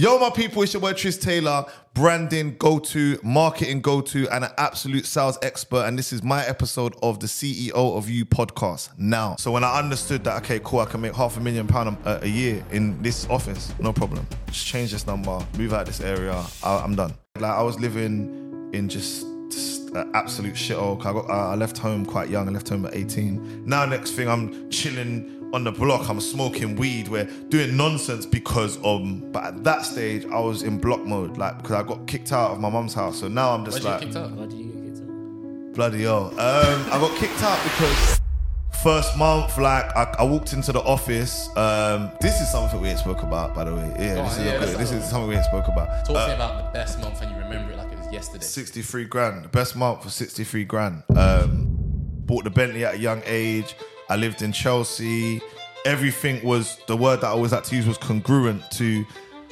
Yo, 0.00 0.18
my 0.18 0.30
people, 0.30 0.62
it's 0.62 0.72
your 0.72 0.80
boy 0.80 0.94
Trist 0.94 1.20
Taylor, 1.20 1.62
branding 1.92 2.56
go 2.56 2.78
to, 2.78 3.18
marketing 3.22 3.82
go 3.82 4.00
to, 4.00 4.26
and 4.30 4.46
an 4.46 4.50
absolute 4.56 5.04
sales 5.04 5.38
expert. 5.42 5.84
And 5.84 5.98
this 5.98 6.10
is 6.10 6.22
my 6.22 6.42
episode 6.46 6.94
of 7.02 7.20
the 7.20 7.26
CEO 7.26 7.74
of 7.74 8.08
You 8.08 8.24
podcast 8.24 8.98
now. 8.98 9.36
So, 9.36 9.52
when 9.52 9.62
I 9.62 9.78
understood 9.78 10.24
that, 10.24 10.42
okay, 10.42 10.58
cool, 10.64 10.80
I 10.80 10.86
can 10.86 11.02
make 11.02 11.14
half 11.14 11.36
a 11.36 11.40
million 11.40 11.66
pound 11.66 11.98
a, 12.06 12.24
a 12.24 12.26
year 12.26 12.64
in 12.70 13.02
this 13.02 13.28
office, 13.28 13.74
no 13.78 13.92
problem. 13.92 14.26
Just 14.46 14.66
change 14.66 14.92
this 14.92 15.06
number, 15.06 15.38
move 15.58 15.74
out 15.74 15.84
this 15.84 16.00
area, 16.00 16.42
I, 16.62 16.78
I'm 16.78 16.96
done. 16.96 17.12
Like, 17.38 17.52
I 17.52 17.62
was 17.62 17.78
living 17.78 18.70
in 18.72 18.88
just 18.88 19.26
just 19.50 19.94
absolute 20.14 20.54
shithole. 20.54 20.98
I 21.04 21.12
got 21.12 21.28
I 21.28 21.54
left 21.56 21.76
home 21.76 22.06
quite 22.06 22.30
young. 22.30 22.48
I 22.48 22.52
left 22.52 22.70
home 22.70 22.86
at 22.86 22.94
18. 22.94 23.66
Now 23.66 23.84
next 23.84 24.12
thing 24.12 24.30
I'm 24.30 24.70
chilling 24.70 25.39
on 25.52 25.64
the 25.64 25.72
block. 25.72 26.08
I'm 26.08 26.20
smoking 26.20 26.76
weed. 26.76 27.08
We're 27.08 27.24
doing 27.48 27.76
nonsense 27.76 28.26
because 28.26 28.76
um. 28.84 29.30
But 29.32 29.44
at 29.44 29.64
that 29.64 29.84
stage 29.84 30.24
I 30.26 30.38
was 30.40 30.62
in 30.62 30.78
block 30.78 31.04
mode, 31.04 31.36
like 31.36 31.56
because 31.58 31.72
I 31.76 31.82
got 31.82 32.06
kicked 32.06 32.32
out 32.32 32.52
of 32.52 32.60
my 32.60 32.70
mum's 32.70 32.94
house. 32.94 33.20
So 33.20 33.28
now 33.28 33.50
I'm 33.54 33.64
just 33.64 33.82
Why'd 33.82 33.84
you 33.84 33.90
like 33.90 34.00
get 34.00 34.06
kicked 34.06 34.16
out? 34.16 34.30
Why 34.32 34.46
did 34.46 34.58
you 34.58 34.64
get 34.66 34.84
kicked 34.84 35.00
out? 35.02 35.74
bloody 35.74 36.02
hell. 36.02 36.26
Um, 36.32 36.36
I 36.92 36.98
got 37.00 37.16
kicked 37.18 37.42
out 37.42 37.62
because. 37.64 38.20
First 38.84 39.18
month, 39.18 39.58
like 39.58 39.84
I, 39.94 40.14
I 40.20 40.22
walked 40.22 40.54
into 40.54 40.72
the 40.72 40.80
office. 40.80 41.54
Um, 41.54 42.10
this 42.22 42.40
is 42.40 42.50
something 42.50 42.80
we 42.80 42.88
ain't 42.88 42.98
spoke 42.98 43.22
about, 43.22 43.54
by 43.54 43.64
the 43.64 43.74
way. 43.74 43.94
Yeah, 43.98 44.14
Go 44.14 44.22
this, 44.22 44.38
is, 44.38 44.44
yeah, 44.46 44.52
okay. 44.52 44.58
let's 44.60 44.78
this 44.78 44.92
is 44.92 45.04
something 45.10 45.28
we 45.28 45.36
ain't 45.36 45.44
spoke 45.44 45.68
about. 45.68 46.06
Talk 46.06 46.16
Uh, 46.16 46.28
me 46.28 46.34
about 46.34 46.64
the 46.72 46.78
best 46.78 46.98
month 46.98 47.20
and 47.20 47.30
you 47.30 47.36
remember 47.42 47.72
it 47.72 47.76
like 47.76 47.92
it 47.92 47.98
was 47.98 48.10
yesterday. 48.10 48.42
63 48.42 49.04
grand. 49.04 49.44
The 49.44 49.48
best 49.48 49.76
month 49.76 50.02
was 50.04 50.14
63 50.14 50.64
grand. 50.64 51.02
Um, 51.14 51.66
bought 52.24 52.44
the 52.44 52.50
Bentley 52.50 52.86
at 52.86 52.94
a 52.94 52.98
young 52.98 53.20
age. 53.26 53.74
I 54.10 54.16
lived 54.16 54.42
in 54.42 54.52
Chelsea. 54.52 55.40
Everything 55.86 56.44
was, 56.44 56.78
the 56.88 56.96
word 56.96 57.20
that 57.20 57.28
I 57.28 57.30
always 57.30 57.52
had 57.52 57.64
to 57.64 57.76
use 57.76 57.86
was 57.86 57.96
congruent 57.96 58.68
to, 58.72 59.06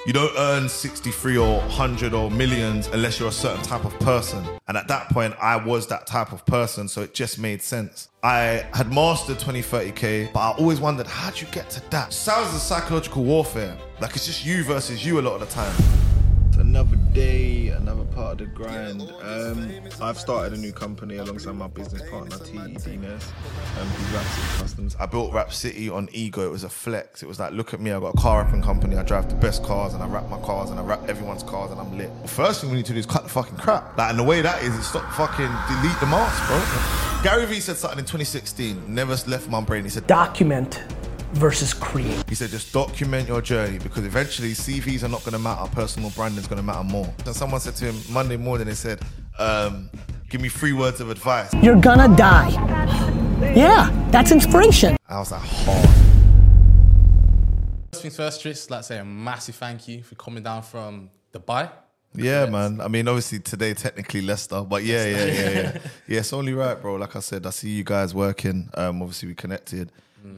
you 0.04 0.12
don't 0.12 0.32
earn 0.36 0.68
63 0.68 1.36
or 1.36 1.58
100 1.60 2.12
or 2.12 2.30
millions 2.30 2.88
unless 2.88 3.20
you're 3.20 3.28
a 3.28 3.32
certain 3.32 3.62
type 3.62 3.84
of 3.84 3.98
person. 4.00 4.44
And 4.66 4.76
at 4.76 4.88
that 4.88 5.08
point, 5.10 5.34
I 5.40 5.56
was 5.56 5.86
that 5.88 6.06
type 6.06 6.32
of 6.32 6.44
person. 6.44 6.88
So 6.88 7.02
it 7.02 7.14
just 7.14 7.38
made 7.38 7.62
sense. 7.62 8.08
I 8.22 8.66
had 8.74 8.92
mastered 8.92 9.38
20, 9.38 9.62
30K, 9.62 10.32
but 10.32 10.40
I 10.40 10.50
always 10.58 10.80
wondered, 10.80 11.06
how'd 11.06 11.40
you 11.40 11.46
get 11.52 11.70
to 11.70 11.90
that? 11.90 12.12
Sounds 12.12 12.52
like 12.52 12.60
psychological 12.60 13.22
warfare. 13.22 13.78
Like 14.00 14.16
it's 14.16 14.26
just 14.26 14.44
you 14.44 14.64
versus 14.64 15.06
you 15.06 15.20
a 15.20 15.22
lot 15.22 15.40
of 15.40 15.40
the 15.40 15.46
time 15.46 16.08
another 16.58 16.96
day, 17.12 17.68
another 17.68 18.04
part 18.04 18.32
of 18.32 18.38
the 18.38 18.46
grind. 18.46 19.02
Um, 19.22 19.70
I've 20.00 20.18
started 20.18 20.52
a 20.52 20.60
new 20.60 20.72
company 20.72 21.16
alongside 21.16 21.54
my 21.54 21.66
business 21.66 22.02
partner 22.10 22.36
TED 22.38 23.00
Ness, 23.00 23.32
um, 23.80 23.88
Wrap 24.12 24.24
City 24.24 24.58
Customs. 24.58 24.96
I 24.96 25.06
built 25.06 25.32
Wrap 25.32 25.52
City 25.52 25.88
on 25.88 26.08
ego. 26.12 26.46
It 26.46 26.50
was 26.50 26.64
a 26.64 26.68
flex. 26.68 27.22
It 27.22 27.26
was 27.26 27.40
like, 27.40 27.52
look 27.52 27.74
at 27.74 27.80
me, 27.80 27.92
I've 27.92 28.02
got 28.02 28.14
a 28.14 28.18
car 28.18 28.42
wrapping 28.42 28.62
company. 28.62 28.96
I 28.96 29.02
drive 29.02 29.28
the 29.28 29.36
best 29.36 29.62
cars 29.64 29.94
and 29.94 30.02
I 30.02 30.06
wrap 30.06 30.28
my 30.28 30.40
cars 30.40 30.70
and 30.70 30.78
I 30.78 30.82
wrap 30.82 31.08
everyone's 31.08 31.42
cars 31.42 31.70
and 31.70 31.80
I'm 31.80 31.96
lit. 31.96 32.10
The 32.22 32.28
first 32.28 32.60
thing 32.60 32.70
we 32.70 32.76
need 32.76 32.86
to 32.86 32.92
do 32.92 32.98
is 32.98 33.06
cut 33.06 33.22
the 33.22 33.30
fucking 33.30 33.56
crap. 33.56 33.96
Like, 33.96 34.10
and 34.10 34.18
the 34.18 34.24
way 34.24 34.42
that 34.42 34.62
is, 34.62 34.74
is 34.74 34.86
stop 34.86 35.10
fucking 35.14 35.46
delete 35.46 36.00
the 36.00 36.06
mask, 36.06 36.46
bro. 36.46 37.22
Gary 37.22 37.46
Vee 37.46 37.60
said 37.60 37.76
something 37.76 37.98
in 37.98 38.04
2016. 38.04 38.94
Never 38.94 39.16
left 39.26 39.48
my 39.48 39.60
brain. 39.60 39.84
He 39.84 39.90
said, 39.90 40.06
document 40.06 40.82
versus 41.32 41.74
create. 41.74 42.28
he 42.28 42.34
said, 42.34 42.50
just 42.50 42.72
document 42.72 43.28
your 43.28 43.40
journey 43.40 43.78
because 43.78 44.04
eventually 44.04 44.52
CVs 44.52 45.02
are 45.02 45.08
not 45.08 45.20
going 45.20 45.32
to 45.32 45.38
matter. 45.38 45.68
Personal 45.70 46.10
branding 46.10 46.40
is 46.40 46.46
going 46.46 46.58
to 46.58 46.62
matter 46.62 46.84
more. 46.84 47.12
And 47.26 47.34
someone 47.34 47.60
said 47.60 47.76
to 47.76 47.92
him 47.92 48.12
Monday 48.12 48.36
morning, 48.36 48.66
they 48.66 48.74
said, 48.74 49.00
um, 49.38 49.90
give 50.28 50.40
me 50.40 50.48
three 50.48 50.72
words 50.72 51.00
of 51.00 51.10
advice. 51.10 51.52
You're 51.54 51.80
gonna 51.80 52.14
die. 52.16 52.50
Yeah, 53.54 53.90
that's 54.10 54.32
inspiration. 54.32 54.96
I 55.08 55.18
was 55.18 55.30
like, 55.30 55.40
hard. 55.42 55.88
First 57.92 58.02
things 58.02 58.16
first, 58.16 58.42
Trist, 58.42 58.70
like 58.70 58.84
say 58.84 58.98
a 58.98 59.04
massive 59.04 59.54
thank 59.54 59.88
you 59.88 60.02
for 60.02 60.14
coming 60.16 60.42
down 60.42 60.62
from 60.62 61.10
Dubai. 61.32 61.70
Yeah, 62.14 62.46
man. 62.46 62.80
I 62.80 62.88
mean, 62.88 63.06
obviously 63.06 63.38
today 63.38 63.74
technically 63.74 64.22
Leicester, 64.22 64.62
but 64.62 64.82
yeah, 64.82 65.04
yeah, 65.06 65.24
yeah, 65.24 65.50
yeah. 65.50 65.78
yeah, 66.08 66.18
it's 66.20 66.32
only 66.32 66.52
right, 66.52 66.80
bro. 66.80 66.96
Like 66.96 67.14
I 67.14 67.20
said, 67.20 67.46
I 67.46 67.50
see 67.50 67.70
you 67.70 67.84
guys 67.84 68.14
working. 68.14 68.70
Um, 68.74 69.02
obviously 69.02 69.28
we 69.28 69.34
connected, 69.34 69.92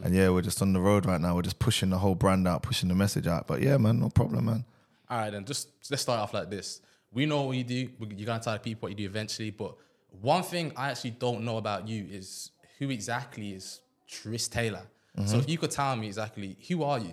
and 0.05 0.15
yeah, 0.15 0.29
we're 0.31 0.43
just 0.43 0.63
on 0.63 0.73
the 0.73 0.81
road 0.81 1.07
right 1.07 1.21
now. 1.21 1.35
We're 1.35 1.43
just 1.43 1.59
pushing 1.59 1.91
the 1.91 1.99
whole 1.99 2.15
brand 2.15 2.47
out, 2.47 2.63
pushing 2.63 2.89
the 2.89 2.95
message 2.95 3.27
out. 3.27 3.47
But 3.47 3.63
yeah, 3.63 3.77
man, 3.77 3.99
no 4.01 4.09
problem, 4.09 4.47
man. 4.47 4.65
All 5.09 5.19
right, 5.19 5.31
then 5.31 5.45
just 5.45 5.69
let's 5.91 6.03
start 6.03 6.21
off 6.21 6.33
like 6.33 6.51
this. 6.51 6.81
We 7.13 7.27
know 7.27 7.43
what 7.43 7.57
you 7.57 7.65
do. 7.65 7.89
You're 8.17 8.27
gonna 8.27 8.41
tell 8.43 8.53
the 8.53 8.61
people 8.61 8.87
what 8.87 8.91
you 8.91 8.97
do 8.97 9.05
eventually. 9.05 9.51
But 9.51 9.75
one 10.21 10.43
thing 10.43 10.73
I 10.77 10.91
actually 10.91 11.13
don't 11.13 11.45
know 11.45 11.57
about 11.57 11.89
you 11.89 12.07
is 12.11 12.51
who 12.79 12.91
exactly 12.91 13.53
is 13.53 13.81
Trist 14.09 14.53
Taylor. 14.53 14.83
So 15.27 15.37
if 15.37 15.51
you 15.51 15.59
could 15.59 15.71
tell 15.71 15.95
me 15.97 16.07
exactly 16.07 16.57
who 16.69 16.83
are 16.83 16.99
you? 16.99 17.13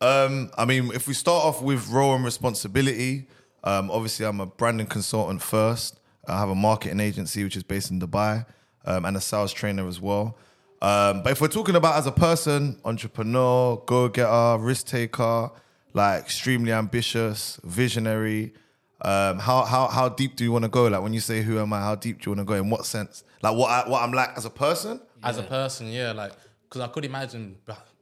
Um, 0.00 0.50
I 0.56 0.64
mean, 0.64 0.92
if 0.94 1.08
we 1.08 1.14
start 1.14 1.44
off 1.44 1.60
with 1.60 1.88
role 1.88 2.14
and 2.14 2.24
responsibility, 2.24 3.26
um, 3.64 3.90
obviously 3.90 4.24
I'm 4.24 4.40
a 4.40 4.46
branding 4.46 4.86
consultant 4.86 5.42
first. 5.42 5.98
I 6.28 6.38
have 6.38 6.50
a 6.50 6.54
marketing 6.54 7.00
agency 7.00 7.42
which 7.42 7.56
is 7.56 7.64
based 7.64 7.90
in 7.90 8.00
Dubai, 8.00 8.46
um, 8.84 9.04
and 9.04 9.16
a 9.16 9.20
sales 9.20 9.52
trainer 9.52 9.88
as 9.88 10.00
well. 10.00 10.36
Um, 10.80 11.22
but 11.22 11.32
if 11.32 11.40
we're 11.40 11.48
talking 11.48 11.74
about 11.76 11.96
as 11.96 12.06
a 12.06 12.12
person, 12.12 12.78
entrepreneur, 12.84 13.82
go-getter, 13.86 14.58
risk 14.62 14.86
taker, 14.86 15.50
like 15.92 16.22
extremely 16.22 16.72
ambitious, 16.72 17.58
visionary. 17.64 18.52
Um, 19.00 19.38
how 19.38 19.64
how 19.64 19.86
how 19.86 20.08
deep 20.08 20.34
do 20.36 20.42
you 20.44 20.50
want 20.52 20.64
to 20.64 20.68
go? 20.68 20.86
Like 20.88 21.02
when 21.02 21.12
you 21.12 21.20
say 21.20 21.42
who 21.42 21.58
am 21.60 21.72
I? 21.72 21.80
How 21.80 21.94
deep 21.94 22.20
do 22.20 22.30
you 22.30 22.36
want 22.36 22.46
to 22.48 22.52
go? 22.52 22.54
In 22.60 22.68
what 22.68 22.84
sense? 22.84 23.22
Like 23.42 23.56
what 23.56 23.70
I, 23.70 23.88
what 23.88 24.02
I'm 24.02 24.12
like 24.12 24.30
as 24.36 24.44
a 24.44 24.50
person? 24.50 25.00
As 25.22 25.38
a 25.38 25.42
person, 25.44 25.86
yeah, 25.88 26.12
like 26.12 26.32
because 26.68 26.80
I 26.80 26.88
could 26.88 27.04
imagine 27.04 27.56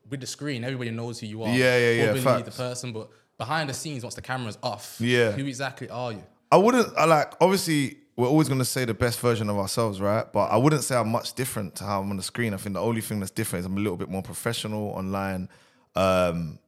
with 0.09 0.21
the 0.21 0.27
screen, 0.27 0.65
everybody 0.65 0.91
knows 0.91 1.21
who 1.21 1.27
you 1.27 1.43
are. 1.43 1.49
Yeah, 1.49 1.77
yeah, 1.79 1.91
yeah, 1.91 2.05
Probably 2.07 2.23
facts. 2.43 2.57
the 2.57 2.63
person, 2.63 2.93
but 2.93 3.11
behind 3.39 3.69
the 3.69 3.75
scenes, 3.75 4.03
once 4.03 4.15
the 4.15 4.23
camera's 4.23 4.57
off, 4.63 4.97
Yeah. 4.99 5.33
who 5.33 5.45
exactly 5.47 5.89
are 5.91 6.13
you? 6.13 6.23
I 6.51 6.57
wouldn't. 6.57 6.89
I 6.97 7.05
like 7.05 7.35
obviously 7.43 7.99
we're 8.17 8.29
always 8.29 8.49
going 8.49 8.59
to 8.59 8.65
say 8.65 8.87
the 8.87 8.95
best 8.95 9.21
version 9.21 9.51
of 9.51 9.59
ourselves, 9.59 10.01
right? 10.01 10.31
But 10.33 10.51
I 10.51 10.57
wouldn't 10.57 10.83
say 10.83 10.97
I'm 10.97 11.11
much 11.11 11.35
different 11.35 11.75
to 11.77 11.85
how 11.85 12.01
I'm 12.01 12.11
on 12.11 12.17
the 12.17 12.23
screen. 12.23 12.55
I 12.55 12.57
think 12.57 12.75
the 12.75 12.81
only 12.81 13.03
thing 13.03 13.21
that's 13.21 13.31
different 13.31 13.61
is 13.61 13.67
I'm 13.67 13.77
a 13.77 13.81
little 13.81 13.99
bit 13.99 14.09
more 14.09 14.23
professional 14.23 14.89
online. 14.89 15.51
Um, 15.95 16.59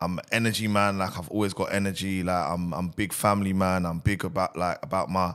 I'm 0.00 0.18
energy 0.32 0.66
man. 0.66 0.98
Like 0.98 1.18
I've 1.18 1.28
always 1.28 1.52
got 1.52 1.72
energy. 1.72 2.22
Like 2.22 2.48
I'm 2.48 2.72
I'm 2.72 2.88
big 2.88 3.12
family 3.12 3.52
man. 3.52 3.84
I'm 3.84 3.98
big 3.98 4.24
about 4.24 4.56
like 4.56 4.78
about 4.82 5.10
my. 5.10 5.34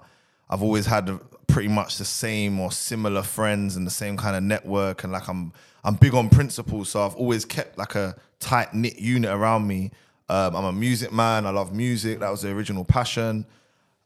I've 0.50 0.64
always 0.64 0.88
had 0.88 1.20
pretty 1.48 1.70
much 1.70 1.98
the 1.98 2.06
same 2.06 2.60
or 2.60 2.72
similar 2.72 3.22
friends 3.22 3.76
and 3.76 3.86
the 3.86 3.92
same 3.92 4.18
kind 4.18 4.36
of 4.36 4.44
network. 4.44 5.04
And 5.04 5.14
like 5.14 5.28
I'm 5.28 5.54
I'm 5.84 5.96
big 5.96 6.16
on 6.16 6.30
principles. 6.30 6.90
So 6.90 7.06
I've 7.06 7.16
always 7.16 7.46
kept 7.46 7.78
like 7.78 7.96
a 7.96 8.16
tight 8.40 8.74
knit 8.74 9.00
unit 9.00 9.32
around 9.32 9.68
me. 9.68 9.92
Um, 10.30 10.56
I'm 10.56 10.66
a 10.66 10.74
music 10.74 11.12
man. 11.12 11.46
I 11.46 11.52
love 11.52 11.74
music. 11.74 12.20
That 12.20 12.30
was 12.30 12.42
the 12.42 12.52
original 12.52 12.86
passion. 12.86 13.46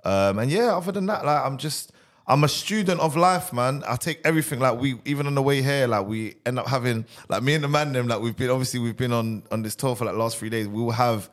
Um, 0.04 0.40
and 0.40 0.52
yeah, 0.52 0.76
other 0.76 0.92
than 0.92 1.06
that, 1.08 1.26
like 1.26 1.46
I'm 1.46 1.58
just 1.58 1.92
I'm 2.26 2.44
a 2.44 2.48
student 2.48 3.02
of 3.02 3.16
life, 3.18 3.52
man. 3.52 3.84
I 3.86 3.96
take 3.96 4.22
everything 4.26 4.60
like 4.60 4.80
we 4.80 4.96
even 5.06 5.28
on 5.28 5.36
the 5.36 5.42
way 5.42 5.62
here, 5.62 5.88
like 5.88 6.06
we 6.06 6.36
end 6.46 6.58
up 6.60 6.68
having 6.68 7.06
like 7.30 7.44
me 7.44 7.54
and 7.54 7.64
the 7.64 7.68
man 7.68 7.92
them, 7.92 8.08
like 8.08 8.22
we've 8.22 8.36
been 8.36 8.50
obviously 8.50 8.80
we've 8.80 8.98
been 8.98 9.12
on 9.12 9.44
on 9.52 9.62
this 9.62 9.76
tour 9.76 9.96
for 9.96 10.06
like 10.06 10.16
last 10.16 10.38
three 10.38 10.50
days. 10.50 10.68
We 10.68 10.82
will 10.82 10.92
have 10.92 11.30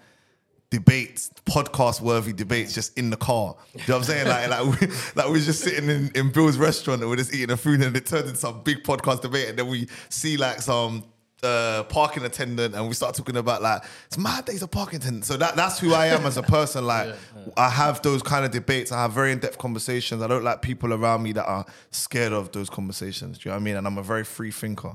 debates, 0.71 1.31
podcast 1.45 2.01
worthy 2.01 2.33
debates 2.33 2.75
just 2.75 2.97
in 2.97 3.11
the 3.11 3.17
car. 3.17 3.57
You 3.75 3.81
know 3.89 3.95
what 3.95 3.99
I'm 3.99 4.05
saying? 4.05 4.29
Like 4.29 4.49
like 4.51 4.81
we 4.81 4.87
like 5.15 5.29
we're 5.29 5.41
just 5.41 5.61
sitting 5.61 5.89
in, 5.89 6.11
in 6.15 6.31
Bill's 6.31 6.57
restaurant 6.57 7.01
and 7.03 7.11
we're 7.11 7.17
just 7.17 7.35
eating 7.35 7.51
a 7.51 7.57
food 7.57 7.83
and 7.83 7.97
it 7.97 8.07
turns 8.07 8.27
into 8.27 8.37
some 8.37 8.63
big 8.63 8.83
podcast 8.83 9.23
debate 9.23 9.49
and 9.49 9.59
then 9.59 9.69
we 9.69 9.89
see 10.09 10.37
like 10.37 10.61
some 10.61 11.05
uh, 11.43 11.85
parking 11.85 12.25
attendant 12.25 12.75
and 12.75 12.87
we 12.87 12.95
start 12.95 13.15
talking 13.15 13.37
about 13.37 13.63
like 13.63 13.83
it's 14.07 14.19
mad 14.19 14.45
days 14.45 14.63
of 14.63 14.71
parking 14.71 14.99
attendant. 14.99 15.25
So 15.25 15.37
that 15.37 15.57
that's 15.57 15.79
who 15.79 15.95
I 15.95 16.07
am 16.07 16.27
as 16.27 16.37
a 16.37 16.43
person. 16.43 16.87
Like 16.87 17.15
I 17.57 17.69
have 17.69 18.03
those 18.03 18.23
kind 18.23 18.45
of 18.45 18.51
debates. 18.51 18.93
I 18.93 19.03
have 19.03 19.13
very 19.13 19.33
in-depth 19.33 19.59
conversations. 19.59 20.23
I 20.23 20.27
don't 20.27 20.45
like 20.45 20.63
people 20.63 20.93
around 20.93 21.23
me 21.23 21.33
that 21.33 21.47
are 21.47 21.65
scared 21.91 22.33
of 22.33 22.53
those 22.53 22.71
conversations. 22.71 23.39
Do 23.39 23.49
you 23.49 23.51
know 23.51 23.57
what 23.57 23.63
I 23.63 23.65
mean? 23.65 23.77
And 23.77 23.87
I'm 23.87 23.99
a 23.99 24.03
very 24.03 24.25
free 24.25 24.51
thinker. 24.51 24.95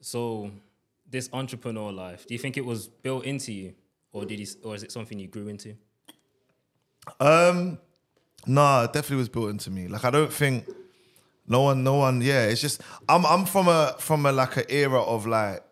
So, 0.00 0.50
this 1.10 1.30
entrepreneur 1.32 1.90
life, 1.90 2.26
do 2.26 2.34
you 2.34 2.38
think 2.38 2.56
it 2.56 2.64
was 2.64 2.88
built 2.88 3.24
into 3.24 3.52
you, 3.52 3.74
or 4.12 4.26
did 4.26 4.38
you, 4.38 4.46
or 4.62 4.74
is 4.74 4.82
it 4.82 4.92
something 4.92 5.18
you 5.18 5.28
grew 5.28 5.48
into? 5.48 5.74
Um, 7.20 7.78
nah, 8.46 8.84
it 8.84 8.92
definitely 8.92 9.16
was 9.16 9.28
built 9.28 9.50
into 9.50 9.70
me. 9.70 9.88
Like 9.88 10.04
I 10.04 10.10
don't 10.10 10.32
think 10.32 10.66
no 11.46 11.62
one, 11.62 11.84
no 11.84 11.96
one. 11.96 12.20
Yeah, 12.20 12.44
it's 12.44 12.60
just 12.60 12.80
I'm 13.08 13.26
I'm 13.26 13.44
from 13.44 13.68
a 13.68 13.96
from 13.98 14.26
a 14.26 14.32
like 14.32 14.56
an 14.56 14.64
era 14.68 15.02
of 15.02 15.26
like 15.26 15.62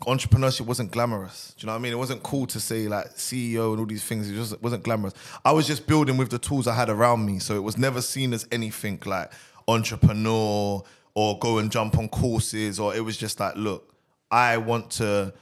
entrepreneurship 0.00 0.66
wasn't 0.66 0.90
glamorous. 0.90 1.54
Do 1.56 1.64
you 1.64 1.66
know 1.66 1.74
what 1.74 1.78
I 1.78 1.82
mean? 1.82 1.92
It 1.92 1.98
wasn't 1.98 2.22
cool 2.22 2.46
to 2.48 2.60
say 2.60 2.88
like 2.88 3.14
CEO 3.14 3.70
and 3.70 3.80
all 3.80 3.86
these 3.86 4.04
things. 4.04 4.28
It 4.28 4.34
just 4.34 4.60
wasn't 4.62 4.82
glamorous. 4.82 5.14
I 5.44 5.52
was 5.52 5.66
just 5.66 5.86
building 5.86 6.16
with 6.16 6.30
the 6.30 6.38
tools 6.38 6.66
I 6.66 6.74
had 6.74 6.88
around 6.88 7.24
me, 7.24 7.38
so 7.38 7.54
it 7.54 7.62
was 7.62 7.78
never 7.78 8.02
seen 8.02 8.32
as 8.32 8.46
anything 8.50 9.00
like 9.06 9.30
entrepreneur 9.68 10.82
or 11.14 11.38
go 11.38 11.58
and 11.58 11.70
jump 11.70 11.98
on 11.98 12.08
courses. 12.08 12.80
Or 12.80 12.94
it 12.94 13.04
was 13.04 13.16
just 13.16 13.38
like, 13.38 13.54
look, 13.56 13.94
I 14.30 14.56
want 14.56 14.90
to 14.92 15.32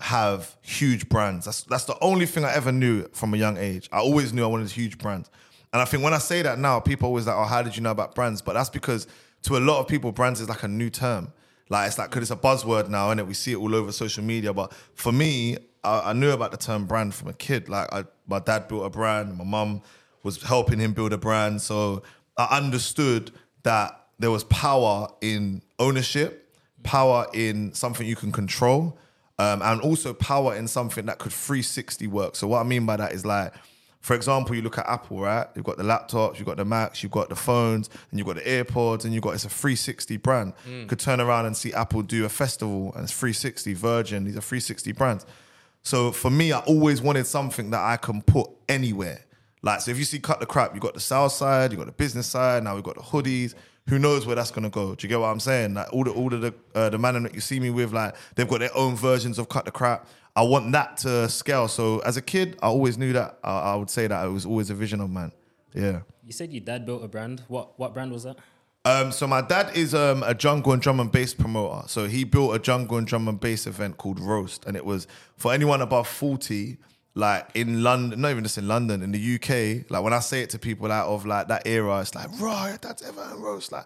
have 0.00 0.56
huge 0.62 1.08
brands. 1.08 1.44
That's 1.44 1.62
that's 1.64 1.84
the 1.84 1.98
only 2.00 2.26
thing 2.26 2.44
I 2.44 2.54
ever 2.54 2.72
knew 2.72 3.06
from 3.12 3.34
a 3.34 3.36
young 3.36 3.58
age. 3.58 3.88
I 3.92 3.98
always 3.98 4.32
knew 4.32 4.44
I 4.44 4.46
wanted 4.46 4.70
huge 4.70 4.98
brands. 4.98 5.30
And 5.72 5.80
I 5.80 5.84
think 5.84 6.02
when 6.02 6.14
I 6.14 6.18
say 6.18 6.42
that 6.42 6.58
now, 6.58 6.80
people 6.80 7.06
always 7.06 7.26
like, 7.26 7.36
oh, 7.36 7.44
how 7.44 7.62
did 7.62 7.76
you 7.76 7.82
know 7.82 7.92
about 7.92 8.14
brands? 8.14 8.42
But 8.42 8.54
that's 8.54 8.70
because 8.70 9.06
to 9.42 9.56
a 9.56 9.60
lot 9.60 9.80
of 9.80 9.88
people, 9.88 10.12
brands 10.12 10.40
is 10.40 10.48
like 10.48 10.62
a 10.62 10.68
new 10.68 10.90
term. 10.90 11.32
Like 11.68 11.86
it's 11.86 11.98
like, 11.98 12.10
cause 12.10 12.22
it's 12.22 12.30
a 12.32 12.36
buzzword 12.36 12.88
now, 12.88 13.10
and 13.10 13.26
we 13.28 13.34
see 13.34 13.52
it 13.52 13.56
all 13.56 13.74
over 13.74 13.92
social 13.92 14.24
media. 14.24 14.52
But 14.52 14.72
for 14.94 15.12
me, 15.12 15.56
I, 15.84 16.10
I 16.10 16.12
knew 16.12 16.30
about 16.30 16.50
the 16.50 16.56
term 16.56 16.86
brand 16.86 17.14
from 17.14 17.28
a 17.28 17.32
kid. 17.32 17.68
Like 17.68 17.92
I, 17.92 18.04
my 18.26 18.40
dad 18.40 18.66
built 18.66 18.84
a 18.84 18.90
brand, 18.90 19.38
my 19.38 19.44
mum 19.44 19.82
was 20.24 20.42
helping 20.42 20.80
him 20.80 20.92
build 20.92 21.12
a 21.12 21.18
brand, 21.18 21.62
so 21.62 22.02
I 22.36 22.56
understood 22.56 23.30
that 23.62 24.08
there 24.18 24.30
was 24.30 24.44
power 24.44 25.08
in 25.20 25.62
ownership, 25.78 26.54
power 26.82 27.26
in 27.32 27.72
something 27.72 28.06
you 28.06 28.16
can 28.16 28.32
control, 28.32 28.98
um, 29.38 29.62
and 29.62 29.80
also 29.80 30.12
power 30.12 30.54
in 30.54 30.68
something 30.68 31.06
that 31.06 31.18
could 31.18 31.32
360 31.32 32.06
work. 32.08 32.36
So 32.36 32.46
what 32.48 32.60
I 32.60 32.64
mean 32.64 32.84
by 32.84 32.96
that 32.96 33.12
is 33.12 33.24
like, 33.24 33.54
for 34.00 34.14
example, 34.14 34.54
you 34.56 34.62
look 34.62 34.78
at 34.78 34.88
Apple, 34.88 35.20
right? 35.20 35.46
You've 35.54 35.64
got 35.64 35.76
the 35.76 35.82
laptops, 35.82 36.38
you've 36.38 36.46
got 36.46 36.56
the 36.56 36.64
Macs, 36.64 37.02
you've 37.02 37.12
got 37.12 37.28
the 37.28 37.36
phones, 37.36 37.90
and 38.10 38.18
you've 38.18 38.26
got 38.26 38.36
the 38.36 38.42
AirPods, 38.42 39.04
and 39.04 39.12
you've 39.12 39.22
got 39.22 39.34
it's 39.34 39.44
a 39.44 39.50
360 39.50 40.16
brand. 40.16 40.54
You 40.66 40.86
could 40.86 40.98
turn 40.98 41.20
around 41.20 41.46
and 41.46 41.56
see 41.56 41.72
Apple 41.74 42.02
do 42.02 42.24
a 42.24 42.30
festival, 42.30 42.92
and 42.94 43.04
it's 43.04 43.12
360. 43.12 43.74
Virgin, 43.74 44.24
these 44.24 44.36
are 44.36 44.40
360 44.40 44.92
brands. 44.92 45.26
So 45.82 46.12
for 46.12 46.30
me, 46.30 46.52
I 46.52 46.60
always 46.60 47.02
wanted 47.02 47.26
something 47.26 47.70
that 47.70 47.80
I 47.80 47.96
can 47.98 48.22
put 48.22 48.48
anywhere. 48.68 49.24
Like, 49.62 49.82
so 49.82 49.90
if 49.90 49.98
you 49.98 50.04
see 50.04 50.18
Cut 50.18 50.40
the 50.40 50.46
Crap, 50.46 50.74
you 50.74 50.80
got 50.80 50.94
the 50.94 51.00
sales 51.00 51.36
side, 51.36 51.70
you 51.70 51.76
got 51.76 51.86
the 51.86 51.92
business 51.92 52.26
side, 52.26 52.64
now 52.64 52.74
we've 52.74 52.84
got 52.84 52.96
the 52.96 53.02
hoodies. 53.02 53.54
Who 53.88 53.98
knows 53.98 54.26
where 54.26 54.36
that's 54.36 54.50
gonna 54.50 54.70
go? 54.70 54.94
Do 54.94 55.04
you 55.04 55.08
get 55.08 55.20
what 55.20 55.28
I'm 55.28 55.40
saying? 55.40 55.74
Like 55.74 55.92
all 55.92 56.04
the 56.04 56.12
all 56.12 56.32
of 56.32 56.40
the 56.40 56.54
uh, 56.74 56.90
the 56.90 56.98
man 56.98 57.22
that 57.24 57.34
you 57.34 57.40
see 57.40 57.58
me 57.60 57.70
with, 57.70 57.92
like 57.92 58.14
they've 58.34 58.48
got 58.48 58.60
their 58.60 58.74
own 58.76 58.94
versions 58.94 59.38
of 59.38 59.48
Cut 59.48 59.64
the 59.64 59.70
Crap. 59.70 60.06
I 60.36 60.42
want 60.42 60.72
that 60.72 60.96
to 60.98 61.28
scale. 61.28 61.68
So 61.68 61.98
as 62.00 62.16
a 62.16 62.22
kid, 62.22 62.58
I 62.62 62.66
always 62.66 62.96
knew 62.96 63.12
that. 63.12 63.38
I, 63.42 63.72
I 63.72 63.74
would 63.74 63.90
say 63.90 64.06
that 64.06 64.24
it 64.24 64.28
was 64.28 64.46
always 64.46 64.70
a 64.70 64.74
vision 64.74 65.00
of 65.00 65.10
mine. 65.10 65.32
Yeah. 65.74 66.00
You 66.24 66.32
said 66.32 66.52
your 66.52 66.60
dad 66.60 66.86
built 66.86 67.04
a 67.04 67.08
brand. 67.08 67.42
What 67.48 67.78
what 67.78 67.92
brand 67.94 68.12
was 68.12 68.24
that? 68.24 68.36
Um, 68.84 69.12
so 69.12 69.26
my 69.26 69.42
dad 69.42 69.76
is 69.76 69.94
um, 69.94 70.22
a 70.22 70.34
jungle 70.34 70.72
and 70.72 70.80
drum 70.80 71.00
and 71.00 71.12
bass 71.12 71.34
promoter. 71.34 71.86
So 71.88 72.06
he 72.06 72.24
built 72.24 72.54
a 72.54 72.58
jungle 72.58 72.96
and 72.96 73.06
drum 73.06 73.28
and 73.28 73.38
bass 73.38 73.66
event 73.66 73.98
called 73.98 74.18
Roast, 74.18 74.64
and 74.64 74.76
it 74.76 74.84
was 74.84 75.06
for 75.36 75.52
anyone 75.52 75.82
above 75.82 76.08
forty, 76.08 76.78
like 77.14 77.50
in 77.54 77.82
London, 77.82 78.20
not 78.20 78.30
even 78.30 78.44
just 78.44 78.56
in 78.56 78.68
London, 78.68 79.02
in 79.02 79.12
the 79.12 79.34
UK. 79.34 79.90
Like 79.90 80.02
when 80.02 80.14
I 80.14 80.20
say 80.20 80.40
it 80.42 80.50
to 80.50 80.58
people 80.58 80.90
out 80.90 81.08
of 81.08 81.26
like 81.26 81.48
that 81.48 81.66
era, 81.66 82.00
it's 82.00 82.14
like, 82.14 82.28
right, 82.40 82.78
that's 82.80 83.02
ever 83.02 83.22
and 83.22 83.42
Roast. 83.42 83.70
Like 83.70 83.84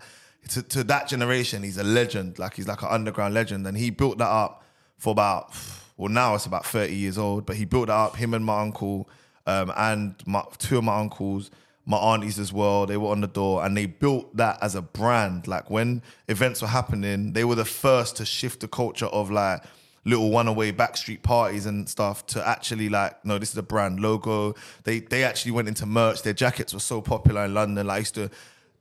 to, 0.51 0.63
to 0.63 0.85
that 0.85 1.09
generation, 1.09 1.65
he's 1.65 1.79
a 1.79 1.85
legend. 1.85 2.39
Like 2.39 2.55
he's 2.55 2.69
like 2.69 2.83
an 2.83 2.89
underground 2.91 3.35
legend, 3.35 3.67
and 3.67 3.77
he 3.77 3.91
built 3.91 4.19
that 4.19 4.31
up 4.31 4.63
for 4.97 5.11
about 5.11 5.53
well 5.97 6.11
now 6.11 6.35
it's 6.35 6.47
about 6.47 6.67
thirty 6.67 6.95
years 6.95 7.19
old, 7.19 7.47
but 7.47 7.57
he 7.57 7.65
built 7.65 7.91
up. 7.91 8.17
Him 8.17 8.35
and 8.35 8.45
my 8.45 8.61
uncle, 8.61 9.09
um, 9.47 9.73
and 9.77 10.15
my, 10.27 10.45
two 10.59 10.79
of 10.79 10.85
my 10.85 10.99
uncles 10.99 11.51
my 11.87 11.99
aunties 11.99 12.39
as 12.39 12.53
well. 12.53 12.87
They 12.87 12.97
were 12.97 13.09
on 13.11 13.21
the 13.21 13.27
door 13.27 13.65
and 13.65 13.77
they 13.77 13.87
built 13.87 14.37
that 14.37 14.59
as 14.63 14.75
a 14.75 14.83
brand. 14.83 15.47
Like 15.47 15.71
when 15.71 16.03
events 16.29 16.63
were 16.63 16.69
happening, 16.69 17.33
they 17.33 17.45
were 17.45 17.55
the 17.55 17.65
first 17.65 18.17
to 18.17 18.25
shift 18.25 18.61
the 18.61 18.69
culture 18.69 19.07
of 19.07 19.31
like 19.31 19.63
little 20.07 20.31
one 20.31 20.49
away 20.49 20.73
backstreet 20.73 21.23
parties 21.23 21.67
and 21.67 21.89
stuff 21.89 22.27
to 22.27 22.47
actually 22.47 22.89
like, 22.89 23.25
no, 23.25 23.39
this 23.39 23.51
is 23.51 23.59
a 23.59 23.63
brand 23.63 24.01
logo. 24.01 24.55
They 24.85 25.01
they 25.01 25.25
actually 25.25 25.53
went 25.53 25.69
into 25.69 25.87
merch. 25.87 26.23
Their 26.23 26.33
jackets 26.33 26.73
were 26.73 26.81
so 26.81 27.01
popular 27.01 27.45
in 27.45 27.55
London. 27.55 27.87
Like 27.87 27.97
I 27.97 27.99
used 27.99 28.15
to 28.15 28.31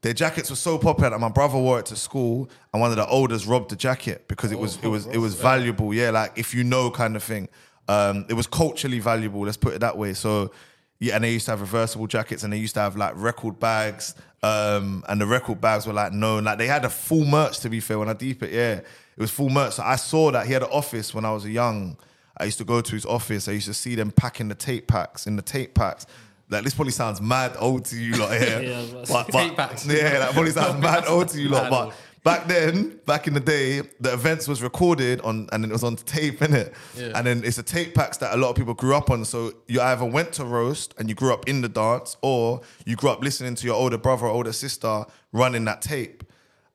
their 0.04 0.14
jackets 0.14 0.50
were 0.50 0.58
so 0.58 0.78
popular 0.78 1.10
that 1.10 1.20
my 1.20 1.30
brother 1.30 1.58
wore 1.58 1.80
it 1.80 1.86
to 1.88 1.96
school 1.96 2.50
and 2.74 2.82
one 2.82 2.92
of 2.92 2.98
the 2.98 3.08
oldest 3.08 3.48
robbed 3.48 3.72
the 3.72 3.76
jacket 3.78 4.28
because 4.28 4.52
it 4.52 4.60
was 4.60 4.78
it 4.84 4.88
was 4.88 5.08
it 5.08 5.18
was 5.18 5.34
valuable. 5.34 5.94
Yeah, 5.94 6.12
like 6.12 6.38
if 6.38 6.54
you 6.54 6.64
know 6.64 6.92
kind 6.92 7.16
of 7.16 7.24
thing. 7.24 7.50
Um, 7.90 8.26
it 8.30 8.34
was 8.34 8.48
culturally 8.48 9.00
valuable, 9.00 9.42
let's 9.42 9.58
put 9.58 9.74
it 9.74 9.80
that 9.80 9.98
way. 9.98 10.14
So 10.14 10.52
yeah, 11.00 11.16
and 11.16 11.24
they 11.24 11.32
used 11.32 11.46
to 11.46 11.52
have 11.52 11.62
reversible 11.62 12.08
jackets 12.08 12.44
and 12.44 12.54
they 12.54 12.58
used 12.58 12.76
to 12.76 12.82
have 12.82 12.96
like 12.96 13.14
record 13.16 13.60
bags. 13.60 14.16
Um, 14.42 15.06
and 15.08 15.20
the 15.20 15.26
record 15.26 15.62
bags 15.62 15.88
were 15.88 15.94
like 15.94 16.12
known. 16.12 16.44
Like 16.44 16.58
they 16.58 16.68
had 16.68 16.86
a 16.86 16.90
full 16.90 17.26
merch 17.26 17.60
to 17.60 17.70
be 17.70 17.80
fair 17.80 17.98
when 17.98 18.10
I 18.10 18.14
deep 18.14 18.44
it, 18.44 18.52
yeah. 18.52 18.76
It 18.76 18.86
was 19.18 19.32
full 19.32 19.50
merch. 19.50 19.76
So 19.76 19.84
I 19.84 19.96
saw 19.96 20.32
that 20.32 20.48
he 20.48 20.54
had 20.54 20.64
an 20.64 20.70
office 20.72 21.14
when 21.14 21.24
I 21.24 21.32
was 21.32 21.48
young. 21.48 21.98
I 22.38 22.46
used 22.46 22.58
to 22.58 22.66
go 22.66 22.82
to 22.82 22.92
his 22.92 23.06
office. 23.06 23.48
I 23.48 23.54
used 23.54 23.68
to 23.68 23.74
see 23.74 23.96
them 23.96 24.12
packing 24.12 24.50
the 24.50 24.56
tape 24.56 24.88
packs 24.88 25.28
in 25.28 25.38
the 25.38 25.42
tape 25.42 25.76
packs. 25.76 26.06
Like 26.50 26.64
this 26.64 26.74
probably 26.76 26.92
sounds 26.92 27.22
mad 27.22 27.56
old 27.60 27.86
to 27.86 27.96
you 27.98 28.16
lot 28.18 28.32
here. 28.34 28.62
Yeah, 28.64 28.78
I 28.78 28.82
was 29.00 29.10
about 29.10 29.26
to 29.28 29.32
but, 29.32 29.56
but- 29.58 29.86
Yeah, 29.86 30.20
that 30.20 30.34
probably 30.34 30.52
sounds 30.52 30.82
mad 30.82 31.06
old 31.08 31.30
to 31.30 31.42
you 31.42 31.50
lot. 31.50 31.70
But 31.70 31.94
back 32.24 32.48
then, 32.48 33.00
back 33.06 33.28
in 33.28 33.34
the 33.34 33.40
day, 33.40 33.82
the 34.00 34.14
events 34.14 34.48
was 34.48 34.62
recorded 34.62 35.20
on 35.22 35.48
and 35.52 35.66
it 35.66 35.72
was 35.72 35.84
on 35.84 35.96
tape, 35.96 36.40
innit? 36.40 36.74
Yeah. 36.96 37.12
And 37.16 37.26
then 37.26 37.44
it's 37.44 37.58
the 37.58 37.64
tape 37.64 37.96
packs 37.96 38.18
that 38.18 38.34
a 38.34 38.38
lot 38.38 38.50
of 38.50 38.56
people 38.56 38.74
grew 38.74 38.96
up 38.96 39.10
on. 39.10 39.26
So 39.26 39.54
you 39.68 39.82
either 39.82 40.06
went 40.06 40.34
to 40.34 40.46
roast 40.46 40.94
and 40.98 41.10
you 41.10 41.16
grew 41.16 41.34
up 41.34 41.48
in 41.50 41.62
the 41.62 41.70
dance, 41.70 42.18
or 42.22 42.62
you 42.86 42.96
grew 42.96 43.10
up 43.10 43.22
listening 43.24 43.56
to 43.56 43.66
your 43.66 43.76
older 43.76 43.98
brother 43.98 44.26
or 44.26 44.30
older 44.30 44.54
sister 44.54 45.06
running 45.32 45.66
that 45.66 45.82
tape. 45.82 46.24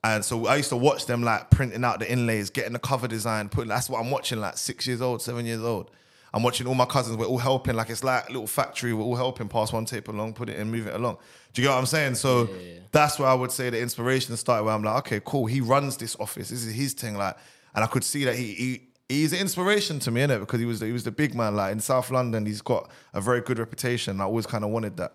And 0.03 0.23
so 0.23 0.47
I 0.47 0.55
used 0.55 0.69
to 0.69 0.77
watch 0.77 1.07
them 1.07 1.23
like 1.23 1.49
printing 1.51 1.83
out 1.83 1.99
the 1.99 2.09
inlays, 2.11 2.49
getting 2.49 2.71
the 2.73 2.79
cover 2.79 3.07
design, 3.07 3.49
putting 3.49 3.67
that's 3.69 3.89
what 3.89 3.99
I'm 3.99 4.09
watching, 4.11 4.39
like 4.39 4.57
six 4.57 4.87
years 4.87 5.01
old, 5.01 5.21
seven 5.21 5.45
years 5.45 5.61
old. 5.61 5.91
I'm 6.33 6.43
watching 6.43 6.67
all 6.67 6.75
my 6.75 6.85
cousins, 6.85 7.17
we're 7.17 7.25
all 7.25 7.37
helping, 7.37 7.75
like 7.75 7.89
it's 7.89 8.03
like 8.03 8.29
a 8.29 8.31
little 8.31 8.47
factory, 8.47 8.93
we're 8.93 9.03
all 9.03 9.15
helping 9.15 9.47
pass 9.47 9.73
one 9.73 9.85
tape 9.85 10.07
along, 10.07 10.33
put 10.33 10.49
it 10.49 10.57
in, 10.57 10.69
move 10.69 10.87
it 10.87 10.95
along. 10.95 11.17
Do 11.53 11.61
you 11.61 11.67
get 11.67 11.73
what 11.73 11.79
I'm 11.79 11.85
saying? 11.85 12.15
So 12.15 12.49
that's 12.91 13.17
where 13.17 13.27
I 13.27 13.33
would 13.33 13.51
say 13.51 13.69
the 13.69 13.81
inspiration 13.81 14.35
started 14.37 14.63
where 14.63 14.73
I'm 14.73 14.83
like, 14.83 14.97
okay, 14.97 15.21
cool, 15.25 15.47
he 15.47 15.61
runs 15.61 15.97
this 15.97 16.15
office. 16.19 16.49
This 16.49 16.65
is 16.65 16.73
his 16.73 16.93
thing. 16.93 17.17
Like, 17.17 17.35
and 17.73 17.83
I 17.83 17.87
could 17.87 18.03
see 18.03 18.25
that 18.25 18.35
he 18.35 18.53
he 18.53 18.81
he's 19.07 19.33
an 19.33 19.39
inspiration 19.39 19.99
to 19.99 20.11
me, 20.11 20.21
innit? 20.21 20.39
Because 20.39 20.59
he 20.59 20.65
was 20.65 20.79
the, 20.79 20.85
he 20.85 20.91
was 20.91 21.03
the 21.03 21.11
big 21.11 21.33
man. 21.33 21.55
Like 21.55 21.71
in 21.71 21.79
South 21.79 22.11
London, 22.11 22.45
he's 22.45 22.61
got 22.61 22.89
a 23.13 23.21
very 23.21 23.41
good 23.41 23.59
reputation. 23.59 24.21
I 24.21 24.25
always 24.25 24.45
kind 24.45 24.63
of 24.63 24.69
wanted 24.69 24.97
that. 24.97 25.13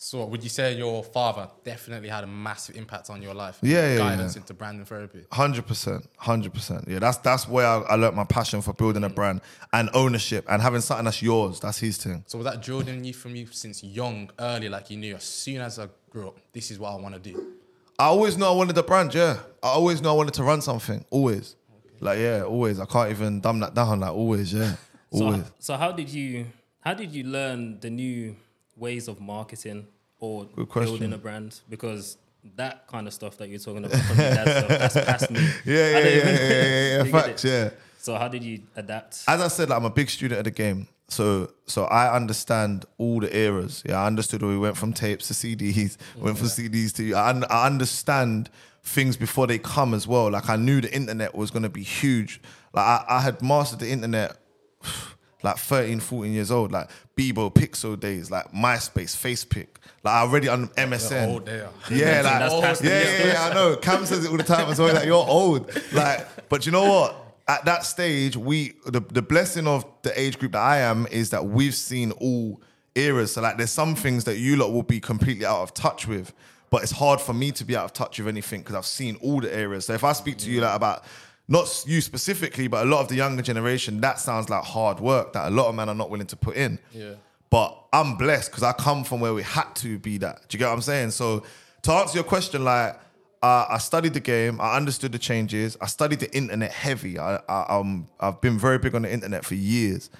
So 0.00 0.24
would 0.26 0.44
you 0.44 0.48
say 0.48 0.76
your 0.76 1.02
father 1.02 1.48
definitely 1.64 2.08
had 2.08 2.22
a 2.22 2.26
massive 2.28 2.76
impact 2.76 3.10
on 3.10 3.20
your 3.20 3.34
life? 3.34 3.58
Yeah, 3.62 3.94
yeah, 3.94 3.98
Guidance 3.98 4.36
yeah. 4.36 4.42
into 4.42 4.54
branding 4.54 4.84
therapy. 4.84 5.24
Hundred 5.32 5.66
percent, 5.66 6.08
hundred 6.16 6.54
percent. 6.54 6.84
Yeah, 6.86 7.00
that's 7.00 7.16
that's 7.18 7.48
where 7.48 7.66
I, 7.66 7.78
I 7.80 7.94
learnt 7.96 8.14
my 8.14 8.22
passion 8.22 8.62
for 8.62 8.72
building 8.72 9.02
a 9.02 9.08
brand 9.08 9.40
and 9.72 9.90
ownership 9.94 10.44
and 10.48 10.62
having 10.62 10.82
something 10.82 11.04
that's 11.04 11.20
yours. 11.20 11.58
That's 11.58 11.78
his 11.78 11.96
thing. 11.98 12.22
So 12.28 12.38
was 12.38 12.44
that 12.44 12.62
drilled 12.62 12.86
in 12.88 13.02
you 13.02 13.12
from 13.12 13.34
you 13.34 13.46
since 13.50 13.82
young, 13.82 14.30
early, 14.38 14.68
like 14.68 14.88
you 14.88 14.98
knew 14.98 15.16
as 15.16 15.24
soon 15.24 15.60
as 15.62 15.80
I 15.80 15.88
grew 16.10 16.28
up, 16.28 16.38
this 16.52 16.70
is 16.70 16.78
what 16.78 16.92
I 16.92 16.94
want 16.94 17.14
to 17.16 17.20
do. 17.20 17.54
I 17.98 18.04
always 18.04 18.38
knew 18.38 18.44
I 18.44 18.52
wanted 18.52 18.78
a 18.78 18.84
brand. 18.84 19.12
Yeah, 19.12 19.38
I 19.64 19.70
always 19.70 20.00
knew 20.00 20.10
I 20.10 20.12
wanted 20.12 20.34
to 20.34 20.44
run 20.44 20.62
something. 20.62 21.04
Always, 21.10 21.56
like 21.98 22.20
yeah, 22.20 22.42
always. 22.44 22.78
I 22.78 22.84
can't 22.86 23.10
even 23.10 23.40
dumb 23.40 23.58
that 23.58 23.74
down. 23.74 23.98
Like 23.98 24.12
always, 24.12 24.54
yeah, 24.54 24.76
So, 25.12 25.24
always. 25.24 25.42
so 25.58 25.76
how 25.76 25.90
did 25.90 26.08
you 26.08 26.46
how 26.82 26.94
did 26.94 27.10
you 27.10 27.24
learn 27.24 27.80
the 27.80 27.90
new 27.90 28.36
ways 28.78 29.08
of 29.08 29.20
marketing 29.20 29.86
or 30.20 30.46
building 30.46 31.12
a 31.12 31.18
brand? 31.18 31.60
Because 31.68 32.16
that 32.56 32.86
kind 32.86 33.06
of 33.06 33.12
stuff 33.12 33.36
that 33.38 33.48
you're 33.48 33.58
talking 33.58 33.84
about 33.84 33.98
that's 34.16 34.94
past 34.94 35.30
me. 35.30 35.40
Yeah, 35.64 35.90
yeah, 35.90 35.98
yeah, 35.98 36.30
yeah, 36.30 37.02
yeah, 37.04 37.04
Facts, 37.04 37.44
yeah. 37.44 37.70
So 37.98 38.16
how 38.16 38.28
did 38.28 38.42
you 38.42 38.62
adapt? 38.76 39.24
as 39.26 39.40
I 39.40 39.48
said, 39.48 39.68
like, 39.68 39.78
I'm 39.78 39.84
a 39.84 39.90
big 39.90 40.08
student 40.08 40.38
of 40.38 40.44
the 40.44 40.50
game. 40.50 40.88
So 41.08 41.50
so 41.66 41.84
I 41.84 42.14
understand 42.14 42.84
all 42.98 43.20
the 43.20 43.34
eras. 43.34 43.82
Yeah, 43.86 44.00
I 44.02 44.06
understood 44.06 44.42
where 44.42 44.50
we 44.50 44.58
went 44.58 44.76
from 44.76 44.92
tapes 44.92 45.28
to 45.28 45.34
CDs, 45.34 45.96
went 46.16 46.36
from 46.38 46.48
CDs 46.48 46.94
to 46.96 47.14
I, 47.14 47.30
I 47.50 47.66
understand 47.66 48.50
things 48.82 49.16
before 49.16 49.46
they 49.46 49.58
come 49.58 49.94
as 49.94 50.06
well. 50.06 50.30
Like 50.30 50.48
I 50.50 50.56
knew 50.56 50.80
the 50.80 50.94
internet 50.94 51.34
was 51.34 51.50
gonna 51.50 51.70
be 51.70 51.82
huge. 51.82 52.40
Like 52.74 52.84
I, 52.84 53.04
I 53.08 53.20
had 53.20 53.40
mastered 53.42 53.80
the 53.80 53.90
internet 53.90 54.36
like 55.42 55.56
13, 55.56 56.00
14 56.00 56.32
years 56.32 56.50
old, 56.50 56.72
like 56.72 56.90
Bebo, 57.16 57.52
Piczo 57.52 57.98
days, 57.98 58.30
like 58.30 58.50
MySpace, 58.52 59.16
FacePick. 59.16 59.68
Like 60.02 60.14
I 60.14 60.20
already 60.20 60.48
on 60.48 60.68
MSN. 60.68 61.28
old 61.28 61.46
they 61.46 61.60
are. 61.60 61.70
Yeah, 61.90 62.22
like 62.22 62.22
That's 62.22 62.60
past 62.60 62.84
yeah, 62.84 63.02
yeah, 63.02 63.26
yeah, 63.26 63.48
I 63.50 63.54
know. 63.54 63.76
Cam 63.76 64.04
says 64.06 64.24
it 64.24 64.30
all 64.30 64.36
the 64.36 64.42
time 64.42 64.68
as 64.68 64.78
well. 64.78 64.94
Like 64.94 65.06
you're 65.06 65.16
old. 65.16 65.70
Like, 65.92 66.48
but 66.48 66.66
you 66.66 66.72
know 66.72 66.84
what? 66.84 67.24
At 67.46 67.64
that 67.64 67.84
stage, 67.84 68.36
we 68.36 68.74
the, 68.86 69.00
the 69.00 69.22
blessing 69.22 69.66
of 69.66 69.84
the 70.02 70.18
age 70.18 70.38
group 70.38 70.52
that 70.52 70.62
I 70.62 70.78
am 70.78 71.06
is 71.10 71.30
that 71.30 71.46
we've 71.46 71.74
seen 71.74 72.12
all 72.12 72.60
eras. 72.94 73.32
So 73.32 73.40
like, 73.40 73.56
there's 73.56 73.70
some 73.70 73.94
things 73.94 74.24
that 74.24 74.36
you 74.36 74.56
lot 74.56 74.72
will 74.72 74.82
be 74.82 75.00
completely 75.00 75.46
out 75.46 75.62
of 75.62 75.72
touch 75.72 76.06
with, 76.06 76.32
but 76.70 76.82
it's 76.82 76.92
hard 76.92 77.20
for 77.20 77.32
me 77.32 77.52
to 77.52 77.64
be 77.64 77.76
out 77.76 77.84
of 77.84 77.92
touch 77.92 78.18
with 78.18 78.28
anything 78.28 78.60
because 78.60 78.74
I've 78.74 78.86
seen 78.86 79.16
all 79.22 79.40
the 79.40 79.56
eras. 79.56 79.86
So 79.86 79.94
if 79.94 80.04
I 80.04 80.12
speak 80.12 80.36
to 80.38 80.50
you 80.50 80.60
like 80.60 80.74
about 80.74 81.04
not 81.48 81.84
you 81.86 82.00
specifically, 82.02 82.68
but 82.68 82.86
a 82.86 82.88
lot 82.88 83.00
of 83.00 83.08
the 83.08 83.16
younger 83.16 83.42
generation, 83.42 84.00
that 84.02 84.20
sounds 84.20 84.50
like 84.50 84.62
hard 84.64 85.00
work 85.00 85.32
that 85.32 85.48
a 85.48 85.50
lot 85.50 85.68
of 85.68 85.74
men 85.74 85.88
are 85.88 85.94
not 85.94 86.10
willing 86.10 86.26
to 86.26 86.36
put 86.36 86.56
in. 86.56 86.78
Yeah. 86.92 87.14
But 87.50 87.86
I'm 87.92 88.16
blessed 88.16 88.50
because 88.50 88.62
I 88.62 88.72
come 88.72 89.02
from 89.02 89.20
where 89.20 89.32
we 89.32 89.42
had 89.42 89.74
to 89.76 89.98
be 89.98 90.18
that. 90.18 90.48
Do 90.48 90.54
you 90.54 90.58
get 90.58 90.66
what 90.66 90.74
I'm 90.74 90.82
saying? 90.82 91.12
So 91.12 91.42
to 91.82 91.92
answer 91.92 92.18
your 92.18 92.24
question, 92.24 92.64
like 92.64 92.94
uh, 93.42 93.64
I 93.70 93.78
studied 93.78 94.12
the 94.12 94.20
game, 94.20 94.60
I 94.60 94.76
understood 94.76 95.12
the 95.12 95.18
changes, 95.18 95.76
I 95.80 95.86
studied 95.86 96.20
the 96.20 96.34
internet 96.36 96.72
heavy. 96.72 97.18
I, 97.18 97.36
I 97.48 97.78
um 97.78 98.08
I've 98.20 98.40
been 98.40 98.58
very 98.58 98.78
big 98.78 98.94
on 98.94 99.02
the 99.02 99.12
internet 99.12 99.44
for 99.44 99.54
years, 99.54 100.10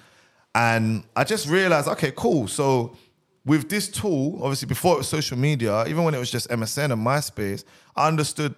and 0.55 1.05
I 1.15 1.25
just 1.25 1.49
realized, 1.49 1.89
okay, 1.89 2.13
cool. 2.17 2.49
So 2.49 2.97
with 3.45 3.69
this 3.69 3.89
tool, 3.89 4.39
obviously 4.43 4.67
before 4.67 4.95
it 4.95 4.99
was 4.99 5.09
social 5.09 5.37
media, 5.37 5.87
even 5.87 6.05
when 6.05 6.15
it 6.15 6.19
was 6.19 6.31
just 6.31 6.49
MSN 6.49 6.93
and 6.93 7.07
MySpace, 7.07 7.65
I 7.97 8.09
understood. 8.09 8.55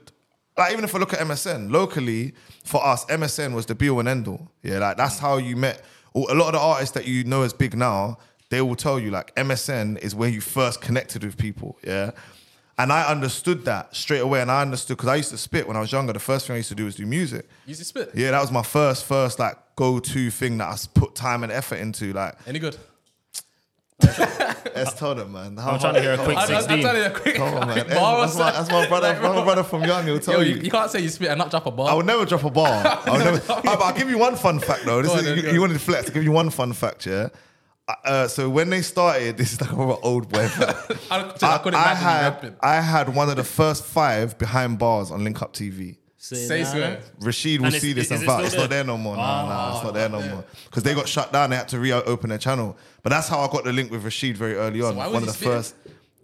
Like 0.60 0.72
even 0.72 0.84
if 0.84 0.94
I 0.94 0.98
look 0.98 1.14
at 1.14 1.20
MSN 1.20 1.70
locally, 1.70 2.34
for 2.64 2.84
us, 2.86 3.06
MSN 3.06 3.54
was 3.54 3.64
the 3.64 3.74
be 3.74 3.88
all 3.88 3.98
and 4.00 4.08
end 4.08 4.28
all. 4.28 4.50
Yeah, 4.62 4.78
like 4.78 4.98
that's 4.98 5.18
how 5.18 5.38
you 5.38 5.56
met. 5.56 5.82
A 6.14 6.18
lot 6.18 6.48
of 6.48 6.52
the 6.52 6.58
artists 6.60 6.94
that 6.96 7.06
you 7.06 7.24
know 7.24 7.40
as 7.42 7.54
big 7.54 7.74
now, 7.74 8.18
they 8.50 8.60
will 8.60 8.76
tell 8.76 8.98
you 9.00 9.10
like 9.10 9.34
MSN 9.36 9.96
is 10.00 10.14
where 10.14 10.28
you 10.28 10.42
first 10.42 10.82
connected 10.82 11.24
with 11.24 11.38
people. 11.38 11.78
Yeah, 11.82 12.10
And 12.76 12.92
I 12.92 13.06
understood 13.06 13.64
that 13.64 13.96
straight 13.96 14.18
away. 14.18 14.42
And 14.42 14.50
I 14.50 14.60
understood 14.60 14.98
because 14.98 15.08
I 15.08 15.16
used 15.16 15.30
to 15.30 15.38
spit 15.38 15.66
when 15.66 15.78
I 15.78 15.80
was 15.80 15.92
younger. 15.92 16.12
The 16.12 16.18
first 16.18 16.46
thing 16.46 16.54
I 16.54 16.56
used 16.58 16.68
to 16.68 16.74
do 16.74 16.84
was 16.84 16.94
do 16.94 17.06
music. 17.06 17.48
You 17.64 17.70
used 17.70 17.80
to 17.80 17.86
spit. 17.86 18.10
Yeah, 18.14 18.32
that 18.32 18.40
was 18.42 18.52
my 18.52 18.62
first, 18.62 19.06
first 19.06 19.38
like 19.38 19.56
go-to 19.76 20.30
thing 20.30 20.58
that 20.58 20.68
I 20.68 20.76
put 20.92 21.14
time 21.14 21.42
and 21.42 21.50
effort 21.50 21.76
into. 21.76 22.12
Like, 22.12 22.34
Any 22.46 22.58
good? 22.58 22.76
Let's 24.02 24.94
tell 24.94 25.14
them, 25.14 25.32
man. 25.32 25.56
How 25.56 25.72
I'm 25.72 25.80
trying 25.80 25.94
to 25.94 26.00
hear 26.00 26.12
a 26.12 26.16
hard- 26.16 26.26
quick 26.26 26.38
I, 26.38 26.40
I, 26.40 26.44
I'm 26.44 26.62
16. 26.62 26.82
telling 26.82 27.02
you 27.02 27.06
a 27.08 27.10
quick, 27.10 27.34
Come 27.36 27.54
on, 27.54 27.66
man. 27.68 27.76
That's, 27.76 27.94
bar 27.94 28.20
that's, 28.20 28.36
my, 28.38 28.50
that's 28.52 28.70
my 28.70 28.86
brother. 28.88 29.08
Like, 29.08 29.22
that's 29.22 29.34
my 29.36 29.44
brother 29.44 29.62
from 29.62 29.84
young. 29.84 30.04
He'll 30.06 30.18
tell 30.20 30.34
Yo, 30.34 30.40
you. 30.40 30.54
you, 30.56 30.62
you 30.62 30.70
can't 30.70 30.90
say 30.90 31.00
you 31.00 31.08
spit 31.08 31.28
and 31.28 31.38
not 31.38 31.50
drop 31.50 31.66
a 31.66 31.70
bar. 31.70 31.90
I 31.90 31.94
would 31.94 32.06
never 32.06 32.24
drop 32.24 32.44
a 32.44 32.50
bar. 32.50 32.66
I 33.06 33.10
would 33.10 33.24
never, 33.24 33.42
Ah, 33.48 33.60
but 33.64 33.80
I'll 33.82 33.94
give 33.94 34.08
you 34.10 34.18
one 34.18 34.36
fun 34.36 34.58
fact 34.60 34.84
though. 34.84 35.02
This 35.02 35.10
Go 35.12 35.18
is, 35.18 35.20
on 35.20 35.24
then, 35.26 35.36
you, 35.36 35.42
go 35.42 35.48
you 35.50 35.54
on. 35.56 35.60
wanted 35.62 35.74
to 35.74 35.80
flex. 35.80 36.06
I'll 36.08 36.14
give 36.14 36.24
you 36.24 36.32
one 36.32 36.50
fun 36.50 36.72
fact, 36.72 37.06
yeah. 37.06 37.28
Uh, 38.04 38.28
so 38.28 38.48
when 38.48 38.70
they 38.70 38.82
started, 38.82 39.36
this 39.36 39.52
is 39.52 39.60
like 39.60 39.72
a 39.72 39.74
proper 39.74 39.96
old 40.04 40.28
boy. 40.28 40.48
I, 40.56 40.74
I, 41.10 41.34
I, 41.42 41.70
I 41.74 41.94
had 41.94 42.22
rapping. 42.22 42.56
I 42.60 42.80
had 42.80 43.14
one 43.14 43.28
of 43.28 43.34
the 43.36 43.42
first 43.42 43.84
five 43.84 44.38
behind 44.38 44.78
bars 44.78 45.10
on 45.10 45.24
Link 45.24 45.42
Up 45.42 45.52
TV. 45.52 45.96
Say 46.22 46.64
so. 46.64 46.98
Rashid 47.20 47.60
will 47.60 47.66
And 47.66 47.74
is- 47.74 47.80
see 47.80 47.92
this 47.94 48.06
is 48.06 48.10
and 48.12 48.22
it 48.22 48.26
vouch. 48.26 48.36
still 48.40 48.46
It's 48.46 48.56
not 48.56 48.68
there 48.70 48.84
no 48.84 48.98
more. 48.98 49.16
Nah, 49.16 49.46
nah, 49.46 49.74
it's 49.76 49.84
not 49.84 49.94
there 49.94 50.08
no 50.10 50.18
ah. 50.18 50.34
more. 50.34 50.44
Because 50.66 50.82
they 50.82 50.94
got 50.94 51.08
shut 51.08 51.32
down. 51.32 51.48
They 51.48 51.56
had 51.56 51.68
to 51.68 51.78
reopen 51.80 52.28
their 52.28 52.38
channel. 52.38 52.76
But 53.02 53.08
that's 53.10 53.26
how 53.26 53.40
I 53.40 53.48
got 53.50 53.64
the 53.64 53.72
link 53.72 53.90
with 53.90 54.04
Rashid 54.04 54.36
very 54.36 54.54
early 54.54 54.82
on. 54.82 54.96
why 54.96 55.06
was 55.06 55.14
one 55.14 55.22
he 55.22 55.28
of 55.28 55.34
the 55.34 55.38
spitting? 55.38 55.54
first. 55.54 55.74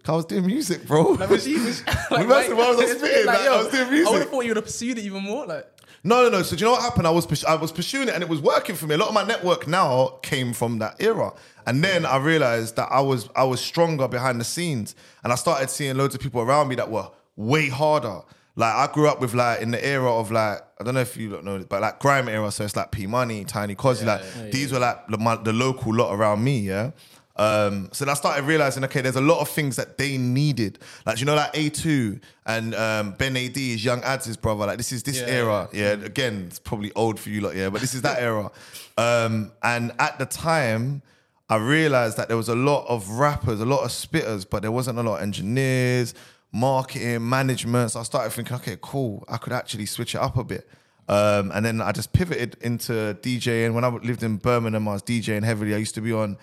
I 0.07 0.11
was 0.11 0.25
doing 0.25 0.45
music, 0.45 0.85
bro. 0.87 1.01
Like, 1.13 1.29
was 1.31 1.43
he, 1.43 1.55
was, 1.55 1.85
like, 2.11 2.27
man 2.27 2.43
said, 2.45 2.55
why 2.55 2.69
was 2.69 2.79
I 2.79 2.83
it's 2.83 2.99
spitting? 2.99 3.25
Like, 3.25 3.43
yo, 3.43 3.53
I 3.55 3.57
was 3.57 3.67
doing 3.69 3.83
I 4.07 4.11
would 4.11 4.19
have 4.21 4.29
thought 4.29 4.41
you 4.45 4.49
would 4.51 4.57
have 4.57 4.65
pursued 4.65 4.97
it 4.99 5.01
even 5.01 5.23
more. 5.23 5.45
Like, 5.47 5.67
No, 6.03 6.21
no, 6.23 6.29
no. 6.29 6.43
So 6.43 6.55
do 6.55 6.59
you 6.61 6.65
know 6.65 6.73
what 6.73 6.81
happened? 6.83 7.07
I 7.07 7.09
was 7.09 7.25
purs- 7.25 7.43
I 7.43 7.55
was 7.55 7.71
pursuing 7.73 8.07
it 8.07 8.13
and 8.13 8.21
it 8.23 8.29
was 8.29 8.39
working 8.39 8.75
for 8.75 8.85
me. 8.85 8.93
A 8.95 8.97
lot 8.99 9.07
of 9.09 9.15
my 9.15 9.23
network 9.23 9.67
now 9.67 10.19
came 10.21 10.53
from 10.53 10.77
that 10.79 10.95
era. 10.99 11.33
And 11.65 11.83
then 11.83 12.05
I 12.05 12.17
realized 12.17 12.75
that 12.77 12.87
I 12.91 13.01
was 13.01 13.27
I 13.35 13.43
was 13.43 13.59
stronger 13.59 14.07
behind 14.07 14.39
the 14.39 14.45
scenes. 14.45 14.95
And 15.23 15.33
I 15.33 15.35
started 15.35 15.69
seeing 15.71 15.97
loads 15.97 16.13
of 16.15 16.21
people 16.21 16.39
around 16.41 16.67
me 16.69 16.75
that 16.75 16.89
were 16.91 17.09
way 17.35 17.67
harder. 17.67 18.21
Like 18.57 18.73
I 18.73 18.91
grew 18.91 19.07
up 19.07 19.21
with 19.21 19.33
like 19.33 19.61
in 19.61 19.71
the 19.71 19.85
era 19.85 20.11
of 20.13 20.31
like 20.31 20.59
I 20.79 20.83
don't 20.83 20.95
know 20.95 20.99
if 21.01 21.15
you 21.15 21.29
don't 21.29 21.45
know, 21.45 21.55
it 21.55 21.69
but 21.69 21.81
like 21.81 21.99
grime 21.99 22.27
era. 22.27 22.51
So 22.51 22.65
it's 22.65 22.75
like 22.75 22.91
P 22.91 23.07
Money, 23.07 23.45
Tiny 23.45 23.75
Cosy. 23.75 24.05
like 24.05 24.21
these 24.51 24.73
were 24.73 24.79
like 24.79 25.07
the, 25.07 25.17
my, 25.17 25.35
the 25.35 25.53
local 25.53 25.93
lot 25.93 26.13
around 26.13 26.43
me. 26.43 26.59
Yeah. 26.59 26.91
Um, 27.35 27.89
so 27.91 28.03
then 28.03 28.11
I 28.11 28.15
started 28.15 28.45
realizing, 28.45 28.83
okay, 28.85 29.01
there's 29.01 29.15
a 29.15 29.21
lot 29.21 29.41
of 29.41 29.47
things 29.49 29.75
that 29.75 29.99
they 29.99 30.17
needed. 30.17 30.79
Like, 31.05 31.19
you 31.19 31.25
know, 31.27 31.35
like 31.35 31.53
A2 31.53 32.19
and 32.47 32.73
um, 32.73 33.11
Ben 33.11 33.37
AD 33.37 33.55
is 33.55 33.85
Young 33.85 34.01
Ads' 34.01 34.35
brother. 34.37 34.65
Like, 34.65 34.77
this 34.77 34.91
is 34.91 35.03
this 35.03 35.19
Yeah, 35.19 35.27
era. 35.27 35.69
Yeah. 35.71 35.91
Again, 35.91 36.45
it's 36.47 36.57
probably 36.57 36.91
old 36.95 37.19
for 37.19 37.29
you 37.29 37.41
lot, 37.41 37.55
yeah, 37.55 37.69
but 37.69 37.79
this 37.79 37.93
is 37.93 38.01
that 38.01 38.19
era. 38.21 38.49
Um, 38.99 39.51
and 39.61 39.91
at 39.99 40.17
the 40.17 40.25
time, 40.25 41.03
I 41.47 41.57
realized 41.57 42.17
that 42.17 42.29
there 42.29 42.37
was 42.37 42.49
a 42.49 42.55
lot 42.55 42.87
of 42.87 43.07
rappers, 43.07 43.61
a 43.61 43.65
lot 43.65 43.83
of 43.83 43.91
spitters, 43.91 44.43
but 44.49 44.63
there 44.63 44.71
wasn't 44.71 44.97
a 44.97 45.03
lot 45.03 45.17
of 45.17 45.21
engineers, 45.21 46.15
marketing, 46.51 47.27
management. 47.27 47.91
So 47.91 47.99
I 47.99 48.03
started 48.03 48.31
thinking, 48.31 48.55
okay, 48.57 48.77
cool, 48.81 49.23
I 49.27 49.37
could 49.37 49.53
actually 49.53 49.85
switch 49.85 50.15
it 50.15 50.21
up 50.21 50.37
a 50.37 50.43
bit. 50.43 50.67
Um, 51.09 51.51
and 51.53 51.65
then 51.65 51.81
I 51.81 51.91
just 51.93 52.11
pivoted 52.11 52.57
into 52.61 53.17
DJing. 53.21 53.73
When 53.73 53.83
I 53.83 53.89
lived 53.89 54.23
in 54.23 54.37
Birmingham, 54.37 54.87
I 54.87 54.93
was 54.93 55.03
DJing 55.03 55.43
heavily. 55.43 55.73
I 55.73 55.77
used 55.77 55.95
to 55.95 56.01
be 56.01 56.11
on 56.11 56.37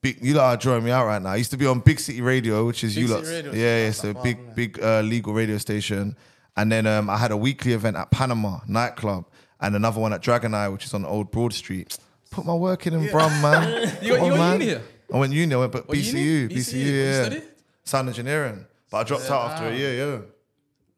big. 0.00 0.24
You 0.24 0.34
lot 0.34 0.44
are 0.54 0.56
drawing 0.56 0.84
me 0.84 0.90
out 0.90 1.06
right 1.06 1.20
now. 1.20 1.30
I 1.30 1.36
used 1.36 1.50
to 1.50 1.58
be 1.58 1.66
on 1.66 1.80
Big 1.80 2.00
City 2.00 2.22
Radio, 2.22 2.66
which 2.66 2.84
is 2.84 2.94
Big 2.94 3.08
you 3.08 3.14
lot. 3.14 3.24
Yeah, 3.24 3.84
yeah. 3.84 3.90
So 3.90 4.14
big, 4.14 4.54
big 4.54 4.82
uh, 4.82 5.00
legal 5.00 5.34
radio 5.34 5.58
station. 5.58 6.16
And 6.56 6.70
then 6.72 6.86
um, 6.86 7.08
I 7.10 7.16
had 7.16 7.30
a 7.32 7.36
weekly 7.36 7.72
event 7.72 7.96
at 7.96 8.10
Panama 8.10 8.60
nightclub, 8.66 9.26
and 9.60 9.74
another 9.76 10.00
one 10.00 10.12
at 10.12 10.20
Dragon 10.22 10.54
Eye, 10.54 10.68
which 10.68 10.84
is 10.84 10.94
on 10.94 11.04
Old 11.04 11.30
Broad 11.30 11.52
Street. 11.52 11.98
Put 12.30 12.46
my 12.46 12.54
work 12.54 12.86
in, 12.86 12.94
in 12.94 13.10
Brum, 13.10 13.30
man. 13.42 13.92
You 14.02 14.16
you 14.16 14.22
on, 14.22 14.38
man. 14.38 14.52
uni 14.54 14.64
here? 14.64 14.82
I 15.12 15.18
went 15.18 15.32
uni. 15.34 15.54
I 15.54 15.58
went, 15.58 15.72
but 15.72 15.86
BCU? 15.86 16.48
BCU, 16.48 16.50
BCU? 16.50 17.32
Yeah. 17.32 17.40
Sound 17.84 18.08
engineering. 18.08 18.64
But 18.92 18.98
I 18.98 19.04
dropped 19.04 19.30
out 19.30 19.52
after 19.52 19.68
a 19.68 19.74
year. 19.74 19.94
Yeah. 19.94 20.18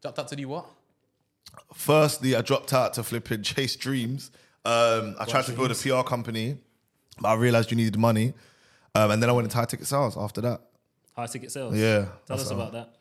dropped 0.03 0.19
out 0.19 0.29
to 0.29 0.37
do 0.37 0.49
what? 0.49 0.67
Firstly, 1.73 2.35
I 2.35 2.43
dropped 2.43 2.73
out 2.73 2.95
to 2.95 3.05
flipping 3.05 3.43
chase 3.51 3.77
dreams. 3.77 4.33
Um, 4.65 5.15
I 5.21 5.25
tried 5.25 5.45
to 5.45 5.53
build 5.53 5.71
a 5.71 5.75
PR 5.75 6.03
company, 6.03 6.59
but 7.21 7.29
I 7.29 7.35
realized 7.35 7.71
you 7.71 7.77
needed 7.77 7.97
money. 7.97 8.35
Um, 8.97 9.13
and 9.13 9.23
then 9.23 9.31
I 9.31 9.33
went 9.33 9.47
into 9.47 9.57
high 9.57 9.65
ticket 9.65 9.87
sales 9.87 10.17
after 10.17 10.41
that. 10.41 10.61
High 11.15 11.27
ticket 11.27 11.53
sales. 11.53 11.77
Yeah, 11.77 12.07
Tell 12.27 12.37
that's 12.37 12.43
us 12.43 12.51
about 12.51 12.73
that. 12.73 12.95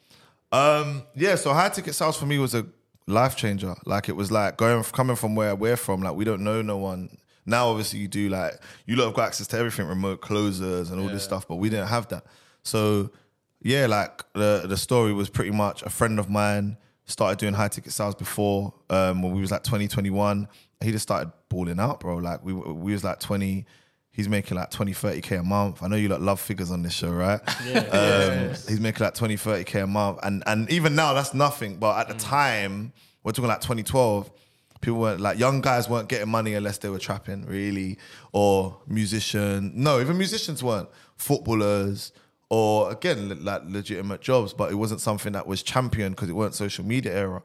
Um, 0.55 1.03
yeah, 1.15 1.35
so 1.35 1.51
high 1.53 1.69
ticket 1.69 1.95
sales 1.95 2.15
for 2.15 2.27
me 2.27 2.37
was 2.37 2.53
a 2.53 2.67
life 3.07 3.35
changer. 3.35 3.73
Like 3.85 4.09
it 4.09 4.15
was 4.15 4.31
like 4.31 4.57
going 4.57 4.83
coming 4.83 5.15
from 5.15 5.35
where 5.35 5.55
we're 5.55 5.75
from. 5.77 6.03
Like 6.03 6.15
we 6.15 6.23
don't 6.23 6.43
know 6.43 6.61
no 6.61 6.77
one. 6.77 7.17
Now 7.47 7.69
obviously 7.69 7.99
you 7.99 8.07
do. 8.07 8.29
Like 8.29 8.53
you 8.85 8.95
lot 8.95 9.05
have 9.05 9.15
got 9.15 9.27
access 9.27 9.47
to 9.47 9.57
everything, 9.57 9.87
remote 9.87 10.21
closers 10.21 10.91
and 10.91 11.01
all 11.01 11.07
this 11.07 11.23
stuff, 11.23 11.47
but 11.47 11.55
we 11.55 11.69
didn't 11.69 11.87
have 11.87 12.07
that. 12.09 12.25
So 12.61 13.09
yeah, 13.63 13.87
like 13.87 14.23
the 14.33 14.65
the 14.65 14.77
story 14.77 15.13
was 15.13 15.29
pretty 15.29 15.51
much 15.51 15.81
a 15.83 15.89
friend 15.89 16.19
of 16.19 16.29
mine 16.29 16.77
started 17.05 17.39
doing 17.39 17.53
high 17.53 17.67
ticket 17.67 17.91
sales 17.91 18.15
before 18.15 18.73
um, 18.89 19.21
when 19.21 19.33
we 19.33 19.41
was 19.41 19.51
like 19.51 19.63
20, 19.63 19.87
He 20.81 20.91
just 20.91 21.03
started 21.03 21.31
balling 21.49 21.79
out, 21.79 21.99
bro. 21.99 22.17
Like 22.17 22.43
we 22.43 22.53
we 22.53 22.91
was 22.93 23.03
like 23.03 23.19
20. 23.19 23.65
He's 24.11 24.29
making 24.29 24.57
like 24.57 24.69
20, 24.69 24.91
30k 24.91 25.39
a 25.39 25.43
month. 25.43 25.81
I 25.81 25.87
know 25.87 25.95
you 25.95 26.07
lot 26.07 26.21
love 26.21 26.39
figures 26.39 26.69
on 26.69 26.83
this 26.83 26.93
show, 26.93 27.09
right? 27.09 27.41
Um, 27.73 28.49
he's 28.49 28.79
making 28.79 29.03
like 29.03 29.15
20, 29.15 29.37
30k 29.37 29.83
a 29.83 29.87
month. 29.87 30.19
And 30.21 30.43
and 30.45 30.69
even 30.69 30.93
now, 30.93 31.13
that's 31.13 31.33
nothing. 31.33 31.77
But 31.77 31.97
at 31.97 32.07
the 32.09 32.23
time, 32.23 32.93
we're 33.23 33.31
talking 33.31 33.47
like 33.47 33.61
2012, 33.61 34.29
people 34.81 34.99
weren't 34.99 35.19
like 35.19 35.39
young 35.39 35.61
guys 35.61 35.89
weren't 35.89 36.09
getting 36.09 36.29
money 36.29 36.53
unless 36.53 36.77
they 36.77 36.89
were 36.89 36.99
trapping, 36.99 37.45
really, 37.47 37.97
or 38.33 38.77
musician. 38.85 39.71
No, 39.73 39.99
even 39.99 40.17
musicians 40.17 40.61
weren't. 40.63 40.89
Footballers, 41.17 42.11
or 42.53 42.91
again, 42.91 43.43
like 43.43 43.63
legitimate 43.65 44.21
jobs, 44.21 44.53
but 44.53 44.71
it 44.71 44.75
wasn't 44.75 45.01
something 45.01 45.33
that 45.33 45.47
was 45.47 45.63
championed 45.63 46.15
because 46.15 46.29
it 46.29 46.33
weren't 46.33 46.53
social 46.53 46.85
media 46.85 47.11
era. 47.11 47.41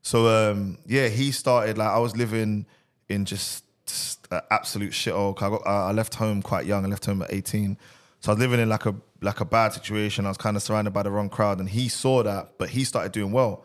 So 0.00 0.28
um, 0.28 0.78
yeah, 0.86 1.08
he 1.08 1.30
started 1.30 1.76
like 1.76 1.90
I 1.90 1.98
was 1.98 2.16
living 2.16 2.64
in 3.10 3.26
just, 3.26 3.64
just 3.84 4.26
a 4.30 4.42
absolute 4.50 4.92
shithole. 4.92 5.36
I 5.42 5.50
got 5.50 5.66
I 5.66 5.88
I 5.88 5.92
left 5.92 6.14
home 6.14 6.40
quite 6.40 6.64
young. 6.64 6.86
I 6.86 6.88
left 6.88 7.04
home 7.04 7.20
at 7.20 7.30
eighteen, 7.34 7.76
so 8.20 8.32
I 8.32 8.34
was 8.34 8.40
living 8.40 8.58
in 8.58 8.70
like 8.70 8.86
a 8.86 8.94
like 9.20 9.40
a 9.40 9.44
bad 9.44 9.74
situation. 9.74 10.24
I 10.24 10.30
was 10.30 10.38
kind 10.38 10.56
of 10.56 10.62
surrounded 10.62 10.92
by 10.94 11.02
the 11.02 11.10
wrong 11.10 11.28
crowd, 11.28 11.60
and 11.60 11.68
he 11.68 11.90
saw 11.90 12.22
that, 12.22 12.52
but 12.56 12.70
he 12.70 12.84
started 12.84 13.12
doing 13.12 13.32
well. 13.32 13.62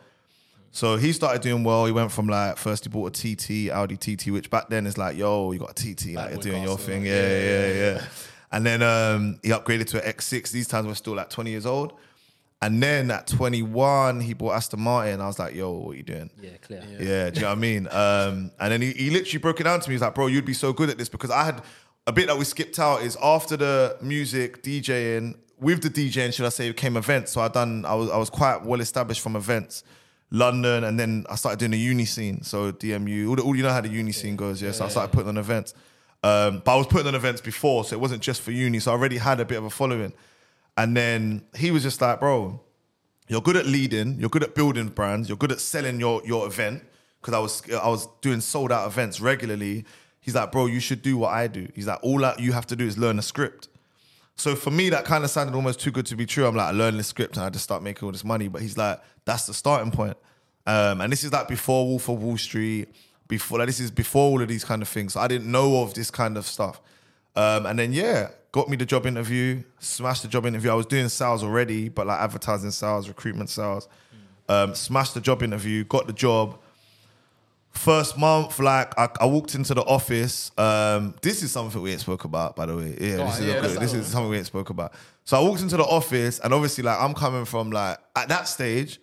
So 0.72 0.98
he 0.98 1.14
started 1.14 1.42
doing 1.42 1.64
well. 1.64 1.86
He 1.86 1.94
went 1.94 2.12
from 2.12 2.28
like 2.28 2.58
first 2.58 2.84
he 2.84 2.90
bought 2.90 3.18
a 3.18 3.36
TT, 3.36 3.72
Audi 3.72 3.96
TT, 3.96 4.28
which 4.32 4.50
back 4.50 4.68
then 4.68 4.86
is 4.88 4.98
like, 4.98 5.16
yo, 5.16 5.54
you 5.54 5.60
got 5.60 5.72
a 5.72 5.74
TT, 5.74 6.16
like 6.16 6.32
you're 6.32 6.42
doing 6.42 6.64
your 6.64 6.78
thing, 6.78 7.04
like, 7.04 7.12
yeah, 7.12 7.38
yeah, 7.38 7.74
yeah. 7.74 8.06
And 8.52 8.66
then 8.66 8.82
um, 8.82 9.40
he 9.44 9.50
upgraded 9.50 9.88
to 9.88 10.06
an 10.06 10.14
X6. 10.14 10.52
These 10.52 10.68
times 10.68 10.88
we're 10.88 10.96
still 10.96 11.16
like 11.16 11.30
20 11.30 11.50
years 11.50 11.66
old. 11.66 11.94
And 12.64 12.82
then 12.82 13.10
at 13.10 13.26
21, 13.26 14.22
he 14.22 14.34
bought 14.34 14.54
Aston 14.54 14.82
Martin. 14.82 15.20
I 15.20 15.26
was 15.26 15.40
like, 15.40 15.56
yo, 15.56 15.72
what 15.72 15.94
are 15.94 15.98
you 15.98 16.04
doing? 16.04 16.30
Yeah, 16.40 16.50
clear. 16.62 16.84
Yeah, 17.00 17.30
do 17.32 17.36
you 17.36 17.42
know 17.42 17.48
what 17.48 17.58
I 17.58 17.62
mean? 17.62 17.88
Um, 17.90 18.52
and 18.60 18.72
then 18.72 18.82
he, 18.82 18.92
he 18.92 19.10
literally 19.10 19.40
broke 19.40 19.60
it 19.60 19.64
down 19.64 19.80
to 19.80 19.90
me. 19.90 19.96
He's 19.96 20.02
like, 20.02 20.14
bro, 20.14 20.28
you'd 20.28 20.46
be 20.46 20.54
so 20.54 20.72
good 20.72 20.90
at 20.90 20.98
this 20.98 21.10
because 21.10 21.32
I 21.32 21.44
had 21.44 21.64
a 22.06 22.12
bit 22.12 22.28
that 22.28 22.38
we 22.38 22.46
skipped 22.46 22.78
out 22.78 23.02
is 23.02 23.18
after 23.24 23.58
the 23.58 23.98
music 24.02 24.62
DJing, 24.62 25.38
with 25.60 25.82
the 25.82 25.90
DJing, 25.90 26.34
should 26.34 26.46
I 26.46 26.50
say, 26.50 26.72
came 26.74 26.98
events. 26.98 27.32
So 27.32 27.42
I 27.42 27.48
done, 27.48 27.84
I 27.86 27.96
was, 27.96 28.12
I 28.12 28.18
was 28.18 28.30
quite 28.30 28.64
well 28.64 28.82
established 28.82 29.22
from 29.22 29.36
events. 29.36 29.84
London, 30.32 30.86
and 30.86 30.98
then 30.98 31.26
I 31.30 31.36
started 31.36 31.60
doing 31.60 31.72
the 31.72 31.78
uni 31.78 32.06
scene. 32.06 32.42
So 32.42 32.72
DMU, 32.72 33.30
all, 33.30 33.36
the, 33.36 33.42
all 33.42 33.56
you 33.56 33.64
know 33.64 33.70
how 33.72 33.82
the 33.82 33.90
uni 33.90 34.14
scene 34.14 34.38
goes, 34.38 34.62
yeah. 34.62 34.72
So 34.72 34.86
I 34.86 34.88
started 34.88 35.12
putting 35.12 35.28
on 35.28 35.38
events. 35.38 35.74
Um, 36.24 36.62
but 36.64 36.74
I 36.74 36.78
was 36.78 36.88
putting 36.88 37.08
on 37.08 37.16
events 37.16 37.42
before, 37.42 37.84
so 37.84 37.96
it 37.96 38.00
wasn't 38.00 38.22
just 38.22 38.42
for 38.42 38.52
uni. 38.52 38.80
So 38.80 38.92
I 38.92 38.96
already 38.96 39.18
had 39.18 39.40
a 39.40 39.46
bit 39.46 39.58
of 39.58 39.64
a 39.64 39.70
following. 39.70 40.14
And 40.78 40.96
then 40.96 41.44
he 41.56 41.72
was 41.72 41.84
just 41.84 42.02
like, 42.02 42.20
bro, 42.20 42.62
you're 43.28 43.42
good 43.42 43.58
at 43.58 43.66
leading, 43.66 44.20
you're 44.20 44.30
good 44.30 44.44
at 44.44 44.56
building 44.56 44.90
brands, 44.90 45.30
you're 45.30 45.38
good 45.38 45.52
at 45.52 45.60
selling 45.60 46.00
your 46.00 46.22
your 46.26 46.46
event. 46.48 46.84
Because 47.20 47.34
I 47.34 47.40
was 47.40 47.74
I 47.74 47.88
was 47.88 48.08
doing 48.22 48.42
sold 48.42 48.72
out 48.72 48.88
events 48.88 49.20
regularly. 49.20 49.86
He's 50.20 50.36
like, 50.36 50.52
bro, 50.52 50.68
you 50.68 50.80
should 50.80 51.02
do 51.02 51.18
what 51.18 51.34
I 51.34 51.48
do. 51.48 51.68
He's 51.74 51.88
like, 51.88 52.00
all 52.04 52.20
that 52.20 52.40
you 52.40 52.52
have 52.52 52.68
to 52.68 52.76
do 52.76 52.86
is 52.86 52.98
learn 52.98 53.18
a 53.18 53.24
script. 53.24 53.68
So 54.36 54.56
for 54.56 54.72
me, 54.72 54.90
that 54.90 55.06
kind 55.06 55.24
of 55.24 55.30
sounded 55.30 55.56
almost 55.56 55.80
too 55.80 55.92
good 55.92 56.06
to 56.08 56.16
be 56.16 56.26
true. 56.26 56.46
I'm 56.46 56.56
like, 56.56 56.68
I 56.68 56.72
learned 56.72 57.00
the 57.00 57.04
script 57.04 57.38
and 57.38 57.46
I 57.46 57.50
just 57.50 57.64
start 57.64 57.84
making 57.84 58.06
all 58.06 58.12
this 58.12 58.24
money. 58.24 58.48
But 58.48 58.62
he's 58.62 58.78
like, 58.78 59.00
that's 59.26 59.46
the 59.46 59.54
starting 59.54 59.92
point. 59.92 60.18
Um, 60.66 61.02
and 61.02 61.12
this 61.12 61.24
is 61.24 61.34
like 61.34 61.48
before 61.48 61.86
Wolf 61.86 62.08
of 62.10 62.22
Wall 62.22 62.38
Street, 62.38 62.90
before 63.32 63.60
like 63.60 63.68
this 63.68 63.80
is 63.80 63.90
before 63.90 64.30
all 64.30 64.42
of 64.42 64.50
these 64.50 64.66
kind 64.66 64.82
of 64.82 64.90
things. 64.90 65.16
I 65.16 65.28
didn't 65.30 65.50
know 65.50 65.82
of 65.82 65.94
this 65.94 66.12
kind 66.12 66.36
of 66.38 66.46
stuff. 66.46 66.82
Um, 67.34 67.66
and 67.66 67.80
then 67.80 67.94
yeah, 67.94 68.32
got 68.52 68.68
me 68.68 68.76
the 68.76 68.86
job 68.86 69.08
interview, 69.08 69.64
smashed 69.80 70.24
the 70.24 70.28
job 70.28 70.46
interview. 70.46 70.70
I 70.70 70.74
was 70.74 70.86
doing 70.86 71.08
sales 71.08 71.42
already, 71.42 71.88
but 71.88 72.06
like 72.06 72.20
advertising 72.20 72.72
sales, 72.72 73.08
recruitment 73.08 73.50
sales. 73.50 73.88
Um, 74.50 74.76
smashed 74.76 75.14
the 75.14 75.22
job 75.22 75.42
interview, 75.44 75.86
got 75.86 76.08
the 76.08 76.14
job. 76.14 76.60
First 77.72 78.18
month, 78.18 78.60
like 78.60 79.00
I, 79.00 79.08
I 79.22 79.26
walked 79.28 79.56
into 79.56 79.74
the 79.74 79.84
office. 79.84 80.52
Um, 80.58 81.16
this 81.22 81.42
is 81.42 81.54
something 81.54 81.82
we 81.82 81.94
ain't 81.94 82.02
spoke 82.02 82.26
about, 82.26 82.58
by 82.58 82.66
the 82.66 82.76
way. 82.76 82.98
Yeah, 83.00 83.16
Go 83.16 83.26
this, 83.28 83.40
is, 83.40 83.46
yeah, 83.46 83.62
let's 83.62 83.76
this 83.76 83.94
is 83.94 84.08
something 84.08 84.30
we 84.30 84.38
ain't 84.38 84.46
spoke 84.46 84.70
about. 84.70 84.92
So 85.24 85.38
I 85.38 85.42
walked 85.42 85.62
into 85.62 85.78
the 85.78 85.86
office, 85.86 86.40
and 86.40 86.54
obviously, 86.54 86.84
like 86.84 87.00
I'm 87.00 87.14
coming 87.14 87.46
from 87.46 87.72
like 87.72 87.98
at 88.14 88.28
that 88.28 88.50
stage, 88.50 89.00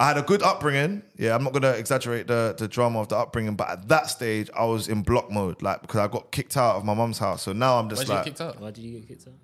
I 0.00 0.06
had 0.08 0.16
a 0.16 0.22
good 0.22 0.42
upbringing. 0.42 1.02
Yeah, 1.16 1.34
I'm 1.34 1.42
not 1.42 1.52
gonna 1.52 1.72
exaggerate 1.72 2.28
the 2.28 2.54
the 2.56 2.68
drama 2.68 3.00
of 3.00 3.08
the 3.08 3.16
upbringing, 3.16 3.56
but 3.56 3.68
at 3.68 3.88
that 3.88 4.08
stage, 4.08 4.48
I 4.56 4.64
was 4.64 4.88
in 4.88 5.02
block 5.02 5.30
mode, 5.30 5.60
like 5.60 5.82
because 5.82 5.98
I 5.98 6.06
got 6.06 6.30
kicked 6.30 6.56
out 6.56 6.76
of 6.76 6.84
my 6.84 6.94
mum's 6.94 7.18
house. 7.18 7.42
So 7.42 7.52
now 7.52 7.78
I'm 7.78 7.88
just 7.88 8.02
Why'd 8.02 8.08
you 8.08 8.12
get 8.12 8.16
like, 8.16 8.24
kicked 8.26 8.40
out? 8.40 8.60
Why 8.60 8.70
did 8.70 8.84
you 8.84 8.98
get 9.00 9.08
kicked 9.08 9.26
out? 9.26 9.34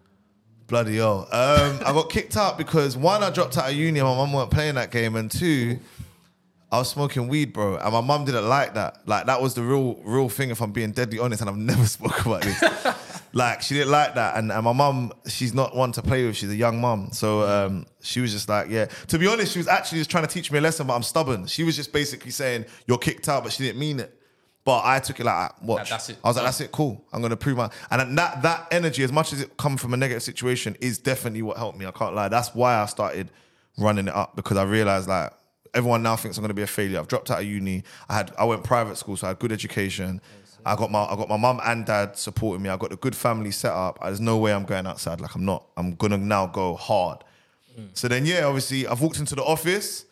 Bloody 0.68 0.96
hell. 0.96 1.28
Um, 1.32 1.80
I 1.84 1.92
got 1.92 2.08
kicked 2.08 2.36
out 2.36 2.56
because 2.56 2.96
one, 2.96 3.22
I 3.22 3.30
dropped 3.30 3.58
out 3.58 3.68
of 3.68 3.74
uni 3.74 3.98
and 3.98 4.08
my 4.08 4.14
mum 4.14 4.32
weren't 4.32 4.50
playing 4.50 4.76
that 4.76 4.92
game, 4.92 5.16
and 5.16 5.28
two, 5.28 5.80
I 6.70 6.78
was 6.78 6.88
smoking 6.88 7.26
weed, 7.26 7.52
bro, 7.52 7.76
and 7.76 7.92
my 7.92 8.00
mum 8.00 8.24
didn't 8.24 8.48
like 8.48 8.74
that. 8.74 9.06
Like 9.06 9.26
that 9.26 9.42
was 9.42 9.54
the 9.54 9.62
real, 9.62 9.96
real 10.04 10.28
thing. 10.28 10.50
If 10.50 10.62
I'm 10.62 10.70
being 10.70 10.92
deadly 10.92 11.18
honest, 11.18 11.40
and 11.40 11.50
I've 11.50 11.56
never 11.56 11.84
spoken 11.86 12.32
about 12.32 12.42
this. 12.42 13.13
Like 13.34 13.62
she 13.62 13.74
didn't 13.74 13.90
like 13.90 14.14
that, 14.14 14.36
and, 14.36 14.50
and 14.50 14.64
my 14.64 14.72
mum, 14.72 15.12
she's 15.26 15.52
not 15.52 15.74
one 15.74 15.92
to 15.92 16.02
play 16.02 16.24
with. 16.24 16.36
She's 16.36 16.50
a 16.50 16.56
young 16.56 16.80
mum, 16.80 17.10
so 17.12 17.42
um, 17.42 17.84
she 18.00 18.20
was 18.20 18.32
just 18.32 18.48
like, 18.48 18.70
yeah. 18.70 18.86
To 19.08 19.18
be 19.18 19.26
honest, 19.26 19.52
she 19.52 19.58
was 19.58 19.68
actually 19.68 19.98
just 19.98 20.10
trying 20.10 20.26
to 20.26 20.32
teach 20.32 20.52
me 20.52 20.58
a 20.58 20.60
lesson, 20.60 20.86
but 20.86 20.94
I'm 20.94 21.02
stubborn. 21.02 21.46
She 21.46 21.64
was 21.64 21.74
just 21.74 21.92
basically 21.92 22.30
saying 22.30 22.64
you're 22.86 22.98
kicked 22.98 23.28
out, 23.28 23.42
but 23.42 23.52
she 23.52 23.64
didn't 23.64 23.80
mean 23.80 24.00
it. 24.00 24.16
But 24.64 24.82
I 24.84 24.98
took 25.00 25.20
it 25.20 25.26
like, 25.26 25.60
watch. 25.62 25.90
that's 25.90 26.08
it. 26.08 26.16
I 26.24 26.28
was 26.28 26.36
like, 26.36 26.46
that's 26.46 26.60
it, 26.60 26.72
cool. 26.72 27.04
I'm 27.12 27.20
gonna 27.20 27.36
prove 27.36 27.56
my 27.56 27.70
and 27.90 28.16
that 28.16 28.42
that 28.42 28.68
energy, 28.70 29.02
as 29.02 29.12
much 29.12 29.32
as 29.32 29.40
it 29.40 29.56
come 29.56 29.76
from 29.76 29.92
a 29.92 29.96
negative 29.96 30.22
situation, 30.22 30.76
is 30.80 30.98
definitely 30.98 31.42
what 31.42 31.56
helped 31.56 31.76
me. 31.76 31.86
I 31.86 31.90
can't 31.90 32.14
lie. 32.14 32.28
That's 32.28 32.54
why 32.54 32.76
I 32.76 32.86
started 32.86 33.30
running 33.76 34.08
it 34.08 34.14
up 34.14 34.36
because 34.36 34.56
I 34.56 34.62
realized 34.62 35.08
like 35.08 35.32
everyone 35.74 36.02
now 36.02 36.16
thinks 36.16 36.38
I'm 36.38 36.42
gonna 36.42 36.54
be 36.54 36.62
a 36.62 36.66
failure. 36.66 36.98
I've 36.98 37.08
dropped 37.08 37.30
out 37.30 37.40
of 37.40 37.44
uni. 37.44 37.82
I 38.08 38.14
had 38.14 38.32
I 38.38 38.44
went 38.44 38.64
private 38.64 38.96
school, 38.96 39.16
so 39.16 39.26
I 39.26 39.30
had 39.30 39.38
good 39.38 39.52
education. 39.52 40.20
I 40.66 40.76
got 40.76 40.90
my 40.90 41.04
I 41.04 41.16
got 41.16 41.28
my 41.28 41.36
mum 41.36 41.60
and 41.64 41.84
dad 41.84 42.16
supporting 42.16 42.62
me. 42.62 42.70
I 42.70 42.76
got 42.76 42.92
a 42.92 42.96
good 42.96 43.14
family 43.14 43.50
set 43.50 43.72
up. 43.72 43.98
There's 44.02 44.20
no 44.20 44.38
way 44.38 44.52
I'm 44.52 44.64
going 44.64 44.86
outside. 44.86 45.20
Like 45.20 45.34
I'm 45.34 45.44
not. 45.44 45.66
I'm 45.76 45.94
gonna 45.94 46.18
now 46.18 46.46
go 46.46 46.74
hard. 46.74 47.24
Mm. 47.78 47.88
So 47.92 48.08
then 48.08 48.26
yeah, 48.26 48.44
obviously 48.44 48.86
I've 48.86 49.00
walked 49.00 49.18
into 49.18 49.34
the 49.34 49.44
office 49.44 50.06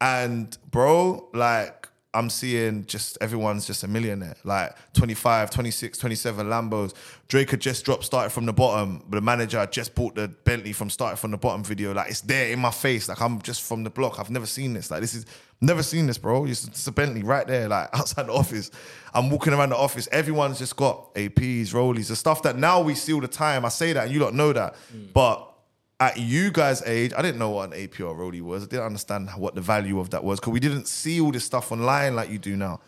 and 0.00 0.56
bro, 0.70 1.28
like 1.32 1.88
I'm 2.16 2.30
seeing 2.30 2.86
just 2.86 3.18
everyone's 3.20 3.66
just 3.66 3.84
a 3.84 3.88
millionaire. 3.88 4.36
Like 4.42 4.74
25, 4.94 5.50
26, 5.50 5.98
27 5.98 6.46
Lambos. 6.46 6.94
Drake 7.28 7.50
had 7.50 7.60
just 7.60 7.84
dropped 7.84 8.04
started 8.04 8.30
from 8.30 8.46
the 8.46 8.52
bottom, 8.54 9.02
but 9.08 9.16
the 9.16 9.20
manager 9.20 9.58
had 9.58 9.70
just 9.70 9.94
bought 9.94 10.14
the 10.14 10.28
Bentley 10.28 10.72
from 10.72 10.88
started 10.88 11.18
from 11.18 11.30
the 11.30 11.36
bottom 11.36 11.62
video. 11.62 11.92
Like 11.92 12.08
it's 12.08 12.22
there 12.22 12.50
in 12.50 12.58
my 12.58 12.70
face. 12.70 13.08
Like 13.08 13.20
I'm 13.20 13.42
just 13.42 13.62
from 13.62 13.84
the 13.84 13.90
block. 13.90 14.18
I've 14.18 14.30
never 14.30 14.46
seen 14.46 14.72
this. 14.72 14.90
Like 14.90 15.02
this 15.02 15.14
is 15.14 15.26
never 15.60 15.82
seen 15.82 16.06
this, 16.06 16.16
bro. 16.16 16.46
It's, 16.46 16.66
it's 16.66 16.86
a 16.86 16.92
Bentley 16.92 17.22
right 17.22 17.46
there, 17.46 17.68
like 17.68 17.90
outside 17.92 18.26
the 18.26 18.32
office. 18.32 18.70
I'm 19.12 19.28
walking 19.28 19.52
around 19.52 19.70
the 19.70 19.76
office. 19.76 20.08
Everyone's 20.10 20.58
just 20.58 20.76
got 20.76 21.14
APs, 21.14 21.68
rollies, 21.74 22.08
the 22.08 22.16
stuff 22.16 22.42
that 22.44 22.56
now 22.56 22.80
we 22.80 22.94
see 22.94 23.12
all 23.12 23.20
the 23.20 23.28
time. 23.28 23.64
I 23.66 23.68
say 23.68 23.92
that 23.92 24.04
and 24.04 24.12
you 24.12 24.18
don't 24.18 24.36
know 24.36 24.54
that. 24.54 24.74
Mm. 24.94 25.12
But 25.12 25.52
at 25.98 26.18
you 26.18 26.50
guys' 26.50 26.82
age, 26.84 27.12
I 27.16 27.22
didn't 27.22 27.38
know 27.38 27.50
what 27.50 27.72
an 27.72 27.78
APR 27.78 28.14
roadie 28.14 28.42
was. 28.42 28.64
I 28.64 28.66
didn't 28.66 28.84
understand 28.86 29.30
what 29.36 29.54
the 29.54 29.60
value 29.60 29.98
of 29.98 30.10
that 30.10 30.22
was 30.22 30.38
because 30.38 30.52
we 30.52 30.60
didn't 30.60 30.88
see 30.88 31.20
all 31.20 31.32
this 31.32 31.44
stuff 31.44 31.72
online 31.72 32.14
like 32.14 32.30
you 32.30 32.38
do 32.38 32.56
now. 32.56 32.80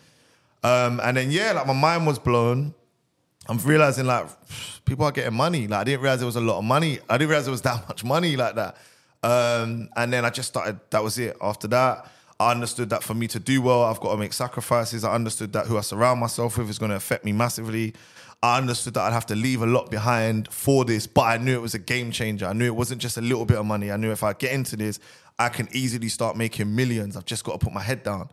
Um, 0.63 1.01
and 1.03 1.17
then 1.17 1.31
yeah, 1.31 1.53
like 1.53 1.67
my 1.67 1.73
mind 1.73 2.07
was 2.07 2.19
blown. 2.19 2.75
I'm 3.49 3.59
realizing 3.59 4.07
like 4.07 4.29
people 4.85 5.05
are 5.07 5.13
getting 5.13 5.35
money. 5.35 5.67
Like 5.67 5.81
I 5.81 5.85
didn't 5.85 6.03
realize 6.03 6.21
there 6.21 6.27
was 6.27 6.37
a 6.37 6.41
lot 6.41 6.59
of 6.59 6.65
money. 6.65 6.99
I 7.09 7.17
didn't 7.17 7.31
realize 7.31 7.47
there 7.47 7.53
was 7.53 7.63
that 7.69 7.89
much 7.89 8.05
money 8.05 8.37
like 8.37 8.55
that. 8.57 8.77
Um, 9.23 9.89
and 9.97 10.13
then 10.13 10.25
I 10.25 10.31
just 10.31 10.49
started. 10.49 10.79
That 10.91 11.03
was 11.03 11.19
it. 11.19 11.37
After 11.41 11.67
that, 11.69 12.11
I 12.41 12.53
understood 12.53 12.91
that 12.91 13.03
for 13.03 13.15
me 13.15 13.27
to 13.29 13.41
do 13.41 13.61
well, 13.61 13.83
I've 13.83 13.99
got 14.01 14.13
to 14.13 14.17
make 14.17 14.33
sacrifices. 14.33 15.03
I 15.05 15.13
understood 15.13 15.53
that 15.55 15.67
who 15.67 15.77
I 15.77 15.81
surround 15.81 16.21
myself 16.21 16.57
with 16.57 16.71
is 16.71 16.79
going 16.79 16.91
to 16.91 16.97
affect 16.97 17.25
me 17.25 17.33
massively. 17.33 17.95
I 18.43 18.59
understood 18.59 18.95
that 18.95 19.03
I'd 19.03 19.13
have 19.13 19.27
to 19.27 19.35
leave 19.35 19.63
a 19.63 19.67
lot 19.67 19.91
behind 19.91 20.47
for 20.53 20.85
this, 20.85 21.09
but 21.09 21.23
I 21.23 21.39
knew 21.39 21.57
it 21.57 21.61
was 21.63 21.75
a 21.75 21.81
game 21.81 22.13
changer. 22.13 22.47
I 22.47 22.53
knew 22.53 22.67
it 22.67 22.77
wasn't 22.77 23.01
just 23.01 23.17
a 23.17 23.21
little 23.21 23.45
bit 23.45 23.59
of 23.59 23.67
money. 23.67 23.91
I 23.91 23.97
knew 23.97 24.13
if 24.13 24.23
I 24.23 24.35
get 24.35 24.53
into 24.53 24.77
this, 24.77 25.01
I 25.39 25.49
can 25.49 25.69
easily 25.73 26.09
start 26.09 26.37
making 26.37 26.73
millions. 26.75 27.17
I've 27.17 27.25
just 27.25 27.43
got 27.43 27.59
to 27.59 27.65
put 27.65 27.75
my 27.75 27.83
head 27.83 28.05
down. 28.05 28.29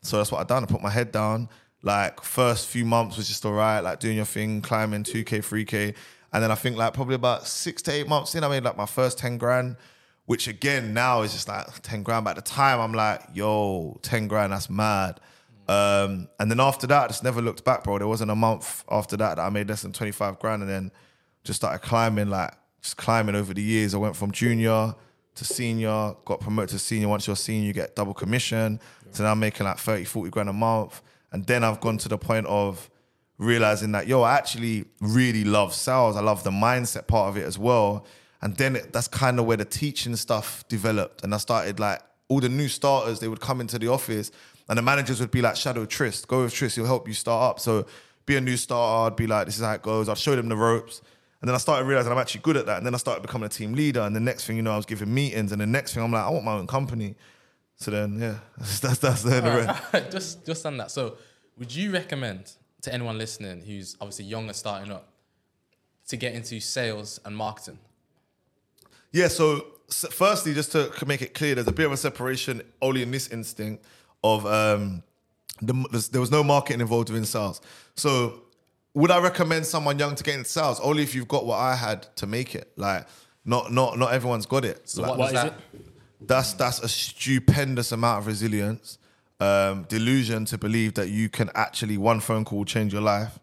So 0.00 0.16
that's 0.16 0.32
what 0.32 0.40
I 0.40 0.44
done. 0.44 0.62
I 0.62 0.66
put 0.66 0.82
my 0.82 0.90
head 0.90 1.12
down. 1.12 1.50
Like 1.82 2.22
first 2.22 2.68
few 2.68 2.86
months 2.86 3.18
was 3.18 3.28
just 3.28 3.44
all 3.44 3.52
right, 3.52 3.80
like 3.80 4.00
doing 4.00 4.16
your 4.16 4.24
thing, 4.24 4.62
climbing 4.62 5.04
2K, 5.04 5.40
3K. 5.40 5.94
And 6.32 6.42
then 6.42 6.50
I 6.50 6.54
think 6.54 6.76
like 6.76 6.94
probably 6.94 7.16
about 7.16 7.46
six 7.46 7.82
to 7.82 7.92
eight 7.92 8.08
months 8.08 8.34
in, 8.34 8.44
I 8.44 8.48
made 8.48 8.64
like 8.64 8.76
my 8.76 8.86
first 8.86 9.18
10 9.18 9.36
grand, 9.36 9.76
which 10.26 10.48
again 10.48 10.94
now 10.94 11.22
is 11.22 11.32
just 11.32 11.48
like 11.48 11.66
10 11.82 12.02
grand. 12.02 12.24
But 12.24 12.38
at 12.38 12.44
the 12.44 12.50
time, 12.50 12.80
I'm 12.80 12.92
like, 12.92 13.22
yo, 13.34 13.98
10 14.02 14.28
grand, 14.28 14.52
that's 14.52 14.70
mad. 14.70 15.20
Um, 15.68 16.28
and 16.38 16.50
then 16.50 16.60
after 16.60 16.86
that, 16.88 17.04
I 17.04 17.06
just 17.08 17.24
never 17.24 17.40
looked 17.40 17.64
back, 17.64 17.84
bro. 17.84 17.98
There 17.98 18.08
wasn't 18.08 18.30
a 18.30 18.36
month 18.36 18.84
after 18.90 19.16
that 19.16 19.36
that 19.36 19.42
I 19.42 19.48
made 19.50 19.68
less 19.68 19.82
than 19.82 19.92
25 19.92 20.38
grand 20.38 20.62
and 20.62 20.70
then 20.70 20.92
just 21.44 21.60
started 21.60 21.80
climbing, 21.80 22.28
like 22.28 22.52
just 22.80 22.96
climbing 22.96 23.34
over 23.34 23.54
the 23.54 23.62
years. 23.62 23.94
I 23.94 23.98
went 23.98 24.16
from 24.16 24.32
junior 24.32 24.94
to 25.34 25.44
senior, 25.44 26.14
got 26.24 26.40
promoted 26.40 26.70
to 26.70 26.78
senior. 26.78 27.08
Once 27.08 27.26
you're 27.26 27.36
senior, 27.36 27.66
you 27.66 27.72
get 27.72 27.96
double 27.96 28.14
commission. 28.14 28.80
So 29.12 29.24
now 29.24 29.32
I'm 29.32 29.40
making 29.40 29.66
like 29.66 29.78
30, 29.78 30.04
40 30.04 30.30
grand 30.30 30.48
a 30.48 30.52
month. 30.52 31.00
And 31.32 31.46
then 31.46 31.64
I've 31.64 31.80
gone 31.80 31.98
to 31.98 32.08
the 32.08 32.18
point 32.18 32.46
of 32.46 32.90
realizing 33.38 33.92
that, 33.92 34.06
yo, 34.06 34.22
I 34.22 34.34
actually 34.34 34.84
really 35.00 35.44
love 35.44 35.74
sales. 35.74 36.16
I 36.16 36.20
love 36.20 36.44
the 36.44 36.50
mindset 36.50 37.06
part 37.06 37.30
of 37.30 37.36
it 37.36 37.46
as 37.46 37.58
well. 37.58 38.04
And 38.42 38.56
then 38.56 38.76
it, 38.76 38.92
that's 38.92 39.08
kind 39.08 39.38
of 39.38 39.46
where 39.46 39.56
the 39.56 39.64
teaching 39.64 40.16
stuff 40.16 40.66
developed. 40.68 41.22
And 41.22 41.34
I 41.34 41.38
started 41.38 41.78
like 41.78 42.00
all 42.28 42.40
the 42.40 42.48
new 42.48 42.68
starters, 42.68 43.20
they 43.20 43.28
would 43.28 43.40
come 43.40 43.60
into 43.60 43.78
the 43.78 43.88
office 43.88 44.30
and 44.68 44.78
the 44.78 44.82
managers 44.82 45.20
would 45.20 45.30
be 45.30 45.42
like, 45.42 45.56
Shadow 45.56 45.84
Trist, 45.84 46.28
go 46.28 46.42
with 46.42 46.54
Trist, 46.54 46.76
he'll 46.76 46.86
help 46.86 47.06
you 47.06 47.14
start 47.14 47.50
up. 47.50 47.60
So 47.60 47.86
be 48.26 48.36
a 48.36 48.40
new 48.40 48.56
starter, 48.56 49.12
I'd 49.12 49.16
be 49.16 49.26
like, 49.26 49.46
this 49.46 49.56
is 49.56 49.64
how 49.64 49.72
it 49.72 49.82
goes. 49.82 50.08
I'd 50.08 50.18
show 50.18 50.34
them 50.34 50.48
the 50.48 50.56
ropes. 50.56 51.02
And 51.40 51.48
then 51.48 51.54
I 51.54 51.58
started 51.58 51.86
realizing 51.86 52.12
I'm 52.12 52.18
actually 52.18 52.42
good 52.42 52.56
at 52.56 52.66
that. 52.66 52.78
And 52.78 52.86
then 52.86 52.94
I 52.94 52.98
started 52.98 53.20
becoming 53.20 53.46
a 53.46 53.48
team 53.48 53.74
leader. 53.74 54.00
And 54.00 54.14
the 54.14 54.20
next 54.20 54.46
thing 54.46 54.56
you 54.56 54.62
know, 54.62 54.72
I 54.72 54.76
was 54.76 54.86
giving 54.86 55.12
meetings. 55.12 55.50
And 55.50 55.60
the 55.60 55.66
next 55.66 55.92
thing 55.92 56.02
I'm 56.02 56.12
like, 56.12 56.22
I 56.22 56.30
want 56.30 56.44
my 56.44 56.54
own 56.54 56.68
company. 56.68 57.16
So 57.76 57.90
then, 57.90 58.20
yeah, 58.20 58.36
that's 58.58 58.98
that's, 58.98 59.22
the, 59.24 59.42
rest. 59.42 60.10
just 60.12 60.46
just 60.46 60.64
on 60.64 60.76
that. 60.76 60.92
So, 60.92 61.16
would 61.58 61.74
you 61.74 61.90
recommend 61.90 62.52
to 62.82 62.94
anyone 62.94 63.18
listening 63.18 63.62
who's 63.62 63.96
obviously 64.00 64.26
young 64.26 64.46
and 64.46 64.54
starting 64.54 64.92
up 64.92 65.08
to 66.08 66.16
get 66.16 66.34
into 66.34 66.60
sales 66.60 67.20
and 67.24 67.36
marketing? 67.36 67.78
Yeah, 69.12 69.28
so 69.28 69.66
s- 69.88 70.06
firstly, 70.10 70.54
just 70.54 70.72
to 70.72 70.90
make 71.06 71.22
it 71.22 71.34
clear, 71.34 71.54
there's 71.54 71.68
a 71.68 71.72
bit 71.72 71.86
of 71.86 71.92
a 71.92 71.96
separation 71.96 72.62
only 72.80 73.02
in 73.02 73.10
this 73.10 73.28
instinct 73.28 73.84
of 74.24 74.46
um, 74.46 75.02
the, 75.60 76.08
there 76.10 76.20
was 76.20 76.30
no 76.30 76.42
marketing 76.42 76.80
involved 76.80 77.10
within 77.10 77.24
sales. 77.24 77.60
So 77.94 78.42
would 78.94 79.10
I 79.10 79.18
recommend 79.20 79.66
someone 79.66 79.98
young 79.98 80.14
to 80.14 80.22
get 80.24 80.34
into 80.36 80.48
sales? 80.48 80.80
Only 80.80 81.02
if 81.02 81.14
you've 81.14 81.28
got 81.28 81.44
what 81.46 81.56
I 81.58 81.74
had 81.74 82.02
to 82.16 82.26
make 82.26 82.54
it. 82.54 82.72
Like, 82.76 83.06
not 83.44 83.72
not 83.72 83.98
not 83.98 84.12
everyone's 84.12 84.46
got 84.46 84.64
it. 84.64 84.88
So 84.88 85.02
Like, 85.02 85.10
what, 85.10 85.18
what 85.18 85.32
does 85.32 85.44
is 85.44 85.50
that? 85.50 85.60
that's 86.26 86.52
that's 86.54 86.78
a 86.80 86.88
stupendous 86.88 87.90
amount 87.92 88.20
of 88.20 88.26
resilience, 88.28 88.98
um, 89.40 89.84
delusion 89.88 90.44
to 90.46 90.58
believe 90.58 90.94
that 90.94 91.08
you 91.08 91.28
can 91.28 91.50
actually 91.54 91.98
one 91.98 92.20
phone 92.20 92.44
call 92.44 92.64
change 92.64 92.92
your 92.92 93.02
life, 93.02 93.38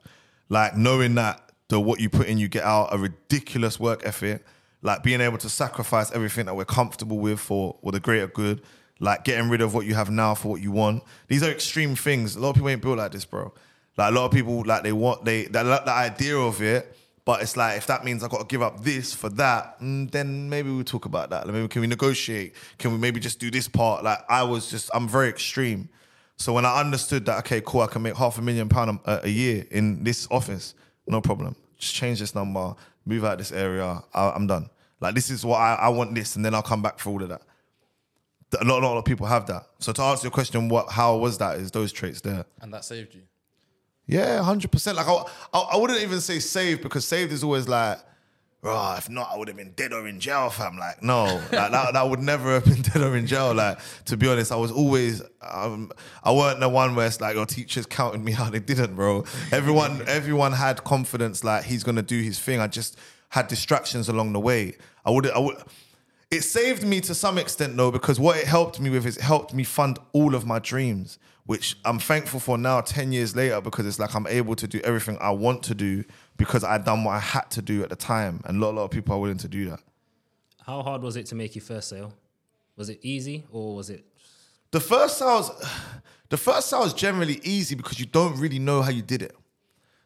like 0.47 0.75
knowing 0.77 1.15
that 1.15 1.51
the 1.67 1.79
what 1.79 1.99
you 1.99 2.10
put 2.10 2.27
in 2.27 2.38
you 2.38 2.47
get 2.47 2.63
out, 2.63 2.89
a 2.93 2.97
ridiculous 2.97 3.79
work 3.79 4.01
ethic, 4.05 4.43
like 4.82 5.04
being 5.04 5.22
able 5.22 5.38
to 5.39 5.50
sacrifice 5.50 6.12
everything 6.12 6.46
that 6.46 6.56
we're 6.56 6.65
comfortable 6.65 7.20
with 7.20 7.39
for 7.39 7.78
for 7.84 7.92
the 7.92 8.00
greater 8.00 8.28
good, 8.28 8.62
like 9.00 9.24
getting 9.24 9.50
rid 9.50 9.62
of 9.62 9.74
what 9.74 9.86
you 9.86 9.96
have 9.96 10.10
now 10.10 10.36
for 10.36 10.50
what 10.50 10.62
you 10.62 10.72
want. 10.72 11.04
These 11.28 11.44
are 11.44 11.52
extreme 11.52 11.96
things. 11.96 12.36
A 12.36 12.39
lot 12.39 12.50
of 12.50 12.56
people 12.56 12.70
ain't 12.70 12.82
built 12.82 12.98
like 12.98 13.12
this, 13.12 13.26
bro. 13.26 13.54
Like 13.98 14.12
a 14.12 14.15
lot 14.15 14.26
of 14.26 14.32
people, 14.32 14.63
like 14.65 14.84
they 14.84 14.94
want 14.94 15.26
they 15.26 15.48
like 15.48 15.86
the 15.86 15.92
idea 15.92 16.38
of 16.38 16.62
it. 16.62 16.96
But 17.26 17.44
it's 17.44 17.56
like 17.56 17.78
if 17.78 17.86
that 17.88 18.04
means 18.04 18.24
I've 18.24 18.32
got 18.32 18.39
to 18.39 18.46
give 18.46 18.62
up 18.63 18.82
this 18.82 19.13
for 19.13 19.30
that, 19.30 19.80
mm, 19.80 20.10
then 20.10 20.50
maybe 20.50 20.72
we'll 20.72 20.84
talk 20.84 21.06
about 21.06 21.30
that. 21.30 21.46
Like, 21.46 21.54
maybe 21.54 21.68
can 21.68 21.82
we 21.82 21.88
negotiate? 21.88 22.56
Can 22.80 22.92
we 22.92 22.98
maybe 22.98 23.20
just 23.20 23.39
do 23.39 23.52
this 23.52 23.68
part? 23.68 24.04
Like 24.04 24.20
I 24.28 24.42
was 24.42 24.72
just, 24.72 24.89
I'm 24.96 25.08
very 25.08 25.30
extreme. 25.30 25.89
So 26.38 26.54
when 26.54 26.65
I 26.65 26.80
understood 26.80 27.26
that, 27.26 27.39
okay, 27.39 27.62
cool, 27.63 27.82
I 27.82 27.88
can 27.88 28.02
make 28.02 28.15
half 28.15 28.38
a 28.38 28.42
million 28.42 28.70
pound 28.70 29.00
a, 29.06 29.26
a 29.26 29.28
year 29.28 29.65
in 29.70 30.04
this 30.04 30.28
office, 30.32 30.74
no 31.06 31.22
problem. 31.22 31.56
Just 31.78 31.94
change 31.94 32.20
this 32.20 32.34
number, 32.34 32.74
move 33.10 33.26
out 33.26 33.38
this 33.38 33.52
area. 33.52 34.02
I, 34.13 34.30
I'm 34.30 34.48
done. 34.48 34.69
Like 35.02 35.15
this 35.15 35.30
is 35.30 35.45
what 35.45 35.58
I, 35.58 35.76
I 35.76 35.89
want 35.89 36.15
this, 36.15 36.36
and 36.36 36.45
then 36.45 36.54
I'll 36.54 36.62
come 36.62 36.82
back 36.82 37.00
for 37.00 37.10
all 37.10 37.24
of 37.24 37.30
that. 37.30 37.41
A 38.62 38.65
lot, 38.65 38.82
a 38.82 38.86
lot 38.88 38.98
of 38.98 39.06
people 39.06 39.28
have 39.28 39.45
that. 39.48 39.63
So 39.80 39.91
to 39.93 40.02
answer 40.02 40.26
your 40.26 40.32
question, 40.32 40.69
what, 40.69 40.89
how 40.89 41.17
was 41.17 41.38
that? 41.38 41.58
Is 41.58 41.72
those 41.72 41.91
traits 41.91 42.22
there? 42.22 42.45
And 42.62 42.74
that 42.74 42.84
saved 42.84 43.13
you. 43.13 43.22
Yeah, 44.08 44.41
hundred 44.41 44.72
percent. 44.72 44.98
Like 44.98 45.08
I, 45.08 45.24
I, 45.54 45.60
I 45.74 45.78
wouldn't 45.78 46.02
even 46.02 46.19
say 46.19 46.39
saved 46.39 46.82
because 46.82 47.06
saved 47.06 47.32
is 47.32 47.43
always 47.43 47.67
like, 47.67 48.00
oh, 48.63 48.95
if 48.98 49.10
not, 49.10 49.30
I 49.32 49.38
would 49.38 49.48
have 49.48 49.58
been 49.58 49.72
dead 49.72 49.93
or 49.93 50.08
in 50.08 50.19
jail, 50.19 50.50
fam. 50.50 50.78
Like, 50.78 51.02
no, 51.02 51.41
like 51.52 51.72
that, 51.72 51.93
that 51.93 52.10
would 52.10 52.19
never 52.19 52.54
have 52.54 52.65
been 52.65 52.82
dead 52.82 53.02
or 53.02 53.15
in 53.15 53.26
jail. 53.26 53.54
Like, 53.54 53.80
to 54.06 54.17
be 54.17 54.28
honest, 54.28 54.52
I 54.52 54.56
was 54.56 54.72
always, 54.72 55.22
um, 55.41 55.91
I 56.24 56.32
weren't 56.32 56.60
the 56.60 56.69
one 56.69 56.95
where 56.95 57.08
it's 57.08 57.22
like 57.22 57.36
your 57.36 57.45
teachers 57.45 57.86
counted 57.86 58.24
me 58.24 58.34
out. 58.38 58.52
They 58.52 58.60
didn't, 58.60 58.95
bro. 58.95 59.24
Everyone, 59.52 60.02
everyone 60.08 60.52
had 60.54 60.84
confidence. 60.84 61.43
Like 61.43 61.63
he's 61.63 61.84
gonna 61.84 62.02
do 62.02 62.22
his 62.22 62.39
thing. 62.39 62.60
I 62.60 62.67
just 62.67 62.98
had 63.30 63.48
distractions 63.48 64.10
along 64.10 64.34
the 64.34 64.39
way. 64.39 64.76
I 65.06 65.12
would, 65.12 65.30
I 65.30 65.39
would. 65.39 65.58
It 66.32 66.41
saved 66.41 66.86
me 66.86 67.02
to 67.02 67.15
some 67.15 67.39
extent 67.39 67.76
though, 67.76 67.91
because 67.91 68.19
what 68.19 68.38
it 68.38 68.45
helped 68.45 68.80
me 68.80 68.89
with 68.89 69.06
is 69.06 69.17
it 69.17 69.24
helped 69.24 69.54
me 69.54 69.63
fund 69.63 69.98
all 70.13 70.36
of 70.36 70.45
my 70.45 70.60
dreams, 70.60 71.17
which 71.48 71.76
I'm 71.84 71.98
thankful 71.98 72.39
for 72.39 72.56
now, 72.56 72.82
10 72.82 73.12
years 73.12 73.36
later, 73.36 73.62
because 73.62 73.88
it's 73.88 73.98
like 73.98 74.13
I'm 74.13 74.28
able 74.28 74.56
to 74.56 74.67
do 74.67 74.80
everything 74.84 75.17
I 75.19 75.32
want 75.32 75.63
to 75.63 75.74
do 75.74 76.04
because 76.39 76.63
I'd 76.63 76.86
done 76.86 77.04
what 77.04 77.12
I 77.12 77.19
had 77.19 77.52
to 77.52 77.62
do 77.62 77.84
at 77.84 77.89
the 77.89 77.95
time. 77.95 78.41
And 78.45 78.58
a 78.58 78.65
lot, 78.65 78.71
a 78.71 78.75
lot 78.78 78.84
of 78.86 78.91
people 78.91 79.13
are 79.13 79.19
willing 79.19 79.38
to 79.38 79.47
do 79.47 79.69
that. 79.69 79.82
How 80.65 80.82
hard 80.82 81.04
was 81.04 81.15
it 81.15 81.28
to 81.28 81.36
make 81.36 81.54
your 81.54 81.62
first 81.62 81.89
sale? 81.89 82.13
Was 82.75 82.89
it 82.89 82.99
easy 83.04 83.45
or 83.52 83.75
was 83.75 83.91
it? 83.91 84.06
The 84.71 84.80
first 84.80 85.19
sales, 85.19 85.52
the 86.30 86.38
first 86.38 86.69
sale 86.69 86.84
is 86.84 86.93
generally 86.93 87.39
easy 87.43 87.75
because 87.75 87.99
you 87.99 88.08
don't 88.08 88.39
really 88.39 88.58
know 88.58 88.82
how 88.82 88.89
you 88.89 89.04
did 89.04 89.21
it. 89.21 89.36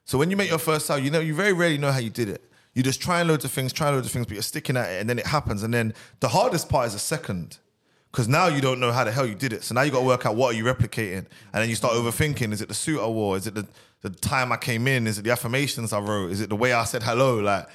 So 0.05 0.17
when 0.17 0.29
you 0.29 0.35
make 0.35 0.49
your 0.49 0.59
first 0.59 0.87
sale, 0.87 0.99
you 0.99 1.11
know 1.11 1.21
you 1.21 1.33
very 1.33 1.53
rarely 1.53 1.77
know 1.77 1.91
how 1.91 1.99
you 1.99 2.09
did 2.09 2.27
it. 2.27 2.43
you're 2.73 2.83
just 2.83 3.01
trying 3.01 3.27
loads 3.27 3.45
of 3.45 3.51
things, 3.51 3.71
trying 3.71 3.93
loads 3.93 4.07
of 4.07 4.11
things, 4.11 4.25
but 4.25 4.33
you're 4.33 4.41
sticking 4.41 4.75
at 4.75 4.89
it, 4.89 4.99
and 4.99 5.09
then 5.09 5.19
it 5.19 5.27
happens. 5.27 5.63
And 5.63 5.73
then 5.73 5.93
the 6.19 6.27
hardest 6.29 6.67
part 6.67 6.87
is 6.87 6.93
the 6.93 6.99
second. 6.99 7.59
Because 8.11 8.27
now 8.27 8.45
you 8.47 8.61
don't 8.61 8.79
know 8.79 8.91
how 8.91 9.03
the 9.03 9.11
hell 9.11 9.25
you 9.25 9.33
did 9.33 9.53
it. 9.53 9.63
So 9.63 9.73
now 9.73 9.81
you 9.81 9.91
got 9.91 9.99
to 9.99 10.05
work 10.05 10.25
out 10.27 10.35
what 10.35 10.53
are 10.53 10.57
you 10.57 10.65
replicating. 10.65 11.25
And 11.51 11.61
then 11.61 11.69
you 11.69 11.73
start 11.73 11.95
overthinking. 11.95 12.51
Is 12.53 12.61
it 12.61 12.67
the 12.67 12.75
suit 12.75 13.01
I 13.01 13.07
wore? 13.07 13.37
Is 13.37 13.47
it 13.47 13.55
the, 13.55 13.67
the 14.03 14.09
time 14.09 14.51
I 14.51 14.57
came 14.57 14.87
in? 14.87 15.07
Is 15.07 15.17
it 15.17 15.23
the 15.23 15.31
affirmations 15.31 15.91
I 15.93 15.99
wrote? 15.99 16.31
Is 16.31 16.41
it 16.41 16.49
the 16.49 16.55
way 16.55 16.73
I 16.73 16.83
said 16.83 17.01
hello? 17.01 17.39
Like, 17.39 17.67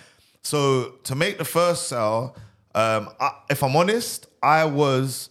so 0.42 0.94
to 1.04 1.14
make 1.14 1.38
the 1.38 1.44
first 1.44 1.88
sell, 1.88 2.36
um, 2.74 3.08
I, 3.18 3.32
if 3.50 3.64
I'm 3.64 3.74
honest, 3.74 4.28
I 4.42 4.64
was 4.66 5.30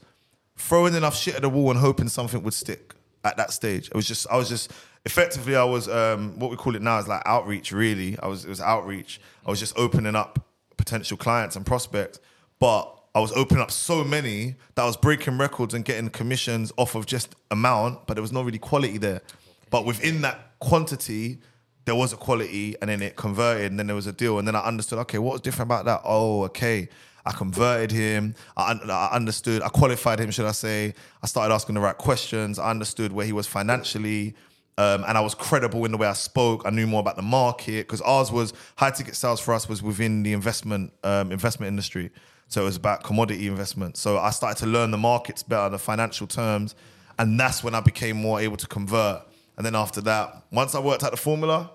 throwing 0.58 0.96
enough 0.96 1.16
shit 1.16 1.36
at 1.36 1.44
the 1.44 1.50
wall 1.50 1.72
and 1.72 1.80
hoping 1.80 2.10
something 2.10 2.44
would 2.44 2.54
stick 2.54 2.94
at 3.24 3.38
that 3.38 3.52
stage. 3.52 3.88
It 3.88 3.96
was 3.96 4.08
just, 4.08 4.28
I 4.30 4.38
was 4.38 4.50
just, 4.50 4.72
effectively, 5.06 5.56
I 5.56 5.64
was, 5.64 5.88
um, 5.88 6.38
what 6.40 6.50
we 6.50 6.58
call 6.58 6.76
it 6.76 6.82
now 6.82 6.98
is 6.98 7.08
like 7.08 7.22
outreach, 7.26 7.72
really. 7.72 8.18
I 8.20 8.28
was, 8.28 8.44
it 8.44 8.50
was 8.50 8.60
outreach. 8.60 9.22
I 9.46 9.50
was 9.50 9.60
just 9.60 9.78
opening 9.78 10.16
up 10.16 10.46
potential 10.78 11.16
clients 11.16 11.56
and 11.56 11.66
prospects. 11.66 12.20
But 12.60 12.92
I 13.14 13.20
was 13.20 13.32
opening 13.34 13.62
up 13.62 13.72
so 13.72 14.04
many 14.04 14.56
that 14.76 14.82
I 14.82 14.86
was 14.86 14.98
breaking 14.98 15.38
records 15.38 15.74
and 15.74 15.86
getting 15.86 16.10
commissions 16.10 16.72
off 16.78 16.96
of 16.96 17.06
just 17.06 17.36
amount, 17.52 18.08
but 18.08 18.16
there 18.16 18.22
was 18.22 18.32
no 18.32 18.42
really 18.42 18.60
quality 18.60 18.98
there. 18.98 19.22
But 19.70 19.86
within 19.86 20.22
that 20.22 20.47
quantity, 20.60 21.40
there 21.86 21.96
was 21.96 22.14
a 22.14 22.18
quality, 22.18 22.76
and 22.82 22.90
then 22.90 23.02
it 23.02 23.16
converted, 23.16 23.72
and 23.72 23.80
then 23.80 23.88
there 23.88 23.96
was 23.96 24.08
a 24.08 24.14
deal, 24.14 24.40
and 24.40 24.48
then 24.48 24.56
I 24.56 24.62
understood. 24.62 25.00
Okay, 25.00 25.20
what 25.20 25.34
was 25.34 25.42
different 25.42 25.68
about 25.68 25.86
that? 25.86 26.02
Oh, 26.04 26.44
okay. 26.46 26.90
I 27.26 27.34
converted 27.34 27.92
him. 27.92 28.36
I, 28.56 28.80
I 28.90 29.10
understood. 29.14 29.62
I 29.62 29.68
qualified 29.68 30.20
him, 30.20 30.32
should 30.32 30.46
I 30.46 30.54
say? 30.54 30.94
I 31.22 31.28
started 31.28 31.54
asking 31.54 31.76
the 31.76 31.82
right 31.82 31.98
questions. 31.98 32.58
I 32.58 32.70
understood 32.70 33.12
where 33.12 33.26
he 33.26 33.34
was 33.34 33.46
financially. 33.46 34.34
Um, 34.78 35.04
and 35.08 35.18
I 35.18 35.22
was 35.22 35.34
credible 35.34 35.84
in 35.86 35.92
the 35.92 35.98
way 35.98 36.08
I 36.08 36.14
spoke. 36.14 36.62
I 36.66 36.70
knew 36.70 36.88
more 36.88 37.02
about 37.02 37.16
the 37.16 37.24
market 37.24 37.88
because 37.88 38.00
ours 38.02 38.32
was 38.32 38.54
high 38.78 38.92
ticket 38.92 39.16
sales 39.16 39.42
for 39.42 39.54
us 39.54 39.68
was 39.68 39.82
within 39.82 40.24
the 40.24 40.34
investment 40.34 40.94
um, 41.04 41.32
investment 41.32 41.68
industry. 41.68 42.12
So 42.48 42.62
it 42.62 42.66
was 42.66 42.78
about 42.78 43.04
commodity 43.04 43.48
investment. 43.48 43.98
So 43.98 44.20
I 44.20 44.30
started 44.30 44.60
to 44.60 44.68
learn 44.68 44.92
the 44.92 44.98
markets 44.98 45.44
better, 45.44 45.70
the 45.70 45.80
financial 45.80 46.28
terms, 46.28 46.76
and 47.20 47.40
that's 47.40 47.64
when 47.64 47.76
I 47.76 47.82
became 47.82 48.18
more 48.18 48.40
able 48.40 48.58
to 48.58 48.68
convert. 48.68 49.24
And 49.58 49.66
then 49.66 49.76
after 49.76 50.02
that, 50.02 50.44
once 50.52 50.76
I 50.76 50.80
worked 50.80 51.04
out 51.04 51.12
the 51.12 51.18
formula, 51.18 51.72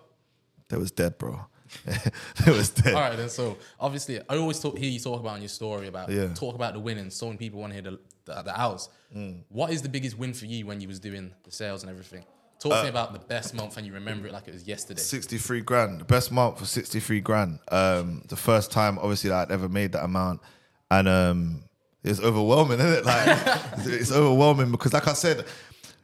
they 0.68 0.76
was 0.76 0.90
dead, 0.92 1.18
bro. 1.18 1.40
it 1.86 2.46
was 2.46 2.70
dead. 2.70 2.94
All 2.94 3.00
right, 3.00 3.16
then. 3.16 3.28
So 3.28 3.56
obviously, 3.80 4.20
I 4.28 4.36
always 4.36 4.60
talk, 4.60 4.76
hear 4.78 4.90
you 4.90 5.00
talk 5.00 5.20
about 5.20 5.36
in 5.36 5.42
your 5.42 5.48
story 5.48 5.88
about 5.88 6.10
Yeah. 6.10 6.32
talk 6.34 6.54
about 6.54 6.74
the 6.74 6.80
win, 6.80 6.98
and 6.98 7.12
so 7.12 7.26
many 7.26 7.38
people 7.38 7.60
want 7.60 7.72
to 7.72 7.74
hear 7.80 7.90
the 7.90 7.98
the, 8.24 8.42
the 8.42 8.60
outs. 8.60 8.88
Mm. 9.16 9.40
What 9.48 9.70
is 9.72 9.82
the 9.82 9.88
biggest 9.88 10.16
win 10.16 10.32
for 10.32 10.46
you 10.46 10.64
when 10.66 10.80
you 10.80 10.86
was 10.86 11.00
doing 11.00 11.32
the 11.44 11.50
sales 11.50 11.82
and 11.82 11.90
everything? 11.90 12.24
Talk 12.60 12.72
Uh, 12.72 12.76
to 12.78 12.82
me 12.84 12.88
about 12.90 13.12
the 13.12 13.18
best 13.18 13.52
month 13.52 13.76
and 13.76 13.84
you 13.84 13.92
remember 13.92 14.28
it 14.28 14.32
like 14.32 14.46
it 14.46 14.54
was 14.54 14.64
yesterday. 14.68 15.00
63 15.00 15.60
grand. 15.62 16.00
The 16.00 16.04
best 16.04 16.30
month 16.30 16.60
was 16.60 16.70
63 16.70 17.20
grand. 17.20 17.58
Um, 17.72 18.22
the 18.28 18.36
first 18.36 18.70
time, 18.70 18.98
obviously, 19.00 19.30
that 19.30 19.48
I'd 19.48 19.52
ever 19.52 19.68
made 19.68 19.90
that 19.92 20.04
amount. 20.04 20.40
And 20.88 21.08
um, 21.08 21.64
it 22.04 22.10
was 22.10 22.20
overwhelming, 22.20 22.78
isn't 22.78 22.92
it? 22.98 23.04
Like, 23.04 23.38
it's, 23.78 23.86
it's 24.02 24.12
overwhelming 24.12 24.70
because, 24.70 24.92
like 24.92 25.08
I 25.08 25.14
said, 25.14 25.44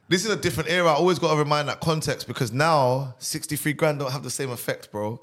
this 0.09 0.25
is 0.25 0.31
a 0.31 0.35
different 0.35 0.69
era. 0.69 0.89
I 0.89 0.95
always 0.95 1.19
got 1.19 1.31
to 1.31 1.37
remind 1.37 1.69
that 1.69 1.79
context 1.79 2.27
because 2.27 2.51
now 2.51 3.15
63 3.19 3.71
grand 3.73 3.99
don't 3.99 4.11
have 4.11 4.23
the 4.23 4.31
same 4.31 4.49
effect, 4.49 4.91
bro. 4.91 5.21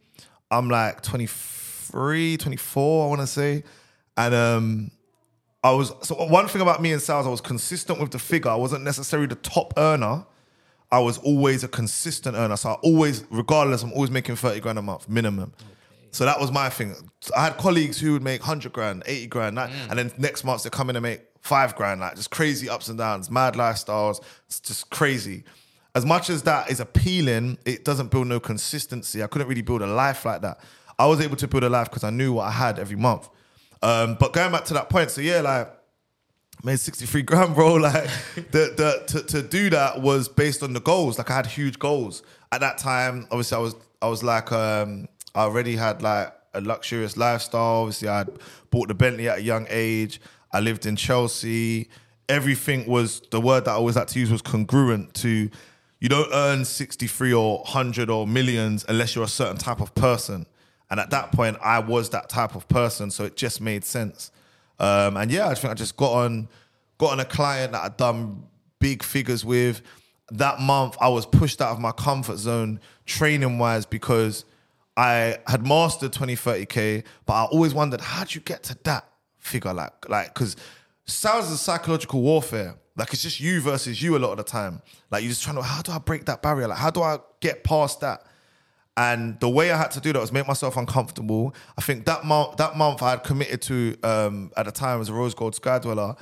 I'm 0.50 0.70
like 0.70 1.02
23, 1.02 2.38
24, 2.38 3.06
I 3.06 3.08
want 3.08 3.22
to 3.22 3.28
say. 3.28 3.64
And 4.18 4.34
um, 4.34 4.90
I 5.64 5.70
was 5.72 5.94
so 6.02 6.16
one 6.16 6.48
thing 6.48 6.62
about 6.62 6.82
me 6.82 6.92
and 6.92 7.02
sales, 7.02 7.28
I 7.28 7.30
was 7.30 7.42
consistent 7.42 8.00
with 8.00 8.10
the 8.12 8.20
figure. 8.20 8.50
I 8.50 8.56
wasn't 8.56 8.84
necessarily 8.84 9.28
the 9.28 9.36
top 9.36 9.74
earner. 9.78 10.26
I 10.94 11.00
was 11.00 11.18
always 11.18 11.64
a 11.64 11.68
consistent 11.68 12.36
earner. 12.38 12.56
So 12.56 12.70
I 12.70 12.74
always, 12.76 13.26
regardless, 13.32 13.82
I'm 13.84 13.92
always 13.94 14.12
making 14.12 14.36
30 14.36 14.60
grand 14.60 14.78
a 14.78 14.82
month 14.82 15.10
minimum. 15.10 15.52
So 16.12 16.24
that 16.26 16.40
was 16.40 16.52
my 16.52 16.70
thing. 16.70 16.94
I 17.36 17.46
had 17.46 17.58
colleagues 17.58 18.00
who 18.00 18.14
would 18.14 18.22
make 18.22 18.42
100 18.42 18.72
grand, 18.72 19.02
80 19.08 19.28
grand, 19.28 19.58
that- 19.58 19.72
and 19.90 19.98
then 19.98 20.12
next 20.20 20.44
month 20.44 20.62
they 20.64 20.70
come 20.70 20.90
in 20.92 20.96
and 20.96 21.02
make 21.04 21.22
five 21.42 21.76
grand, 21.76 22.00
like 22.02 22.16
just 22.16 22.30
crazy 22.30 22.70
ups 22.70 22.88
and 22.90 22.98
downs, 23.00 23.32
mad 23.32 23.56
lifestyles. 23.56 24.22
It's 24.46 24.60
just 24.60 24.92
crazy. 24.92 25.44
As 25.96 26.06
much 26.06 26.30
as 26.30 26.44
that 26.44 26.70
is 26.70 26.80
appealing, 26.80 27.58
it 27.66 27.84
doesn't 27.84 28.12
build 28.12 28.28
no 28.28 28.40
consistency. 28.40 29.24
I 29.24 29.28
couldn't 29.28 29.48
really 29.48 29.62
build 29.64 29.82
a 29.82 29.88
life 29.88 30.26
like 30.26 30.42
that. 30.44 30.60
I 31.00 31.08
was 31.08 31.20
able 31.22 31.38
to 31.38 31.48
build 31.48 31.64
a 31.64 31.70
life 31.70 31.90
because 31.90 32.04
I 32.04 32.12
knew 32.12 32.34
what 32.34 32.44
I 32.48 32.52
had 32.52 32.78
every 32.78 32.96
month. 32.98 33.28
Um, 33.82 34.16
but 34.20 34.32
going 34.32 34.52
back 34.52 34.66
to 34.66 34.74
that 34.76 34.90
point, 34.90 35.10
so 35.10 35.22
yeah, 35.22 35.42
like 35.42 35.68
made 36.64 36.80
63 36.80 37.22
grand, 37.24 37.56
bro. 37.56 37.76
Like 37.78 38.10
the, 38.36 38.74
the 38.76 39.04
to, 39.08 39.24
to 39.24 39.42
do 39.42 39.70
that 39.70 40.02
was 40.02 40.28
based 40.28 40.64
on 40.64 40.74
the 40.74 40.82
goals. 40.82 41.18
Like 41.18 41.30
I 41.32 41.36
had 41.36 41.48
huge 41.48 41.80
goals. 41.80 42.24
At 42.52 42.62
that 42.62 42.78
time, 42.78 43.28
obviously 43.32 43.58
I 43.58 43.62
was 43.62 43.76
I 44.02 44.08
was 44.08 44.24
like 44.24 44.52
um 44.52 45.08
I 45.36 45.42
already 45.42 45.76
had 45.76 46.02
like 46.02 46.34
a 46.54 46.62
luxurious 46.62 47.18
lifestyle. 47.18 47.82
Obviously, 47.82 48.08
I 48.08 48.20
had 48.20 48.30
bought 48.70 48.88
the 48.88 48.94
Bentley 48.94 49.28
at 49.28 49.40
a 49.40 49.42
young 49.42 49.66
age. 49.70 50.22
I 50.52 50.60
lived 50.60 50.86
in 50.86 50.96
Chelsea. 50.96 51.90
Everything 52.30 52.86
was 52.88 53.22
the 53.32 53.42
word 53.42 53.66
that 53.66 53.72
I 53.72 53.76
always 53.76 53.96
had 53.96 54.08
to 54.10 54.20
use 54.20 54.32
was 54.32 54.42
congruent 54.42 55.14
to 55.16 55.50
you 56.04 56.10
don't 56.10 56.30
earn 56.34 56.66
63 56.66 57.34
or 57.34 57.60
100 57.60 58.10
or 58.10 58.28
millions 58.28 58.86
unless 58.90 59.16
you're 59.16 59.24
a 59.24 59.28
certain 59.28 59.56
type 59.56 59.80
of 59.80 59.96
person. 59.96 60.46
And 60.92 61.00
at 61.00 61.12
that 61.12 61.32
point, 61.32 61.58
I 61.64 61.80
was 61.80 62.10
that 62.10 62.28
type 62.28 62.56
of 62.56 62.68
person, 62.68 63.10
so 63.10 63.24
it 63.24 63.38
just 63.38 63.62
made 63.62 63.86
sense. 63.86 64.30
Um, 64.84 65.18
and 65.18 65.32
yeah, 65.32 65.48
I 65.48 65.56
think 65.56 65.72
I 65.72 65.76
just 65.76 65.96
got 65.96 66.12
on, 66.12 66.50
got 66.98 67.14
on 67.14 67.20
a 67.20 67.26
client 67.26 67.72
that 67.72 67.84
I'd 67.84 67.98
done 67.98 68.44
big 68.80 69.02
figures 69.02 69.46
with. 69.46 69.82
That 70.32 70.60
month, 70.60 70.98
I 71.00 71.08
was 71.08 71.26
pushed 71.26 71.62
out 71.62 71.72
of 71.72 71.80
my 71.80 71.92
comfort 71.92 72.38
zone 72.38 72.80
training 73.06 73.60
wise 73.60 73.86
because 73.86 74.46
I 74.98 75.38
had 75.48 75.66
mastered 75.66 76.12
20, 76.12 76.36
30k, 76.36 77.06
but 77.26 77.34
I 77.34 77.44
always 77.46 77.74
wondered 77.74 78.02
how'd 78.02 78.36
you 78.36 78.42
get 78.42 78.64
to 78.64 78.78
that 78.84 79.08
figure? 79.38 79.74
Like, 79.74 80.10
like 80.10 80.34
because 80.34 80.58
sales 81.06 81.50
is 81.50 81.62
psychological 81.62 82.22
warfare. 82.22 82.76
Like 82.96 83.12
it's 83.14 83.24
just 83.24 83.40
you 83.40 83.62
versus 83.62 84.02
you 84.02 84.18
a 84.18 84.20
lot 84.20 84.32
of 84.32 84.38
the 84.38 84.44
time. 84.44 84.82
Like 85.10 85.24
you're 85.24 85.30
just 85.30 85.44
trying 85.44 85.56
to, 85.56 85.64
how 85.64 85.82
do 85.82 85.92
I 85.94 85.98
break 85.98 86.26
that 86.26 86.42
barrier? 86.42 86.68
Like 86.68 86.78
how 86.78 86.92
do 86.92 87.02
I 87.02 87.20
get 87.40 87.64
past 87.64 88.02
that? 88.02 88.26
And 88.96 89.40
the 89.40 89.50
way 89.50 89.72
I 89.72 89.78
had 89.78 89.92
to 89.92 90.00
do 90.00 90.14
that 90.14 90.20
was 90.20 90.32
make 90.32 90.48
myself 90.48 90.78
uncomfortable. 90.78 91.56
I 91.78 91.82
think 91.82 92.06
that 92.06 92.26
month, 92.26 92.58
that 92.58 92.78
month 92.78 93.02
I 93.02 93.12
had 93.12 93.24
committed 93.24 93.62
to 93.64 93.98
um, 94.04 94.52
at 94.56 94.66
the 94.66 94.72
time 94.72 95.02
as 95.02 95.10
a 95.10 95.14
Rose 95.14 95.34
Gold 95.34 95.56
Sky 95.56 95.80
Dweller, 95.80 96.16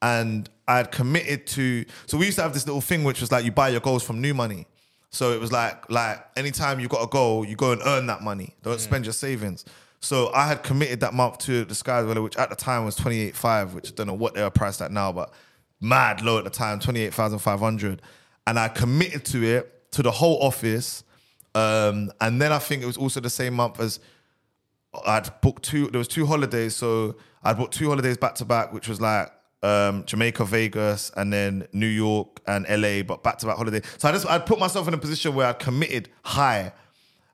and 0.00 0.48
I 0.66 0.78
had 0.78 0.90
committed 0.90 1.46
to. 1.48 1.84
So 2.06 2.16
we 2.16 2.26
used 2.26 2.38
to 2.38 2.42
have 2.42 2.54
this 2.54 2.66
little 2.66 2.80
thing 2.80 3.04
which 3.04 3.20
was 3.20 3.30
like 3.30 3.44
you 3.44 3.52
buy 3.52 3.68
your 3.68 3.80
goals 3.80 4.02
from 4.02 4.20
new 4.22 4.32
money. 4.32 4.66
So 5.10 5.32
it 5.32 5.40
was 5.40 5.52
like 5.52 5.90
like 5.90 6.24
anytime 6.36 6.80
you 6.80 6.88
got 6.88 7.02
a 7.02 7.08
goal, 7.08 7.44
you 7.44 7.56
go 7.56 7.72
and 7.72 7.82
earn 7.84 8.06
that 8.06 8.22
money. 8.22 8.54
Don't 8.62 8.80
spend 8.80 9.04
your 9.04 9.12
savings. 9.12 9.64
So 10.00 10.30
I 10.34 10.46
had 10.46 10.62
committed 10.62 11.00
that 11.00 11.14
month 11.14 11.38
to 11.40 11.64
the 11.64 11.74
Sky 11.74 12.02
Dweller, 12.02 12.22
which 12.22 12.36
at 12.36 12.50
the 12.50 12.56
time 12.56 12.84
was 12.84 12.96
twenty 12.96 13.20
eight 13.20 13.36
five, 13.36 13.74
which 13.74 13.90
I 13.90 13.94
don't 13.94 14.06
know 14.06 14.14
what 14.14 14.34
they 14.34 14.40
are 14.42 14.50
priced 14.50 14.80
at 14.82 14.90
now, 14.90 15.12
but 15.12 15.32
mad 15.80 16.22
low 16.22 16.38
at 16.38 16.44
the 16.44 16.50
time, 16.50 16.80
twenty 16.80 17.02
eight 17.02 17.12
thousand 17.14 17.38
five 17.40 17.60
hundred, 17.60 18.00
and 18.46 18.58
I 18.58 18.68
committed 18.68 19.24
to 19.26 19.42
it 19.44 19.92
to 19.92 20.02
the 20.02 20.10
whole 20.10 20.42
office. 20.42 21.04
Um, 21.54 22.10
and 22.20 22.40
then 22.40 22.52
I 22.52 22.58
think 22.58 22.82
it 22.82 22.86
was 22.86 22.96
also 22.96 23.20
the 23.20 23.30
same 23.30 23.54
month 23.54 23.80
as 23.80 24.00
I'd 25.06 25.40
booked 25.40 25.64
two. 25.64 25.88
There 25.88 25.98
was 25.98 26.08
two 26.08 26.26
holidays, 26.26 26.76
so 26.76 27.16
I'd 27.42 27.56
booked 27.56 27.74
two 27.74 27.88
holidays 27.88 28.16
back 28.16 28.34
to 28.36 28.44
back, 28.44 28.72
which 28.72 28.88
was 28.88 29.00
like 29.00 29.30
um, 29.62 30.04
Jamaica, 30.04 30.44
Vegas, 30.44 31.10
and 31.16 31.32
then 31.32 31.66
New 31.72 31.86
York 31.86 32.40
and 32.46 32.66
LA, 32.68 33.02
but 33.02 33.22
back 33.22 33.38
to 33.38 33.46
back 33.46 33.56
holiday. 33.56 33.80
So 33.98 34.08
I 34.08 34.12
just 34.12 34.26
I'd 34.26 34.46
put 34.46 34.58
myself 34.58 34.88
in 34.88 34.94
a 34.94 34.98
position 34.98 35.34
where 35.34 35.46
I'd 35.46 35.58
committed 35.58 36.10
high, 36.22 36.72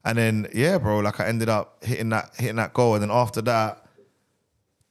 and 0.05 0.17
then 0.17 0.49
yeah, 0.55 0.79
bro, 0.79 1.01
like 1.01 1.21
I 1.21 1.27
ended 1.27 1.49
up 1.49 1.85
hitting 1.85 2.11
that 2.11 2.31
hitting 2.37 2.57
that 2.57 2.73
goal, 2.73 2.95
and 2.95 3.03
then 3.03 3.11
after 3.11 3.43
that. 3.43 3.87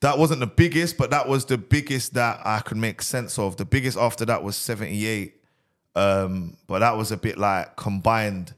That 0.02 0.16
wasn't 0.16 0.40
the 0.40 0.46
biggest, 0.46 0.96
but 0.96 1.10
that 1.10 1.28
was 1.28 1.44
the 1.44 1.58
biggest 1.58 2.14
that 2.14 2.40
I 2.42 2.60
could 2.60 2.78
make 2.78 3.02
sense 3.02 3.38
of. 3.38 3.58
The 3.58 3.66
biggest 3.66 3.98
after 3.98 4.24
that 4.24 4.42
was 4.42 4.56
78. 4.56 5.34
Um, 5.94 6.56
but 6.66 6.78
that 6.78 6.96
was 6.96 7.12
a 7.12 7.18
bit 7.18 7.36
like 7.36 7.76
combined. 7.76 8.54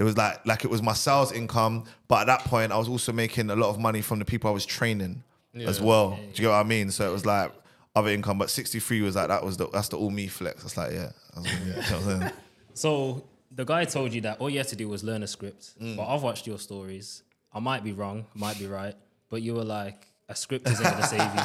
There 0.00 0.06
was 0.06 0.16
like 0.16 0.46
like 0.46 0.64
it 0.64 0.70
was 0.70 0.80
my 0.80 0.94
sales 0.94 1.30
income, 1.30 1.84
but 2.08 2.22
at 2.22 2.26
that 2.28 2.40
point 2.44 2.72
I 2.72 2.78
was 2.78 2.88
also 2.88 3.12
making 3.12 3.50
a 3.50 3.54
lot 3.54 3.68
of 3.68 3.78
money 3.78 4.00
from 4.00 4.18
the 4.18 4.24
people 4.24 4.48
I 4.48 4.52
was 4.54 4.64
training 4.64 5.22
as 5.54 5.78
well. 5.78 6.12
Do 6.12 6.22
you 6.22 6.32
get 6.32 6.48
what 6.48 6.54
I 6.54 6.62
mean? 6.62 6.90
So 6.90 7.06
it 7.06 7.12
was 7.12 7.26
like 7.26 7.52
other 7.94 8.08
income, 8.08 8.38
but 8.38 8.48
63 8.48 9.02
was 9.02 9.14
like 9.14 9.28
that 9.28 9.44
was 9.44 9.58
the 9.58 9.68
that's 9.68 9.88
the 9.88 9.98
all 9.98 10.08
me 10.08 10.26
flex. 10.26 10.64
It's 10.64 10.78
like 10.78 10.92
yeah, 10.92 11.10
that's 11.34 11.36
what, 11.36 11.46
yeah. 11.46 11.66
you 11.66 11.72
know 11.72 11.76
what 11.76 11.92
I'm 11.92 12.20
saying? 12.20 12.32
So 12.72 13.24
the 13.50 13.66
guy 13.66 13.84
told 13.84 14.14
you 14.14 14.22
that 14.22 14.40
all 14.40 14.48
you 14.48 14.56
had 14.56 14.68
to 14.68 14.76
do 14.76 14.88
was 14.88 15.04
learn 15.04 15.22
a 15.22 15.26
script. 15.26 15.78
Mm. 15.78 15.98
But 15.98 16.06
I've 16.06 16.22
watched 16.22 16.46
your 16.46 16.58
stories. 16.58 17.22
I 17.52 17.60
might 17.60 17.84
be 17.84 17.92
wrong, 17.92 18.24
might 18.34 18.58
be 18.58 18.66
right, 18.66 18.94
but 19.28 19.42
you 19.42 19.52
were 19.52 19.64
like, 19.64 20.06
a 20.30 20.34
script 20.34 20.66
isn't 20.66 20.82
gonna 20.82 21.06
save 21.06 21.20
you. 21.20 21.42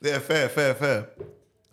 yeah, 0.08 0.20
fair, 0.20 0.48
fair, 0.48 0.74
fair. 0.74 1.08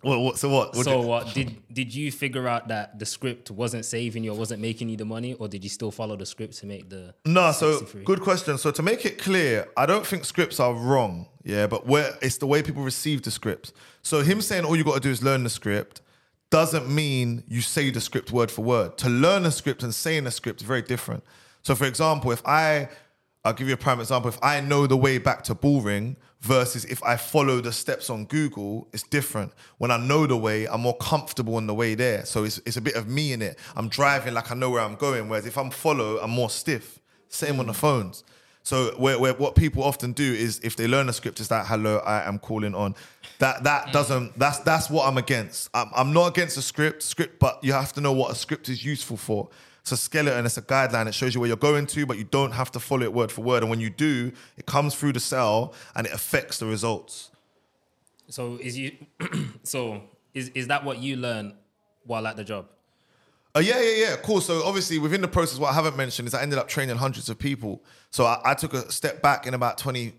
What, 0.06 0.20
what, 0.20 0.38
so 0.38 0.48
what? 0.48 0.76
what 0.76 0.84
So 0.84 0.98
did- 1.00 1.06
what 1.08 1.34
did 1.34 1.56
did 1.72 1.92
you 1.94 2.12
figure 2.12 2.46
out 2.46 2.68
that 2.68 2.98
the 3.00 3.04
script 3.06 3.50
wasn't 3.50 3.84
saving 3.84 4.22
you 4.22 4.30
or 4.32 4.38
wasn't 4.38 4.62
making 4.62 4.88
you 4.88 4.96
the 4.96 5.04
money, 5.04 5.34
or 5.34 5.48
did 5.48 5.64
you 5.64 5.70
still 5.70 5.90
follow 5.90 6.14
the 6.16 6.24
script 6.26 6.56
to 6.58 6.66
make 6.66 6.88
the? 6.88 7.12
No, 7.24 7.50
so 7.50 7.78
63? 7.78 8.04
good 8.04 8.20
question. 8.20 8.56
So 8.56 8.70
to 8.70 8.82
make 8.82 9.04
it 9.04 9.18
clear, 9.18 9.66
I 9.76 9.84
don't 9.84 10.06
think 10.06 10.24
scripts 10.24 10.60
are 10.60 10.74
wrong. 10.74 11.26
Yeah, 11.42 11.66
but 11.66 11.86
where 11.86 12.16
it's 12.22 12.38
the 12.38 12.46
way 12.46 12.62
people 12.62 12.82
receive 12.84 13.22
the 13.22 13.30
scripts. 13.32 13.72
So 14.02 14.20
him 14.22 14.40
saying 14.40 14.64
all 14.64 14.76
you 14.76 14.84
got 14.84 14.94
to 14.94 15.00
do 15.00 15.10
is 15.10 15.22
learn 15.24 15.42
the 15.42 15.50
script 15.50 16.02
doesn't 16.50 16.88
mean 16.88 17.42
you 17.48 17.60
say 17.60 17.90
the 17.90 18.00
script 18.00 18.30
word 18.30 18.50
for 18.52 18.62
word. 18.62 18.96
To 18.98 19.08
learn 19.08 19.44
a 19.44 19.50
script 19.50 19.82
and 19.82 19.92
saying 19.92 20.26
a 20.28 20.30
script 20.30 20.60
is 20.60 20.66
very 20.66 20.82
different. 20.82 21.24
So 21.62 21.74
for 21.74 21.84
example, 21.86 22.30
if 22.30 22.42
I 22.46 22.88
I'll 23.46 23.52
give 23.52 23.68
you 23.68 23.74
a 23.74 23.78
prime 23.78 24.00
example. 24.00 24.28
If 24.28 24.38
I 24.42 24.60
know 24.60 24.88
the 24.88 24.96
way 24.96 25.18
back 25.18 25.44
to 25.44 25.54
Bullring 25.54 26.16
versus 26.40 26.84
if 26.84 27.00
I 27.04 27.16
follow 27.16 27.60
the 27.60 27.70
steps 27.72 28.10
on 28.10 28.24
Google, 28.24 28.88
it's 28.92 29.04
different. 29.04 29.52
When 29.78 29.92
I 29.92 29.98
know 29.98 30.26
the 30.26 30.36
way, 30.36 30.66
I'm 30.66 30.80
more 30.80 30.96
comfortable 30.96 31.54
on 31.54 31.68
the 31.68 31.74
way 31.74 31.94
there. 31.94 32.24
So 32.24 32.42
it's, 32.42 32.58
it's 32.66 32.76
a 32.76 32.80
bit 32.80 32.96
of 32.96 33.06
me 33.06 33.32
in 33.32 33.42
it. 33.42 33.56
I'm 33.76 33.88
driving 33.88 34.34
like 34.34 34.50
I 34.50 34.56
know 34.56 34.70
where 34.70 34.82
I'm 34.82 34.96
going. 34.96 35.28
Whereas 35.28 35.46
if 35.46 35.56
I'm 35.56 35.70
follow, 35.70 36.18
I'm 36.18 36.30
more 36.30 36.50
stiff. 36.50 36.98
Same 37.28 37.60
on 37.60 37.68
the 37.68 37.74
phones. 37.74 38.24
So 38.64 38.94
where, 38.98 39.16
where 39.16 39.32
what 39.34 39.54
people 39.54 39.84
often 39.84 40.12
do 40.12 40.24
is 40.24 40.58
if 40.64 40.74
they 40.74 40.88
learn 40.88 41.08
a 41.08 41.12
script, 41.12 41.38
it's 41.38 41.48
like, 41.48 41.66
hello, 41.66 41.98
I 41.98 42.26
am 42.26 42.40
calling 42.40 42.74
on. 42.74 42.96
That 43.38 43.62
that 43.62 43.86
mm. 43.86 43.92
doesn't 43.92 44.36
that's 44.36 44.58
that's 44.60 44.90
what 44.90 45.06
I'm 45.06 45.18
against. 45.18 45.70
I'm, 45.72 45.88
I'm 45.94 46.12
not 46.12 46.26
against 46.26 46.56
a 46.56 46.62
script, 46.62 47.04
script, 47.04 47.38
but 47.38 47.62
you 47.62 47.74
have 47.74 47.92
to 47.92 48.00
know 48.00 48.12
what 48.12 48.32
a 48.32 48.34
script 48.34 48.68
is 48.68 48.84
useful 48.84 49.16
for. 49.16 49.50
It's 49.86 49.92
a 49.92 49.96
skeleton, 49.96 50.44
it's 50.44 50.56
a 50.56 50.62
guideline. 50.62 51.06
It 51.06 51.14
shows 51.14 51.32
you 51.32 51.38
where 51.38 51.46
you're 51.46 51.56
going 51.56 51.86
to, 51.86 52.06
but 52.06 52.18
you 52.18 52.24
don't 52.24 52.50
have 52.50 52.72
to 52.72 52.80
follow 52.80 53.04
it 53.04 53.12
word 53.12 53.30
for 53.30 53.42
word. 53.42 53.62
And 53.62 53.70
when 53.70 53.78
you 53.78 53.88
do, 53.88 54.32
it 54.56 54.66
comes 54.66 54.96
through 54.96 55.12
the 55.12 55.20
cell 55.20 55.74
and 55.94 56.08
it 56.08 56.12
affects 56.12 56.58
the 56.58 56.66
results. 56.66 57.30
So 58.28 58.58
is 58.60 58.76
you, 58.76 58.96
so 59.62 60.02
is 60.34 60.48
is 60.56 60.66
that 60.66 60.82
what 60.82 60.98
you 60.98 61.14
learn 61.14 61.54
while 62.02 62.26
at 62.26 62.36
the 62.36 62.42
job? 62.42 62.66
Oh 63.54 63.60
yeah, 63.60 63.80
yeah, 63.80 64.08
yeah. 64.08 64.16
Cool. 64.16 64.40
So 64.40 64.64
obviously 64.64 64.98
within 64.98 65.20
the 65.20 65.28
process, 65.28 65.60
what 65.60 65.70
I 65.70 65.74
haven't 65.74 65.96
mentioned 65.96 66.26
is 66.26 66.34
I 66.34 66.42
ended 66.42 66.58
up 66.58 66.66
training 66.66 66.96
hundreds 66.96 67.28
of 67.28 67.38
people. 67.38 67.84
So 68.10 68.24
I, 68.24 68.40
I 68.44 68.54
took 68.54 68.74
a 68.74 68.90
step 68.90 69.22
back 69.22 69.46
in 69.46 69.54
about 69.54 69.78
20, 69.78 70.12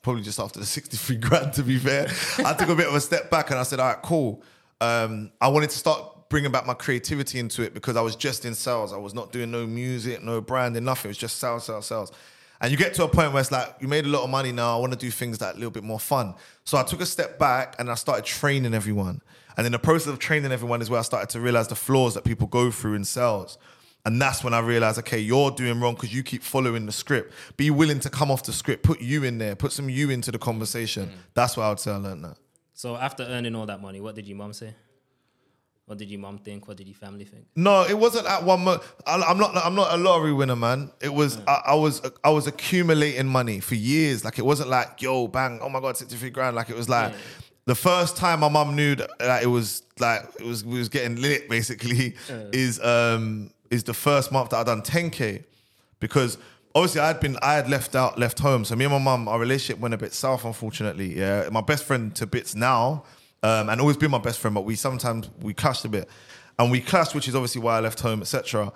probably 0.00 0.22
just 0.22 0.40
after 0.40 0.58
the 0.58 0.64
63 0.64 1.16
grand, 1.16 1.52
to 1.52 1.62
be 1.62 1.76
fair. 1.76 2.08
I 2.38 2.54
took 2.54 2.70
a 2.70 2.74
bit 2.74 2.88
of 2.88 2.94
a 2.94 3.00
step 3.02 3.30
back 3.30 3.50
and 3.50 3.58
I 3.58 3.62
said, 3.62 3.78
all 3.78 3.88
right, 3.88 4.00
cool. 4.00 4.42
Um, 4.80 5.32
I 5.38 5.48
wanted 5.48 5.68
to 5.68 5.76
start 5.76 6.15
bringing 6.28 6.50
back 6.50 6.66
my 6.66 6.74
creativity 6.74 7.38
into 7.38 7.62
it 7.62 7.74
because 7.74 7.96
I 7.96 8.00
was 8.00 8.16
just 8.16 8.44
in 8.44 8.54
sales. 8.54 8.92
I 8.92 8.96
was 8.96 9.14
not 9.14 9.32
doing 9.32 9.50
no 9.50 9.66
music, 9.66 10.22
no 10.22 10.40
branding, 10.40 10.84
nothing. 10.84 11.08
It 11.08 11.10
was 11.10 11.18
just 11.18 11.38
sales, 11.38 11.64
sales, 11.64 11.86
sales. 11.86 12.12
And 12.60 12.70
you 12.70 12.78
get 12.78 12.94
to 12.94 13.04
a 13.04 13.08
point 13.08 13.32
where 13.32 13.40
it's 13.40 13.52
like, 13.52 13.76
you 13.80 13.88
made 13.88 14.06
a 14.06 14.08
lot 14.08 14.24
of 14.24 14.30
money 14.30 14.50
now. 14.50 14.76
I 14.76 14.80
want 14.80 14.92
to 14.92 14.98
do 14.98 15.10
things 15.10 15.38
that 15.38 15.46
are 15.46 15.52
a 15.52 15.54
little 15.56 15.70
bit 15.70 15.84
more 15.84 16.00
fun. 16.00 16.34
So 16.64 16.78
I 16.78 16.82
took 16.82 17.00
a 17.00 17.06
step 17.06 17.38
back 17.38 17.76
and 17.78 17.90
I 17.90 17.94
started 17.94 18.24
training 18.24 18.72
everyone. 18.74 19.20
And 19.56 19.66
in 19.66 19.72
the 19.72 19.78
process 19.78 20.08
of 20.08 20.18
training 20.18 20.52
everyone 20.52 20.82
is 20.82 20.90
where 20.90 21.00
I 21.00 21.02
started 21.02 21.28
to 21.30 21.40
realize 21.40 21.68
the 21.68 21.74
flaws 21.74 22.14
that 22.14 22.24
people 22.24 22.46
go 22.46 22.70
through 22.70 22.94
in 22.94 23.04
sales. 23.04 23.58
And 24.06 24.22
that's 24.22 24.44
when 24.44 24.54
I 24.54 24.60
realized, 24.60 24.98
okay, 25.00 25.18
you're 25.18 25.50
doing 25.50 25.80
wrong 25.80 25.94
because 25.94 26.14
you 26.14 26.22
keep 26.22 26.42
following 26.42 26.86
the 26.86 26.92
script. 26.92 27.34
Be 27.56 27.70
willing 27.70 27.98
to 28.00 28.10
come 28.10 28.30
off 28.30 28.44
the 28.44 28.52
script, 28.52 28.84
put 28.84 29.00
you 29.00 29.24
in 29.24 29.38
there, 29.38 29.56
put 29.56 29.72
some 29.72 29.90
you 29.90 30.10
into 30.10 30.30
the 30.30 30.38
conversation. 30.38 31.08
Mm. 31.08 31.12
That's 31.34 31.56
why 31.56 31.66
I 31.66 31.68
would 31.70 31.80
say 31.80 31.90
I 31.90 31.96
learned 31.96 32.24
that. 32.24 32.36
So 32.72 32.94
after 32.94 33.24
earning 33.24 33.56
all 33.56 33.66
that 33.66 33.82
money, 33.82 34.00
what 34.00 34.14
did 34.14 34.28
your 34.28 34.36
mom 34.36 34.52
say? 34.52 34.74
What 35.86 35.98
did 35.98 36.10
your 36.10 36.18
mom 36.18 36.38
think? 36.38 36.66
What 36.66 36.76
did 36.76 36.88
your 36.88 36.96
family 36.96 37.24
think? 37.24 37.46
No, 37.54 37.84
it 37.84 37.96
wasn't 37.96 38.26
at 38.26 38.42
one 38.42 38.60
moment. 38.64 38.82
I'm 39.06 39.38
not. 39.38 39.56
I'm 39.56 39.76
not 39.76 39.94
a 39.94 39.96
lottery 39.96 40.32
winner, 40.32 40.56
man. 40.56 40.90
It 41.00 41.14
was. 41.14 41.38
I, 41.46 41.62
I 41.68 41.74
was. 41.74 42.02
I 42.24 42.30
was 42.30 42.48
accumulating 42.48 43.28
money 43.28 43.60
for 43.60 43.76
years. 43.76 44.24
Like 44.24 44.38
it 44.40 44.44
wasn't 44.44 44.68
like, 44.68 45.00
yo, 45.00 45.28
bang, 45.28 45.60
oh 45.62 45.68
my 45.68 45.80
god, 45.80 45.96
sixty 45.96 46.16
three 46.16 46.30
grand. 46.30 46.56
Like 46.56 46.70
it 46.70 46.76
was 46.76 46.88
like. 46.88 47.14
The 47.66 47.74
first 47.74 48.16
time 48.16 48.38
my 48.40 48.48
mom 48.48 48.76
knew 48.76 48.94
that, 48.94 49.42
it 49.42 49.48
was 49.48 49.82
like 49.98 50.22
it 50.38 50.46
was 50.46 50.64
we 50.64 50.78
was 50.78 50.88
getting 50.88 51.20
lit 51.20 51.48
basically 51.48 52.14
is 52.52 52.78
um 52.78 53.50
is 53.72 53.82
the 53.82 53.92
first 53.94 54.30
month 54.30 54.50
that 54.50 54.58
I 54.58 54.62
done 54.62 54.82
10k 54.82 55.42
because 55.98 56.38
obviously 56.76 57.00
I 57.00 57.08
had 57.08 57.18
been 57.18 57.36
I 57.42 57.54
had 57.54 57.68
left 57.68 57.96
out 57.96 58.20
left 58.20 58.38
home 58.38 58.64
so 58.64 58.76
me 58.76 58.84
and 58.84 58.92
my 58.92 59.00
mum 59.00 59.26
our 59.26 59.40
relationship 59.40 59.80
went 59.80 59.94
a 59.94 59.96
bit 59.98 60.12
south 60.12 60.44
unfortunately 60.44 61.18
yeah 61.18 61.48
my 61.50 61.60
best 61.60 61.82
friend 61.82 62.14
to 62.14 62.24
bits 62.24 62.54
now 62.54 63.02
um, 63.42 63.68
and 63.68 63.80
always 63.80 63.96
been 63.96 64.10
my 64.10 64.18
best 64.18 64.38
friend 64.38 64.54
but 64.54 64.64
we 64.64 64.74
sometimes 64.74 65.30
we 65.40 65.54
clashed 65.54 65.84
a 65.84 65.88
bit 65.88 66.08
and 66.58 66.70
we 66.70 66.80
clashed 66.80 67.14
which 67.14 67.28
is 67.28 67.34
obviously 67.34 67.60
why 67.60 67.76
I 67.76 67.80
left 67.80 68.00
home 68.00 68.20
etc 68.20 68.72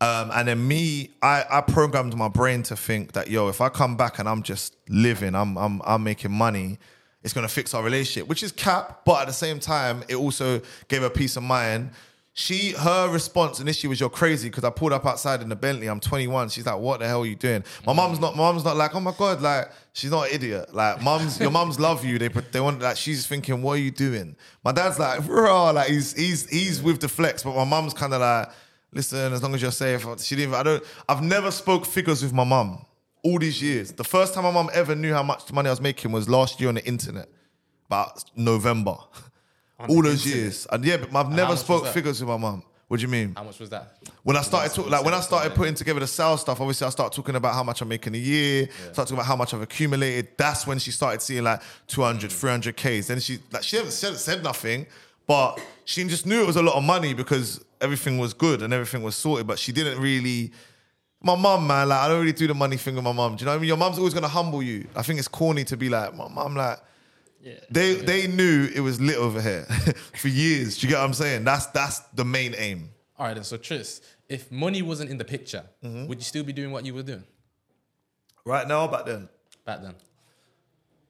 um, 0.00 0.30
and 0.34 0.48
then 0.48 0.66
me 0.66 1.10
I, 1.22 1.44
I 1.50 1.60
programmed 1.60 2.16
my 2.16 2.28
brain 2.28 2.62
to 2.64 2.76
think 2.76 3.12
that 3.12 3.28
yo 3.28 3.48
if 3.48 3.60
I 3.60 3.68
come 3.68 3.96
back 3.96 4.18
and 4.18 4.28
I'm 4.28 4.42
just 4.42 4.76
living 4.88 5.34
I'm 5.34 5.56
I'm, 5.56 5.80
I'm 5.84 6.02
making 6.02 6.32
money 6.32 6.78
it's 7.24 7.32
gonna 7.32 7.48
fix 7.48 7.72
our 7.72 7.82
relationship, 7.82 8.28
which 8.28 8.42
is 8.42 8.52
cap, 8.52 9.00
but 9.06 9.22
at 9.22 9.26
the 9.26 9.32
same 9.32 9.58
time, 9.58 10.04
it 10.08 10.14
also 10.14 10.60
gave 10.88 11.00
her 11.00 11.08
peace 11.08 11.36
of 11.36 11.42
mind. 11.42 11.90
She, 12.36 12.72
her 12.72 13.08
response 13.08 13.60
initially 13.60 13.88
was, 13.88 14.00
"You're 14.00 14.10
crazy," 14.10 14.48
because 14.48 14.64
I 14.64 14.70
pulled 14.70 14.92
up 14.92 15.06
outside 15.06 15.40
in 15.40 15.48
the 15.48 15.54
Bentley. 15.54 15.86
I'm 15.86 16.00
21. 16.00 16.48
She's 16.48 16.66
like, 16.66 16.78
"What 16.80 16.98
the 16.98 17.06
hell 17.06 17.22
are 17.22 17.26
you 17.26 17.36
doing?" 17.36 17.62
My 17.86 17.92
mm. 17.92 17.96
mom's 17.96 18.18
not. 18.18 18.34
My 18.34 18.42
mom's 18.42 18.64
not 18.64 18.76
like, 18.76 18.92
"Oh 18.92 18.98
my 18.98 19.14
god," 19.16 19.40
like 19.40 19.70
she's 19.92 20.10
not 20.10 20.26
an 20.26 20.34
idiot. 20.34 20.74
Like 20.74 21.00
mums, 21.00 21.38
your 21.40 21.52
mums 21.52 21.78
love 21.78 22.04
you. 22.04 22.18
They 22.18 22.26
they 22.26 22.58
want 22.60 22.80
like 22.80 22.96
she's 22.96 23.24
thinking, 23.24 23.62
"What 23.62 23.74
are 23.74 23.82
you 23.82 23.92
doing?" 23.92 24.34
My 24.64 24.72
dad's 24.72 24.98
like, 24.98 25.24
"Bro," 25.24 25.74
like 25.74 25.88
he's 25.88 26.12
he's 26.12 26.48
he's 26.50 26.82
with 26.82 27.00
the 27.00 27.08
flex, 27.08 27.44
but 27.44 27.54
my 27.54 27.62
mom's 27.62 27.94
kind 27.94 28.12
of 28.12 28.20
like, 28.20 28.48
"Listen, 28.92 29.32
as 29.32 29.40
long 29.40 29.54
as 29.54 29.62
you're 29.62 29.70
safe." 29.70 30.04
She 30.18 30.34
didn't. 30.34 30.54
I 30.54 30.64
don't. 30.64 30.82
I've 31.08 31.22
never 31.22 31.52
spoke 31.52 31.86
figures 31.86 32.20
with 32.20 32.32
my 32.32 32.44
mum 32.44 32.84
all 33.22 33.38
these 33.38 33.62
years. 33.62 33.92
The 33.92 34.02
first 34.02 34.34
time 34.34 34.42
my 34.42 34.50
mum 34.50 34.70
ever 34.74 34.96
knew 34.96 35.14
how 35.14 35.22
much 35.22 35.52
money 35.52 35.68
I 35.68 35.70
was 35.70 35.80
making 35.80 36.10
was 36.10 36.28
last 36.28 36.58
year 36.58 36.68
on 36.68 36.74
the 36.74 36.84
internet, 36.84 37.28
about 37.86 38.24
November. 38.34 38.96
all 39.78 40.02
those 40.02 40.26
years, 40.26 40.66
and 40.70 40.84
yeah, 40.84 40.96
but 40.98 41.14
I've 41.14 41.30
never 41.30 41.42
much 41.42 41.50
was 41.50 41.60
spoke 41.60 41.84
that? 41.84 41.94
figures 41.94 42.20
with 42.20 42.28
my 42.28 42.36
mum. 42.36 42.62
What 42.88 42.98
do 42.98 43.02
you 43.02 43.08
mean? 43.08 43.34
How 43.34 43.44
much 43.44 43.58
was 43.58 43.70
that? 43.70 43.96
When 44.22 44.36
I 44.36 44.42
started 44.42 44.74
talking, 44.74 44.92
like 44.92 45.04
when 45.04 45.14
I 45.14 45.20
started 45.20 45.54
putting 45.54 45.74
together 45.74 46.00
the 46.00 46.06
sales 46.06 46.42
stuff, 46.42 46.60
obviously 46.60 46.86
I 46.86 46.90
started 46.90 47.16
talking 47.16 47.34
about 47.34 47.54
how 47.54 47.62
much 47.62 47.80
I'm 47.80 47.88
making 47.88 48.14
a 48.14 48.18
year, 48.18 48.68
start 48.92 49.08
talking 49.08 49.14
about 49.14 49.26
how 49.26 49.36
much 49.36 49.54
I've 49.54 49.62
accumulated. 49.62 50.28
That's 50.36 50.66
when 50.66 50.78
she 50.78 50.90
started 50.90 51.22
seeing 51.22 51.44
like 51.44 51.62
200, 51.86 52.30
mm. 52.30 52.32
300 52.32 52.76
Ks. 52.76 53.08
Then 53.08 53.20
she, 53.20 53.38
like, 53.50 53.62
she 53.62 53.76
hasn't 53.76 53.94
said, 53.94 54.16
said 54.16 54.44
nothing, 54.44 54.86
but 55.26 55.58
she 55.86 56.04
just 56.04 56.26
knew 56.26 56.42
it 56.42 56.46
was 56.46 56.56
a 56.56 56.62
lot 56.62 56.76
of 56.76 56.84
money 56.84 57.14
because 57.14 57.64
everything 57.80 58.18
was 58.18 58.34
good 58.34 58.60
and 58.60 58.72
everything 58.72 59.02
was 59.02 59.16
sorted, 59.16 59.46
but 59.46 59.58
she 59.58 59.72
didn't 59.72 60.00
really. 60.00 60.52
My 61.22 61.36
mum, 61.36 61.66
man, 61.66 61.88
like 61.88 62.00
I 62.00 62.08
don't 62.08 62.20
really 62.20 62.32
do 62.32 62.46
the 62.46 62.54
money 62.54 62.76
thing 62.76 62.96
with 62.96 63.04
my 63.04 63.12
mum. 63.12 63.36
Do 63.36 63.40
you 63.40 63.46
know 63.46 63.52
what 63.52 63.56
I 63.56 63.60
mean? 63.60 63.68
Your 63.68 63.78
mum's 63.78 63.96
always 63.96 64.12
gonna 64.12 64.28
humble 64.28 64.62
you. 64.62 64.86
I 64.94 65.02
think 65.02 65.18
it's 65.18 65.26
corny 65.26 65.64
to 65.64 65.76
be 65.76 65.88
like, 65.88 66.14
my 66.14 66.28
mum, 66.28 66.54
like, 66.54 66.78
they 67.70 67.94
they 67.94 68.26
knew 68.26 68.68
it 68.74 68.80
was 68.80 69.00
lit 69.00 69.16
over 69.16 69.40
here 69.40 69.64
for 70.14 70.28
years. 70.28 70.78
Do 70.78 70.86
you 70.86 70.90
get 70.92 70.98
what 70.98 71.04
I'm 71.06 71.14
saying? 71.14 71.44
That's 71.44 71.66
that's 71.66 72.00
the 72.14 72.24
main 72.24 72.54
aim. 72.56 72.90
All 73.18 73.26
right, 73.26 73.36
and 73.36 73.46
So 73.46 73.56
Trist, 73.56 74.02
if 74.28 74.50
money 74.50 74.82
wasn't 74.82 75.10
in 75.10 75.18
the 75.18 75.24
picture, 75.24 75.64
Mm-hmm. 75.84 76.06
would 76.08 76.18
you 76.18 76.24
still 76.24 76.44
be 76.44 76.52
doing 76.52 76.70
what 76.72 76.84
you 76.84 76.94
were 76.94 77.02
doing 77.02 77.24
Right 78.44 78.66
now, 78.68 78.86
back 78.88 79.06
then. 79.06 79.28
back 79.64 79.80
then? 79.82 79.94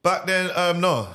Back 0.03 0.25
then, 0.25 0.51
um, 0.55 0.79
no. 0.79 1.07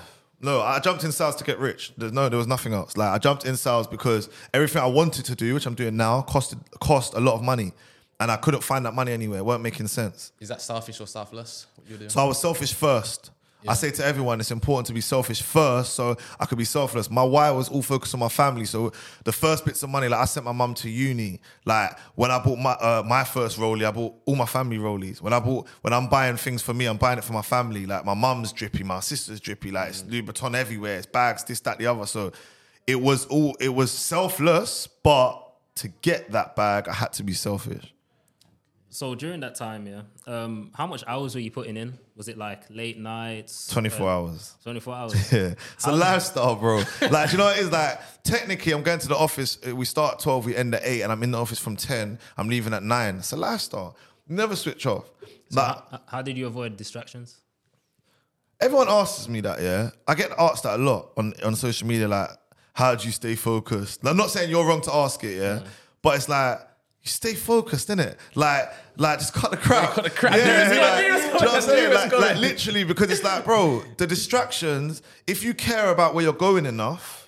No, 0.43 0.61
I 0.63 0.81
jumped 0.81 1.05
in 1.05 1.13
sales 1.13 1.37
to 1.37 1.45
get 1.45 1.59
rich. 1.59 1.93
There's 1.99 2.13
no, 2.13 2.29
there 2.31 2.39
was 2.39 2.47
nothing 2.47 2.73
else. 2.73 2.97
Like 2.97 3.11
I 3.11 3.19
jumped 3.19 3.45
in 3.45 3.57
sales 3.57 3.87
because 3.87 4.29
everything 4.55 4.81
I 4.83 4.87
wanted 4.87 5.27
to 5.27 5.35
do, 5.35 5.53
which 5.55 5.67
I'm 5.67 5.75
doing 5.75 5.97
now, 5.97 6.23
costed 6.23 6.59
cost 6.81 7.13
a 7.15 7.21
lot 7.21 7.35
of 7.35 7.43
money. 7.43 7.73
And 8.19 8.31
I 8.31 8.37
couldn't 8.37 8.63
find 8.63 8.85
that 8.87 8.93
money 8.95 9.13
anywhere. 9.13 9.39
It 9.41 9.45
weren't 9.45 9.63
making 9.63 9.87
sense. 9.89 10.33
Is 10.41 10.49
that 10.49 10.61
selfish 10.61 11.01
or 11.01 11.07
selfless? 11.07 11.67
What 11.77 11.89
you're 11.89 11.99
doing? 11.99 12.11
So 12.11 12.21
I 12.21 12.25
was 12.25 12.39
selfish 12.41 12.73
first. 12.75 13.31
I 13.69 13.75
say 13.75 13.91
to 13.91 14.05
everyone, 14.05 14.41
it's 14.41 14.51
important 14.51 14.87
to 14.87 14.93
be 14.93 15.01
selfish 15.01 15.43
first 15.43 15.95
so 15.95 16.17
I 16.39 16.47
could 16.47 16.59
be 16.59 16.65
selfless. 16.65 17.11
My 17.11 17.23
why 17.23 17.51
was 17.51 17.69
all 17.69 17.83
focused 17.83 18.15
on 18.15 18.21
my 18.21 18.29
family. 18.29 18.65
So 18.65 18.93
the 19.25 19.33
first 19.33 19.65
bits 19.65 19.83
of 19.83 19.91
money, 19.91 20.09
like 20.09 20.21
I 20.21 20.25
sent 20.25 20.47
my 20.47 20.53
mum 20.53 20.75
to 20.75 20.89
uni. 20.89 21.41
Like 21.65 21.99
when 22.15 22.31
I 22.31 22.43
bought 22.43 22.59
my 22.59 22.73
uh, 22.73 23.03
my 23.07 23.25
first 23.25 23.59
rollie, 23.59 23.85
I 23.85 23.91
bought 23.91 24.15
all 24.25 24.37
my 24.37 24.47
family 24.47 24.79
rollies. 24.79 25.21
When 25.21 25.33
I 25.33 25.41
bought 25.41 25.69
when 25.83 25.93
I'm 25.93 26.09
buying 26.09 26.37
things 26.37 26.63
for 26.63 26.75
me, 26.75 26.87
I'm 26.87 26.97
buying 26.97 27.19
it 27.19 27.25
for 27.25 27.33
my 27.33 27.43
family. 27.43 27.87
Like 27.87 28.05
my 28.05 28.15
mum's 28.15 28.53
drippy, 28.53 28.83
my 28.83 29.01
sister's 29.01 29.41
drippy. 29.41 29.71
Like 29.71 29.91
it's 29.91 30.05
Louis 30.05 30.23
Vuitton 30.23 30.55
everywhere. 30.55 30.97
It's 30.97 31.07
bags, 31.07 31.45
this, 31.45 31.61
that, 31.61 31.79
the 31.79 31.87
other. 31.87 32.07
So 32.07 32.33
it 32.87 33.01
was 33.01 33.27
all 33.27 33.57
it 33.61 33.69
was 33.69 33.91
selfless, 33.93 34.87
but 34.87 35.37
to 35.77 35.89
get 35.89 36.33
that 36.33 36.57
bag, 36.57 36.89
I 36.89 36.95
had 36.95 37.13
to 37.15 37.23
be 37.23 37.33
selfish. 37.33 37.95
So 38.93 39.15
during 39.15 39.39
that 39.41 39.55
time, 39.55 39.87
yeah, 39.87 40.03
um, 40.27 40.73
how 40.75 40.85
much 40.87 41.05
hours 41.07 41.35
were 41.37 41.41
you 41.41 41.53
putting 41.53 41.77
in? 41.77 41.97
Was 42.17 42.27
it 42.27 42.37
like 42.37 42.65
late 42.71 42.99
nights? 42.99 43.69
24 43.69 44.09
uh, 44.09 44.13
hours. 44.13 44.55
24 44.65 44.95
hours. 45.01 45.33
Yeah, 45.33 45.55
it's 45.75 45.87
a 45.87 45.93
lifestyle, 45.93 46.57
bro. 46.57 46.83
like, 47.11 47.31
you 47.31 47.39
know 47.39 47.45
what 47.45 47.57
it 47.57 47.61
is? 47.63 47.71
Like, 47.71 48.01
technically, 48.25 48.73
I'm 48.73 48.83
going 48.83 48.99
to 48.99 49.09
the 49.09 49.17
office. 49.17 49.59
uh, 49.67 49.77
We 49.77 49.85
start 49.85 50.15
at 50.15 50.21
12, 50.21 50.45
we 50.47 50.57
end 50.57 50.75
at 50.75 50.83
8, 50.85 51.03
and 51.03 51.13
I'm 51.13 51.23
in 51.23 51.31
the 51.31 51.39
office 51.39 51.61
from 51.61 51.77
10. 51.77 52.19
I'm 52.37 52.49
leaving 52.49 52.75
at 52.75 52.83
9. 52.83 53.17
It's 53.17 53.31
a 53.33 53.37
lifestyle. 53.37 53.97
Never 54.29 54.57
switch 54.57 54.85
off. 54.87 55.09
So 55.51 55.61
Like, 55.61 55.77
how, 55.91 56.01
how 56.07 56.23
did 56.23 56.37
you 56.37 56.47
avoid 56.49 56.77
distractions? 56.77 57.39
everyone 58.61 58.89
asks 58.91 59.27
me 59.27 59.41
that, 59.41 59.61
yeah. 59.63 59.91
I 60.07 60.15
get 60.15 60.33
asked 60.39 60.65
that 60.65 60.79
a 60.79 60.83
lot 60.83 61.13
on, 61.17 61.33
on 61.43 61.55
social 61.57 61.89
media, 61.89 62.07
like, 62.09 62.29
how 62.75 62.95
do 62.95 63.07
you 63.07 63.13
stay 63.13 63.35
focused? 63.35 64.07
I'm 64.07 64.17
not 64.19 64.31
saying 64.31 64.51
you're 64.51 64.67
wrong 64.67 64.83
to 64.83 64.95
ask 64.95 65.23
it, 65.25 65.37
yeah, 65.39 65.61
but 66.03 66.17
it's 66.17 66.29
like, 66.29 66.59
you 67.03 67.09
stay 67.09 67.35
focused, 67.35 67.89
innit? 67.89 68.17
Like, 68.35 68.71
like 68.97 69.19
just 69.19 69.33
cut 69.33 69.51
the 69.51 69.57
crap. 69.57 69.93
cut 69.93 70.05
the 70.05 70.11
crap. 70.11 70.37
Yeah, 70.37 70.69
knew 70.69 70.81
like, 70.81 70.81
going, 70.81 70.85
I 70.85 71.01
knew 71.01 71.09
it 71.09 71.13
was 71.13 71.23
do 71.23 71.33
you 71.33 71.33
know 71.33 71.39
what 71.39 71.45
I'm 71.45 71.49
going, 71.49 71.51
I 71.51 71.55
knew 71.55 71.61
saying? 71.61 71.95
Like, 71.95 72.13
like 72.21 72.37
literally, 72.37 72.85
because 72.85 73.11
it's 73.11 73.25
like, 73.25 73.45
bro, 73.45 73.83
the 73.97 74.07
distractions. 74.07 75.03
If 75.27 75.43
you 75.43 75.55
care 75.55 75.91
about 75.91 76.15
where 76.15 76.25
you're 76.25 76.33
going 76.35 76.67
enough, 76.67 77.21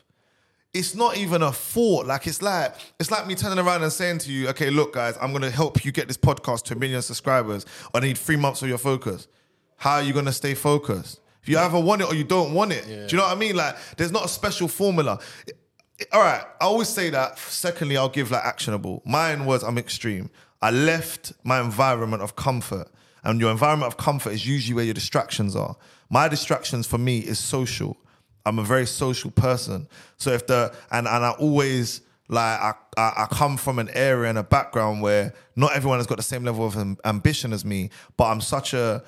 it's 0.74 0.94
not 0.94 1.16
even 1.16 1.42
a 1.42 1.52
thought. 1.52 2.06
Like 2.06 2.26
it's 2.26 2.42
like 2.42 2.74
it's 2.98 3.10
like 3.10 3.26
me 3.26 3.34
turning 3.34 3.58
around 3.58 3.82
and 3.82 3.92
saying 3.92 4.18
to 4.18 4.32
you, 4.32 4.48
okay, 4.50 4.70
look, 4.70 4.94
guys, 4.94 5.16
I'm 5.20 5.32
gonna 5.32 5.50
help 5.50 5.84
you 5.84 5.92
get 5.92 6.08
this 6.08 6.16
podcast 6.16 6.64
to 6.64 6.74
a 6.74 6.76
million 6.78 7.02
subscribers. 7.02 7.66
I 7.94 8.00
need 8.00 8.16
three 8.18 8.36
months 8.36 8.62
of 8.62 8.68
your 8.68 8.78
focus. 8.78 9.28
How 9.76 9.94
are 9.94 10.02
you 10.02 10.12
gonna 10.12 10.32
stay 10.32 10.54
focused? 10.54 11.20
If 11.42 11.48
you 11.48 11.58
either 11.58 11.80
want 11.80 12.02
it 12.02 12.08
or 12.08 12.14
you 12.14 12.24
don't 12.24 12.54
want 12.54 12.72
it. 12.72 12.84
Do 12.84 12.92
you 12.92 13.16
know 13.16 13.24
what 13.24 13.36
I 13.36 13.38
mean? 13.38 13.56
Like 13.56 13.76
there's 13.96 14.12
not 14.12 14.24
a 14.24 14.28
special 14.28 14.68
formula. 14.68 15.18
All 16.12 16.20
right, 16.20 16.42
I 16.60 16.64
always 16.64 16.88
say 16.88 17.10
that. 17.10 17.38
Secondly, 17.38 17.96
I'll 17.96 18.08
give 18.08 18.30
like 18.30 18.44
actionable. 18.44 19.02
Mine 19.04 19.44
was 19.44 19.62
I'm 19.62 19.78
extreme. 19.78 20.30
I 20.60 20.70
left 20.70 21.32
my 21.44 21.60
environment 21.60 22.22
of 22.22 22.36
comfort, 22.36 22.88
and 23.24 23.40
your 23.40 23.50
environment 23.50 23.92
of 23.92 23.98
comfort 23.98 24.30
is 24.30 24.46
usually 24.46 24.74
where 24.74 24.84
your 24.84 24.94
distractions 24.94 25.54
are. 25.54 25.76
My 26.10 26.28
distractions 26.28 26.86
for 26.86 26.98
me 26.98 27.18
is 27.20 27.38
social. 27.38 27.96
I'm 28.44 28.58
a 28.58 28.64
very 28.64 28.86
social 28.86 29.30
person. 29.30 29.86
So 30.16 30.30
if 30.30 30.46
the 30.46 30.74
and 30.90 31.06
and 31.06 31.24
I 31.24 31.30
always 31.32 32.00
like 32.28 32.58
I, 32.60 32.74
I 32.96 33.26
come 33.30 33.56
from 33.56 33.78
an 33.78 33.90
area 33.90 34.28
and 34.28 34.38
a 34.38 34.42
background 34.42 35.02
where 35.02 35.34
not 35.54 35.76
everyone 35.76 35.98
has 35.98 36.06
got 36.06 36.16
the 36.16 36.22
same 36.22 36.44
level 36.44 36.64
of 36.66 36.76
am- 36.76 36.96
ambition 37.04 37.52
as 37.52 37.64
me, 37.64 37.90
but 38.16 38.24
I'm 38.24 38.40
such 38.40 38.74
a 38.74 39.04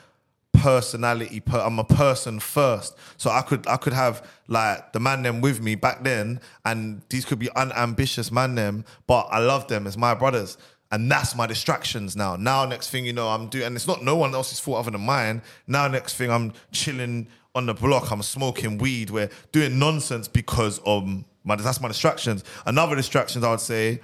personality 0.54 1.40
per 1.40 1.58
I'm 1.58 1.78
a 1.78 1.84
person 1.84 2.40
first. 2.40 2.96
So 3.16 3.30
I 3.30 3.42
could 3.42 3.66
I 3.66 3.76
could 3.76 3.92
have 3.92 4.26
like 4.48 4.92
the 4.92 5.00
man 5.00 5.22
them 5.22 5.40
with 5.40 5.60
me 5.60 5.74
back 5.74 6.02
then 6.02 6.40
and 6.64 7.02
these 7.10 7.24
could 7.24 7.38
be 7.38 7.50
unambitious 7.54 8.30
man 8.32 8.54
them, 8.54 8.84
but 9.06 9.28
I 9.30 9.40
love 9.40 9.68
them 9.68 9.86
as 9.86 9.98
my 9.98 10.14
brothers. 10.14 10.56
And 10.90 11.10
that's 11.10 11.34
my 11.34 11.46
distractions 11.46 12.16
now. 12.16 12.36
Now 12.36 12.64
next 12.64 12.90
thing 12.90 13.04
you 13.04 13.12
know, 13.12 13.28
I'm 13.28 13.48
doing 13.48 13.64
and 13.64 13.76
it's 13.76 13.86
not 13.86 14.02
no 14.02 14.16
one 14.16 14.34
else's 14.34 14.60
fault 14.60 14.78
other 14.78 14.92
than 14.92 15.02
mine. 15.02 15.42
Now 15.66 15.88
next 15.88 16.14
thing 16.16 16.30
I'm 16.30 16.52
chilling 16.72 17.28
on 17.54 17.66
the 17.66 17.74
block, 17.74 18.10
I'm 18.10 18.22
smoking 18.22 18.78
weed, 18.78 19.10
we're 19.10 19.30
doing 19.52 19.78
nonsense 19.78 20.28
because 20.28 20.80
of 20.86 21.06
my 21.44 21.56
that's 21.56 21.80
my 21.80 21.88
distractions. 21.88 22.44
Another 22.64 22.96
distractions 22.96 23.44
I 23.44 23.50
would 23.50 23.60
say, 23.60 24.00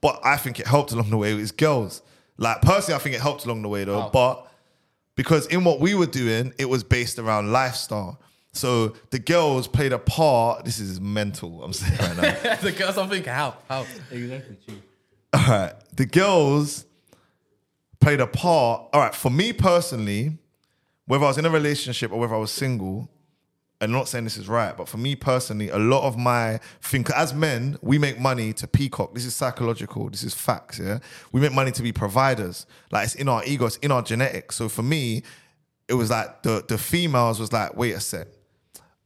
but 0.00 0.20
I 0.24 0.36
think 0.36 0.58
it 0.58 0.66
helped 0.66 0.92
along 0.92 1.10
the 1.10 1.16
way 1.16 1.32
is 1.32 1.52
girls. 1.52 2.02
Like 2.36 2.62
personally, 2.62 2.96
I 2.96 3.02
think 3.02 3.14
it 3.14 3.20
helped 3.20 3.44
along 3.44 3.62
the 3.62 3.68
way 3.68 3.84
though. 3.84 4.08
But 4.12 4.49
because 5.16 5.46
in 5.46 5.64
what 5.64 5.80
we 5.80 5.94
were 5.94 6.06
doing, 6.06 6.54
it 6.58 6.68
was 6.68 6.84
based 6.84 7.18
around 7.18 7.52
lifestyle. 7.52 8.20
So 8.52 8.94
the 9.10 9.18
girls 9.18 9.68
played 9.68 9.92
a 9.92 9.98
part. 9.98 10.64
This 10.64 10.80
is 10.80 11.00
mental. 11.00 11.62
I'm 11.62 11.72
saying 11.72 11.98
right 11.98 12.16
now. 12.16 12.56
the 12.62 12.72
girls, 12.72 12.98
I'm 12.98 13.08
thinking, 13.08 13.32
how? 13.32 13.56
How? 13.68 13.86
Exactly. 14.10 14.56
True. 14.66 14.82
All 15.32 15.46
right, 15.46 15.72
the 15.94 16.06
girls 16.06 16.84
played 18.00 18.20
a 18.20 18.26
part. 18.26 18.88
All 18.92 19.00
right, 19.00 19.14
for 19.14 19.30
me 19.30 19.52
personally, 19.52 20.38
whether 21.06 21.24
I 21.24 21.28
was 21.28 21.38
in 21.38 21.44
a 21.44 21.50
relationship 21.50 22.10
or 22.10 22.18
whether 22.18 22.34
I 22.34 22.38
was 22.38 22.50
single, 22.50 22.98
and 22.98 23.08
I'm 23.82 23.92
not 23.92 24.08
saying 24.08 24.24
this 24.24 24.36
is 24.36 24.46
right, 24.48 24.76
but 24.76 24.88
for 24.88 24.98
me 24.98 25.16
personally, 25.16 25.70
a 25.70 25.78
lot 25.78 26.02
of 26.02 26.18
my 26.18 26.60
think 26.82 27.10
as 27.10 27.32
men, 27.32 27.78
we 27.80 27.98
make 27.98 28.20
money 28.20 28.52
to 28.54 28.66
peacock. 28.66 29.14
This 29.14 29.24
is 29.24 29.34
psychological. 29.34 30.10
This 30.10 30.22
is 30.22 30.34
facts. 30.34 30.78
Yeah, 30.78 30.98
we 31.32 31.40
make 31.40 31.52
money 31.52 31.70
to 31.72 31.82
be 31.82 31.90
providers. 31.90 32.66
Like 32.92 33.06
it's 33.06 33.14
in 33.14 33.28
our 33.28 33.42
ego, 33.44 33.66
it's 33.66 33.76
in 33.76 33.90
our 33.90 34.02
genetics. 34.02 34.56
So 34.56 34.68
for 34.68 34.82
me, 34.82 35.22
it 35.88 35.94
was 35.94 36.10
like 36.10 36.42
the 36.42 36.64
the 36.66 36.76
females 36.76 37.40
was 37.40 37.52
like, 37.52 37.74
wait 37.76 37.92
a 37.92 38.00
sec. 38.00 38.28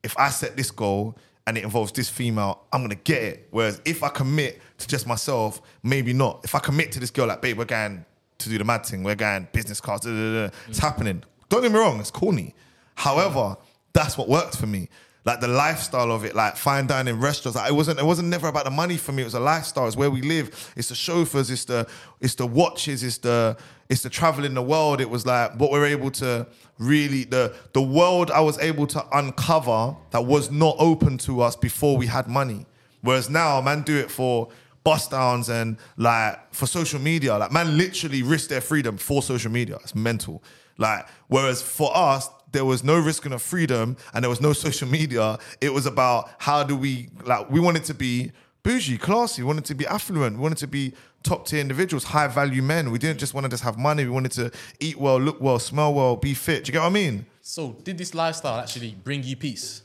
If 0.02 0.18
I 0.18 0.28
set 0.30 0.56
this 0.56 0.70
goal 0.70 1.16
and 1.46 1.56
it 1.56 1.62
involves 1.62 1.92
this 1.92 2.08
female, 2.08 2.64
I'm 2.72 2.82
gonna 2.82 2.96
get 2.96 3.22
it. 3.22 3.48
Whereas 3.52 3.80
if 3.84 4.02
I 4.02 4.08
commit 4.08 4.60
to 4.78 4.88
just 4.88 5.06
myself, 5.06 5.62
maybe 5.82 6.12
not. 6.12 6.40
If 6.44 6.54
I 6.54 6.58
commit 6.58 6.90
to 6.92 7.00
this 7.00 7.10
girl, 7.10 7.28
like, 7.28 7.42
babe, 7.42 7.58
we're 7.58 7.64
going 7.64 8.04
to 8.38 8.48
do 8.48 8.58
the 8.58 8.64
mad 8.64 8.84
thing, 8.84 9.04
we're 9.04 9.14
going 9.14 9.46
business 9.52 9.80
cards, 9.80 10.04
da, 10.04 10.10
da, 10.10 10.46
da, 10.46 10.54
it's 10.68 10.78
happening. 10.78 11.22
Don't 11.48 11.62
get 11.62 11.70
me 11.70 11.78
wrong, 11.78 12.00
it's 12.00 12.10
corny. 12.10 12.54
However, 12.96 13.56
that's 13.94 14.18
what 14.18 14.28
worked 14.28 14.56
for 14.56 14.66
me. 14.66 14.88
Like 15.24 15.40
the 15.40 15.48
lifestyle 15.48 16.12
of 16.12 16.24
it, 16.24 16.34
like 16.34 16.54
fine 16.56 16.86
dining 16.86 17.18
restaurants. 17.18 17.56
Like 17.56 17.70
it 17.70 17.74
wasn't. 17.74 17.98
It 17.98 18.04
wasn't 18.04 18.28
never 18.28 18.48
about 18.48 18.64
the 18.64 18.70
money 18.70 18.98
for 18.98 19.12
me. 19.12 19.22
It 19.22 19.24
was 19.24 19.34
a 19.34 19.40
lifestyle. 19.40 19.86
It's 19.86 19.96
where 19.96 20.10
we 20.10 20.20
live. 20.20 20.74
It's 20.76 20.90
the 20.90 20.94
chauffeurs. 20.94 21.50
It's 21.50 21.64
the. 21.64 21.88
It's 22.20 22.34
the 22.34 22.46
watches. 22.46 23.02
It's 23.02 23.16
the. 23.18 23.56
It's 23.88 24.02
the 24.02 24.10
travel 24.10 24.44
in 24.44 24.52
the 24.52 24.62
world. 24.62 25.00
It 25.00 25.08
was 25.08 25.24
like 25.24 25.58
what 25.58 25.70
we're 25.70 25.86
able 25.86 26.10
to 26.12 26.46
really 26.78 27.24
the 27.24 27.54
the 27.72 27.80
world 27.80 28.30
I 28.30 28.40
was 28.40 28.58
able 28.58 28.86
to 28.88 29.04
uncover 29.16 29.96
that 30.10 30.26
was 30.26 30.50
not 30.50 30.76
open 30.78 31.16
to 31.18 31.40
us 31.40 31.56
before 31.56 31.96
we 31.96 32.06
had 32.06 32.28
money. 32.28 32.66
Whereas 33.00 33.30
now, 33.30 33.60
man, 33.60 33.82
do 33.82 33.96
it 33.96 34.10
for 34.10 34.48
bust 34.82 35.10
downs 35.10 35.48
and 35.48 35.78
like 35.96 36.54
for 36.54 36.66
social 36.66 37.00
media. 37.00 37.36
Like 37.38 37.52
man, 37.52 37.78
literally 37.78 38.22
risk 38.22 38.50
their 38.50 38.60
freedom 38.60 38.98
for 38.98 39.22
social 39.22 39.50
media. 39.50 39.76
It's 39.76 39.94
mental. 39.94 40.42
Like 40.76 41.06
whereas 41.28 41.62
for 41.62 41.96
us, 41.96 42.28
there 42.54 42.64
was 42.64 42.82
no 42.82 42.98
risking 42.98 43.32
of 43.32 43.42
freedom 43.42 43.96
and 44.14 44.22
there 44.24 44.30
was 44.30 44.40
no 44.40 44.52
social 44.54 44.88
media. 44.88 45.38
It 45.60 45.74
was 45.74 45.84
about 45.84 46.30
how 46.38 46.62
do 46.64 46.74
we 46.74 47.08
like 47.24 47.50
we 47.50 47.60
wanted 47.60 47.84
to 47.84 47.94
be 47.94 48.32
bougie, 48.62 48.96
classy, 48.96 49.42
we 49.42 49.46
wanted 49.46 49.66
to 49.66 49.74
be 49.74 49.86
affluent, 49.86 50.36
we 50.36 50.42
wanted 50.42 50.58
to 50.58 50.66
be 50.66 50.94
top 51.22 51.46
tier 51.46 51.60
individuals, 51.60 52.04
high 52.04 52.26
value 52.28 52.62
men. 52.62 52.90
We 52.90 52.98
didn't 52.98 53.18
just 53.20 53.34
want 53.34 53.44
to 53.44 53.50
just 53.50 53.62
have 53.64 53.76
money, 53.76 54.04
we 54.04 54.10
wanted 54.10 54.32
to 54.32 54.50
eat 54.80 54.96
well, 54.98 55.18
look 55.20 55.38
well, 55.40 55.58
smell 55.58 55.92
well, 55.92 56.16
be 56.16 56.32
fit. 56.32 56.64
Do 56.64 56.68
you 56.68 56.72
get 56.72 56.80
what 56.80 56.86
I 56.86 56.90
mean? 56.90 57.26
So, 57.42 57.76
did 57.84 57.98
this 57.98 58.14
lifestyle 58.14 58.58
actually 58.58 58.96
bring 59.04 59.22
you 59.22 59.36
peace? 59.36 59.82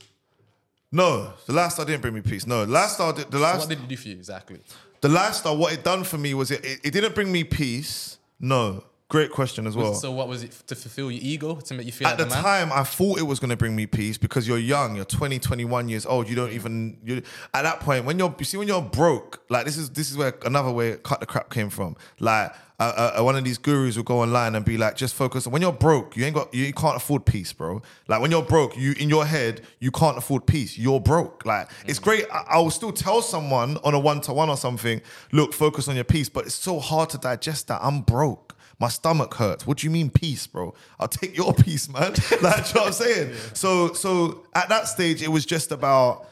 No, 0.91 1.33
the 1.45 1.53
lifestyle 1.53 1.85
didn't 1.85 2.01
bring 2.01 2.13
me 2.13 2.21
peace. 2.21 2.47
No, 2.47 2.65
the 2.65 2.71
lifestyle, 2.71 3.11
did- 3.13 3.29
the 3.29 3.37
So 3.37 3.57
what 3.59 3.69
did 3.69 3.79
it 3.79 3.87
do 3.87 3.97
for 3.97 4.07
you 4.07 4.15
exactly? 4.15 4.59
the 5.01 5.09
lifestyle. 5.09 5.55
What 5.57 5.73
it 5.73 5.83
done 5.83 6.03
for 6.03 6.17
me 6.17 6.33
was 6.33 6.51
it, 6.51 6.63
it, 6.65 6.79
it 6.83 6.91
didn't 6.91 7.15
bring 7.15 7.31
me 7.31 7.43
peace. 7.43 8.17
No, 8.39 8.83
great 9.09 9.31
question 9.31 9.67
as 9.67 9.75
well. 9.75 9.93
so, 9.93 10.11
what 10.11 10.27
was 10.27 10.43
it 10.43 10.51
to 10.67 10.75
fulfill 10.75 11.11
your 11.11 11.21
ego 11.21 11.55
to 11.55 11.73
make 11.73 11.85
you 11.85 11.91
feel 11.91 12.07
At 12.07 12.17
like 12.17 12.29
the 12.29 12.35
the 12.35 12.41
time, 12.41 12.71
I 12.71 12.83
thought 12.83 13.19
it 13.19 13.23
was 13.23 13.39
going 13.39 13.49
to 13.49 13.57
bring 13.57 13.75
me 13.75 13.85
peace 13.85 14.17
because 14.17 14.47
you're 14.47 14.57
young, 14.57 14.95
you're 14.95 15.05
20, 15.05 15.39
21 15.39 15.89
years 15.89 16.05
old. 16.05 16.29
You 16.29 16.35
don't 16.35 16.51
even 16.51 16.97
you 17.03 17.21
at 17.53 17.63
that 17.63 17.81
point 17.81 18.05
when 18.05 18.17
you're 18.17 18.33
you 18.39 18.45
see 18.45 18.57
when 18.57 18.67
you're 18.67 18.81
broke. 18.81 19.43
Like 19.49 19.65
this 19.65 19.77
is 19.77 19.89
this 19.89 20.09
is 20.09 20.17
where 20.17 20.33
another 20.45 20.71
way 20.71 20.95
cut 20.97 21.19
the 21.19 21.25
crap 21.25 21.49
came 21.49 21.69
from. 21.69 21.97
Like 22.19 22.53
uh, 22.79 23.11
uh, 23.17 23.23
one 23.23 23.35
of 23.35 23.43
these 23.43 23.57
gurus 23.57 23.97
will 23.97 24.05
go 24.05 24.21
online 24.21 24.55
and 24.55 24.63
be 24.63 24.77
like, 24.77 24.95
just 24.95 25.13
focus. 25.13 25.45
When 25.45 25.61
you're 25.61 25.73
broke, 25.73 26.15
you 26.15 26.23
ain't 26.23 26.35
got 26.35 26.53
you 26.53 26.71
can't 26.71 26.95
afford 26.95 27.25
peace, 27.25 27.51
bro. 27.51 27.81
Like 28.07 28.21
when 28.21 28.31
you're 28.31 28.43
broke, 28.43 28.77
you 28.77 28.93
in 28.97 29.09
your 29.09 29.25
head 29.25 29.61
you 29.79 29.91
can't 29.91 30.17
afford 30.17 30.45
peace. 30.45 30.77
You're 30.77 31.01
broke. 31.01 31.45
Like 31.45 31.69
it's 31.87 31.99
great. 31.99 32.25
I, 32.31 32.45
I 32.51 32.59
will 32.59 32.71
still 32.71 32.93
tell 32.93 33.21
someone 33.21 33.77
on 33.83 33.95
a 33.95 33.99
one 33.99 34.21
to 34.21 34.33
one 34.33 34.49
or 34.49 34.57
something, 34.57 35.01
look, 35.31 35.53
focus 35.53 35.87
on 35.87 35.95
your 35.95 36.05
peace. 36.05 36.29
But 36.29 36.45
it's 36.45 36.55
so 36.55 36.79
hard 36.79 37.09
to 37.09 37.17
digest 37.17 37.67
that. 37.67 37.79
I'm 37.83 38.01
broke. 38.01 38.55
My 38.79 38.87
stomach 38.87 39.33
hurts. 39.33 39.67
What 39.67 39.79
do 39.79 39.87
you 39.87 39.91
mean 39.91 40.09
peace, 40.09 40.47
bro? 40.47 40.73
I'll 40.99 41.07
take 41.07 41.35
your 41.35 41.53
peace, 41.65 41.89
man. 41.89 42.13
like, 42.13 42.15
do 42.15 42.21
you 42.31 42.41
know 42.41 42.53
what 42.53 42.85
I'm 42.87 42.93
saying? 42.93 43.33
So, 43.53 43.93
so 43.93 44.45
at 44.53 44.69
that 44.69 44.87
stage, 44.87 45.21
it 45.21 45.27
was 45.29 45.45
just 45.45 45.71
about 45.71 46.27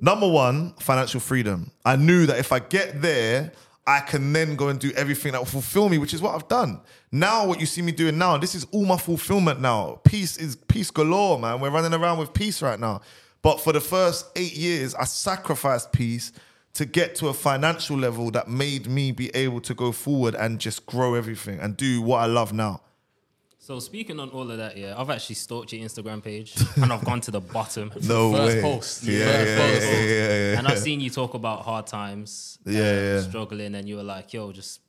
number 0.00 0.28
one, 0.28 0.74
financial 0.80 1.20
freedom. 1.20 1.70
I 1.84 1.96
knew 1.96 2.26
that 2.26 2.38
if 2.38 2.52
I 2.52 2.58
get 2.58 3.00
there, 3.00 3.52
I 3.86 4.00
can 4.00 4.32
then 4.32 4.54
go 4.56 4.68
and 4.68 4.78
do 4.78 4.92
everything 4.92 5.32
that 5.32 5.38
will 5.38 5.46
fulfill 5.46 5.88
me, 5.88 5.98
which 5.98 6.14
is 6.14 6.22
what 6.22 6.34
I've 6.34 6.46
done. 6.48 6.80
Now, 7.10 7.46
what 7.46 7.60
you 7.60 7.66
see 7.66 7.82
me 7.82 7.92
doing 7.92 8.16
now, 8.16 8.36
this 8.36 8.54
is 8.54 8.64
all 8.70 8.84
my 8.84 8.96
fulfillment 8.96 9.60
now. 9.60 10.00
Peace 10.04 10.36
is 10.36 10.54
peace 10.56 10.90
galore, 10.90 11.38
man. 11.38 11.60
We're 11.60 11.70
running 11.70 11.92
around 11.94 12.18
with 12.18 12.32
peace 12.32 12.62
right 12.62 12.78
now. 12.78 13.00
But 13.42 13.60
for 13.60 13.72
the 13.72 13.80
first 13.80 14.26
eight 14.36 14.56
years, 14.56 14.94
I 14.94 15.04
sacrificed 15.04 15.92
peace 15.92 16.30
to 16.74 16.84
get 16.86 17.14
to 17.16 17.28
a 17.28 17.34
financial 17.34 17.96
level 17.98 18.30
that 18.30 18.48
made 18.48 18.86
me 18.86 19.12
be 19.12 19.28
able 19.36 19.60
to 19.60 19.74
go 19.74 19.92
forward 19.92 20.34
and 20.34 20.58
just 20.58 20.86
grow 20.86 21.14
everything 21.14 21.60
and 21.60 21.76
do 21.76 22.00
what 22.00 22.18
I 22.18 22.26
love 22.26 22.52
now. 22.52 22.80
So 23.58 23.78
speaking 23.78 24.18
on 24.18 24.30
all 24.30 24.50
of 24.50 24.58
that, 24.58 24.76
yeah, 24.76 24.94
I've 24.98 25.08
actually 25.10 25.36
stalked 25.36 25.72
your 25.72 25.86
Instagram 25.86 26.22
page 26.22 26.54
and 26.76 26.92
I've 26.92 27.04
gone 27.04 27.20
to 27.22 27.30
the 27.30 27.40
bottom. 27.40 27.92
No 28.02 28.32
First 28.32 28.56
way. 28.56 28.62
post. 28.62 29.02
Yeah, 29.04 29.24
First 29.24 29.48
yeah, 29.50 29.56
post. 29.58 29.82
yeah, 29.86 30.00
yeah, 30.02 30.28
yeah. 30.52 30.58
and 30.58 30.66
I've 30.66 30.78
seen 30.78 31.00
you 31.00 31.10
talk 31.10 31.34
about 31.34 31.62
hard 31.62 31.86
times, 31.86 32.58
Yeah, 32.66 32.80
yeah. 32.82 33.20
struggling, 33.20 33.74
and 33.76 33.88
you 33.88 33.96
were 33.98 34.02
like, 34.02 34.32
"Yo, 34.32 34.50
just 34.50 34.80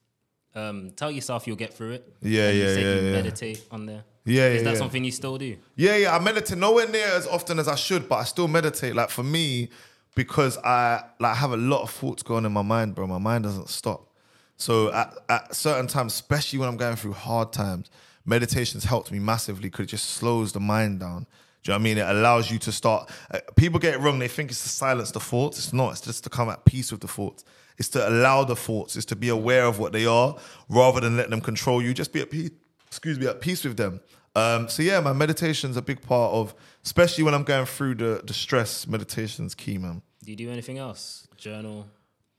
um, 0.56 0.90
tell 0.96 1.12
yourself 1.12 1.46
you'll 1.46 1.56
get 1.56 1.72
through 1.74 1.92
it." 1.92 2.14
Yeah, 2.22 2.48
and 2.50 2.58
you 2.58 2.64
yeah, 2.64 2.74
said 2.74 2.84
yeah, 2.84 2.96
you 2.96 3.08
yeah. 3.08 3.12
meditate 3.12 3.64
on 3.70 3.86
there. 3.86 4.04
Yeah, 4.26 4.48
Is 4.48 4.64
yeah, 4.64 4.72
that 4.72 4.78
something 4.78 5.04
you 5.04 5.12
still 5.12 5.38
do? 5.38 5.56
Yeah, 5.76 5.98
yeah. 5.98 6.16
I 6.16 6.20
meditate 6.20 6.58
nowhere 6.58 6.88
near 6.88 7.06
as 7.08 7.28
often 7.28 7.60
as 7.60 7.68
I 7.68 7.76
should, 7.76 8.10
but 8.10 8.16
I 8.16 8.24
still 8.24 8.48
meditate. 8.48 8.96
Like 8.96 9.10
for 9.12 9.22
me, 9.24 9.70
because 10.16 10.58
I 10.60 11.04
like 11.20 11.36
have 11.38 11.52
a 11.52 11.58
lot 11.58 11.82
of 11.82 11.90
thoughts 11.90 12.24
going 12.24 12.46
in 12.46 12.52
my 12.52 12.62
mind, 12.62 12.96
bro. 12.96 13.08
My 13.08 13.18
mind 13.18 13.44
doesn't 13.44 13.70
stop. 13.70 14.10
So 14.58 14.94
at, 14.94 15.14
at 15.30 15.56
certain 15.56 15.88
times, 15.88 16.14
especially 16.14 16.60
when 16.60 16.70
I'm 16.70 16.78
going 16.78 16.96
through 16.96 17.14
hard 17.14 17.52
times, 17.52 17.90
meditation's 18.26 18.84
helped 18.84 19.12
me 19.12 19.20
massively 19.20 19.70
because 19.70 19.86
it 19.86 19.90
just 19.90 20.12
slows 20.12 20.54
the 20.54 20.60
mind 20.60 21.00
down. 21.00 21.26
Do 21.64 21.72
you 21.72 21.74
know 21.74 21.76
what 21.76 21.82
I 21.82 21.84
mean? 21.84 21.98
It 21.98 22.10
allows 22.10 22.52
you 22.52 22.60
to 22.60 22.72
start. 22.72 23.10
Uh, 23.32 23.40
people 23.56 23.80
get 23.80 23.94
it 23.94 24.00
wrong. 24.00 24.20
They 24.20 24.28
think 24.28 24.52
it's 24.52 24.64
to 24.64 24.70
silence 24.70 25.12
the 25.12 25.20
thoughts. 25.20 25.58
It's 25.58 25.74
not. 25.74 25.92
It's 25.92 26.02
just 26.02 26.24
to 26.26 26.30
come 26.30 26.50
at 26.50 26.66
peace 26.66 26.92
with 26.92 27.02
the 27.02 27.08
thoughts. 27.08 27.46
It's 27.78 27.90
to 27.90 28.08
allow 28.08 28.44
the 28.44 28.56
thoughts. 28.56 28.96
It's 28.96 29.06
to 29.08 29.16
be 29.16 29.30
aware 29.30 29.66
of 29.66 29.80
what 29.80 29.94
they 29.94 30.06
are 30.06 30.36
rather 30.70 31.00
than 31.00 31.18
let 31.18 31.30
them 31.30 31.42
control 31.42 31.82
you. 31.82 31.94
Just 31.94 32.12
be 32.12 32.22
at 32.22 32.30
peace. 32.30 32.52
Excuse 32.88 33.18
me, 33.18 33.28
at 33.28 33.42
peace 33.42 33.64
with 33.64 33.78
them. 33.78 34.02
Um, 34.36 34.68
so 34.68 34.84
yeah, 34.84 35.00
my 35.00 35.14
meditation's 35.14 35.78
a 35.78 35.82
big 35.82 36.02
part 36.02 36.34
of, 36.34 36.54
especially 36.84 37.24
when 37.24 37.34
I'm 37.34 37.44
going 37.44 37.66
through 37.66 37.96
the 37.96 38.22
the 38.24 38.34
stress. 38.34 38.88
Meditation's 38.88 39.56
key, 39.56 39.78
man. 39.78 40.02
Do 40.24 40.32
you 40.32 40.38
do 40.38 40.50
anything 40.50 40.78
else? 40.78 41.28
Journal. 41.38 41.88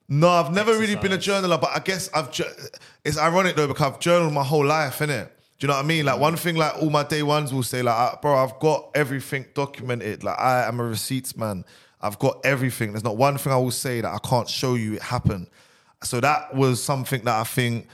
No, 0.08 0.28
I've 0.28 0.52
never 0.52 0.72
really 0.78 0.96
been 0.96 1.12
a 1.12 1.18
journaler, 1.18 1.60
but 1.60 1.70
I 1.74 1.78
guess 1.78 2.10
I've. 2.12 2.30
Ju- 2.30 2.44
it's 3.04 3.18
ironic 3.18 3.56
though 3.56 3.66
because 3.66 3.92
I've 3.92 4.00
journaled 4.00 4.32
my 4.32 4.44
whole 4.44 4.64
life, 4.64 4.98
innit? 4.98 5.28
Do 5.58 5.66
you 5.66 5.68
know 5.68 5.74
what 5.74 5.84
I 5.84 5.88
mean? 5.88 6.04
Like 6.04 6.20
one 6.20 6.36
thing, 6.36 6.56
like 6.56 6.74
all 6.82 6.90
my 6.90 7.04
day 7.04 7.22
ones 7.22 7.54
will 7.54 7.62
say, 7.62 7.80
like, 7.80 7.94
"Ah, 7.94 8.18
bro, 8.20 8.36
I've 8.36 8.58
got 8.58 8.90
everything 8.94 9.46
documented. 9.54 10.22
Like 10.24 10.38
I 10.38 10.66
am 10.66 10.78
a 10.80 10.84
receipts 10.84 11.36
man. 11.36 11.64
I've 12.02 12.18
got 12.18 12.44
everything. 12.44 12.92
There's 12.92 13.04
not 13.04 13.16
one 13.16 13.38
thing 13.38 13.52
I 13.52 13.56
will 13.56 13.70
say 13.70 14.02
that 14.02 14.12
I 14.12 14.18
can't 14.18 14.48
show 14.48 14.74
you 14.74 14.94
it 14.94 15.02
happened. 15.02 15.46
So 16.02 16.20
that 16.20 16.54
was 16.54 16.82
something 16.82 17.24
that 17.24 17.34
I 17.34 17.44
think 17.44 17.88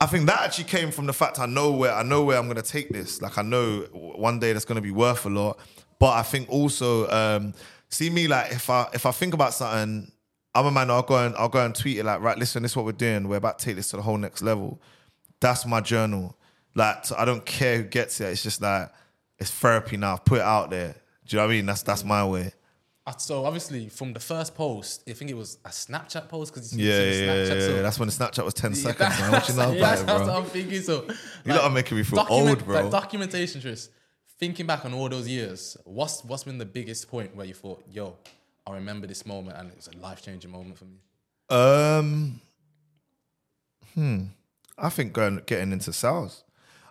I 0.00 0.06
think 0.06 0.26
that 0.26 0.42
actually 0.42 0.64
came 0.64 0.92
from 0.92 1.06
the 1.06 1.12
fact 1.12 1.40
I 1.40 1.46
know 1.46 1.72
where 1.72 1.92
I 1.92 2.04
know 2.04 2.22
where 2.22 2.38
I'm 2.38 2.46
gonna 2.46 2.62
take 2.62 2.90
this. 2.90 3.20
Like 3.20 3.36
I 3.36 3.42
know 3.42 3.80
one 3.92 4.38
day 4.38 4.52
that's 4.52 4.64
gonna 4.64 4.80
be 4.80 4.92
worth 4.92 5.26
a 5.26 5.28
lot. 5.28 5.58
But 5.98 6.12
I 6.12 6.22
think 6.22 6.48
also, 6.48 7.10
um, 7.10 7.54
see 7.88 8.08
me 8.08 8.28
like 8.28 8.52
if 8.52 8.70
I 8.70 8.88
if 8.94 9.06
I 9.06 9.10
think 9.10 9.34
about 9.34 9.54
something, 9.54 10.12
I'm 10.54 10.66
a 10.66 10.70
man. 10.70 10.90
I'll 10.90 11.02
go 11.02 11.16
and 11.26 11.34
I'll 11.36 11.48
go 11.48 11.64
and 11.64 11.74
tweet 11.74 11.98
it 11.98 12.04
like, 12.04 12.20
right, 12.20 12.38
listen, 12.38 12.62
this 12.62 12.72
is 12.72 12.76
what 12.76 12.84
we're 12.84 12.92
doing. 12.92 13.28
We're 13.28 13.36
about 13.36 13.58
to 13.58 13.64
take 13.64 13.76
this 13.76 13.90
to 13.90 13.96
the 13.96 14.02
whole 14.02 14.18
next 14.18 14.42
level. 14.42 14.80
That's 15.40 15.66
my 15.66 15.80
journal. 15.80 16.36
Like 16.76 17.04
so 17.04 17.16
I 17.18 17.24
don't 17.24 17.44
care 17.44 17.78
who 17.78 17.82
gets 17.82 18.20
it. 18.20 18.26
It's 18.26 18.44
just 18.44 18.62
like 18.62 18.92
it's 19.38 19.50
therapy 19.50 19.96
now. 19.96 20.12
I've 20.12 20.24
put 20.24 20.38
it 20.38 20.44
out 20.44 20.70
there. 20.70 20.94
Do 21.26 21.36
you 21.36 21.38
know 21.38 21.46
what 21.46 21.52
I 21.52 21.56
mean? 21.56 21.66
That's 21.66 21.82
that's 21.82 22.04
my 22.04 22.24
way. 22.24 22.52
So 23.16 23.44
obviously, 23.44 23.88
from 23.88 24.12
the 24.12 24.20
first 24.20 24.54
post, 24.54 25.02
I 25.08 25.12
think 25.12 25.30
it 25.30 25.36
was 25.36 25.58
a 25.64 25.68
Snapchat 25.70 26.28
post 26.28 26.52
because 26.52 26.76
Yeah, 26.76 26.86
yeah, 26.86 27.02
yeah, 27.02 27.34
yeah, 27.34 27.60
so 27.60 27.74
yeah. 27.76 27.82
That's 27.82 27.98
when 27.98 28.08
the 28.08 28.14
Snapchat 28.14 28.44
was 28.44 28.54
10 28.54 28.72
Yeah, 28.72 28.76
seconds, 28.76 29.20
man. 29.20 29.32
What 29.32 29.48
you 29.48 29.54
know 29.54 29.72
yeah, 29.72 29.78
about 29.78 29.80
that's, 29.80 30.02
bro? 30.02 30.26
what 30.26 30.36
I'm 30.36 30.44
thinking. 30.44 30.82
So 30.82 31.04
You 31.44 31.52
lot 31.54 31.64
are 31.64 31.70
making 31.70 31.96
me 31.96 32.02
feel 32.04 32.26
old, 32.28 32.64
bro. 32.64 32.82
Like 32.82 32.90
documentation, 32.90 33.60
Trist. 33.60 33.90
Thinking 34.38 34.66
back 34.66 34.84
on 34.84 34.94
all 34.94 35.08
those 35.08 35.26
years, 35.26 35.76
what's 35.84 36.22
what's 36.24 36.44
been 36.44 36.58
the 36.58 36.64
biggest 36.66 37.10
point 37.10 37.34
where 37.34 37.44
you 37.46 37.54
thought, 37.54 37.82
"Yo, 37.90 38.16
I 38.66 38.74
remember 38.74 39.06
this 39.08 39.26
moment, 39.26 39.56
and 39.58 39.72
it's 39.72 39.88
a 39.88 39.96
life 39.96 40.22
changing 40.22 40.50
moment 40.52 40.78
for 40.78 40.84
me." 40.84 40.98
Um, 41.50 42.40
hmm. 43.94 44.22
I 44.76 44.90
think 44.90 45.12
going 45.12 45.42
getting 45.46 45.72
into 45.72 45.92
sales. 45.92 46.44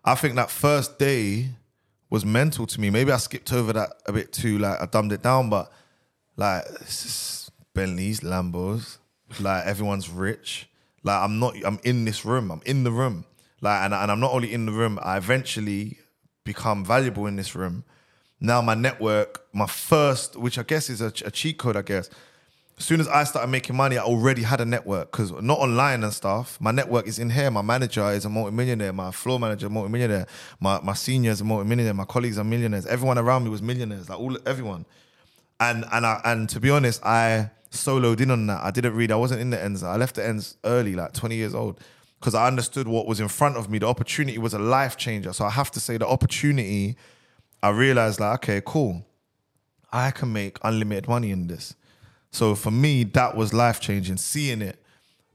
I 0.04 0.16
think 0.16 0.36
that 0.36 0.50
first 0.50 1.00
day 1.00 1.50
was 2.10 2.26
mental 2.26 2.66
to 2.68 2.82
me. 2.82 2.90
Maybe 2.90 3.12
I 3.12 3.18
skipped 3.18 3.52
over 3.54 3.72
that 3.74 3.94
a 4.06 4.12
bit 4.12 4.34
too. 4.34 4.58
Like 4.58 4.82
I 4.82 4.86
dumbed 4.86 5.14
it 5.14 5.22
down, 5.22 5.50
but 5.50 5.72
like 6.38 6.64
Bentleys, 7.74 8.22
Lambos. 8.22 8.98
Like 9.40 9.66
everyone's 9.66 10.10
rich. 10.10 10.70
Like 11.04 11.22
I'm 11.22 11.40
not. 11.40 11.56
I'm 11.66 11.80
in 11.84 12.06
this 12.06 12.24
room. 12.24 12.52
I'm 12.52 12.62
in 12.66 12.84
the 12.84 12.92
room. 12.92 13.26
Like 13.62 13.82
and, 13.82 13.94
and 13.94 14.12
I'm 14.12 14.20
not 14.20 14.32
only 14.32 14.54
in 14.54 14.66
the 14.66 14.72
room. 14.72 15.00
I 15.02 15.18
eventually 15.18 15.98
become 16.46 16.86
valuable 16.86 17.26
in 17.26 17.36
this 17.36 17.56
room. 17.56 17.84
Now 18.40 18.62
my 18.62 18.76
network, 18.76 19.46
my 19.52 19.66
first, 19.66 20.36
which 20.36 20.58
I 20.58 20.64
guess 20.64 20.90
is 20.90 21.02
a, 21.02 21.08
a 21.26 21.32
cheat 21.32 21.58
code. 21.58 21.76
I 21.76 21.82
guess 21.82 22.10
as 22.78 22.86
soon 22.86 23.00
as 23.00 23.08
I 23.08 23.24
started 23.24 23.48
making 23.48 23.76
money, 23.76 23.98
I 23.98 24.04
already 24.04 24.44
had 24.44 24.62
a 24.62 24.66
network 24.66 25.12
because 25.12 25.32
not 25.32 25.58
online 25.58 26.04
and 26.04 26.14
stuff. 26.14 26.62
My 26.62 26.72
network 26.72 27.08
is 27.08 27.18
in 27.18 27.32
here. 27.32 27.50
My 27.50 27.64
manager 27.64 28.12
is 28.12 28.24
a 28.24 28.30
multimillionaire. 28.30 28.94
My 28.94 29.12
floor 29.12 29.40
manager, 29.40 29.70
multimillionaire. 29.70 30.28
My 30.60 30.80
my 30.82 30.94
senior 30.94 31.32
is 31.32 31.42
a 31.42 31.44
multimillionaire. 31.44 31.96
My 31.96 32.06
colleagues 32.06 32.38
are 32.38 32.44
millionaires. 32.44 32.86
Everyone 32.86 33.18
around 33.18 33.44
me 33.44 33.50
was 33.50 33.62
millionaires. 33.62 34.10
Like 34.10 34.20
all 34.20 34.38
everyone. 34.46 34.86
And 35.60 35.86
and 35.92 36.06
I 36.06 36.22
and 36.24 36.48
to 36.50 36.60
be 36.60 36.70
honest, 36.70 37.04
I 37.04 37.52
soloed 37.72 38.22
in 38.22 38.32
on 38.32 38.48
that. 38.48 38.64
I 38.64 38.72
didn't 38.72 38.96
read. 38.96 39.12
I 39.12 39.16
wasn't 39.16 39.42
in 39.42 39.50
the 39.50 39.62
ends. 39.62 39.84
I 39.84 39.96
left 39.98 40.16
the 40.16 40.26
ends 40.26 40.58
early, 40.64 40.96
like 40.96 41.14
20 41.14 41.36
years 41.36 41.56
old, 41.56 41.80
because 42.20 42.36
I 42.36 42.48
understood 42.48 42.88
what 42.88 43.08
was 43.08 43.20
in 43.20 43.28
front 43.28 43.58
of 43.58 43.70
me. 43.70 43.80
The 43.80 43.88
opportunity 43.88 44.38
was 44.38 44.54
a 44.54 44.60
life 44.60 44.98
changer. 44.98 45.34
So 45.34 45.46
I 45.46 45.50
have 45.50 45.72
to 45.72 45.80
say, 45.80 45.98
the 45.98 46.08
opportunity. 46.08 46.96
I 47.64 47.70
realized, 47.70 48.20
like, 48.20 48.44
okay, 48.44 48.62
cool. 48.64 49.04
I 49.92 50.12
can 50.12 50.32
make 50.32 50.58
unlimited 50.64 51.08
money 51.08 51.32
in 51.32 51.48
this. 51.48 51.74
So 52.30 52.54
for 52.54 52.70
me, 52.70 53.04
that 53.04 53.36
was 53.36 53.54
life 53.54 53.80
changing. 53.80 54.18
Seeing 54.18 54.62
it. 54.62 54.80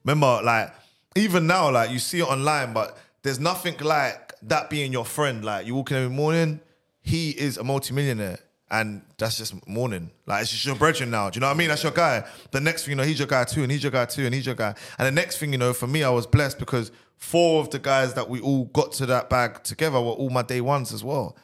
Remember, 0.04 0.40
like 0.42 0.72
even 1.16 1.46
now, 1.46 1.70
like 1.70 1.90
you 1.90 1.98
see 1.98 2.20
it 2.20 2.28
online, 2.28 2.72
but 2.72 2.96
there's 3.22 3.40
nothing 3.40 3.76
like 3.78 4.32
that 4.42 4.70
being 4.70 4.92
your 4.92 5.04
friend. 5.04 5.44
Like 5.44 5.66
you 5.66 5.74
walk 5.74 5.90
in 5.90 5.96
every 5.96 6.10
morning, 6.10 6.60
he 7.00 7.30
is 7.30 7.56
a 7.56 7.64
multimillionaire. 7.64 8.38
And 8.72 9.02
that's 9.18 9.36
just 9.36 9.68
morning. 9.68 10.10
Like 10.26 10.42
it's 10.42 10.50
just 10.50 10.64
your 10.64 10.74
brethren 10.74 11.10
now. 11.10 11.28
Do 11.28 11.36
you 11.36 11.40
know 11.42 11.48
what 11.48 11.54
I 11.54 11.58
mean? 11.58 11.68
That's 11.68 11.82
your 11.82 11.92
guy. 11.92 12.24
The 12.52 12.60
next 12.60 12.84
thing 12.84 12.92
you 12.92 12.96
know, 12.96 13.02
he's 13.02 13.18
your 13.18 13.28
guy 13.28 13.44
too, 13.44 13.62
and 13.62 13.70
he's 13.70 13.82
your 13.82 13.92
guy 13.92 14.06
too, 14.06 14.24
and 14.24 14.34
he's 14.34 14.46
your 14.46 14.54
guy. 14.54 14.74
And 14.98 15.06
the 15.06 15.12
next 15.12 15.36
thing 15.36 15.52
you 15.52 15.58
know, 15.58 15.74
for 15.74 15.86
me, 15.86 16.02
I 16.02 16.08
was 16.08 16.26
blessed 16.26 16.58
because 16.58 16.90
four 17.18 17.60
of 17.60 17.68
the 17.68 17.78
guys 17.78 18.14
that 18.14 18.30
we 18.30 18.40
all 18.40 18.64
got 18.64 18.92
to 18.92 19.06
that 19.06 19.28
bag 19.28 19.62
together 19.62 20.00
were 20.00 20.12
all 20.12 20.30
my 20.30 20.42
day 20.42 20.62
ones 20.62 20.92
as 20.92 21.04
well. 21.04 21.36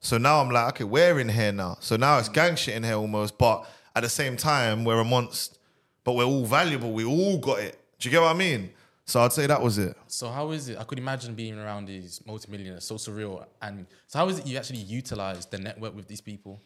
So 0.00 0.18
now 0.18 0.40
I'm 0.40 0.50
like, 0.50 0.74
okay, 0.74 0.84
we're 0.84 1.20
in 1.20 1.28
here 1.28 1.52
now. 1.52 1.76
So 1.78 1.96
now 1.96 2.18
it's 2.18 2.28
gang 2.28 2.56
shit 2.56 2.74
in 2.74 2.82
here 2.82 2.96
almost, 2.96 3.38
but 3.38 3.64
at 3.94 4.02
the 4.02 4.08
same 4.08 4.36
time, 4.36 4.84
we're 4.84 4.98
amongst, 4.98 5.60
but 6.02 6.14
we're 6.14 6.24
all 6.24 6.44
valuable. 6.44 6.92
We 6.92 7.04
all 7.04 7.38
got 7.38 7.60
it. 7.60 7.78
Do 8.00 8.08
you 8.08 8.10
get 8.10 8.22
what 8.22 8.34
I 8.34 8.38
mean? 8.38 8.72
So 9.04 9.20
I'd 9.20 9.32
say 9.32 9.46
that 9.46 9.62
was 9.62 9.78
it. 9.78 9.96
So 10.08 10.30
how 10.30 10.50
is 10.50 10.68
it? 10.68 10.78
I 10.78 10.84
could 10.84 10.98
imagine 10.98 11.34
being 11.34 11.58
around 11.58 11.86
these 11.86 12.20
multimillionaires, 12.26 12.84
so 12.84 12.96
surreal. 12.96 13.44
And 13.60 13.86
so 14.08 14.18
how 14.18 14.28
is 14.28 14.40
it 14.40 14.46
you 14.46 14.56
actually 14.58 14.80
utilize 14.80 15.46
the 15.46 15.58
network 15.58 15.94
with 15.94 16.08
these 16.08 16.20
people? 16.20 16.60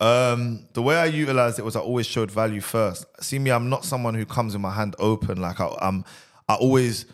Um, 0.00 0.66
the 0.72 0.82
way 0.82 0.96
I 0.96 1.06
utilized 1.06 1.58
it 1.58 1.64
was 1.64 1.76
I 1.76 1.80
always 1.80 2.06
showed 2.06 2.30
value 2.30 2.60
first. 2.60 3.06
See 3.22 3.38
me, 3.38 3.50
I'm 3.50 3.68
not 3.68 3.84
someone 3.84 4.14
who 4.14 4.26
comes 4.26 4.52
with 4.52 4.60
my 4.60 4.72
hand 4.72 4.96
open. 4.98 5.40
Like 5.40 5.60
I, 5.60 5.68
I'm, 5.80 6.04
I 6.48 6.54
always, 6.54 7.06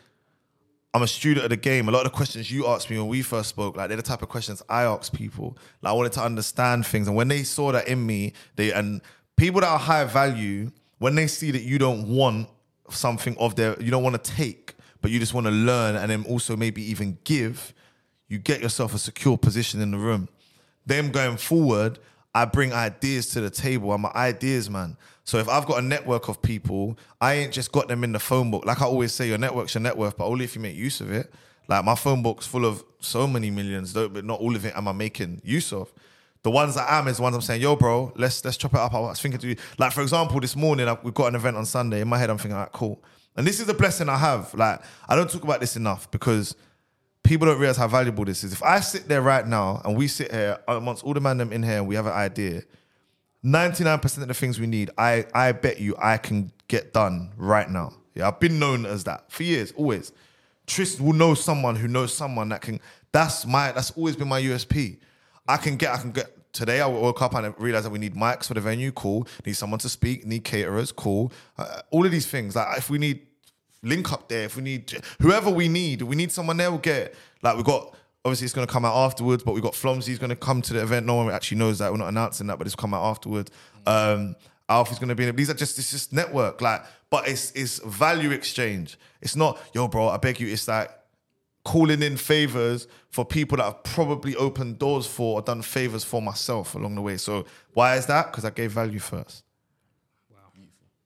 I'm 0.93 1.03
a 1.03 1.07
student 1.07 1.45
of 1.45 1.51
the 1.51 1.57
game. 1.57 1.89
A 1.89 1.93
lot 1.93 2.07
of 2.07 2.13
the 2.13 2.17
questions 2.17 2.51
you 2.51 2.67
asked 2.67 2.91
me 2.91 2.99
when 2.99 3.09
we 3.09 3.23
first 3.23 3.51
spoke, 3.51 3.77
like 3.77 3.89
they're 3.89 3.97
the 3.97 4.03
type 4.03 4.23
of 4.23 4.29
questions 4.29 4.63
I 4.69 4.83
ask 4.85 5.13
people. 5.13 5.57
Like 5.83 5.91
I 5.93 5.95
wanted 5.95 6.13
to 6.13 6.23
understand 6.23 6.87
things, 6.87 7.07
and 7.07 7.17
when 7.17 7.29
they 7.29 7.43
saw 7.43 7.71
that 7.73 7.87
in 7.87 8.05
me, 8.05 8.33
they 8.57 8.73
and 8.73 9.01
people 9.37 9.61
that 9.61 9.69
are 9.69 9.79
high 9.79 10.05
value, 10.05 10.73
when 10.99 11.15
they 11.15 11.27
see 11.27 11.51
that 11.51 11.63
you 11.63 11.79
don't 11.79 12.09
want 12.09 12.49
something 12.89 13.37
of 13.39 13.55
their, 13.57 13.81
you 13.81 13.91
don't 13.91 14.03
want 14.03 14.23
to 14.23 14.31
take, 14.31 14.75
but 15.01 15.11
you 15.11 15.19
just 15.19 15.33
want 15.33 15.47
to 15.47 15.53
learn, 15.53 15.97
and 15.97 16.11
then 16.11 16.25
also 16.25 16.57
maybe 16.57 16.83
even 16.83 17.19
give, 17.25 17.73
you 18.29 18.39
get 18.39 18.61
yourself 18.61 18.95
a 18.95 18.99
secure 18.99 19.39
position 19.39 19.81
in 19.81 19.93
the 19.93 19.99
room. 19.99 20.29
Them 20.87 21.11
going 21.11 21.37
forward, 21.37 21.99
I 22.35 22.45
bring 22.45 22.73
ideas 22.73 23.27
to 23.31 23.41
the 23.41 23.51
table. 23.51 23.93
I'm 23.93 24.05
an 24.05 24.13
ideas 24.15 24.71
man. 24.71 24.97
So 25.25 25.39
if 25.39 25.49
I've 25.49 25.67
got 25.67 25.79
a 25.79 25.83
network 25.83 26.29
of 26.29 26.43
people, 26.43 26.99
I 27.21 27.35
ain't 27.35 27.53
just 27.53 27.73
got 27.73 27.89
them 27.89 28.05
in 28.05 28.13
the 28.13 28.19
phone 28.19 28.51
book. 28.51 28.65
Like 28.65 28.83
I 28.83 28.85
always 28.85 29.13
say, 29.13 29.29
your 29.29 29.39
network's 29.39 29.75
your 29.75 29.83
net 29.83 29.97
worth, 29.97 30.17
but 30.17 30.27
only 30.27 30.45
if 30.45 30.55
you 30.55 30.61
make 30.61 30.77
use 30.77 31.01
of 31.01 31.11
it. 31.13 31.33
Like 31.69 31.85
my 31.85 31.95
phone 31.95 32.23
book's 32.23 32.47
full 32.47 32.65
of 32.65 32.85
so 33.01 33.27
many 33.27 33.51
millions, 33.51 33.93
though, 33.93 34.09
but 34.09 34.25
not 34.25 34.41
all 34.41 34.57
of 34.57 34.65
it 34.65 34.75
am 34.77 34.89
I 34.89 34.93
making 34.93 35.41
use 35.45 35.73
of. 35.73 35.93
The 36.43 36.51
ones 36.51 36.75
that 36.75 36.91
I 36.91 36.99
am 36.99 37.07
is 37.07 37.19
the 37.19 37.23
ones 37.23 37.37
I'm 37.37 37.43
saying, 37.43 37.61
yo, 37.61 37.77
bro, 37.77 38.13
let's 38.17 38.45
let's 38.45 38.57
chop 38.57 38.75
it 38.75 38.81
up. 38.81 38.95
I 38.95 39.01
was 39.01 39.21
thinking 39.21 39.41
to 39.41 39.49
you, 39.49 39.57
like 39.79 39.93
for 39.93 40.03
example, 40.03 40.41
this 40.41 40.57
morning 40.57 40.89
we've 41.03 41.15
got 41.15 41.27
an 41.27 41.35
event 41.35 41.57
on 41.57 41.67
Sunday. 41.67 42.01
In 42.01 42.09
my 42.09 42.19
head, 42.19 42.31
I'm 42.31 42.39
thinking, 42.39 42.57
like, 42.57 42.73
cool. 42.73 43.03
And 43.37 43.47
this 43.47 43.61
is 43.61 43.69
a 43.69 43.75
blessing 43.75 44.09
I 44.09 44.17
have. 44.17 44.53
Like 44.55 44.83
I 45.09 45.15
don't 45.15 45.31
talk 45.31 45.45
about 45.45 45.61
this 45.61 45.77
enough 45.77 46.11
because 46.11 46.57
people 47.23 47.47
don't 47.47 47.59
realize 47.59 47.77
how 47.77 47.89
valuable 47.89 48.25
this 48.25 48.45
is. 48.45 48.53
If 48.53 48.63
I 48.63 48.81
sit 48.81 49.09
there 49.09 49.23
right 49.23 49.47
now 49.47 49.81
and 49.85 49.97
we 49.97 50.09
sit 50.09 50.33
here 50.33 50.59
amongst 50.67 51.05
all 51.05 51.15
the 51.15 51.21
man 51.21 51.39
them 51.39 51.53
in 51.53 51.63
here 51.63 51.79
and 51.79 51.87
we 51.87 51.95
have 51.95 52.07
an 52.07 52.13
idea, 52.13 52.63
99% 53.45 54.23
of 54.23 54.29
the 54.29 54.35
things 54.35 54.61
we 54.61 54.67
need, 54.67 54.91
I 54.99 55.25
I 55.35 55.53
bet 55.53 55.81
you 55.81 55.97
I 55.99 56.19
can 56.19 56.53
get 56.69 56.93
done 56.93 57.33
right 57.37 57.69
now. 57.71 57.95
Yeah, 58.15 58.29
I've 58.29 58.41
been 58.41 58.59
known 58.59 58.85
as 58.87 59.05
that 59.05 59.31
for 59.31 59.43
years, 59.43 59.73
always. 59.73 60.13
Trist 60.67 61.01
will 61.01 61.13
know 61.13 61.35
someone 61.35 61.77
who 61.77 61.89
knows 61.89 62.13
someone 62.13 62.49
that 62.51 62.61
can. 62.61 62.81
That's 63.13 63.47
my. 63.47 63.73
That's 63.73 63.91
always 63.93 64.17
been 64.17 64.29
my 64.29 64.41
USP. 64.43 64.99
I 65.49 65.57
can 65.57 65.77
get. 65.77 65.93
I 65.93 65.97
can 65.99 66.13
get. 66.13 66.53
Today 66.53 66.81
I 66.81 66.87
woke 66.87 67.23
up 67.23 67.35
and 67.35 67.55
realized 67.59 67.87
that 67.87 67.91
we 67.91 67.99
need 67.99 68.15
mics 68.15 68.47
for 68.47 68.55
the 68.55 68.61
venue. 68.61 68.93
Cool. 68.93 69.27
Need 69.47 69.55
someone 69.55 69.79
to 69.81 69.89
speak. 69.89 70.27
Need 70.27 70.45
caterers. 70.45 70.93
Cool. 70.93 71.33
Uh, 71.57 71.81
all 71.91 72.05
of 72.05 72.13
these 72.13 72.27
things. 72.27 72.57
Like 72.57 72.79
if 72.79 72.91
we 72.91 72.99
need 72.99 73.27
link 73.83 74.13
up 74.13 74.29
there. 74.29 74.45
If 74.45 74.57
we 74.57 74.63
need 74.63 75.03
whoever 75.21 75.51
we 75.51 75.69
need, 75.69 76.03
we 76.03 76.17
need 76.17 76.33
someone 76.33 76.57
there. 76.57 76.71
We'll 76.71 76.81
get 76.81 77.15
like 77.43 77.57
we 77.57 77.63
got. 77.63 77.95
Obviously, 78.23 78.45
it's 78.45 78.53
going 78.53 78.67
to 78.67 78.73
come 78.73 78.85
out 78.85 78.95
afterwards, 78.95 79.43
but 79.43 79.55
we 79.55 79.63
got 79.63 79.75
Flomsy's 79.75 80.19
going 80.19 80.29
to 80.29 80.37
come 80.37 80.61
to 80.61 80.75
the 80.75 80.83
event. 80.83 81.07
No 81.07 81.15
one 81.15 81.31
actually 81.31 81.57
knows 81.57 81.79
that. 81.79 81.91
We're 81.91 81.97
not 81.97 82.09
announcing 82.09 82.49
that, 82.49 82.59
but 82.59 82.67
it's 82.67 82.77
come 82.77 82.93
out 82.93 83.03
afterwards. 83.03 83.51
Um, 83.87 84.37
Alfie's 84.69 84.99
going 84.99 85.09
to 85.09 85.15
be 85.15 85.23
in 85.23 85.31
it. 85.31 85.37
These 85.37 85.49
are 85.49 85.55
just 85.55 85.79
it's 85.79 85.91
just 85.91 86.13
network, 86.13 86.61
like, 86.61 86.85
but 87.09 87.27
it's 87.27 87.51
it's 87.53 87.79
value 87.79 88.31
exchange. 88.31 88.99
It's 89.23 89.37
not 89.37 89.59
yo, 89.75 89.89
bro. 89.89 90.09
I 90.09 90.19
beg 90.19 90.39
you. 90.39 90.49
It's 90.49 90.69
like 90.69 90.91
calling 91.65 92.03
in 92.03 92.17
favors 92.17 92.87
for 93.11 93.25
people 93.25 93.57
that 93.59 93.65
have 93.65 93.83
probably 93.83 94.37
opened 94.37 94.79
doors 94.79 95.07
for 95.07 95.39
or 95.39 95.43
done 95.43 95.63
favors 95.63 96.05
for 96.05 96.23
myself 96.23 96.75
along 96.75 96.95
the 96.95 97.03
way. 97.03 97.17
So 97.17 97.45
why 97.75 97.97
is 97.97 98.07
that? 98.07 98.31
Because 98.31 98.45
I 98.45 98.51
gave 98.51 98.73
value 98.73 98.99
first. 98.99 99.45
Wow. 100.31 100.37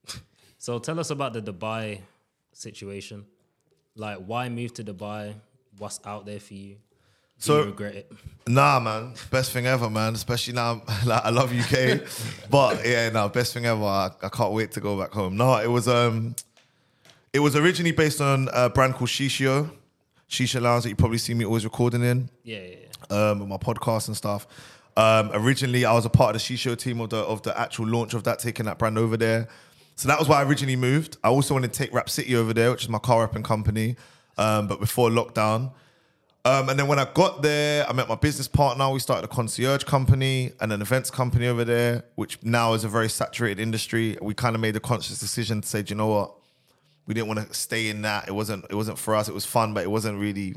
So 0.57 0.79
tell 0.79 0.99
us 0.99 1.09
about 1.11 1.33
the 1.33 1.41
Dubai 1.41 1.99
situation. 2.55 3.25
Like, 3.95 4.17
why 4.25 4.49
move 4.49 4.73
to 4.75 4.83
Dubai? 4.83 5.35
What's 5.77 5.99
out 6.05 6.25
there 6.25 6.39
for 6.39 6.53
you? 6.53 6.75
Do 6.75 6.79
So- 7.39 7.59
you 7.59 7.65
regret 7.65 7.95
it? 7.95 8.11
Nah, 8.47 8.79
man, 8.79 9.13
best 9.29 9.51
thing 9.51 9.65
ever, 9.67 9.89
man. 9.89 10.13
Especially 10.15 10.53
now, 10.53 10.81
like 11.05 11.23
I 11.25 11.29
love 11.29 11.51
UK, 11.51 12.01
but 12.49 12.85
yeah, 12.85 13.09
no, 13.09 13.27
best 13.29 13.53
thing 13.53 13.65
ever. 13.65 13.83
I, 13.83 14.09
I 14.21 14.29
can't 14.29 14.53
wait 14.53 14.71
to 14.73 14.79
go 14.79 14.97
back 14.99 15.11
home. 15.11 15.35
No, 15.37 15.55
it 15.57 15.67
was 15.69 15.87
um, 15.87 16.35
it 17.33 17.39
was 17.39 17.55
originally 17.55 17.91
based 17.91 18.21
on 18.21 18.49
a 18.53 18.69
brand 18.69 18.93
called 18.93 19.09
Shishio, 19.09 19.69
Shisha 20.29 20.61
Lounge 20.61 20.83
that 20.83 20.89
you 20.89 20.95
probably 20.95 21.17
see 21.17 21.33
me 21.33 21.43
always 21.45 21.65
recording 21.65 22.03
in 22.03 22.29
Yeah, 22.43 22.59
yeah, 22.59 22.75
yeah. 23.09 23.31
um, 23.31 23.39
with 23.39 23.49
my 23.49 23.57
podcast 23.57 24.07
and 24.07 24.15
stuff. 24.15 24.47
Um, 24.97 25.31
originally, 25.33 25.83
I 25.83 25.91
was 25.93 26.05
a 26.05 26.09
part 26.09 26.35
of 26.35 26.41
the 26.41 26.55
Shisho 26.55 26.77
team 26.77 27.01
of 27.01 27.09
the 27.09 27.17
of 27.17 27.41
the 27.41 27.59
actual 27.59 27.87
launch 27.87 28.13
of 28.13 28.23
that, 28.23 28.39
taking 28.39 28.65
that 28.67 28.77
brand 28.77 28.97
over 28.97 29.17
there. 29.17 29.49
So 29.95 30.07
that 30.07 30.19
was 30.19 30.27
why 30.27 30.41
I 30.41 30.43
originally 30.43 30.75
moved. 30.75 31.17
I 31.23 31.29
also 31.29 31.53
wanted 31.53 31.73
to 31.73 31.79
take 31.79 31.93
Wrap 31.93 32.09
City 32.09 32.35
over 32.35 32.53
there, 32.53 32.71
which 32.71 32.83
is 32.83 32.89
my 32.89 32.99
car 32.99 33.21
wrapping 33.21 33.43
company. 33.43 33.95
Um, 34.37 34.67
but 34.67 34.79
before 34.79 35.09
lockdown, 35.09 35.71
Um, 36.45 36.69
and 36.69 36.77
then 36.77 36.87
when 36.87 36.99
I 36.99 37.05
got 37.05 37.41
there, 37.41 37.89
I 37.89 37.93
met 37.93 38.07
my 38.07 38.13
business 38.13 38.47
partner. 38.47 38.87
We 38.91 38.99
started 38.99 39.25
a 39.25 39.27
concierge 39.27 39.83
company 39.83 40.51
and 40.61 40.71
an 40.71 40.79
events 40.79 41.09
company 41.09 41.47
over 41.47 41.65
there, 41.65 42.03
which 42.13 42.37
now 42.43 42.73
is 42.73 42.83
a 42.83 42.87
very 42.87 43.09
saturated 43.09 43.59
industry. 43.59 44.15
We 44.21 44.35
kind 44.35 44.53
of 44.53 44.61
made 44.61 44.75
a 44.75 44.79
conscious 44.79 45.19
decision 45.19 45.61
to 45.61 45.67
say, 45.67 45.83
you 45.87 45.95
know 45.95 46.05
what? 46.05 46.35
We 47.07 47.15
didn't 47.15 47.29
want 47.29 47.47
to 47.47 47.51
stay 47.55 47.89
in 47.89 48.03
that. 48.03 48.27
It 48.27 48.33
wasn't. 48.33 48.65
It 48.69 48.75
wasn't 48.75 48.99
for 48.99 49.15
us. 49.15 49.27
It 49.27 49.33
was 49.33 49.43
fun, 49.43 49.73
but 49.73 49.83
it 49.83 49.89
wasn't 49.89 50.19
really, 50.19 50.55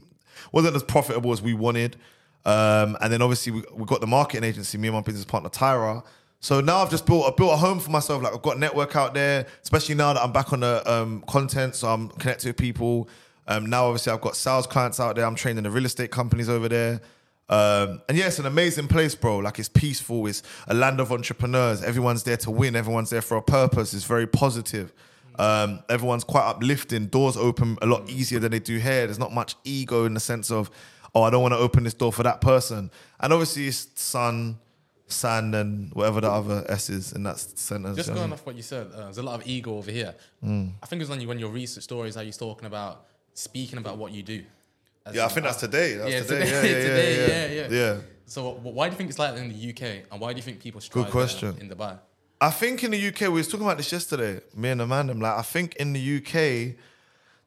wasn't 0.52 0.76
as 0.76 0.82
profitable 0.82 1.32
as 1.32 1.40
we 1.40 1.54
wanted. 1.54 1.96
Um, 2.44 2.98
and 3.00 3.10
then 3.10 3.22
obviously 3.22 3.52
we, 3.52 3.62
we 3.72 3.86
got 3.86 4.02
the 4.02 4.06
marketing 4.06 4.44
agency. 4.44 4.76
Me 4.76 4.88
and 4.88 4.94
my 4.94 5.00
business 5.00 5.24
partner 5.24 5.48
Tyra. 5.48 6.04
So 6.40 6.60
now 6.60 6.78
I've 6.78 6.90
just 6.90 7.04
built 7.04 7.26
I 7.26 7.34
built 7.36 7.52
a 7.52 7.56
home 7.56 7.80
for 7.80 7.90
myself. 7.90 8.22
Like 8.22 8.32
I've 8.32 8.42
got 8.42 8.56
a 8.56 8.60
network 8.60 8.94
out 8.94 9.14
there, 9.14 9.46
especially 9.62 9.96
now 9.96 10.12
that 10.12 10.22
I'm 10.22 10.32
back 10.32 10.52
on 10.52 10.60
the 10.60 10.90
um, 10.90 11.24
content, 11.26 11.74
so 11.74 11.88
I'm 11.88 12.08
connected 12.10 12.48
with 12.48 12.56
people. 12.56 13.08
Um, 13.48 13.66
now 13.66 13.86
obviously 13.86 14.12
I've 14.12 14.20
got 14.20 14.36
sales 14.36 14.66
clients 14.66 15.00
out 15.00 15.16
there. 15.16 15.24
I'm 15.24 15.34
training 15.34 15.64
the 15.64 15.70
real 15.70 15.86
estate 15.86 16.10
companies 16.10 16.48
over 16.48 16.68
there. 16.68 17.00
Um, 17.48 18.02
and 18.08 18.18
yeah, 18.18 18.26
it's 18.26 18.38
an 18.38 18.46
amazing 18.46 18.88
place, 18.88 19.14
bro. 19.14 19.38
Like 19.38 19.58
it's 19.58 19.70
peaceful. 19.70 20.26
It's 20.26 20.42
a 20.66 20.74
land 20.74 21.00
of 21.00 21.10
entrepreneurs. 21.10 21.82
Everyone's 21.82 22.22
there 22.22 22.36
to 22.38 22.50
win. 22.50 22.76
Everyone's 22.76 23.10
there 23.10 23.22
for 23.22 23.36
a 23.36 23.42
purpose. 23.42 23.94
It's 23.94 24.04
very 24.04 24.26
positive. 24.26 24.92
Um, 25.38 25.82
everyone's 25.88 26.24
quite 26.24 26.46
uplifting. 26.46 27.06
Doors 27.06 27.36
open 27.36 27.78
a 27.80 27.86
lot 27.86 28.08
easier 28.10 28.38
than 28.38 28.52
they 28.52 28.58
do 28.58 28.76
here. 28.78 29.06
There's 29.06 29.18
not 29.18 29.32
much 29.32 29.56
ego 29.64 30.04
in 30.04 30.14
the 30.14 30.20
sense 30.20 30.50
of, 30.50 30.70
oh, 31.14 31.22
I 31.22 31.30
don't 31.30 31.42
want 31.42 31.54
to 31.54 31.58
open 31.58 31.84
this 31.84 31.94
door 31.94 32.12
for 32.12 32.24
that 32.24 32.40
person. 32.40 32.90
And 33.20 33.32
obviously, 33.32 33.68
it's 33.68 33.88
sun, 33.94 34.58
sand, 35.08 35.54
and 35.54 35.92
whatever 35.94 36.20
the 36.20 36.30
other 36.30 36.64
S 36.68 36.90
is 36.90 37.12
in 37.12 37.22
that 37.24 37.38
sentence. 37.38 37.96
Just 37.96 38.08
you 38.08 38.14
know 38.14 38.20
what 38.20 38.26
going 38.26 38.32
off 38.32 38.46
what 38.46 38.56
you 38.56 38.62
said, 38.62 38.88
uh, 38.94 39.04
there's 39.04 39.18
a 39.18 39.22
lot 39.22 39.40
of 39.40 39.46
ego 39.46 39.76
over 39.76 39.90
here. 39.90 40.14
Mm. 40.44 40.72
I 40.82 40.86
think 40.86 41.00
it 41.00 41.04
was 41.04 41.10
on 41.10 41.20
you 41.20 41.28
when 41.28 41.38
your 41.38 41.50
research 41.50 41.84
stories 41.84 42.14
how 42.14 42.20
you're 42.20 42.32
talking 42.32 42.66
about 42.66 43.06
speaking 43.34 43.78
about 43.78 43.98
what 43.98 44.12
you 44.12 44.22
do. 44.22 44.44
Yeah, 45.12 45.24
I 45.24 45.28
think 45.28 45.44
that's 45.46 45.62
uh, 45.62 45.66
today. 45.66 45.94
That's 45.94 46.10
yeah, 46.10 46.20
today. 46.20 46.44
today, 46.44 46.50
Yeah, 46.50 46.62
yeah, 46.62 46.76
yeah, 46.76 46.88
today, 46.88 47.16
yeah, 47.16 47.46
yeah, 47.46 47.68
yeah. 47.68 47.94
yeah. 47.94 48.00
So 48.26 48.50
why 48.52 48.88
do 48.88 48.92
you 48.92 48.98
think 48.98 49.10
it's 49.10 49.18
like 49.18 49.34
that 49.34 49.42
in 49.42 49.48
the 49.48 49.70
UK, 49.70 50.04
and 50.12 50.20
why 50.20 50.32
do 50.32 50.36
you 50.36 50.42
think 50.42 50.60
people 50.60 50.80
struggle? 50.80 51.04
there 51.04 51.12
question. 51.12 51.56
in 51.60 51.70
Dubai? 51.70 51.98
I 52.40 52.50
think 52.50 52.84
in 52.84 52.92
the 52.92 53.08
UK, 53.08 53.22
we 53.22 53.30
was 53.30 53.48
talking 53.48 53.66
about 53.66 53.78
this 53.78 53.90
yesterday, 53.90 54.40
me 54.54 54.68
and 54.68 54.80
Amanda. 54.80 55.14
Like, 55.14 55.38
I 55.38 55.42
think 55.42 55.74
in 55.76 55.92
the 55.92 56.18
UK, 56.18 56.76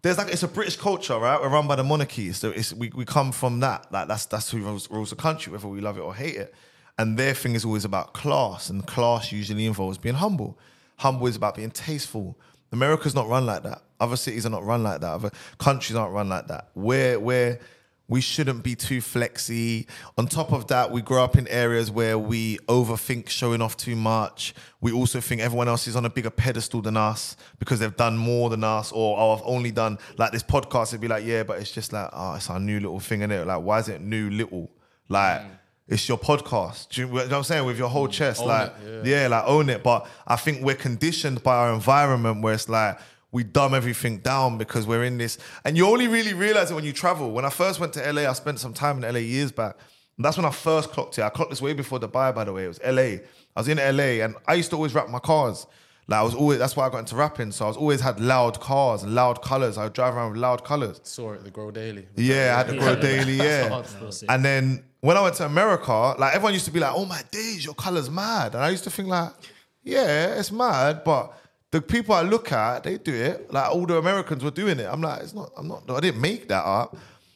there's 0.02 0.18
like 0.18 0.30
it's 0.30 0.44
a 0.44 0.48
British 0.48 0.76
culture, 0.76 1.18
right? 1.18 1.40
We're 1.40 1.50
run 1.50 1.68
by 1.68 1.76
the 1.76 1.84
monarchy, 1.84 2.34
so 2.34 2.50
it's 2.50 2.74
we, 2.74 2.92
we 2.96 3.06
come 3.06 3.32
from 3.32 3.60
that. 3.60 3.92
Like 3.92 4.08
that's 4.08 4.26
that's 4.26 4.50
who 4.50 4.58
rules, 4.60 4.90
rules 4.90 5.12
the 5.12 5.16
country, 5.16 5.54
whether 5.54 5.68
we 5.68 5.80
love 5.80 5.98
it 5.98 6.02
or 6.02 6.16
hate 6.16 6.36
it. 6.36 6.56
And 7.02 7.18
their 7.18 7.34
thing 7.34 7.56
is 7.56 7.66
always 7.66 7.84
about 7.84 8.14
class, 8.14 8.70
and 8.70 8.86
class 8.86 9.32
usually 9.32 9.66
involves 9.66 9.98
being 9.98 10.14
humble. 10.14 10.60
Humble 10.98 11.26
is 11.26 11.36
about 11.36 11.56
being 11.56 11.72
tasteful. 11.72 12.38
America's 12.72 13.16
not 13.16 13.28
run 13.28 13.48
like 13.48 13.64
that. 13.64 13.82
Other 14.00 14.16
cities 14.16 14.46
are 14.46 14.52
not 14.52 14.64
run 14.64 14.84
like 14.84 15.02
that. 15.02 15.12
Other 15.12 15.32
countries 15.58 15.96
aren't 15.96 16.14
run 16.14 16.30
like 16.30 16.46
that. 16.50 16.70
Where 16.76 17.60
we 18.08 18.22
shouldn't 18.22 18.62
be 18.62 18.76
too 18.76 19.02
flexy. 19.02 19.88
On 20.16 20.28
top 20.28 20.52
of 20.52 20.68
that, 20.68 20.92
we 20.92 21.02
grow 21.02 21.24
up 21.24 21.36
in 21.38 21.48
areas 21.48 21.90
where 21.90 22.20
we 22.20 22.60
overthink 22.68 23.30
showing 23.30 23.64
off 23.64 23.76
too 23.78 23.96
much. 23.96 24.54
We 24.80 24.92
also 24.92 25.20
think 25.22 25.42
everyone 25.42 25.70
else 25.70 25.88
is 25.88 25.96
on 25.96 26.06
a 26.06 26.10
bigger 26.10 26.30
pedestal 26.30 26.84
than 26.84 26.98
us 26.98 27.36
because 27.58 27.80
they've 27.80 27.96
done 27.96 28.16
more 28.16 28.52
than 28.52 28.64
us, 28.64 28.92
or 28.92 29.18
oh, 29.18 29.32
I've 29.32 29.44
only 29.44 29.72
done 29.72 29.98
like 30.20 30.34
this 30.34 30.44
podcast. 30.44 30.90
It'd 30.90 31.02
be 31.02 31.08
like, 31.08 31.26
yeah, 31.26 31.42
but 31.42 31.60
it's 31.60 31.72
just 31.72 31.94
like, 31.94 32.12
oh, 32.14 32.36
it's 32.36 32.48
our 32.52 32.60
new 32.60 32.80
little 32.80 33.00
thing 33.00 33.22
in 33.22 33.32
it. 33.32 33.48
Like, 33.48 33.64
why 33.64 33.80
is 33.80 33.90
it 33.90 34.02
new 34.02 34.30
little? 34.30 34.70
Like, 35.10 35.42
mm. 35.42 35.50
It's 35.88 36.08
your 36.08 36.18
podcast. 36.18 36.90
Do 36.90 37.02
you, 37.02 37.08
you 37.08 37.14
know 37.14 37.24
what 37.24 37.34
I'm 37.34 37.44
saying? 37.44 37.66
With 37.66 37.78
your 37.78 37.90
whole 37.90 38.08
mm. 38.08 38.12
chest, 38.12 38.42
Own 38.42 38.48
like, 38.48 38.74
it, 38.86 39.06
yeah, 39.06 39.28
like 39.28 39.44
own 39.46 39.70
it. 39.70 39.84
But 39.84 40.08
I 40.26 40.36
think 40.36 40.64
we're 40.64 40.76
conditioned 40.76 41.44
by 41.44 41.56
our 41.56 41.74
environment 41.74 42.42
where 42.42 42.54
it's 42.54 42.70
like 42.70 43.00
we 43.32 43.44
dumb 43.44 43.74
everything 43.74 44.20
down 44.20 44.58
because 44.58 44.86
we're 44.86 45.04
in 45.04 45.18
this. 45.18 45.38
And 45.66 45.78
you 45.78 45.88
only 45.88 46.08
really 46.08 46.34
realize 46.34 46.72
it 46.72 46.76
when 46.76 46.84
you 46.84 46.94
travel. 46.94 47.32
When 47.32 47.46
I 47.46 47.50
first 47.50 47.80
went 47.80 47.94
to 47.94 48.12
LA, 48.12 48.30
I 48.30 48.34
spent 48.34 48.60
some 48.60 48.74
time 48.74 49.04
in 49.04 49.14
LA 49.14 49.20
years 49.20 49.52
back. 49.52 49.78
And 50.18 50.26
that's 50.26 50.38
when 50.38 50.46
I 50.46 50.52
first 50.52 50.92
clocked 50.92 51.18
it. 51.18 51.24
I 51.24 51.30
clocked 51.30 51.50
this 51.50 51.62
way 51.62 51.74
before 51.74 52.00
Dubai, 52.00 52.36
by 52.36 52.44
the 52.44 52.54
way. 52.54 52.66
It 52.66 52.68
was 52.68 52.80
LA. 52.84 53.02
I 53.02 53.60
was 53.60 53.68
in 53.68 53.78
LA 53.78 54.24
and 54.24 54.36
I 54.48 54.56
used 54.56 54.70
to 54.72 54.76
always 54.76 54.94
wrap 54.94 55.10
my 55.10 55.20
cars. 55.20 55.66
Like 56.12 56.20
I 56.20 56.24
was 56.24 56.36
always 56.36 56.60
that's 56.60 56.76
why 56.76 56.86
I 56.86 56.90
got 56.90 57.00
into 57.00 57.16
wrapping. 57.16 57.52
So 57.52 57.66
I 57.66 57.68
was 57.70 57.78
always 57.78 58.02
had 58.02 58.20
loud 58.20 58.60
cars 58.60 59.04
and 59.04 59.16
loud 59.16 59.42
colours. 59.42 59.78
I 59.78 59.86
would 59.86 59.94
drive 59.94 60.14
around 60.16 60.32
with 60.34 60.42
loud 60.42 60.64
colours. 60.66 61.00
Saw 61.04 61.32
it, 61.34 61.44
the 61.46 61.50
Grow 61.50 61.72
Daily. 61.72 62.06
Yeah, 62.18 62.54
I 62.54 62.58
had 62.58 62.68
to 62.68 62.78
grow 62.78 62.96
daily. 63.12 63.38
Yeah, 63.38 63.84
and 64.28 64.44
then 64.44 64.84
when 65.00 65.16
I 65.16 65.22
went 65.22 65.36
to 65.36 65.46
America, 65.46 65.94
like 66.20 66.36
everyone 66.36 66.54
used 66.54 66.66
to 66.66 66.72
be 66.72 66.82
like, 66.82 66.94
"Oh 66.94 67.06
my 67.06 67.22
days, 67.32 67.64
your 67.64 67.76
color's 67.76 68.10
mad," 68.10 68.56
and 68.56 68.64
I 68.64 68.70
used 68.70 68.84
to 68.84 68.90
think 68.90 69.08
like, 69.08 69.32
"Yeah, 69.84 70.36
it's 70.36 70.52
mad," 70.52 71.04
but 71.06 71.34
the 71.72 71.82
people 71.82 72.14
I 72.14 72.24
look 72.24 72.52
at, 72.52 72.84
they 72.84 72.98
do 72.98 73.14
it. 73.16 73.52
Like 73.52 73.72
all 73.72 73.86
the 73.86 73.98
Americans 73.98 74.44
were 74.44 74.52
doing 74.52 74.80
it. 74.80 74.88
I'm 74.92 75.02
like, 75.02 75.22
it's 75.22 75.34
not. 75.34 75.52
I'm 75.58 75.68
not. 75.70 75.90
I 75.90 76.02
didn't 76.02 76.20
make 76.20 76.50
that 76.50 76.66
up. 76.66 76.92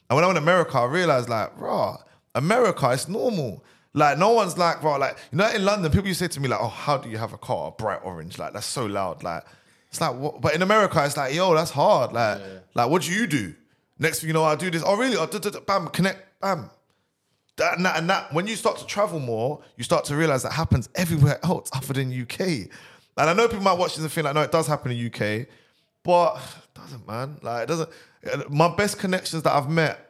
And 0.09 0.15
when 0.15 0.23
I 0.23 0.27
went 0.27 0.35
to 0.37 0.43
America, 0.43 0.77
I 0.77 0.85
realized 0.85 1.29
like, 1.29 1.57
raw, 1.57 1.97
America, 2.35 2.91
it's 2.91 3.07
normal. 3.07 3.63
Like 3.95 4.17
no 4.17 4.33
one's 4.33 4.57
like, 4.57 4.81
bro, 4.81 4.97
like 4.97 5.17
you 5.31 5.37
know, 5.37 5.49
in 5.49 5.65
London, 5.65 5.91
people 5.91 6.07
used 6.07 6.19
to 6.19 6.25
say 6.25 6.29
to 6.33 6.39
me 6.41 6.49
like, 6.49 6.59
"Oh, 6.61 6.67
how 6.67 6.97
do 6.97 7.09
you 7.09 7.17
have 7.17 7.33
a 7.33 7.37
car 7.37 7.71
bright 7.71 8.01
orange? 8.03 8.37
Like 8.37 8.53
that's 8.53 8.67
so 8.67 8.85
loud." 8.85 9.23
Like 9.23 9.43
it's 9.89 10.01
like, 10.01 10.15
what? 10.15 10.41
but 10.41 10.53
in 10.53 10.61
America, 10.61 11.03
it's 11.05 11.15
like, 11.15 11.33
yo, 11.33 11.55
that's 11.55 11.71
hard. 11.71 12.11
Like, 12.11 12.41
like 12.73 12.89
what 12.89 13.03
do 13.03 13.13
you 13.13 13.25
do? 13.25 13.55
Next 13.97 14.19
thing 14.19 14.27
you 14.27 14.33
know, 14.33 14.43
I 14.43 14.55
do 14.55 14.69
this. 14.69 14.83
Oh, 14.85 14.97
really? 14.97 15.15
Oh, 15.15 15.25
duh, 15.25 15.39
duh, 15.39 15.49
duh, 15.49 15.61
bam, 15.61 15.87
connect, 15.87 16.41
bam. 16.41 16.69
That, 17.55 17.77
and, 17.77 17.85
that, 17.85 17.97
and 17.99 18.09
that 18.09 18.33
when 18.33 18.47
you 18.47 18.57
start 18.57 18.77
to 18.79 18.85
travel 18.85 19.21
more, 19.21 19.61
you 19.77 19.85
start 19.85 20.03
to 20.05 20.15
realize 20.17 20.43
that 20.43 20.51
happens 20.51 20.89
everywhere 20.95 21.39
else 21.45 21.69
other 21.71 21.93
than 21.93 22.11
UK. 22.11 22.41
And 23.17 23.29
I 23.29 23.31
know 23.31 23.47
people 23.47 23.63
might 23.63 23.77
watch 23.77 23.95
this 23.95 24.03
and 24.03 24.11
think 24.11 24.25
like, 24.25 24.35
no, 24.35 24.41
it 24.41 24.51
does 24.51 24.67
happen 24.67 24.91
in 24.91 25.07
UK, 25.07 25.47
but 26.03 26.35
it 26.35 26.73
doesn't, 26.81 27.07
man. 27.07 27.37
Like 27.41 27.63
it 27.63 27.67
doesn't. 27.67 27.89
My 28.51 28.75
best 28.75 28.99
connections 28.99 29.43
that 29.43 29.53
I've 29.53 29.69
met, 29.69 30.04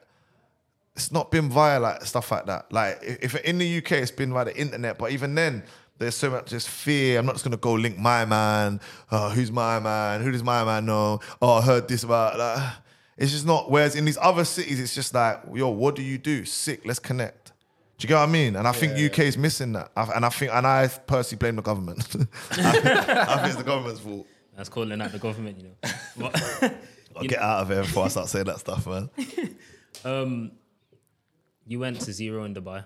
it's 0.96 1.12
not 1.12 1.30
been 1.30 1.48
via 1.50 1.78
like 1.78 2.04
stuff 2.04 2.30
like 2.30 2.46
that. 2.46 2.72
Like 2.72 2.98
if, 3.02 3.34
if 3.34 3.44
in 3.44 3.58
the 3.58 3.78
UK, 3.78 3.92
it's 3.92 4.10
been 4.10 4.32
via 4.32 4.46
the 4.46 4.56
internet, 4.56 4.98
but 4.98 5.12
even 5.12 5.34
then. 5.34 5.62
There's 5.98 6.14
so 6.14 6.28
much 6.28 6.50
just 6.50 6.68
fear. 6.68 7.18
I'm 7.18 7.24
not 7.24 7.36
just 7.36 7.44
gonna 7.44 7.56
go 7.56 7.72
link 7.72 7.96
my 7.96 8.26
man. 8.26 8.82
Oh, 9.10 9.30
who's 9.30 9.50
my 9.50 9.80
man? 9.80 10.20
Who 10.20 10.30
does 10.30 10.42
my 10.42 10.62
man 10.62 10.84
know? 10.84 11.20
Oh, 11.40 11.54
I 11.54 11.62
heard 11.62 11.88
this 11.88 12.02
about 12.02 12.36
that. 12.36 12.76
It's 13.18 13.32
just 13.32 13.46
not. 13.46 13.70
Whereas 13.70 13.96
in 13.96 14.04
these 14.04 14.18
other 14.20 14.44
cities, 14.44 14.78
it's 14.78 14.94
just 14.94 15.14
like, 15.14 15.40
yo, 15.54 15.70
what 15.70 15.96
do 15.96 16.02
you 16.02 16.18
do? 16.18 16.44
Sick. 16.44 16.82
Let's 16.84 16.98
connect. 16.98 17.52
Do 17.96 18.04
you 18.04 18.08
get 18.08 18.16
what 18.16 18.28
I 18.28 18.32
mean? 18.32 18.56
And 18.56 18.68
I 18.68 18.72
think 18.72 18.92
UK 18.92 19.20
is 19.20 19.38
missing 19.38 19.72
that. 19.72 19.90
I, 19.96 20.02
and 20.14 20.26
I 20.26 20.28
think, 20.28 20.52
and 20.52 20.66
I 20.66 20.86
personally 20.88 21.38
blame 21.38 21.56
the 21.56 21.62
government. 21.62 22.06
I, 22.50 22.72
think 22.72 23.46
it's 23.46 23.56
the 23.56 23.62
government's 23.64 24.00
fault. 24.00 24.26
That's 24.54 24.68
calling 24.68 25.00
out 25.00 25.12
the 25.12 25.18
government, 25.18 25.56
you 25.56 25.64
know. 25.64 25.90
But, 26.18 26.78
I'll 27.16 27.22
get 27.22 27.40
out 27.40 27.62
of 27.62 27.68
here 27.68 27.80
before 27.80 28.04
I 28.04 28.08
start 28.08 28.28
saying 28.28 28.44
that 28.44 28.60
stuff, 28.60 28.86
man. 28.86 29.08
um, 30.04 30.52
you 31.66 31.78
went 31.80 32.00
to 32.00 32.12
zero 32.12 32.44
in 32.44 32.54
Dubai. 32.54 32.84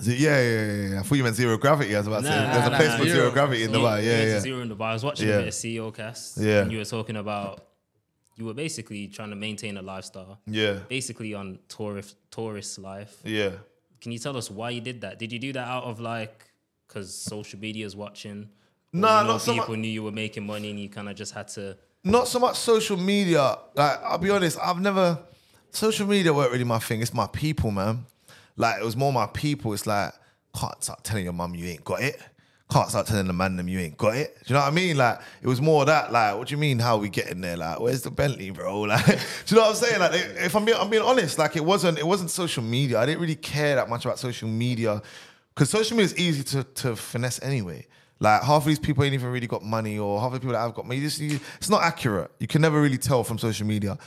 Is 0.00 0.08
yeah, 0.20 0.40
yeah, 0.40 0.64
yeah, 0.66 0.88
yeah. 0.92 1.00
I 1.00 1.02
thought 1.02 1.16
you 1.16 1.24
meant 1.24 1.34
zero 1.36 1.56
gravity. 1.58 1.94
I 1.94 1.98
was 1.98 2.06
about 2.06 2.20
to 2.22 2.26
say, 2.28 2.30
Nah, 2.36 2.52
there's 2.52 2.68
nah, 2.70 2.74
a 2.74 2.76
place 2.78 2.88
nah, 2.90 2.96
for 2.98 3.04
zero, 3.04 3.16
zero. 3.16 3.30
gravity 3.32 3.62
in 3.64 3.70
Dubai. 3.72 4.02
you 4.04 4.10
Yeah, 4.10 4.22
yeah. 4.24 4.40
Zero 4.40 4.60
in 4.60 4.68
Dubai. 4.70 4.86
I 4.90 4.92
was 4.94 5.04
watching 5.04 5.28
Yeah. 5.28 5.34
a 5.34 5.38
bit 5.40 5.48
of 5.48 5.54
CEO 5.54 5.90
cast. 5.94 6.38
Yeah. 6.38 6.62
And 6.62 6.72
you 6.72 6.78
were 6.78 6.84
talking 6.84 7.16
about 7.16 7.64
you 8.36 8.44
were 8.44 8.54
basically 8.54 9.08
trying 9.08 9.30
to 9.30 9.36
maintain 9.36 9.76
a 9.76 9.82
lifestyle. 9.82 10.38
Yeah, 10.46 10.74
Basically 10.88 11.34
on 11.34 11.58
tourist 11.68 12.14
tourist 12.30 12.78
life. 12.78 13.16
yeah. 13.24 13.50
Can 14.00 14.12
you 14.12 14.20
tell 14.20 14.36
us 14.36 14.48
why 14.48 14.70
you 14.70 14.80
did 14.80 15.00
that? 15.00 15.18
Did 15.18 15.32
you 15.32 15.40
do 15.40 15.52
that 15.54 15.66
out 15.66 15.82
of 15.84 15.98
like 15.98 16.44
because 16.86 17.12
social 17.12 17.58
media 17.58 17.84
is 17.84 17.96
watching? 17.96 18.48
No, 18.92 19.00
Nah, 19.08 19.18
you 19.20 19.26
know, 19.26 19.32
not 19.32 19.42
so 19.42 19.52
people 19.54 19.70
much. 19.70 19.78
knew 19.80 19.90
you 19.90 20.04
were 20.04 20.12
making 20.12 20.46
money 20.46 20.70
and 20.70 20.78
you 20.78 20.88
kind 20.88 21.08
of 21.08 21.16
just 21.16 21.34
had 21.34 21.48
to. 21.48 21.76
Not 22.04 22.28
so 22.28 22.38
much 22.38 22.56
social 22.56 22.96
media. 22.96 23.58
Like, 23.74 23.98
I'll 24.04 24.18
be 24.18 24.30
honest, 24.30 24.56
I've 24.62 24.80
never. 24.80 25.18
Social 25.70 26.06
media 26.06 26.32
weren't 26.32 26.52
really 26.52 26.64
my 26.64 26.78
thing. 26.78 27.02
It's 27.02 27.14
my 27.14 27.26
people, 27.26 27.70
man. 27.70 28.06
Like, 28.56 28.80
it 28.80 28.84
was 28.84 28.96
more 28.96 29.12
my 29.12 29.26
people. 29.26 29.72
It's 29.72 29.86
like, 29.86 30.12
can't 30.54 30.82
start 30.82 31.04
telling 31.04 31.24
your 31.24 31.32
mum 31.32 31.54
you 31.54 31.66
ain't 31.66 31.84
got 31.84 32.02
it. 32.02 32.20
Can't 32.70 32.88
start 32.90 33.06
telling 33.06 33.26
the 33.26 33.32
man 33.32 33.56
them 33.56 33.68
you 33.68 33.78
ain't 33.78 33.96
got 33.96 34.14
it. 34.14 34.36
Do 34.44 34.52
you 34.52 34.54
know 34.54 34.60
what 34.60 34.72
I 34.72 34.74
mean? 34.74 34.96
Like, 34.98 35.20
it 35.40 35.46
was 35.46 35.60
more 35.60 35.86
that, 35.86 36.12
like, 36.12 36.36
what 36.36 36.48
do 36.48 36.52
you 36.52 36.58
mean, 36.58 36.78
how 36.78 36.98
we 36.98 37.08
getting 37.08 37.40
there? 37.40 37.56
Like, 37.56 37.80
where's 37.80 38.02
the 38.02 38.10
Bentley, 38.10 38.50
bro? 38.50 38.80
Like, 38.86 39.06
do 39.06 39.12
you 39.12 39.56
know 39.56 39.68
what 39.68 39.70
I'm 39.70 39.74
saying? 39.74 40.00
Like, 40.00 40.12
if 40.44 40.54
I'm 40.54 40.64
being, 40.64 40.76
I'm 40.78 40.90
being 40.90 41.02
honest, 41.02 41.38
like, 41.38 41.56
it 41.56 41.64
wasn't, 41.64 41.98
it 41.98 42.06
wasn't 42.06 42.30
social 42.30 42.62
media. 42.62 42.98
I 42.98 43.06
didn't 43.06 43.20
really 43.20 43.36
care 43.36 43.76
that 43.76 43.88
much 43.88 44.04
about 44.04 44.18
social 44.18 44.48
media 44.48 45.00
because 45.54 45.70
social 45.70 45.96
media 45.96 46.12
is 46.12 46.18
easy 46.18 46.44
to, 46.44 46.64
to 46.64 46.94
finesse 46.94 47.42
anyway. 47.42 47.86
Like 48.20 48.42
half 48.42 48.62
of 48.62 48.66
these 48.66 48.78
people 48.78 49.04
ain't 49.04 49.14
even 49.14 49.30
really 49.30 49.46
got 49.46 49.62
money, 49.62 49.98
or 49.98 50.20
half 50.20 50.28
of 50.28 50.34
the 50.34 50.40
people 50.40 50.52
that 50.52 50.64
I've 50.64 50.74
got 50.74 50.86
money. 50.86 51.00
It's 51.00 51.70
not 51.70 51.82
accurate. 51.82 52.30
You 52.38 52.46
can 52.46 52.62
never 52.62 52.80
really 52.80 52.98
tell 52.98 53.22
from 53.24 53.38
social 53.38 53.66
media. 53.66 53.98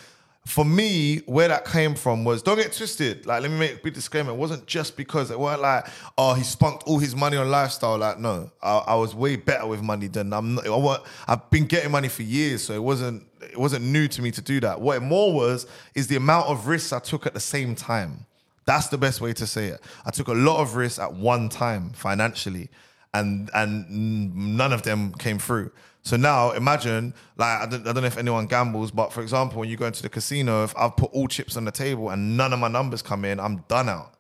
For 0.46 0.66
me, 0.66 1.20
where 1.28 1.48
that 1.50 1.66
came 1.66 1.94
from 1.94 2.24
was 2.24 2.42
don't 2.42 2.58
get 2.58 2.74
twisted. 2.74 3.28
Like, 3.28 3.44
let 3.44 3.52
me 3.52 3.60
make 3.60 3.74
a 3.76 3.84
big 3.84 3.94
disclaimer. 3.94 4.32
It 4.32 4.38
wasn't 4.38 4.66
just 4.66 4.98
because 4.98 5.30
it 5.30 5.40
weren't 5.40 5.62
like, 5.62 5.86
oh, 6.18 6.34
he 6.34 6.44
spunked 6.44 6.84
all 6.88 6.98
his 6.98 7.16
money 7.16 7.38
on 7.38 7.50
lifestyle. 7.52 7.98
Like, 8.00 8.18
no, 8.20 8.52
I, 8.62 8.78
I 8.88 8.96
was 8.96 9.14
way 9.14 9.36
better 9.36 9.68
with 9.68 9.84
money 9.84 10.08
than 10.08 10.34
I'm. 10.34 10.56
Not, 10.56 10.66
I 10.66 10.76
want, 10.76 11.04
I've 11.28 11.48
been 11.52 11.66
getting 11.66 11.92
money 11.92 12.08
for 12.08 12.24
years, 12.24 12.64
so 12.64 12.74
it 12.74 12.84
wasn't. 12.84 13.24
It 13.42 13.58
wasn't 13.58 13.86
new 13.86 14.08
to 14.08 14.22
me 14.22 14.32
to 14.32 14.42
do 14.42 14.60
that. 14.62 14.82
What 14.82 14.98
it 14.98 15.02
more 15.02 15.32
was 15.34 15.68
is 15.94 16.08
the 16.08 16.16
amount 16.16 16.48
of 16.48 16.68
risks 16.68 16.92
I 16.92 17.00
took 17.00 17.26
at 17.26 17.34
the 17.34 17.40
same 17.40 17.76
time. 17.76 18.26
That's 18.66 18.88
the 18.88 18.98
best 18.98 19.22
way 19.22 19.34
to 19.34 19.46
say 19.48 19.68
it. 19.68 19.82
I 20.06 20.12
took 20.12 20.28
a 20.28 20.34
lot 20.34 20.60
of 20.60 20.76
risks 20.76 21.00
at 21.00 21.14
one 21.14 21.50
time 21.50 21.92
financially. 21.92 22.70
and 23.14 23.50
and 23.54 24.58
none 24.58 24.74
of 24.74 24.84
them 24.84 25.14
came 25.14 25.38
through. 25.40 25.72
So 26.04 26.18
now 26.18 26.52
imagine, 26.52 27.14
like 27.38 27.62
I 27.62 27.66
don't, 27.68 27.82
I 27.88 27.94
don't 27.94 28.02
know 28.02 28.08
if 28.08 28.18
anyone 28.18 28.48
gambles, 28.48 28.90
but 28.92 29.14
for 29.14 29.22
example, 29.22 29.60
when 29.60 29.70
you 29.70 29.78
go 29.78 29.86
into 29.86 30.02
the 30.02 30.10
casino, 30.10 30.64
if 30.64 30.76
I've 30.76 30.96
put 30.98 31.12
all 31.14 31.28
chips 31.28 31.56
on 31.58 31.66
the 31.66 31.72
table 31.72 32.10
and 32.10 32.36
none 32.38 32.54
of 32.54 32.60
my 32.60 32.68
numbers 32.68 33.02
come 33.02 33.24
in, 33.24 33.40
I'm 33.40 33.58
done 33.68 33.88
out. 33.88 34.14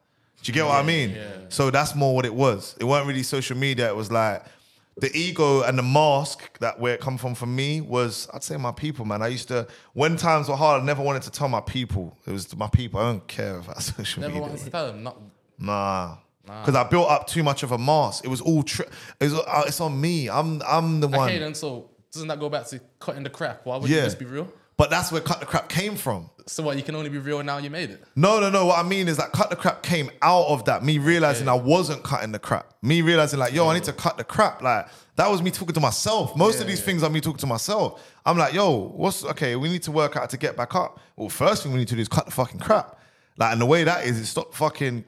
Do 0.43 0.49
you 0.49 0.53
get 0.53 0.65
what 0.65 0.75
I 0.75 0.83
mean? 0.83 1.15
So 1.49 1.69
that's 1.69 1.95
more 1.95 2.15
what 2.15 2.25
it 2.25 2.33
was. 2.33 2.75
It 2.79 2.83
weren't 2.83 3.07
really 3.07 3.23
social 3.23 3.57
media. 3.57 3.89
It 3.89 3.95
was 3.95 4.11
like 4.11 4.43
the 4.97 5.15
ego 5.15 5.61
and 5.63 5.77
the 5.77 5.83
mask 5.83 6.59
that 6.59 6.79
where 6.79 6.93
it 6.93 6.99
come 6.99 7.17
from 7.17 7.33
for 7.33 7.45
me 7.45 7.81
was 7.81 8.27
I'd 8.33 8.43
say 8.43 8.57
my 8.57 8.71
people, 8.71 9.05
man. 9.05 9.21
I 9.21 9.27
used 9.27 9.47
to 9.47 9.67
when 9.93 10.17
times 10.17 10.49
were 10.49 10.55
hard, 10.55 10.81
I 10.81 10.85
never 10.85 11.01
wanted 11.01 11.23
to 11.23 11.31
tell 11.31 11.47
my 11.47 11.61
people. 11.61 12.17
It 12.27 12.31
was 12.31 12.55
my 12.55 12.67
people. 12.67 12.99
I 12.99 13.03
don't 13.11 13.27
care 13.27 13.57
about 13.57 13.81
social 13.83 14.21
Never 14.21 14.33
media. 14.33 14.41
Never 14.41 14.51
wanted 14.51 14.65
to 14.65 14.71
tell 14.71 14.87
them. 14.87 15.03
Not, 15.03 15.17
Nah. 15.57 16.17
Because 16.45 16.75
I 16.75 16.83
built 16.83 17.09
up 17.09 17.27
too 17.27 17.43
much 17.43 17.63
of 17.63 17.71
a 17.71 17.77
mask. 17.77 18.25
It 18.25 18.27
was 18.29 18.41
all 18.41 18.63
tri- 18.63 18.87
it 19.19 19.25
was, 19.25 19.33
uh, 19.35 19.63
it's 19.67 19.79
on 19.79 19.99
me. 19.99 20.29
I'm 20.29 20.61
I'm 20.67 20.99
the 20.99 21.07
one. 21.07 21.29
okay, 21.29 21.37
then 21.39 21.53
so 21.53 21.89
doesn't 22.11 22.27
that 22.27 22.39
go 22.39 22.49
back 22.49 22.65
to 22.67 22.81
cutting 22.99 23.23
the 23.23 23.29
crap? 23.29 23.65
Why 23.65 23.77
would 23.77 23.89
you 23.89 23.95
Yeah. 23.95 24.03
just 24.03 24.19
be 24.19 24.25
real? 24.25 24.51
But 24.75 24.89
that's 24.89 25.11
where 25.11 25.21
cut 25.21 25.39
the 25.39 25.45
crap 25.45 25.69
came 25.69 25.95
from. 25.95 26.31
So 26.47 26.63
what? 26.63 26.75
You 26.75 26.81
can 26.81 26.95
only 26.95 27.09
be 27.09 27.19
real 27.19 27.43
now. 27.43 27.59
You 27.59 27.69
made 27.69 27.91
it. 27.91 28.03
No, 28.15 28.39
no, 28.39 28.49
no. 28.49 28.65
What 28.65 28.83
I 28.83 28.87
mean 28.87 29.07
is 29.07 29.17
that 29.17 29.31
cut 29.31 29.51
the 29.51 29.55
crap 29.55 29.83
came 29.83 30.09
out 30.23 30.47
of 30.47 30.65
that. 30.65 30.83
Me 30.83 30.97
realizing 30.97 31.47
I 31.47 31.53
wasn't 31.53 32.03
cutting 32.03 32.31
the 32.31 32.39
crap. 32.39 32.73
Me 32.81 33.03
realizing 33.03 33.37
like, 33.37 33.53
yo, 33.53 33.67
I 33.69 33.75
need 33.75 33.83
to 33.83 33.93
cut 33.93 34.17
the 34.17 34.23
crap. 34.23 34.63
Like 34.63 34.87
that 35.17 35.29
was 35.29 35.43
me 35.43 35.51
talking 35.51 35.75
to 35.75 35.79
myself. 35.79 36.35
Most 36.35 36.59
of 36.59 36.65
these 36.67 36.81
things 36.81 37.03
are 37.03 37.11
me 37.11 37.21
talking 37.21 37.37
to 37.37 37.47
myself. 37.47 38.01
I'm 38.25 38.37
like, 38.39 38.53
yo, 38.55 38.75
what's 38.95 39.23
okay? 39.25 39.55
We 39.55 39.69
need 39.69 39.83
to 39.83 39.91
work 39.91 40.17
out 40.17 40.31
to 40.31 40.37
get 40.37 40.57
back 40.57 40.73
up. 40.73 40.99
Well, 41.15 41.29
first 41.29 41.61
thing 41.61 41.71
we 41.73 41.77
need 41.77 41.87
to 41.89 41.95
do 41.95 42.01
is 42.01 42.07
cut 42.07 42.25
the 42.25 42.31
fucking 42.31 42.59
crap. 42.59 42.97
Like, 43.37 43.53
and 43.53 43.61
the 43.61 43.65
way 43.67 43.83
that 43.83 44.05
is, 44.05 44.19
is 44.19 44.29
stop 44.29 44.53
fucking 44.53 45.05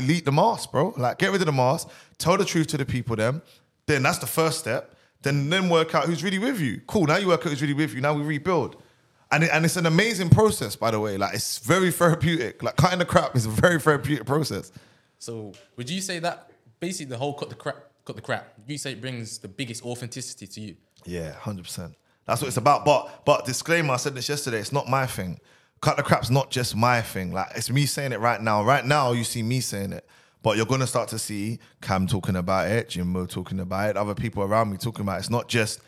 delete 0.00 0.24
the 0.24 0.32
mask, 0.32 0.72
bro. 0.72 0.92
Like, 0.96 1.18
get 1.18 1.30
rid 1.30 1.40
of 1.40 1.46
the 1.46 1.52
mask. 1.52 1.88
Tell 2.18 2.36
the 2.36 2.44
truth 2.44 2.66
to 2.68 2.76
the 2.76 2.84
people. 2.84 3.16
Then, 3.16 3.42
then 3.86 4.02
that's 4.02 4.18
the 4.18 4.26
first 4.26 4.58
step. 4.58 4.94
Then, 5.22 5.48
then 5.48 5.68
work 5.68 5.94
out 5.94 6.04
who's 6.04 6.22
really 6.24 6.38
with 6.38 6.60
you. 6.60 6.80
Cool. 6.86 7.06
Now 7.06 7.16
you 7.16 7.28
work 7.28 7.40
out 7.40 7.50
who's 7.50 7.62
really 7.62 7.74
with 7.74 7.94
you. 7.94 8.00
Now 8.00 8.12
we 8.12 8.22
rebuild. 8.22 8.82
And, 9.30 9.44
it, 9.44 9.50
and 9.52 9.64
it's 9.64 9.76
an 9.76 9.86
amazing 9.86 10.30
process, 10.30 10.76
by 10.76 10.90
the 10.90 11.00
way. 11.00 11.16
Like 11.16 11.34
it's 11.34 11.58
very 11.58 11.90
therapeutic. 11.90 12.62
Like 12.62 12.76
cutting 12.76 12.98
the 12.98 13.04
crap 13.04 13.34
is 13.36 13.46
a 13.46 13.48
very 13.48 13.80
therapeutic 13.80 14.26
process. 14.26 14.70
So 15.18 15.52
would 15.76 15.88
you 15.88 16.00
say 16.00 16.18
that 16.18 16.50
basically 16.80 17.06
the 17.06 17.16
whole 17.16 17.34
cut 17.34 17.48
the 17.48 17.54
crap, 17.54 17.76
cut 18.04 18.16
the 18.16 18.22
crap? 18.22 18.52
You 18.66 18.76
say 18.76 18.92
it 18.92 19.00
brings 19.00 19.38
the 19.38 19.48
biggest 19.48 19.84
authenticity 19.84 20.46
to 20.46 20.60
you. 20.60 20.76
Yeah, 21.04 21.32
hundred 21.32 21.64
percent. 21.64 21.94
That's 22.26 22.40
what 22.40 22.48
it's 22.48 22.56
about. 22.56 22.84
But 22.84 23.24
but 23.24 23.44
disclaimer, 23.44 23.94
I 23.94 23.96
said 23.96 24.14
this 24.14 24.28
yesterday. 24.28 24.58
It's 24.58 24.72
not 24.72 24.88
my 24.88 25.06
thing. 25.06 25.38
Cut 25.84 25.98
the 25.98 26.02
crap's 26.02 26.30
not 26.30 26.50
just 26.50 26.74
my 26.74 27.02
thing. 27.02 27.30
Like 27.30 27.48
it's 27.54 27.68
me 27.68 27.84
saying 27.84 28.12
it 28.12 28.20
right 28.20 28.40
now. 28.40 28.64
Right 28.64 28.86
now, 28.86 29.12
you 29.12 29.22
see 29.22 29.42
me 29.42 29.60
saying 29.60 29.92
it. 29.92 30.08
But 30.42 30.56
you're 30.56 30.64
gonna 30.64 30.86
start 30.86 31.10
to 31.10 31.18
see 31.18 31.58
Cam 31.82 32.06
talking 32.06 32.36
about 32.36 32.70
it, 32.70 32.88
Jimbo 32.88 33.26
talking 33.26 33.60
about 33.60 33.90
it, 33.90 33.96
other 33.98 34.14
people 34.14 34.42
around 34.42 34.70
me 34.70 34.78
talking 34.78 35.02
about 35.02 35.16
it. 35.16 35.18
It's 35.18 35.30
not 35.30 35.46
just 35.46 35.82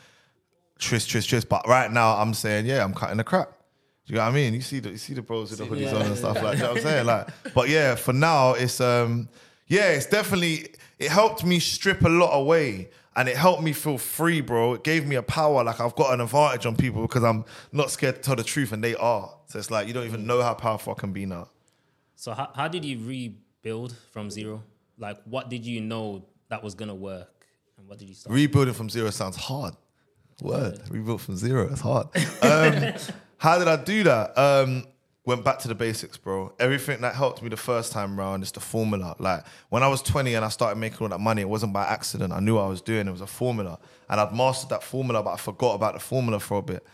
Trist, 0.79 1.09
Trist, 1.09 1.31
Trist. 1.31 1.49
But 1.49 1.67
right 1.67 1.91
now, 1.91 2.15
I'm 2.19 2.35
saying, 2.35 2.67
yeah, 2.67 2.85
I'm 2.85 2.93
cutting 2.93 3.17
the 3.17 3.25
crap. 3.25 3.49
Do 4.07 4.13
you 4.13 4.19
know 4.19 4.25
what 4.25 4.33
I 4.33 4.35
mean? 4.35 4.53
You 4.53 4.61
see 4.61 4.81
the 4.81 4.91
you 4.91 4.99
see 4.99 5.15
the 5.15 5.23
bros 5.23 5.51
with 5.51 5.61
the 5.61 5.65
hoodies 5.65 5.95
on 5.95 6.03
and 6.03 6.19
stuff 6.19 6.43
like 6.43 6.59
that. 6.59 6.73
I'm 6.73 6.81
saying 6.81 7.07
like, 7.13 7.29
but 7.55 7.71
yeah, 7.71 7.95
for 7.95 8.13
now, 8.13 8.53
it's 8.53 8.83
um, 8.83 9.31
yeah, 9.67 9.93
it's 9.93 10.05
definitely 10.05 10.75
it 10.99 11.11
helped 11.11 11.43
me 11.43 11.59
strip 11.59 12.03
a 12.05 12.09
lot 12.11 12.39
away, 12.39 12.91
and 13.17 13.31
it 13.31 13.37
helped 13.37 13.63
me 13.63 13.73
feel 13.73 13.97
free, 13.97 14.43
bro. 14.43 14.75
It 14.75 14.85
gave 14.85 15.07
me 15.07 15.17
a 15.17 15.23
power, 15.23 15.65
like 15.65 15.81
I've 15.81 15.97
got 15.97 16.13
an 16.13 16.21
advantage 16.21 16.67
on 16.67 16.77
people 16.77 17.01
because 17.03 17.25
I'm 17.25 17.47
not 17.73 17.91
scared 17.91 18.17
to 18.17 18.21
tell 18.21 18.37
the 18.37 18.45
truth, 18.45 18.73
and 18.73 18.85
they 18.85 18.95
are. 18.95 19.36
So 19.47 19.59
it's 19.59 19.71
like 19.71 19.89
you 19.89 19.95
don't 19.95 20.07
even 20.07 20.27
know 20.27 20.43
how 20.43 20.55
powerful 20.55 20.95
I 20.97 21.01
can 21.01 21.13
be 21.13 21.27
now. 21.27 21.49
So 22.15 22.33
how, 22.33 22.51
how 22.55 22.69
did 22.69 22.85
you 22.85 22.99
rebuild 23.05 23.97
from 24.11 24.31
zero? 24.31 24.63
Like 24.99 25.19
what 25.25 25.51
did 25.51 25.65
you 25.65 25.81
know 25.81 26.25
that 26.49 26.63
was 26.63 26.75
gonna 26.75 26.95
work, 26.95 27.47
and 27.79 27.89
what 27.89 27.99
did 27.99 28.09
you 28.09 28.15
start? 28.15 28.35
Rebuilding 28.35 28.75
from 28.75 28.91
zero 28.91 29.11
sounds 29.11 29.37
hard. 29.37 29.75
Word. 30.43 30.81
Rebuilt 30.91 31.23
from 31.23 31.37
zero. 31.37 31.69
It's 31.71 31.81
hard. 31.81 32.09
Um, 32.43 32.93
how 33.39 33.59
did 33.59 33.69
I 33.69 33.77
do 33.77 34.05
that? 34.05 34.37
Um, 34.37 34.85
went 35.27 35.45
back 35.45 35.59
to 35.59 35.69
the 35.69 35.75
basics, 35.75 36.17
bro. 36.17 36.55
Everything 36.59 37.01
that 37.01 37.15
helped 37.15 37.43
me 37.43 37.49
the 37.49 37.57
first 37.57 37.93
time 37.93 38.19
round 38.19 38.43
is 38.43 38.53
the 38.53 38.61
formula. 38.61 39.17
Like 39.19 39.45
when 39.71 39.83
I 39.83 39.89
was 39.89 40.01
20 40.03 40.35
and 40.35 40.45
I 40.45 40.49
started 40.49 40.79
making 40.79 40.99
all 41.01 41.09
that 41.09 41.21
money, 41.21 41.43
it 41.43 41.49
wasn't 41.49 41.73
by 41.73 41.85
accident. 41.85 42.33
I 42.33 42.41
knew 42.41 42.55
what 42.55 42.63
I 42.63 42.69
was 42.69 42.81
doing. 42.81 43.09
It 43.09 43.11
was 43.11 43.21
a 43.21 43.27
formula. 43.27 43.79
And 44.09 44.21
I'd 44.21 44.33
mastered 44.33 44.71
that 44.71 44.83
formula, 44.83 45.23
but 45.23 45.33
I 45.33 45.37
forgot 45.37 45.75
about 45.75 45.95
the 45.95 46.01
formula 46.01 46.39
for 46.39 46.59
a 46.59 46.63
bit. 46.63 46.87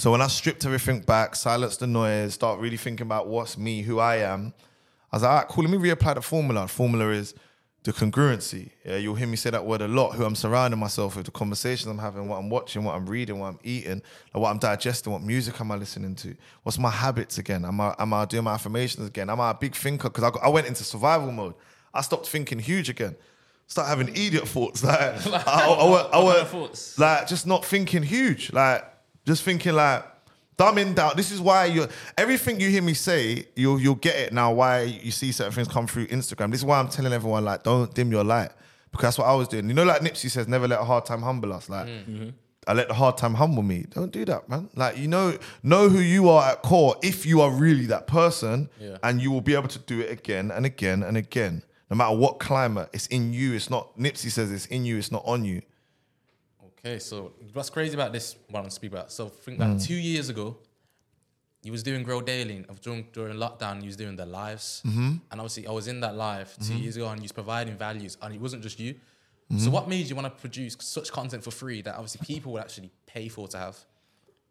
So 0.00 0.10
when 0.12 0.22
I 0.22 0.28
stripped 0.28 0.64
everything 0.64 1.00
back, 1.00 1.36
silenced 1.36 1.80
the 1.80 1.86
noise, 1.86 2.32
start 2.32 2.58
really 2.58 2.78
thinking 2.78 3.06
about 3.06 3.28
what's 3.28 3.58
me, 3.58 3.82
who 3.82 3.98
I 3.98 4.16
am, 4.16 4.54
I 5.12 5.16
was 5.16 5.22
like, 5.22 5.30
all 5.30 5.36
right, 5.40 5.48
cool, 5.48 5.64
let 5.64 5.70
me 5.78 5.90
reapply 5.90 6.14
the 6.14 6.22
formula. 6.22 6.62
The 6.62 6.68
formula 6.68 7.10
is 7.10 7.34
the 7.82 7.92
congruency. 7.92 8.70
Yeah, 8.82 8.96
you'll 8.96 9.14
hear 9.16 9.26
me 9.26 9.36
say 9.36 9.50
that 9.50 9.66
word 9.66 9.82
a 9.82 9.88
lot. 9.88 10.12
Who 10.12 10.24
I'm 10.24 10.34
surrounding 10.36 10.80
myself 10.80 11.16
with, 11.16 11.26
the 11.26 11.30
conversations 11.32 11.86
I'm 11.86 11.98
having, 11.98 12.28
what 12.28 12.38
I'm 12.38 12.48
watching, 12.48 12.82
what 12.82 12.94
I'm 12.94 13.04
reading, 13.04 13.40
what 13.40 13.48
I'm 13.48 13.58
eating, 13.62 14.00
like 14.32 14.42
what 14.42 14.48
I'm 14.48 14.58
digesting, 14.58 15.12
what 15.12 15.20
music 15.20 15.60
am 15.60 15.70
I 15.70 15.76
listening 15.76 16.14
to? 16.14 16.34
What's 16.62 16.78
my 16.78 16.88
habits 16.90 17.36
again? 17.36 17.66
Am 17.66 17.78
I 17.78 17.94
am 17.98 18.14
I 18.14 18.24
doing 18.24 18.44
my 18.44 18.54
affirmations 18.54 19.06
again? 19.06 19.28
Am 19.28 19.38
I 19.38 19.50
a 19.50 19.54
big 19.54 19.74
thinker? 19.74 20.08
Because 20.08 20.24
I, 20.24 20.30
got- 20.30 20.42
I 20.42 20.48
went 20.48 20.66
into 20.66 20.82
survival 20.82 21.30
mode. 21.30 21.52
I 21.92 22.00
stopped 22.00 22.26
thinking 22.26 22.58
huge 22.58 22.88
again. 22.88 23.16
Start 23.66 23.88
having 23.88 24.08
idiot 24.08 24.48
thoughts. 24.48 24.82
Like 24.84 25.26
I, 25.26 25.66
I, 25.66 25.66
I, 25.66 25.66
I 25.66 25.68
What 25.68 25.90
went- 25.90 26.10
kind 26.12 26.38
of 26.38 26.48
thoughts? 26.48 26.98
like 26.98 27.26
just 27.26 27.46
not 27.46 27.66
thinking 27.66 28.02
huge. 28.02 28.50
Like 28.50 28.86
just 29.26 29.42
thinking 29.42 29.74
like 29.74 30.04
dumb 30.56 30.78
in 30.78 30.94
doubt. 30.94 31.16
This 31.16 31.30
is 31.30 31.40
why 31.40 31.66
you 31.66 31.86
everything 32.18 32.60
you 32.60 32.68
hear 32.70 32.82
me 32.82 32.94
say, 32.94 33.46
you'll 33.56 33.80
you'll 33.80 33.94
get 33.94 34.16
it 34.16 34.32
now. 34.32 34.52
Why 34.52 34.82
you 34.82 35.10
see 35.10 35.32
certain 35.32 35.52
things 35.52 35.68
come 35.68 35.86
through 35.86 36.06
Instagram. 36.08 36.50
This 36.50 36.60
is 36.60 36.64
why 36.66 36.78
I'm 36.78 36.88
telling 36.88 37.12
everyone 37.12 37.44
like, 37.44 37.62
don't 37.62 37.92
dim 37.94 38.10
your 38.10 38.24
light 38.24 38.50
because 38.92 39.04
that's 39.04 39.18
what 39.18 39.26
I 39.26 39.34
was 39.34 39.48
doing. 39.48 39.68
You 39.68 39.74
know, 39.74 39.84
like 39.84 40.02
Nipsey 40.02 40.30
says, 40.30 40.48
never 40.48 40.66
let 40.68 40.80
a 40.80 40.84
hard 40.84 41.04
time 41.06 41.22
humble 41.22 41.52
us. 41.52 41.68
Like. 41.68 41.86
Mm. 41.86 42.04
Mm-hmm. 42.06 42.28
I 42.68 42.74
let 42.74 42.88
the 42.88 42.94
hard 42.94 43.16
time 43.16 43.32
humble 43.34 43.62
me. 43.62 43.86
Don't 43.88 44.12
do 44.12 44.22
that, 44.26 44.46
man. 44.48 44.68
Like 44.76 44.98
you 44.98 45.08
know, 45.08 45.36
know 45.62 45.88
who 45.88 45.98
you 45.98 46.28
are 46.28 46.50
at 46.52 46.62
core. 46.62 46.94
If 47.02 47.24
you 47.24 47.40
are 47.40 47.50
really 47.50 47.86
that 47.86 48.06
person, 48.06 48.68
Yeah. 48.78 48.98
and 49.02 49.20
you 49.20 49.30
will 49.30 49.40
be 49.40 49.54
able 49.54 49.68
to 49.68 49.78
do 49.78 50.00
it 50.00 50.10
again 50.10 50.50
and 50.50 50.66
again 50.66 51.02
and 51.02 51.16
again, 51.16 51.62
no 51.90 51.96
matter 51.96 52.14
what 52.14 52.38
climate. 52.38 52.90
It's 52.92 53.06
in 53.06 53.32
you. 53.32 53.54
It's 53.54 53.70
not. 53.70 53.98
Nipsey 53.98 54.30
says 54.30 54.52
it's 54.52 54.66
in 54.66 54.84
you. 54.84 54.98
It's 54.98 55.10
not 55.10 55.22
on 55.24 55.42
you. 55.46 55.62
Okay, 56.84 56.98
so 56.98 57.32
what's 57.52 57.70
crazy 57.70 57.94
about 57.94 58.12
this? 58.12 58.36
What 58.48 58.64
I'm 58.64 58.70
speaking 58.70 58.96
about. 58.96 59.12
So 59.12 59.28
think 59.28 59.58
like 59.58 59.68
Mm. 59.70 59.84
two 59.86 59.94
years 59.94 60.28
ago, 60.30 60.56
you 61.62 61.72
was 61.72 61.82
doing 61.82 62.02
Grow 62.02 62.22
Daily 62.22 62.56
and 62.56 62.80
during 62.80 63.06
during 63.12 63.36
lockdown. 63.36 63.80
You 63.82 63.86
was 63.86 63.96
doing 63.96 64.16
the 64.16 64.24
lives, 64.24 64.82
Mm-hmm. 64.86 65.16
and 65.30 65.40
obviously 65.40 65.66
I 65.66 65.72
was 65.72 65.88
in 65.88 66.00
that 66.00 66.16
live 66.16 66.56
2 66.66 66.74
years 66.74 66.96
ago, 66.96 67.06
and 67.08 67.18
you 67.20 67.24
was 67.24 67.32
providing 67.32 67.76
values, 67.76 68.16
and 68.22 68.34
it 68.34 68.40
wasn't 68.40 68.62
just 68.62 68.80
you. 68.80 68.94
Mm-hmm. 68.94 69.58
So 69.58 69.70
what 69.70 69.88
made 69.88 70.08
you 70.08 70.14
want 70.16 70.26
to 70.26 70.40
produce 70.40 70.76
such 70.80 71.12
content 71.12 71.44
for 71.44 71.50
free 71.50 71.82
that 71.82 71.94
obviously 71.96 72.24
people 72.24 72.52
would 72.52 72.62
actually 72.62 72.90
pay 73.06 73.28
for 73.28 73.46
to 73.48 73.58
have? 73.58 73.76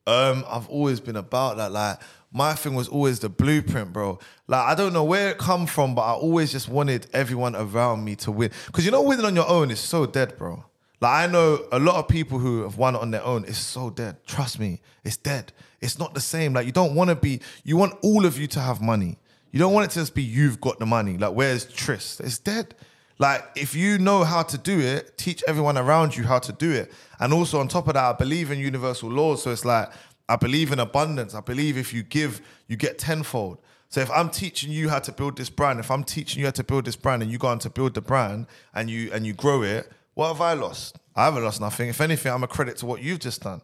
Um, 0.05 0.43
I've 0.47 0.67
always 0.69 0.99
been 0.99 1.15
about 1.15 1.57
that. 1.57 1.71
Like 1.71 1.99
my 2.31 2.53
thing 2.53 2.75
was 2.75 2.87
always 2.87 3.19
the 3.19 3.29
blueprint, 3.29 3.91
bro. 3.93 4.19
Like 4.47 4.65
I 4.67 4.75
don't 4.75 4.93
know 4.93 5.03
where 5.03 5.31
it 5.31 5.37
come 5.39 5.65
from, 5.65 5.95
but 5.95 6.01
I 6.01 6.13
always 6.13 6.51
just 6.51 6.67
wanted 6.69 7.07
everyone 7.13 7.55
around 7.55 8.03
me 8.03 8.15
to 8.17 8.31
win. 8.31 8.51
Cause 8.71 8.85
you 8.85 8.91
know, 8.91 9.01
winning 9.01 9.25
on 9.25 9.35
your 9.35 9.47
own 9.49 9.71
is 9.71 9.79
so 9.79 10.05
dead, 10.05 10.37
bro. 10.37 10.63
Like 11.01 11.29
I 11.29 11.31
know 11.31 11.65
a 11.71 11.79
lot 11.79 11.95
of 11.95 12.07
people 12.07 12.39
who 12.39 12.63
have 12.63 12.77
won 12.77 12.95
on 12.95 13.11
their 13.11 13.23
own. 13.23 13.45
It's 13.45 13.57
so 13.57 13.89
dead. 13.89 14.17
Trust 14.25 14.59
me, 14.59 14.81
it's 15.03 15.17
dead. 15.17 15.53
It's 15.81 15.97
not 15.97 16.13
the 16.13 16.19
same. 16.19 16.53
Like 16.53 16.65
you 16.65 16.71
don't 16.71 16.95
want 16.95 17.09
to 17.09 17.15
be. 17.15 17.41
You 17.63 17.77
want 17.77 17.97
all 18.01 18.25
of 18.25 18.37
you 18.37 18.47
to 18.47 18.59
have 18.59 18.81
money. 18.81 19.17
You 19.51 19.59
don't 19.59 19.73
want 19.73 19.85
it 19.85 19.91
to 19.91 19.99
just 19.99 20.13
be 20.13 20.21
you've 20.21 20.61
got 20.61 20.79
the 20.79 20.85
money. 20.85 21.17
Like 21.17 21.33
where's 21.33 21.65
Trist? 21.65 22.19
It's 22.19 22.37
dead. 22.37 22.75
Like, 23.19 23.43
if 23.57 23.75
you 23.75 23.97
know 23.97 24.23
how 24.23 24.43
to 24.43 24.57
do 24.57 24.79
it, 24.79 25.17
teach 25.17 25.43
everyone 25.45 25.77
around 25.77 26.15
you 26.15 26.23
how 26.23 26.39
to 26.39 26.53
do 26.53 26.71
it. 26.71 26.89
And 27.19 27.33
also, 27.33 27.59
on 27.59 27.67
top 27.67 27.89
of 27.89 27.95
that, 27.95 28.03
I 28.03 28.13
believe 28.13 28.49
in 28.49 28.59
universal 28.59 29.09
laws. 29.09 29.43
So 29.43 29.51
it's 29.51 29.65
like, 29.65 29.89
I 30.29 30.37
believe 30.37 30.71
in 30.71 30.79
abundance. 30.79 31.35
I 31.35 31.41
believe 31.41 31.77
if 31.77 31.93
you 31.93 32.01
give, 32.01 32.41
you 32.69 32.77
get 32.77 32.97
tenfold. 32.97 33.59
So 33.89 33.99
if 33.99 34.09
I'm 34.11 34.29
teaching 34.29 34.71
you 34.71 34.87
how 34.87 34.99
to 34.99 35.11
build 35.11 35.35
this 35.35 35.49
brand, 35.49 35.79
if 35.79 35.91
I'm 35.91 36.05
teaching 36.05 36.39
you 36.39 36.45
how 36.45 36.51
to 36.51 36.63
build 36.63 36.85
this 36.85 36.95
brand 36.95 37.21
and 37.21 37.29
you 37.29 37.37
go 37.37 37.47
on 37.47 37.59
to 37.59 37.69
build 37.69 37.93
the 37.95 38.01
brand 38.01 38.45
and 38.73 38.89
you 38.89 39.11
and 39.11 39.25
you 39.25 39.33
grow 39.33 39.63
it, 39.63 39.91
what 40.19 40.27
have 40.27 40.41
I 40.41 40.51
lost? 40.53 40.97
I 41.15 41.23
haven't 41.25 41.45
lost 41.45 41.61
nothing. 41.61 41.87
If 41.87 42.01
anything, 42.01 42.29
I'm 42.29 42.43
a 42.43 42.47
credit 42.47 42.75
to 42.77 42.85
what 42.85 43.01
you've 43.01 43.19
just 43.19 43.41
done. 43.41 43.61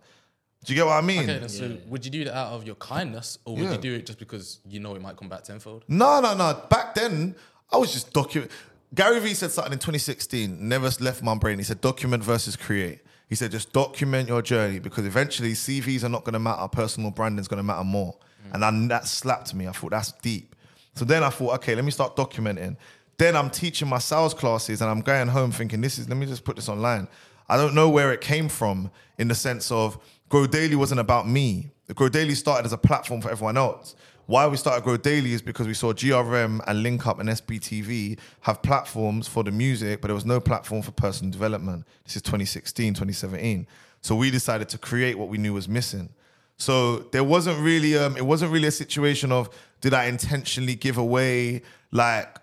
Do 0.63 0.71
you 0.73 0.77
get 0.79 0.85
what 0.85 0.93
I 0.93 1.01
mean? 1.01 1.23
Okay, 1.23 1.39
then 1.39 1.49
so 1.49 1.77
would 1.89 2.05
you 2.05 2.11
do 2.11 2.23
that 2.23 2.33
out 2.33 2.53
of 2.53 2.65
your 2.65 2.75
kindness, 2.75 3.37
or 3.43 3.55
would 3.57 3.63
Yeah. 3.65 3.71
you 3.73 3.77
do 3.77 3.93
it 3.95 4.05
just 4.05 4.19
because 4.19 4.59
you 4.65 4.79
know 4.79 4.95
it 4.95 5.01
might 5.01 5.17
come 5.17 5.27
back 5.27 5.43
tenfold? 5.43 5.83
No, 5.89 6.21
no, 6.21 6.33
no. 6.33 6.53
Back 6.69 6.95
then, 6.95 7.35
I 7.69 7.75
was 7.75 7.91
just 7.91 8.13
document. 8.13 8.51
Gary 8.93 9.19
Vee 9.19 9.33
said 9.33 9.51
something 9.51 9.73
in 9.73 9.79
2016, 9.79 10.69
never 10.69 10.89
left 11.01 11.21
my 11.21 11.35
brain. 11.35 11.57
He 11.57 11.65
said, 11.65 11.81
document 11.81 12.23
versus 12.23 12.55
create. 12.55 12.99
He 13.27 13.35
said, 13.35 13.51
just 13.51 13.73
document 13.73 14.29
your 14.29 14.41
journey 14.41 14.79
because 14.79 15.05
eventually 15.05 15.51
CVs 15.51 16.05
are 16.05 16.09
not 16.09 16.23
going 16.23 16.33
to 16.33 16.39
matter. 16.39 16.65
Personal 16.69 17.11
branding 17.11 17.39
is 17.39 17.49
going 17.49 17.57
to 17.57 17.63
matter 17.63 17.83
more. 17.83 18.15
And 18.53 18.63
then 18.63 18.87
that 18.87 19.07
slapped 19.07 19.53
me. 19.53 19.67
I 19.67 19.73
thought, 19.73 19.91
that's 19.91 20.13
deep. 20.21 20.55
So 20.93 21.03
then 21.03 21.21
I 21.21 21.29
thought, 21.31 21.55
okay, 21.55 21.75
let 21.75 21.83
me 21.83 21.91
start 21.91 22.15
documenting. 22.15 22.77
Then 23.17 23.35
I'm 23.35 23.49
teaching 23.49 23.87
my 23.87 23.99
sales 23.99 24.33
classes 24.33 24.81
and 24.81 24.89
I'm 24.89 25.01
going 25.01 25.27
home 25.27 25.51
thinking, 25.51 25.81
this 25.81 25.97
is, 25.97 26.09
let 26.09 26.17
me 26.17 26.25
just 26.25 26.43
put 26.43 26.55
this 26.55 26.69
online. 26.69 27.07
I 27.47 27.57
don't 27.57 27.75
know 27.75 27.89
where 27.89 28.11
it 28.11 28.21
came 28.21 28.49
from 28.49 28.91
in 29.17 29.27
the 29.27 29.35
sense 29.35 29.71
of 29.71 29.97
Grow 30.29 30.47
Daily 30.47 30.75
wasn't 30.75 30.99
about 30.99 31.27
me. 31.27 31.71
Grow 31.93 32.09
Daily 32.09 32.35
started 32.35 32.65
as 32.65 32.73
a 32.73 32.77
platform 32.77 33.21
for 33.21 33.29
everyone 33.29 33.57
else. 33.57 33.95
why 34.25 34.47
we 34.47 34.57
started 34.57 34.83
Grow 34.83 34.97
Daily 34.97 35.33
is 35.33 35.41
because 35.41 35.67
we 35.67 35.75
saw 35.75 35.93
GRM 35.93 36.61
and 36.67 36.83
Link 36.83 37.05
Up 37.05 37.19
and 37.19 37.29
SBTV 37.29 38.17
have 38.41 38.61
platforms 38.63 39.27
for 39.27 39.43
the 39.43 39.51
music, 39.51 40.01
but 40.01 40.07
there 40.07 40.15
was 40.15 40.25
no 40.25 40.39
platform 40.39 40.81
for 40.81 40.91
personal 40.91 41.31
development. 41.31 41.85
This 42.05 42.15
is 42.15 42.21
2016, 42.23 42.95
2017. 42.95 43.67
So 44.01 44.15
we 44.15 44.31
decided 44.31 44.67
to 44.69 44.77
create 44.79 45.17
what 45.17 45.29
we 45.29 45.37
knew 45.37 45.53
was 45.53 45.69
missing. 45.69 46.09
So 46.57 46.99
there 47.11 47.23
wasn't 47.23 47.59
really 47.59 47.97
um 47.97 48.15
it 48.17 48.25
wasn't 48.25 48.51
really 48.51 48.67
a 48.67 48.71
situation 48.71 49.31
of 49.31 49.49
did 49.81 49.93
I 49.93 50.05
intentionally 50.05 50.75
give 50.75 50.97
away 50.97 51.61
like 51.91 52.37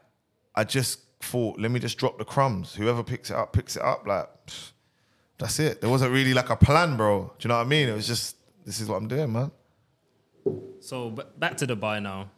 I 0.54 0.64
just 0.64 1.00
thought 1.20 1.58
let 1.58 1.70
me 1.70 1.80
just 1.80 1.98
drop 1.98 2.18
the 2.18 2.24
crumbs. 2.24 2.74
Whoever 2.74 3.02
picks 3.02 3.30
it 3.30 3.36
up 3.36 3.52
picks 3.52 3.76
it 3.76 3.82
up 3.82 4.06
like 4.06 4.28
that's 5.38 5.58
it. 5.58 5.80
There 5.80 5.90
wasn't 5.90 6.12
really 6.12 6.34
like 6.34 6.50
a 6.50 6.56
plan, 6.56 6.96
bro. 6.96 7.32
Do 7.38 7.46
you 7.46 7.48
know 7.48 7.56
what 7.56 7.66
I 7.66 7.68
mean? 7.68 7.88
It 7.88 7.94
was 7.94 8.06
just 8.06 8.36
this 8.64 8.80
is 8.80 8.88
what 8.88 8.96
I'm 8.96 9.08
doing, 9.08 9.32
man. 9.32 9.50
So 10.80 11.10
back 11.10 11.56
to 11.58 11.66
Dubai 11.66 12.02
now. 12.02 12.30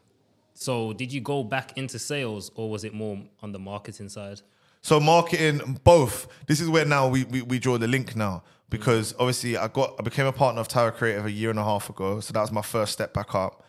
So 0.55 0.93
did 0.93 1.13
you 1.13 1.21
go 1.21 1.43
back 1.43 1.77
into 1.77 1.99
sales 1.99 2.51
or 2.55 2.71
was 2.71 2.85
it 2.85 2.95
more 2.95 3.19
on 3.43 3.53
the 3.53 3.59
marketing 3.59 4.09
side? 4.09 4.41
So 4.83 5.01
marketing, 5.01 5.81
both. 5.83 6.29
This 6.47 6.61
is 6.61 6.69
where 6.69 6.85
now 6.85 7.09
we, 7.09 7.25
we, 7.25 7.43
we 7.43 7.59
draw 7.59 7.79
the 7.79 7.89
link 7.89 8.15
now 8.15 8.45
because 8.71 9.15
obviously 9.19 9.57
I 9.57 9.69
got 9.69 9.95
I 9.99 10.03
became 10.03 10.27
a 10.27 10.33
partner 10.33 10.61
of 10.61 10.69
Tower 10.69 10.91
Creative 10.91 11.27
a 11.27 11.33
year 11.33 11.51
and 11.51 11.59
a 11.59 11.65
half 11.65 11.89
ago. 11.91 12.21
So 12.21 12.33
that 12.33 12.41
was 12.41 12.53
my 12.53 12.63
first 12.63 12.93
step 12.93 13.15
back 13.15 13.35
up. 13.35 13.65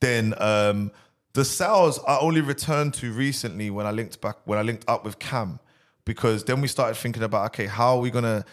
Then 0.00 0.34
um, 0.38 0.92
the 1.32 1.44
sales 1.44 2.00
I 2.06 2.18
only 2.18 2.40
returned 2.40 2.94
to 2.94 3.12
recently 3.12 3.70
when 3.70 3.86
I 3.86 3.90
linked 3.90 4.20
back 4.20 4.36
when 4.44 4.58
I 4.58 4.62
linked 4.62 4.84
up 4.88 5.04
with 5.04 5.18
Cam 5.18 5.60
because 6.04 6.44
then 6.44 6.60
we 6.60 6.68
started 6.68 6.96
thinking 6.96 7.22
about 7.22 7.46
okay 7.46 7.66
how 7.66 7.96
are 7.96 8.00
we 8.00 8.10
gonna 8.10 8.44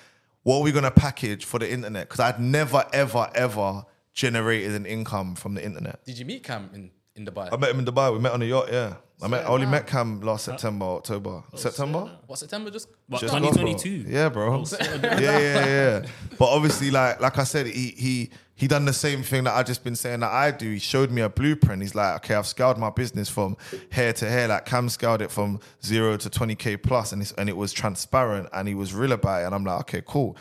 what 0.44 0.58
are 0.58 0.64
we 0.64 0.72
gonna 0.72 0.92
package 0.92 1.46
for 1.46 1.60
the 1.60 1.72
internet 1.72 2.08
because 2.08 2.20
I'd 2.20 2.40
never 2.40 2.86
ever 2.94 3.30
ever 3.34 3.86
generated 4.14 4.74
an 4.74 4.86
income 4.86 5.36
from 5.36 5.54
the 5.54 5.64
internet. 5.64 6.04
Did 6.04 6.18
you 6.18 6.26
meet 6.26 6.44
Cam 6.44 6.70
in, 6.74 6.90
in 7.16 7.26
Dubai? 7.26 7.54
I 7.54 7.58
met 7.58 7.70
him 7.70 7.80
in 7.80 7.86
Dubai. 7.86 8.12
We 8.12 8.20
met 8.20 8.32
on 8.32 8.42
a 8.42 8.46
yacht. 8.46 8.70
Yeah, 8.72 8.96
I 9.22 9.28
met. 9.28 9.46
I 9.46 9.48
only 9.48 9.68
met 9.68 9.86
Cam 9.86 10.22
last 10.22 10.46
September, 10.46 10.86
October, 10.86 11.44
oh, 11.54 11.58
September. 11.58 12.12
what 12.26 12.40
September 12.40 12.72
just? 12.72 12.90
What, 13.08 13.22
Just 13.22 13.34
2022? 13.34 14.04
got, 14.04 14.10
bro. 14.10 14.20
Yeah, 14.20 14.30
bro. 14.30 14.54
Oh, 14.54 14.66
yeah, 15.04 15.40
yeah, 15.40 15.66
yeah. 15.66 16.06
But 16.40 16.46
obviously, 16.50 16.90
like 16.92 17.22
like 17.22 17.38
I 17.38 17.44
said, 17.44 17.68
he 17.68 17.94
he 17.98 18.30
he 18.58 18.68
done 18.68 18.86
the 18.86 18.92
same 18.92 19.22
thing 19.22 19.46
that 19.46 19.54
I've 19.54 19.68
just 19.68 19.84
been 19.84 19.96
saying 19.96 20.20
that 20.22 20.32
I 20.32 20.50
do. 20.52 20.72
He 20.74 20.80
showed 20.80 21.12
me 21.12 21.22
a 21.22 21.30
blueprint. 21.30 21.82
He's 21.84 21.96
like, 21.96 22.16
okay, 22.18 22.34
I've 22.34 22.48
scaled 22.48 22.78
my 22.78 22.90
business 22.90 23.30
from 23.30 23.56
hair 23.92 24.12
to 24.14 24.28
hair. 24.28 24.48
Like 24.48 24.66
Cam 24.66 24.90
scaled 24.90 25.22
it 25.22 25.32
from 25.32 25.60
zero 25.86 26.18
to 26.18 26.30
twenty 26.30 26.56
k 26.56 26.76
plus, 26.76 27.12
and 27.12 27.22
it's, 27.22 27.32
and 27.34 27.48
it 27.48 27.56
was 27.56 27.72
transparent, 27.72 28.50
and 28.52 28.68
he 28.68 28.74
was 28.74 28.94
real 28.94 29.12
about 29.12 29.44
it. 29.44 29.46
And 29.46 29.56
I'm 29.56 29.64
like, 29.64 29.80
okay, 29.82 30.02
cool. 30.06 30.36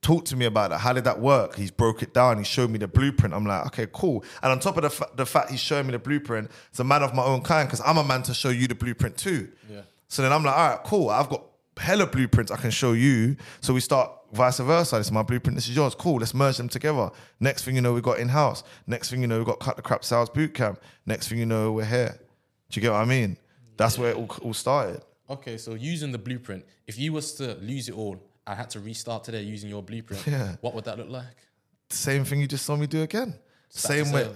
Talk 0.00 0.24
to 0.26 0.36
me 0.36 0.44
about 0.44 0.70
it. 0.70 0.78
How 0.78 0.92
did 0.92 1.02
that 1.04 1.18
work? 1.18 1.56
He's 1.56 1.72
broke 1.72 2.04
it 2.04 2.14
down. 2.14 2.38
He 2.38 2.44
showed 2.44 2.70
me 2.70 2.78
the 2.78 2.86
blueprint. 2.86 3.34
I'm 3.34 3.44
like, 3.44 3.66
okay, 3.66 3.88
cool. 3.92 4.24
And 4.40 4.52
on 4.52 4.60
top 4.60 4.76
of 4.76 4.84
the, 4.84 4.90
fa- 4.90 5.10
the 5.16 5.26
fact 5.26 5.50
he's 5.50 5.58
showing 5.58 5.88
me 5.88 5.92
the 5.92 5.98
blueprint, 5.98 6.52
it's 6.70 6.78
a 6.78 6.84
man 6.84 7.02
of 7.02 7.12
my 7.12 7.24
own 7.24 7.42
kind 7.42 7.66
because 7.68 7.82
I'm 7.84 7.98
a 7.98 8.04
man 8.04 8.22
to 8.22 8.32
show 8.32 8.50
you 8.50 8.68
the 8.68 8.76
blueprint 8.76 9.16
too. 9.16 9.48
Yeah. 9.68 9.80
So 10.06 10.22
then 10.22 10.32
I'm 10.32 10.44
like, 10.44 10.56
all 10.56 10.68
right, 10.68 10.78
cool. 10.84 11.10
I've 11.10 11.28
got 11.28 11.42
hella 11.76 12.06
blueprints 12.06 12.52
I 12.52 12.56
can 12.56 12.70
show 12.70 12.92
you. 12.92 13.36
So 13.60 13.74
we 13.74 13.80
start 13.80 14.12
vice 14.32 14.58
versa. 14.58 14.96
This 14.96 15.06
is 15.06 15.12
my 15.12 15.22
blueprint. 15.22 15.56
This 15.56 15.68
is 15.68 15.76
yours. 15.76 15.94
Cool. 15.94 16.16
Let's 16.18 16.34
merge 16.34 16.56
them 16.56 16.68
together. 16.68 17.10
Next 17.40 17.64
thing 17.64 17.74
you 17.74 17.80
know, 17.80 17.92
we 17.92 18.00
got 18.00 18.18
in 18.18 18.28
house. 18.28 18.64
Next 18.86 19.10
thing 19.10 19.20
you 19.20 19.26
know, 19.26 19.38
we 19.38 19.44
got 19.44 19.60
cut 19.60 19.76
the 19.76 19.82
crap 19.82 20.04
sales 20.04 20.30
boot 20.30 20.54
camp. 20.54 20.80
Next 21.06 21.28
thing 21.28 21.38
you 21.38 21.46
know, 21.46 21.72
we're 21.72 21.84
here. 21.84 22.18
Do 22.70 22.78
you 22.78 22.82
get 22.82 22.92
what 22.92 23.00
I 23.00 23.04
mean? 23.04 23.36
That's 23.76 23.98
where 23.98 24.10
it 24.10 24.16
all, 24.16 24.30
all 24.42 24.54
started. 24.54 25.02
Okay, 25.30 25.58
so 25.58 25.74
using 25.74 26.10
the 26.12 26.18
blueprint, 26.18 26.64
if 26.86 26.98
you 26.98 27.12
was 27.12 27.34
to 27.34 27.54
lose 27.56 27.88
it 27.88 27.94
all, 27.94 28.22
I 28.46 28.54
had 28.54 28.70
to 28.70 28.80
restart 28.80 29.24
today 29.24 29.42
using 29.42 29.68
your 29.68 29.82
blueprint. 29.82 30.26
Yeah. 30.26 30.56
What 30.62 30.74
would 30.74 30.84
that 30.84 30.98
look 30.98 31.10
like? 31.10 31.36
Same 31.90 32.24
thing 32.24 32.40
you 32.40 32.46
just 32.46 32.64
saw 32.64 32.76
me 32.76 32.86
do 32.86 33.02
again. 33.02 33.34
Same 33.68 34.10
way. 34.10 34.28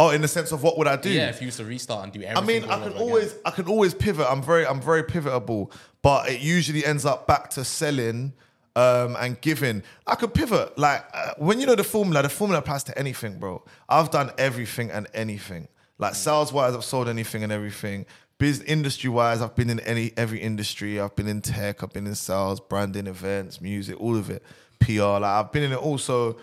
Oh, 0.00 0.10
in 0.10 0.20
the 0.20 0.28
sense 0.28 0.52
of 0.52 0.62
what 0.62 0.78
would 0.78 0.86
I 0.86 0.96
do? 0.96 1.10
Yeah, 1.10 1.28
if 1.28 1.40
you 1.40 1.46
was 1.46 1.56
to 1.56 1.64
restart 1.64 2.04
and 2.04 2.12
do 2.12 2.22
everything. 2.22 2.36
I 2.36 2.46
mean, 2.46 2.64
I 2.64 2.74
can 2.74 2.82
over 2.82 2.90
again. 2.90 3.02
always, 3.02 3.34
I 3.44 3.50
can 3.50 3.66
always 3.66 3.94
pivot. 3.94 4.26
I'm 4.30 4.42
very, 4.42 4.64
I'm 4.64 4.80
very 4.80 5.02
pivotable, 5.02 5.72
but 6.02 6.28
it 6.28 6.40
usually 6.40 6.84
ends 6.84 7.04
up 7.04 7.26
back 7.26 7.50
to 7.50 7.64
selling 7.64 8.32
um, 8.78 9.16
and 9.18 9.40
giving. 9.40 9.82
I 10.06 10.14
could 10.14 10.32
pivot. 10.32 10.78
Like 10.78 11.04
uh, 11.12 11.32
when 11.36 11.58
you 11.58 11.66
know 11.66 11.74
the 11.74 11.82
formula, 11.84 12.22
the 12.22 12.28
formula 12.28 12.60
applies 12.60 12.84
to 12.84 12.96
anything, 12.96 13.38
bro. 13.38 13.64
I've 13.88 14.10
done 14.10 14.30
everything 14.38 14.90
and 14.90 15.08
anything. 15.14 15.66
Like 15.98 16.14
sales 16.14 16.52
wise, 16.52 16.76
I've 16.76 16.84
sold 16.84 17.08
anything 17.08 17.42
and 17.42 17.50
everything. 17.50 18.06
Business 18.38 18.68
industry 18.68 19.10
wise, 19.10 19.42
I've 19.42 19.56
been 19.56 19.68
in 19.68 19.80
any 19.80 20.12
every 20.16 20.40
industry. 20.40 21.00
I've 21.00 21.16
been 21.16 21.26
in 21.26 21.42
tech. 21.42 21.82
I've 21.82 21.92
been 21.92 22.06
in 22.06 22.14
sales, 22.14 22.60
branding, 22.60 23.08
events, 23.08 23.60
music, 23.60 24.00
all 24.00 24.16
of 24.16 24.30
it. 24.30 24.44
PR. 24.78 25.18
Like 25.18 25.24
I've 25.24 25.50
been 25.50 25.64
in 25.64 25.72
it 25.72 25.78
all. 25.78 25.98
So 25.98 26.38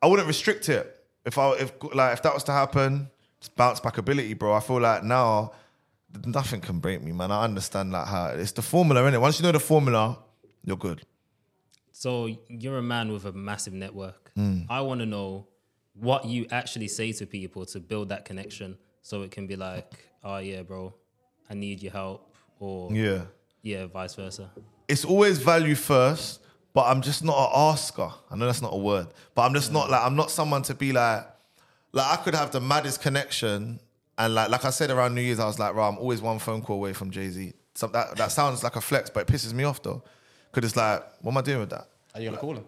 I 0.00 0.06
wouldn't 0.06 0.26
restrict 0.26 0.70
it. 0.70 1.04
If 1.26 1.36
I 1.36 1.52
if 1.56 1.72
like 1.92 2.14
if 2.14 2.22
that 2.22 2.32
was 2.32 2.44
to 2.44 2.52
happen, 2.52 3.10
it's 3.36 3.50
bounce 3.50 3.80
back 3.80 3.98
ability, 3.98 4.32
bro. 4.32 4.54
I 4.54 4.60
feel 4.60 4.80
like 4.80 5.04
now 5.04 5.52
nothing 6.24 6.62
can 6.62 6.78
break 6.78 7.02
me, 7.02 7.12
man. 7.12 7.30
I 7.30 7.44
understand 7.44 7.92
like 7.92 8.06
how 8.06 8.28
it's 8.28 8.52
the 8.52 8.62
formula, 8.62 9.02
innit? 9.02 9.20
Once 9.20 9.38
you 9.38 9.44
know 9.44 9.52
the 9.52 9.60
formula, 9.60 10.18
you're 10.64 10.78
good. 10.78 11.02
So 11.98 12.28
you're 12.50 12.76
a 12.76 12.82
man 12.82 13.10
with 13.10 13.24
a 13.24 13.32
massive 13.32 13.72
network. 13.72 14.30
Hmm. 14.34 14.64
I 14.68 14.82
want 14.82 15.00
to 15.00 15.06
know 15.06 15.46
what 15.94 16.26
you 16.26 16.46
actually 16.50 16.88
say 16.88 17.10
to 17.12 17.24
people 17.24 17.64
to 17.64 17.80
build 17.80 18.10
that 18.10 18.26
connection 18.26 18.76
so 19.00 19.22
it 19.22 19.30
can 19.30 19.46
be 19.46 19.56
like, 19.56 19.90
oh 20.22 20.36
yeah, 20.36 20.60
bro, 20.60 20.92
I 21.48 21.54
need 21.54 21.82
your 21.82 21.92
help 21.92 22.34
or 22.60 22.92
Yeah. 22.92 23.22
yeah, 23.62 23.86
vice 23.86 24.14
versa. 24.14 24.50
It's 24.88 25.06
always 25.06 25.38
value 25.38 25.74
first, 25.74 26.42
but 26.74 26.82
I'm 26.82 27.00
just 27.00 27.24
not 27.24 27.38
an 27.38 27.70
asker. 27.72 28.10
I 28.30 28.36
know 28.36 28.44
that's 28.44 28.60
not 28.60 28.74
a 28.74 28.78
word, 28.78 29.06
but 29.34 29.42
I'm 29.46 29.54
just 29.54 29.72
not 29.72 29.88
like 29.88 30.02
I'm 30.02 30.16
not 30.16 30.30
someone 30.30 30.60
to 30.64 30.74
be 30.74 30.92
like 30.92 31.26
like 31.92 32.18
I 32.18 32.22
could 32.22 32.34
have 32.34 32.50
the 32.50 32.60
maddest 32.60 33.00
connection 33.00 33.80
and 34.18 34.34
like 34.34 34.50
like 34.50 34.66
I 34.66 34.70
said 34.70 34.90
around 34.90 35.14
New 35.14 35.22
Year's, 35.22 35.40
I 35.40 35.46
was 35.46 35.58
like, 35.58 35.74
right, 35.74 35.88
I'm 35.88 35.96
always 35.96 36.20
one 36.20 36.40
phone 36.40 36.60
call 36.60 36.76
away 36.76 36.92
from 36.92 37.10
Jay 37.10 37.30
Z. 37.30 37.54
So 37.74 37.86
that 37.86 38.16
that 38.18 38.32
sounds 38.32 38.62
like 38.62 38.76
a 38.76 38.82
flex, 38.82 39.08
but 39.08 39.20
it 39.26 39.32
pisses 39.32 39.54
me 39.54 39.64
off 39.64 39.82
though, 39.82 40.04
because 40.56 40.70
it's 40.70 40.76
like, 40.76 41.04
what 41.20 41.32
am 41.32 41.38
I 41.38 41.42
doing 41.42 41.60
with 41.60 41.70
that? 41.70 41.86
Are 42.14 42.20
you 42.20 42.30
gonna 42.30 42.40
call 42.40 42.54
him? 42.54 42.64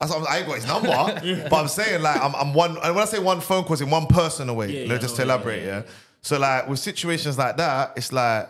That's 0.00 0.10
what 0.12 0.22
I'm, 0.22 0.26
I 0.28 0.38
ain't 0.38 0.46
got 0.46 0.54
his 0.54 0.66
number, 0.66 1.48
but 1.50 1.56
I'm 1.56 1.68
saying 1.68 2.00
like 2.00 2.18
I'm, 2.22 2.34
I'm 2.34 2.54
one. 2.54 2.78
And 2.78 2.94
when 2.94 3.02
I 3.02 3.04
say 3.04 3.18
one 3.18 3.42
phone 3.42 3.64
call, 3.64 3.74
it's 3.74 3.82
in 3.82 3.90
one 3.90 4.06
person 4.06 4.48
away. 4.48 4.68
Yeah, 4.68 4.80
you 4.80 4.92
yeah, 4.92 4.98
just 4.98 5.14
I 5.14 5.16
to 5.18 5.22
elaborate, 5.24 5.60
yeah, 5.60 5.66
yeah, 5.66 5.76
yeah. 5.80 5.90
So 6.22 6.38
like 6.38 6.68
with 6.68 6.78
situations 6.78 7.36
like 7.36 7.58
that, 7.58 7.92
it's 7.96 8.14
like 8.14 8.48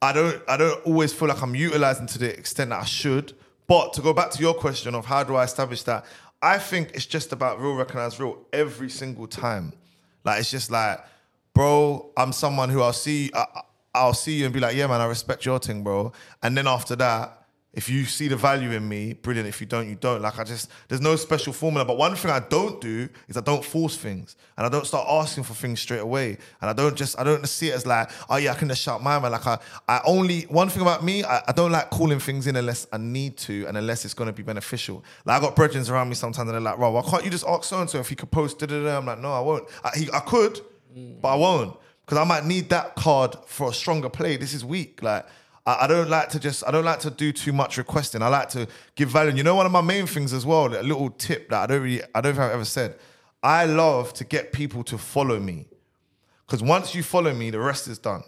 I 0.00 0.12
don't 0.14 0.42
I 0.48 0.56
don't 0.56 0.86
always 0.86 1.12
feel 1.12 1.28
like 1.28 1.42
I'm 1.42 1.54
utilizing 1.54 2.06
to 2.06 2.18
the 2.18 2.38
extent 2.38 2.70
that 2.70 2.80
I 2.80 2.86
should. 2.86 3.34
But 3.66 3.92
to 3.94 4.00
go 4.00 4.14
back 4.14 4.30
to 4.30 4.40
your 4.40 4.54
question 4.54 4.94
of 4.94 5.04
how 5.04 5.22
do 5.22 5.34
I 5.34 5.44
establish 5.44 5.82
that, 5.82 6.06
I 6.40 6.56
think 6.56 6.92
it's 6.94 7.04
just 7.04 7.32
about 7.32 7.60
real 7.60 7.74
recognize 7.74 8.18
real 8.18 8.38
every 8.54 8.88
single 8.88 9.26
time. 9.26 9.74
Like 10.24 10.40
it's 10.40 10.50
just 10.50 10.70
like, 10.70 11.00
bro, 11.52 12.10
I'm 12.16 12.32
someone 12.32 12.70
who 12.70 12.80
I'll 12.80 12.94
see 12.94 13.30
I, 13.34 13.44
I'll 13.96 14.14
see 14.14 14.34
you 14.34 14.44
and 14.44 14.54
be 14.54 14.60
like, 14.60 14.76
yeah, 14.76 14.86
man, 14.86 15.00
I 15.00 15.06
respect 15.06 15.44
your 15.44 15.58
thing, 15.58 15.82
bro. 15.82 16.12
And 16.42 16.56
then 16.56 16.66
after 16.66 16.96
that, 16.96 17.46
if 17.76 17.90
you 17.90 18.06
see 18.06 18.26
the 18.26 18.36
value 18.36 18.70
in 18.70 18.88
me, 18.88 19.12
brilliant. 19.12 19.46
If 19.46 19.60
you 19.60 19.66
don't, 19.66 19.86
you 19.86 19.96
don't. 19.96 20.22
Like 20.22 20.38
I 20.38 20.44
just, 20.44 20.70
there's 20.88 21.02
no 21.02 21.14
special 21.14 21.52
formula. 21.52 21.84
But 21.84 21.98
one 21.98 22.16
thing 22.16 22.30
I 22.30 22.40
don't 22.40 22.80
do 22.80 23.06
is 23.28 23.36
I 23.36 23.42
don't 23.42 23.62
force 23.62 23.98
things, 23.98 24.34
and 24.56 24.66
I 24.66 24.70
don't 24.70 24.86
start 24.86 25.06
asking 25.06 25.44
for 25.44 25.52
things 25.52 25.80
straight 25.80 26.00
away. 26.00 26.38
And 26.62 26.70
I 26.70 26.72
don't 26.72 26.96
just, 26.96 27.20
I 27.20 27.22
don't 27.22 27.46
see 27.46 27.68
it 27.68 27.74
as 27.74 27.84
like, 27.84 28.10
oh 28.30 28.36
yeah, 28.36 28.52
I 28.52 28.54
can 28.54 28.68
just 28.68 28.80
shout 28.80 29.02
my 29.02 29.18
man. 29.18 29.30
Like 29.30 29.46
I, 29.46 29.58
I 29.86 30.00
only 30.06 30.44
one 30.44 30.70
thing 30.70 30.80
about 30.80 31.04
me, 31.04 31.22
I, 31.22 31.42
I 31.48 31.52
don't 31.52 31.70
like 31.70 31.90
calling 31.90 32.18
things 32.18 32.46
in 32.46 32.56
unless 32.56 32.86
I 32.94 32.96
need 32.96 33.36
to, 33.38 33.66
and 33.66 33.76
unless 33.76 34.06
it's 34.06 34.14
gonna 34.14 34.32
be 34.32 34.42
beneficial. 34.42 35.04
Like 35.26 35.36
I 35.36 35.44
got 35.44 35.54
brethren 35.54 35.84
around 35.90 36.08
me 36.08 36.14
sometimes, 36.14 36.48
and 36.48 36.54
they're 36.54 36.60
like, 36.60 36.78
"Bro, 36.78 36.92
why 36.92 37.02
can't 37.02 37.24
you 37.26 37.30
just 37.30 37.46
ask 37.46 37.64
so 37.64 37.78
and 37.78 37.90
so 37.90 37.98
if 37.98 38.08
he 38.08 38.14
could 38.14 38.30
post?" 38.30 38.58
Da, 38.58 38.64
da, 38.64 38.82
da. 38.82 38.96
I'm 38.96 39.04
like, 39.04 39.18
no, 39.18 39.32
I 39.32 39.40
won't. 39.40 39.68
I, 39.84 39.90
he, 39.98 40.08
I 40.14 40.20
could, 40.20 40.60
but 41.20 41.28
I 41.28 41.36
won't 41.36 41.76
because 42.06 42.18
I 42.18 42.24
might 42.24 42.44
need 42.44 42.68
that 42.68 42.94
card 42.94 43.36
for 43.46 43.70
a 43.70 43.74
stronger 43.74 44.08
play. 44.08 44.36
This 44.36 44.54
is 44.54 44.64
weak. 44.64 45.02
Like 45.02 45.26
I, 45.66 45.84
I 45.84 45.86
don't 45.88 46.08
like 46.08 46.28
to 46.30 46.40
just 46.40 46.66
I 46.66 46.70
don't 46.70 46.84
like 46.84 47.00
to 47.00 47.10
do 47.10 47.32
too 47.32 47.52
much 47.52 47.76
requesting. 47.76 48.22
I 48.22 48.28
like 48.28 48.48
to 48.50 48.68
give 48.94 49.10
value. 49.10 49.30
And 49.30 49.38
you 49.38 49.44
know, 49.44 49.56
one 49.56 49.66
of 49.66 49.72
my 49.72 49.80
main 49.80 50.06
things 50.06 50.32
as 50.32 50.46
well, 50.46 50.66
a 50.66 50.82
little 50.82 51.10
tip 51.10 51.50
that 51.50 51.64
I 51.64 51.66
don't 51.66 51.82
really 51.82 52.02
I 52.14 52.20
don't 52.20 52.32
think 52.34 52.44
I've 52.44 52.52
ever 52.52 52.64
said. 52.64 52.96
I 53.42 53.66
love 53.66 54.12
to 54.14 54.24
get 54.24 54.52
people 54.52 54.82
to 54.84 54.96
follow 54.96 55.38
me 55.38 55.66
because 56.46 56.62
once 56.62 56.94
you 56.94 57.02
follow 57.02 57.34
me, 57.34 57.50
the 57.50 57.60
rest 57.60 57.88
is 57.88 57.98
done. 57.98 58.22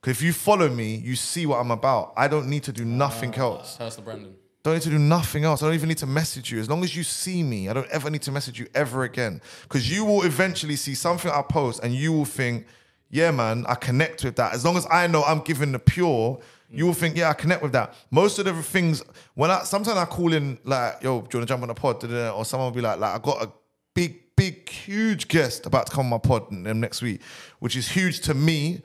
Because 0.00 0.16
if 0.16 0.22
you 0.22 0.32
follow 0.32 0.68
me, 0.68 0.94
you 0.96 1.16
see 1.16 1.44
what 1.44 1.58
I'm 1.58 1.70
about. 1.70 2.14
I 2.16 2.28
don't 2.28 2.48
need 2.48 2.62
to 2.64 2.72
do 2.72 2.84
nothing 2.84 3.34
else. 3.34 3.76
Personal 3.76 4.04
branding. 4.04 4.34
Don't 4.62 4.74
need 4.74 4.82
to 4.82 4.90
do 4.90 4.98
nothing 4.98 5.44
else. 5.44 5.62
I 5.62 5.66
don't 5.66 5.74
even 5.74 5.88
need 5.88 5.98
to 5.98 6.06
message 6.06 6.50
you. 6.50 6.60
As 6.60 6.68
long 6.68 6.82
as 6.82 6.96
you 6.96 7.02
see 7.02 7.42
me, 7.42 7.68
I 7.68 7.72
don't 7.72 7.88
ever 7.88 8.10
need 8.10 8.22
to 8.22 8.32
message 8.32 8.58
you 8.58 8.66
ever 8.74 9.04
again. 9.04 9.40
Because 9.62 9.90
you 9.90 10.04
will 10.04 10.22
eventually 10.24 10.76
see 10.76 10.94
something 10.94 11.30
I 11.30 11.42
post 11.42 11.82
and 11.82 11.94
you 11.94 12.12
will 12.12 12.24
think, 12.24 12.66
yeah, 13.10 13.30
man, 13.30 13.64
I 13.68 13.74
connect 13.74 14.24
with 14.24 14.36
that. 14.36 14.52
As 14.54 14.64
long 14.64 14.76
as 14.76 14.86
I 14.90 15.06
know 15.06 15.22
I'm 15.24 15.40
giving 15.40 15.72
the 15.72 15.78
pure, 15.78 16.40
you 16.70 16.86
will 16.86 16.94
think, 16.94 17.16
yeah, 17.16 17.30
I 17.30 17.32
connect 17.32 17.62
with 17.62 17.72
that. 17.72 17.94
Most 18.10 18.38
of 18.38 18.44
the 18.44 18.54
things, 18.62 19.02
when 19.34 19.50
I 19.50 19.64
sometimes 19.64 19.96
I 19.96 20.04
call 20.04 20.32
in 20.32 20.58
like, 20.64 21.02
yo, 21.02 21.02
do 21.02 21.08
you 21.08 21.14
want 21.16 21.30
to 21.32 21.46
jump 21.46 21.62
on 21.62 21.68
the 21.68 21.74
pod? 21.74 22.04
Or 22.04 22.44
someone 22.44 22.66
will 22.66 22.74
be 22.74 22.82
like, 22.82 22.98
like, 22.98 23.14
I 23.14 23.18
got 23.24 23.42
a 23.42 23.50
big, 23.94 24.36
big, 24.36 24.68
huge 24.68 25.28
guest 25.28 25.64
about 25.64 25.86
to 25.86 25.92
come 25.92 26.06
on 26.06 26.10
my 26.10 26.18
pod 26.18 26.48
um, 26.50 26.80
next 26.80 27.00
week, 27.00 27.22
which 27.60 27.76
is 27.76 27.88
huge 27.88 28.20
to 28.20 28.34
me. 28.34 28.82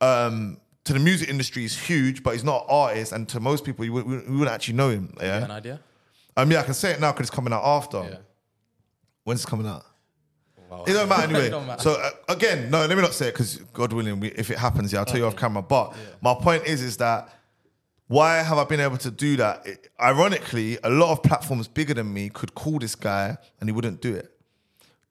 Um, 0.00 0.58
to 0.84 0.92
the 0.92 0.98
music 0.98 1.28
industry, 1.28 1.64
is 1.64 1.78
huge, 1.78 2.24
but 2.24 2.32
he's 2.32 2.42
not 2.42 2.62
an 2.62 2.66
artist, 2.68 3.12
and 3.12 3.28
to 3.28 3.38
most 3.38 3.64
people, 3.64 3.84
you 3.84 3.92
wouldn't, 3.92 4.26
you 4.26 4.32
wouldn't 4.32 4.50
actually 4.50 4.74
know 4.74 4.90
him. 4.90 5.14
Yeah, 5.20 5.44
an 5.44 5.50
idea? 5.52 5.80
um, 6.36 6.50
yeah, 6.50 6.58
I 6.58 6.64
can 6.64 6.74
say 6.74 6.90
it 6.90 7.00
now 7.00 7.12
because 7.12 7.28
it's 7.28 7.34
coming 7.34 7.52
out 7.52 7.62
after. 7.64 8.02
Yeah. 8.02 8.16
When's 9.22 9.44
it 9.44 9.46
coming 9.46 9.66
out? 9.68 9.84
It 10.86 10.92
don't 10.94 11.08
matter 11.08 11.24
anyway. 11.24 11.50
Don't 11.56 11.66
matter. 11.66 11.82
So 11.82 11.92
uh, 11.92 12.10
again, 12.28 12.70
no, 12.70 12.80
let 12.86 12.96
me 12.96 13.02
not 13.02 13.14
say 13.14 13.28
it 13.28 13.32
because 13.32 13.56
God 13.72 13.92
willing, 13.92 14.20
we, 14.20 14.28
if 14.28 14.50
it 14.50 14.58
happens, 14.58 14.92
yeah, 14.92 15.00
I'll 15.00 15.04
tell 15.04 15.18
you 15.18 15.26
off 15.26 15.36
camera. 15.36 15.62
But 15.62 15.94
my 16.20 16.34
point 16.34 16.66
is, 16.66 16.82
is 16.82 16.96
that 16.98 17.28
why 18.08 18.38
have 18.42 18.58
I 18.58 18.64
been 18.64 18.80
able 18.80 18.98
to 18.98 19.10
do 19.10 19.36
that? 19.36 19.66
It- 19.66 19.88
ironically, 20.00 20.78
a 20.84 20.90
lot 20.90 21.12
of 21.12 21.22
platforms 21.22 21.68
bigger 21.68 21.94
than 21.94 22.12
me 22.12 22.28
could 22.28 22.54
call 22.54 22.78
this 22.78 22.94
guy 22.94 23.36
and 23.60 23.68
he 23.68 23.72
wouldn't 23.72 24.00
do 24.02 24.14
it. 24.14 24.30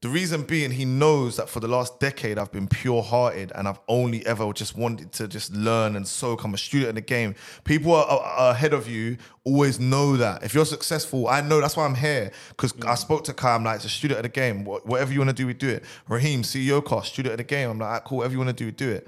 The 0.02 0.10
reason 0.10 0.42
being, 0.42 0.72
he 0.72 0.84
knows 0.84 1.38
that 1.38 1.48
for 1.48 1.60
the 1.60 1.68
last 1.68 2.00
decade, 2.00 2.40
I've 2.40 2.52
been 2.52 2.68
pure 2.68 3.04
hearted 3.04 3.52
and 3.54 3.68
I've 3.68 3.80
only 3.88 4.26
ever 4.26 4.52
just 4.52 4.76
wanted 4.76 5.12
to 5.12 5.28
just 5.28 5.54
learn 5.54 5.96
and 5.96 6.08
soak. 6.08 6.44
I'm 6.44 6.56
a 6.56 6.58
student 6.58 6.90
in 6.90 6.96
the 6.96 7.02
game. 7.02 7.36
People 7.66 7.94
are, 7.94 8.08
are- 8.08 8.50
ahead 8.50 8.74
of 8.74 8.88
you 8.90 9.18
always 9.44 9.80
know 9.80 10.18
that. 10.18 10.42
If 10.42 10.56
you're 10.56 10.66
successful, 10.66 11.28
I 11.28 11.42
know 11.42 11.62
that's 11.62 11.78
why 11.78 11.86
I'm 11.86 11.94
here. 11.94 12.32
Because 12.50 12.74
I 12.88 12.96
spoke 12.96 13.26
to 13.26 13.34
Kai, 13.34 13.54
I'm 13.54 13.64
like, 13.64 13.76
it's 13.76 13.86
a 13.86 13.90
student 13.90 14.18
of 14.18 14.24
the 14.24 14.30
game. 14.30 14.66
Wha- 14.66 14.80
Whatever 14.86 15.14
you 15.14 15.20
want 15.20 15.30
to 15.30 15.36
do, 15.36 15.46
we 15.46 15.54
do 15.54 15.70
it. 15.70 15.84
Raheem, 16.10 16.42
CEO 16.42 16.84
cast, 16.84 17.14
student 17.14 17.34
of 17.34 17.38
the 17.38 17.44
game. 17.44 17.70
I'm 17.70 17.78
like, 17.78 17.90
"Ah, 17.90 18.00
cool, 18.04 18.18
whatever 18.20 18.32
you 18.34 18.40
want 18.40 18.50
to 18.50 18.54
do, 18.56 18.66
we 18.66 18.72
do 18.72 18.90
it. 18.90 19.08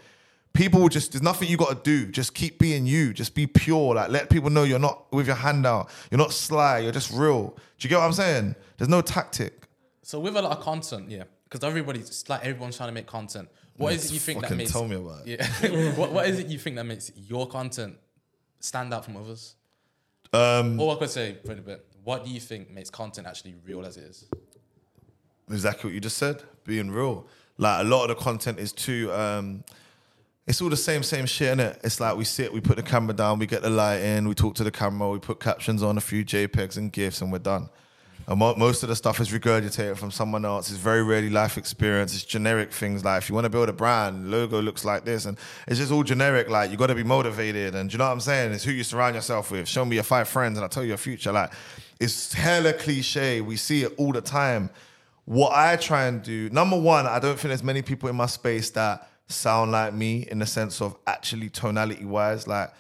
People 0.54 0.80
will 0.82 0.90
just, 0.90 1.12
there's 1.14 1.24
nothing 1.24 1.50
you 1.50 1.58
got 1.58 1.70
to 1.84 1.90
do. 2.06 2.12
Just 2.12 2.36
keep 2.36 2.60
being 2.60 2.86
you. 2.86 3.14
Just 3.14 3.34
be 3.34 3.48
pure. 3.48 3.96
Like, 3.96 4.12
let 4.12 4.30
people 4.30 4.52
know 4.52 4.62
you're 4.64 4.78
not 4.78 5.12
with 5.12 5.26
your 5.26 5.38
hand 5.38 5.66
out. 5.66 5.90
You're 6.12 6.20
not 6.20 6.32
sly. 6.34 6.78
You're 6.80 6.92
just 6.92 7.12
real. 7.12 7.46
Do 7.80 7.86
you 7.86 7.90
get 7.90 7.98
what 7.98 8.06
I'm 8.06 8.14
saying? 8.14 8.56
There's 8.78 8.90
no 8.90 9.02
tactic. 9.02 9.63
So 10.04 10.20
with 10.20 10.36
a 10.36 10.42
lot 10.42 10.58
of 10.58 10.64
content, 10.64 11.10
yeah, 11.10 11.24
because 11.46 11.64
everybody's 11.64 12.28
like 12.30 12.46
everyone's 12.46 12.78
trying 12.78 12.90
to 12.90 12.94
make 12.94 13.08
content. 13.08 13.50
What 13.78 13.94
is 13.94 14.06
it 14.06 14.14
you 14.14 14.20
think 14.20 14.42
that 14.42 14.56
makes? 14.56 14.72
tell 14.72 14.88
me 14.88 14.98
about 14.98 15.26
it. 15.26 15.40
Yeah. 15.40 15.92
what, 15.96 16.12
what 16.12 16.28
is 16.28 16.40
it 16.40 16.48
you 16.48 16.60
think 16.60 16.76
that 16.76 16.84
makes 16.84 17.12
your 17.16 17.48
content 17.48 17.98
stand 18.60 18.94
out 18.94 19.06
from 19.06 19.18
others? 19.18 19.56
Um, 20.32 20.80
Or 20.80 20.96
I 20.96 21.00
could 21.00 21.10
say, 21.10 21.38
pretty 21.44 21.62
bit. 21.62 21.86
What 22.04 22.26
do 22.26 22.32
you 22.32 22.40
think 22.40 22.70
makes 22.70 22.90
content 22.90 23.26
actually 23.28 23.56
real 23.66 23.86
as 23.86 23.98
it 23.98 24.04
is? 24.04 24.26
exactly 25.50 25.90
what 25.90 25.94
you 25.94 26.00
just 26.00 26.18
said, 26.18 26.42
being 26.64 26.90
real. 26.90 27.28
Like 27.58 27.82
a 27.82 27.88
lot 27.88 28.10
of 28.10 28.18
the 28.18 28.24
content 28.24 28.60
is 28.60 28.72
too 28.72 29.12
um 29.14 29.64
it's 30.46 30.62
all 30.62 30.70
the 30.70 30.76
same, 30.78 31.04
same 31.04 31.26
shit, 31.26 31.58
innit? 31.58 31.80
It's 31.84 32.02
like 32.02 32.18
we 32.18 32.26
sit, 32.26 32.52
we 32.52 32.60
put 32.60 32.76
the 32.76 32.84
camera 32.84 33.14
down, 33.14 33.40
we 33.40 33.46
get 33.46 33.62
the 33.62 33.70
light 33.70 34.02
in, 34.02 34.28
we 34.28 34.36
talk 34.36 34.56
to 34.56 34.64
the 34.66 34.72
camera, 34.72 35.10
we 35.10 35.20
put 35.20 35.40
captions 35.40 35.82
on, 35.82 35.98
a 35.98 36.02
few 36.02 36.26
JPEGs 36.26 36.76
and 36.76 36.92
GIFs, 36.92 37.22
and 37.22 37.32
we're 37.32 37.40
done. 37.40 37.70
Most 38.28 38.84
of 38.84 38.90
the 38.90 38.96
stuff 38.96 39.20
is 39.20 39.30
regurgitated 39.30 39.98
from 39.98 40.10
someone 40.10 40.46
else. 40.46 40.70
It's 40.70 40.80
very 40.80 41.04
rarely 41.04 41.30
life 41.30 41.58
experience. 41.58 42.14
It's 42.14 42.24
generic 42.24 42.72
things 42.72 43.04
like 43.04 43.22
if 43.22 43.30
you 43.30 43.36
want 43.36 43.46
to 43.46 43.50
build 43.50 43.70
a 43.70 43.74
brand, 43.74 44.32
logo 44.32 44.62
looks 44.62 44.86
like 44.86 45.04
this, 45.04 45.26
and 45.26 45.38
it's 45.68 45.80
just 45.80 45.92
all 45.92 46.04
generic. 46.04 46.50
Like 46.50 46.72
you 46.72 46.78
got 46.78 46.88
to 46.88 46.96
be 46.96 47.04
motivated, 47.04 47.76
and 47.76 47.92
you 47.92 47.98
know 47.98 48.06
what 48.06 48.14
I'm 48.14 48.20
saying? 48.22 48.54
It's 48.54 48.64
who 48.64 48.72
you 48.72 48.84
surround 48.84 49.16
yourself 49.16 49.52
with. 49.52 49.68
Show 49.68 49.84
me 49.84 49.96
your 49.96 50.04
five 50.04 50.28
friends, 50.30 50.58
and 50.58 50.64
I'll 50.64 50.70
tell 50.70 50.84
you 50.84 50.90
your 50.90 50.98
future. 50.98 51.32
Like 51.32 51.52
it's 52.00 52.34
hella 52.34 52.74
cliche. 52.74 53.42
We 53.42 53.58
see 53.58 53.84
it 53.84 53.94
all 53.98 54.14
the 54.14 54.22
time. 54.22 54.70
What 55.26 55.54
I 55.54 55.76
try 55.78 56.06
and 56.06 56.22
do, 56.22 56.50
number 56.50 56.80
one, 56.80 57.06
I 57.06 57.20
don't 57.20 57.40
think 57.40 57.50
there's 57.50 57.64
many 57.64 57.82
people 57.82 58.10
in 58.10 58.16
my 58.16 58.26
space 58.26 58.70
that 58.72 59.10
sound 59.28 59.72
like 59.72 59.94
me 59.94 60.28
in 60.30 60.40
the 60.40 60.46
sense 60.46 60.82
of 60.82 60.96
actually 61.08 61.50
tonality 61.50 62.06
wise. 62.06 62.48
Like 62.48 62.72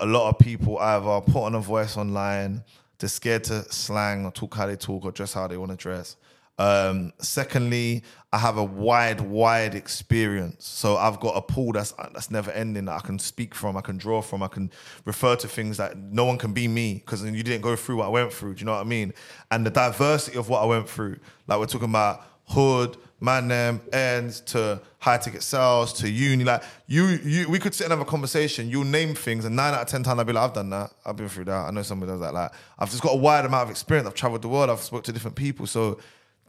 a 0.00 0.06
lot 0.06 0.28
of 0.28 0.38
people 0.38 0.78
either 0.78 1.20
put 1.20 1.44
on 1.44 1.54
a 1.54 1.60
voice 1.60 1.96
online, 1.96 2.62
they're 2.98 3.08
scared 3.08 3.44
to 3.44 3.70
slang 3.72 4.24
or 4.24 4.32
talk 4.32 4.54
how 4.54 4.66
they 4.66 4.76
talk 4.76 5.04
or 5.04 5.12
dress 5.12 5.32
how 5.32 5.46
they 5.46 5.56
want 5.56 5.70
to 5.70 5.76
dress. 5.76 6.16
Um, 6.58 7.12
secondly, 7.18 8.02
I 8.32 8.38
have 8.38 8.58
a 8.58 8.64
wide, 8.64 9.20
wide 9.20 9.76
experience. 9.76 10.66
So 10.66 10.96
I've 10.96 11.20
got 11.20 11.36
a 11.36 11.40
pool 11.40 11.72
that's 11.72 11.92
that's 12.12 12.32
never 12.32 12.50
ending 12.50 12.86
that 12.86 12.96
I 12.96 13.00
can 13.00 13.18
speak 13.18 13.54
from, 13.54 13.76
I 13.76 13.80
can 13.80 13.96
draw 13.96 14.20
from, 14.20 14.42
I 14.42 14.48
can 14.48 14.72
refer 15.04 15.36
to 15.36 15.46
things 15.46 15.76
that 15.76 15.96
no 15.96 16.24
one 16.24 16.36
can 16.36 16.52
be 16.52 16.66
me 16.66 16.94
because 16.94 17.24
you 17.24 17.42
didn't 17.44 17.62
go 17.62 17.76
through 17.76 17.96
what 17.96 18.06
I 18.06 18.10
went 18.10 18.32
through. 18.32 18.54
Do 18.54 18.60
you 18.60 18.66
know 18.66 18.72
what 18.72 18.80
I 18.80 18.84
mean? 18.84 19.14
And 19.52 19.64
the 19.64 19.70
diversity 19.70 20.36
of 20.36 20.48
what 20.48 20.62
I 20.62 20.66
went 20.66 20.88
through, 20.88 21.18
like 21.46 21.60
we're 21.60 21.66
talking 21.66 21.90
about 21.90 22.24
hood, 22.48 22.96
man, 23.20 23.48
them 23.48 23.80
ends 23.92 24.40
to 24.40 24.80
high 24.98 25.18
ticket 25.18 25.42
sales 25.42 25.92
to 25.94 26.08
uni. 26.08 26.44
Like 26.44 26.62
you, 26.86 27.06
you, 27.06 27.48
we 27.48 27.58
could 27.58 27.74
sit 27.74 27.84
and 27.84 27.92
have 27.92 28.00
a 28.00 28.04
conversation. 28.04 28.68
You'll 28.68 28.84
name 28.84 29.14
things, 29.14 29.44
and 29.44 29.56
nine 29.56 29.74
out 29.74 29.82
of 29.82 29.88
ten 29.88 30.02
times 30.02 30.18
I'll 30.18 30.24
be 30.24 30.32
like, 30.32 30.44
I've 30.44 30.54
done 30.54 30.70
that. 30.70 30.92
I've 31.04 31.16
been 31.16 31.28
through 31.28 31.46
that. 31.46 31.66
I 31.66 31.70
know 31.70 31.82
somebody 31.82 32.12
does 32.12 32.20
that. 32.20 32.34
Like 32.34 32.52
I've 32.78 32.90
just 32.90 33.02
got 33.02 33.14
a 33.14 33.18
wide 33.18 33.44
amount 33.44 33.64
of 33.64 33.70
experience. 33.70 34.06
I've 34.08 34.14
traveled 34.14 34.42
the 34.42 34.48
world. 34.48 34.70
I've 34.70 34.80
spoke 34.80 35.04
to 35.04 35.12
different 35.12 35.36
people. 35.36 35.66
So 35.66 35.98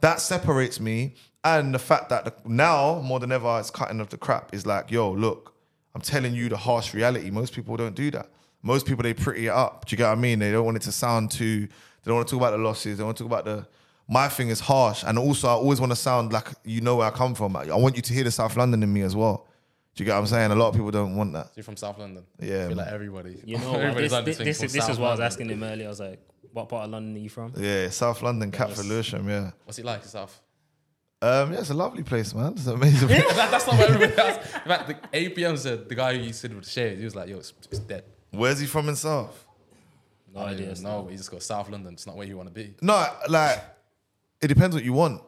that 0.00 0.20
separates 0.20 0.80
me. 0.80 1.14
And 1.42 1.74
the 1.74 1.78
fact 1.78 2.10
that 2.10 2.24
the, 2.26 2.34
now 2.44 3.00
more 3.00 3.18
than 3.18 3.32
ever, 3.32 3.58
it's 3.58 3.70
cutting 3.70 4.00
off 4.00 4.10
the 4.10 4.18
crap 4.18 4.54
is 4.54 4.66
like, 4.66 4.90
yo, 4.90 5.10
look, 5.10 5.54
I'm 5.94 6.02
telling 6.02 6.34
you 6.34 6.48
the 6.48 6.56
harsh 6.56 6.92
reality. 6.92 7.30
Most 7.30 7.54
people 7.54 7.76
don't 7.76 7.94
do 7.94 8.10
that. 8.10 8.28
Most 8.62 8.86
people 8.86 9.02
they 9.02 9.14
pretty 9.14 9.46
it 9.46 9.50
up. 9.50 9.86
Do 9.86 9.94
you 9.94 9.96
get 9.96 10.08
what 10.08 10.18
I 10.18 10.20
mean? 10.20 10.38
They 10.38 10.52
don't 10.52 10.66
want 10.66 10.76
it 10.76 10.82
to 10.82 10.92
sound 10.92 11.30
too. 11.30 11.60
They 11.66 11.68
don't 12.04 12.16
want 12.16 12.28
to 12.28 12.32
talk 12.32 12.42
about 12.42 12.50
the 12.50 12.62
losses. 12.62 12.98
They 12.98 13.04
want 13.04 13.16
to 13.16 13.24
talk 13.24 13.32
about 13.32 13.44
the. 13.46 13.66
My 14.12 14.28
thing 14.28 14.48
is 14.48 14.58
harsh, 14.60 15.04
and 15.06 15.18
also 15.18 15.46
I 15.48 15.52
always 15.52 15.80
want 15.80 15.92
to 15.92 15.96
sound 15.96 16.32
like 16.32 16.48
you 16.64 16.80
know 16.80 16.96
where 16.96 17.06
I 17.06 17.10
come 17.10 17.34
from. 17.34 17.54
I 17.56 17.66
want 17.76 17.94
you 17.96 18.02
to 18.02 18.12
hear 18.12 18.24
the 18.24 18.30
South 18.32 18.56
London 18.56 18.82
in 18.82 18.92
me 18.92 19.02
as 19.02 19.14
well. 19.14 19.46
Do 19.94 20.02
you 20.02 20.06
get 20.06 20.14
what 20.14 20.20
I'm 20.20 20.26
saying? 20.26 20.50
A 20.50 20.54
lot 20.54 20.68
of 20.68 20.74
people 20.74 20.90
don't 20.90 21.14
want 21.16 21.32
that. 21.34 21.50
You're 21.54 21.62
from 21.64 21.76
South 21.76 21.98
London. 21.98 22.24
Yeah, 22.40 22.64
I 22.64 22.68
feel 22.68 22.76
like 22.76 22.88
everybody. 22.88 23.40
You 23.44 23.58
know, 23.58 23.72
what, 23.72 23.80
everybody's 23.80 24.10
this, 24.10 24.24
this, 24.24 24.38
this, 24.38 24.62
is- 24.64 24.72
this 24.72 24.88
is 24.88 24.98
what 24.98 25.08
I 25.08 25.10
was 25.12 25.20
asking 25.20 25.48
him 25.50 25.62
earlier. 25.62 25.86
I 25.86 25.88
was 25.90 26.00
like, 26.00 26.20
what 26.52 26.68
part 26.68 26.84
of 26.86 26.90
London 26.90 27.14
are 27.16 27.18
you 27.18 27.28
from? 27.28 27.52
Yeah, 27.56 27.88
South 27.90 28.20
London, 28.22 28.50
Catford, 28.50 28.86
Lewisham. 28.86 29.28
Yeah, 29.28 29.52
What's 29.64 29.78
it 29.78 29.84
like 29.84 30.02
yourself? 30.02 30.40
um, 31.22 31.52
yeah, 31.52 31.58
it's 31.60 31.70
a 31.70 31.74
lovely 31.74 32.02
place, 32.02 32.34
man. 32.34 32.52
It's 32.52 32.66
amazing. 32.66 33.08
that, 33.08 33.48
that's 33.50 33.66
not 33.66 33.76
what 33.78 33.90
everybody 33.90 34.18
else. 34.28 34.36
In 34.54 34.60
fact, 34.62 34.88
the 35.12 35.18
APM 35.18 35.58
said 35.58 35.88
the 35.88 35.94
guy 35.94 36.16
who 36.16 36.22
you 36.24 36.32
said 36.32 36.52
with 36.54 36.64
the 36.64 36.70
shades, 36.70 36.98
he 36.98 37.04
was 37.04 37.14
like, 37.14 37.28
"Yo, 37.28 37.36
it's, 37.38 37.52
it's 37.70 37.78
dead." 37.80 38.04
Where's 38.30 38.58
he 38.58 38.66
from 38.66 38.88
in 38.88 38.96
South? 38.96 39.44
No 40.34 40.40
I 40.40 40.50
idea. 40.50 40.70
even 40.70 40.82
know, 40.84 41.02
but 41.02 41.10
you 41.12 41.16
just 41.18 41.30
go 41.30 41.38
South 41.40 41.68
London. 41.68 41.92
It's 41.92 42.06
not 42.06 42.16
where 42.16 42.26
you 42.26 42.36
want 42.36 42.48
to 42.48 42.54
be. 42.54 42.74
No, 42.80 43.06
like 43.28 43.62
it 44.40 44.48
depends 44.48 44.74
what 44.74 44.84
you 44.84 44.92
want. 44.92 45.22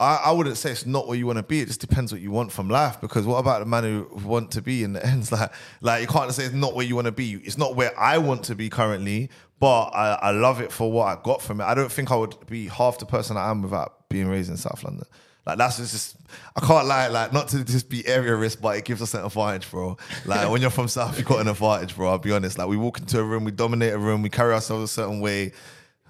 I, 0.00 0.20
I 0.26 0.32
wouldn't 0.32 0.56
say 0.56 0.70
it's 0.70 0.86
not 0.86 1.08
where 1.08 1.16
you 1.16 1.26
want 1.26 1.38
to 1.38 1.42
be. 1.42 1.60
It 1.60 1.66
just 1.66 1.80
depends 1.80 2.12
what 2.12 2.20
you 2.20 2.30
want 2.30 2.52
from 2.52 2.68
life. 2.68 3.00
Because 3.00 3.26
what 3.26 3.38
about 3.38 3.58
the 3.60 3.66
man 3.66 3.82
who 3.82 4.08
want 4.24 4.52
to 4.52 4.62
be 4.62 4.84
in 4.84 4.92
the 4.92 5.04
ends? 5.04 5.32
Like, 5.38 5.52
like 5.80 6.02
you 6.02 6.06
can't 6.06 6.32
say 6.32 6.44
it's 6.44 6.54
not 6.54 6.74
where 6.74 6.86
you 6.86 6.94
want 6.94 7.06
to 7.06 7.12
be. 7.12 7.34
It's 7.34 7.58
not 7.58 7.74
where 7.74 7.98
I 7.98 8.18
want 8.18 8.44
to 8.44 8.54
be 8.54 8.70
currently, 8.70 9.30
but 9.58 9.88
I, 9.88 10.18
I 10.22 10.30
love 10.30 10.60
it 10.60 10.70
for 10.70 10.90
what 10.90 11.06
I 11.06 11.20
got 11.22 11.42
from 11.42 11.60
it. 11.60 11.64
I 11.64 11.74
don't 11.74 11.90
think 11.90 12.12
I 12.12 12.16
would 12.16 12.46
be 12.46 12.68
half 12.68 12.98
the 12.98 13.06
person 13.06 13.36
I 13.36 13.50
am 13.50 13.62
without 13.62 14.08
being 14.08 14.28
raised 14.28 14.50
in 14.50 14.56
South 14.56 14.84
London. 14.84 15.06
Like 15.44 15.58
that's 15.58 15.78
just, 15.78 16.16
I 16.54 16.60
can't 16.60 16.86
lie, 16.86 17.08
like 17.08 17.32
not 17.32 17.48
to 17.48 17.64
just 17.64 17.88
be 17.88 18.06
area 18.06 18.36
risk, 18.36 18.60
but 18.60 18.76
it 18.76 18.84
gives 18.84 19.00
us 19.00 19.14
an 19.14 19.24
advantage, 19.24 19.68
bro. 19.70 19.96
Like 20.26 20.48
when 20.50 20.60
you're 20.60 20.70
from 20.70 20.88
South, 20.88 21.16
you've 21.16 21.26
got 21.26 21.40
an 21.40 21.48
advantage, 21.48 21.96
bro. 21.96 22.10
I'll 22.10 22.18
be 22.18 22.32
honest. 22.32 22.58
Like 22.58 22.68
we 22.68 22.76
walk 22.76 22.98
into 22.98 23.18
a 23.18 23.24
room, 23.24 23.44
we 23.44 23.50
dominate 23.50 23.94
a 23.94 23.98
room, 23.98 24.22
we 24.22 24.28
carry 24.28 24.52
ourselves 24.52 24.84
a 24.84 24.92
certain 24.92 25.20
way. 25.20 25.52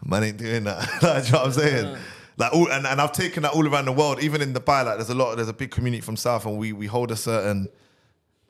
Man 0.05 0.25
ain't 0.25 0.39
doing 0.39 0.65
that. 0.65 0.79
like, 1.03 1.27
you 1.27 1.33
know 1.33 1.39
what 1.39 1.47
I'm 1.47 1.53
saying? 1.53 1.99
Like 2.39 2.53
all, 2.53 2.71
and, 2.71 2.87
and 2.87 3.01
I've 3.01 3.13
taken 3.13 3.43
that 3.43 3.53
all 3.53 3.67
around 3.67 3.87
the 3.87 3.93
world, 3.93 4.23
even 4.23 4.41
in 4.41 4.55
Dubai. 4.55 4.85
Like 4.85 4.97
there's 4.97 5.11
a 5.11 5.15
lot, 5.15 5.35
there's 5.35 5.49
a 5.49 5.53
big 5.53 5.73
community 5.73 6.01
from 6.01 6.17
South, 6.17 6.47
and 6.47 6.57
we 6.57 6.73
we 6.73 6.87
hold 6.87 7.11
a 7.11 7.17
certain 7.17 7.69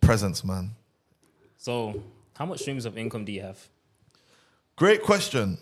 presence, 0.03 0.45
man. 0.45 0.73
So, 1.57 2.03
how 2.35 2.45
much 2.45 2.61
streams 2.61 2.85
of 2.85 2.99
income 2.99 3.25
do 3.25 3.33
you 3.33 3.41
have? 3.41 3.67
Great 4.77 5.03
question. 5.03 5.59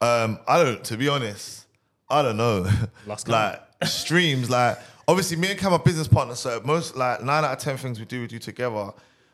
Um, 0.00 0.38
I 0.46 0.62
don't, 0.62 0.84
to 0.84 0.96
be 0.96 1.08
honest, 1.08 1.66
I 2.08 2.22
don't 2.22 2.36
know. 2.36 2.70
Lost 3.06 3.28
like 3.28 3.60
streams, 3.82 4.48
like 4.48 4.78
obviously 5.08 5.36
me 5.36 5.50
and 5.50 5.58
Cam 5.58 5.72
are 5.72 5.78
business 5.80 6.06
partners, 6.06 6.38
so 6.38 6.62
most 6.64 6.96
like 6.96 7.22
nine 7.22 7.44
out 7.44 7.52
of 7.52 7.58
ten 7.58 7.76
things 7.76 7.98
we 7.98 8.06
do 8.06 8.20
we 8.20 8.26
do 8.28 8.38
together. 8.38 8.92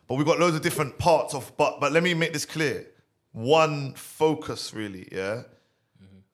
But 0.09 0.15
we've 0.15 0.27
got 0.27 0.41
loads 0.41 0.57
of 0.57 0.63
different 0.63 0.97
parts 0.97 1.35
of. 1.35 1.53
But 1.59 1.79
but 1.79 1.93
let 1.93 2.03
me 2.03 2.15
make 2.15 2.33
this 2.33 2.47
clear. 2.47 2.87
One 3.33 3.93
focus, 3.95 4.73
really, 4.75 5.09
yeah. 5.13 5.43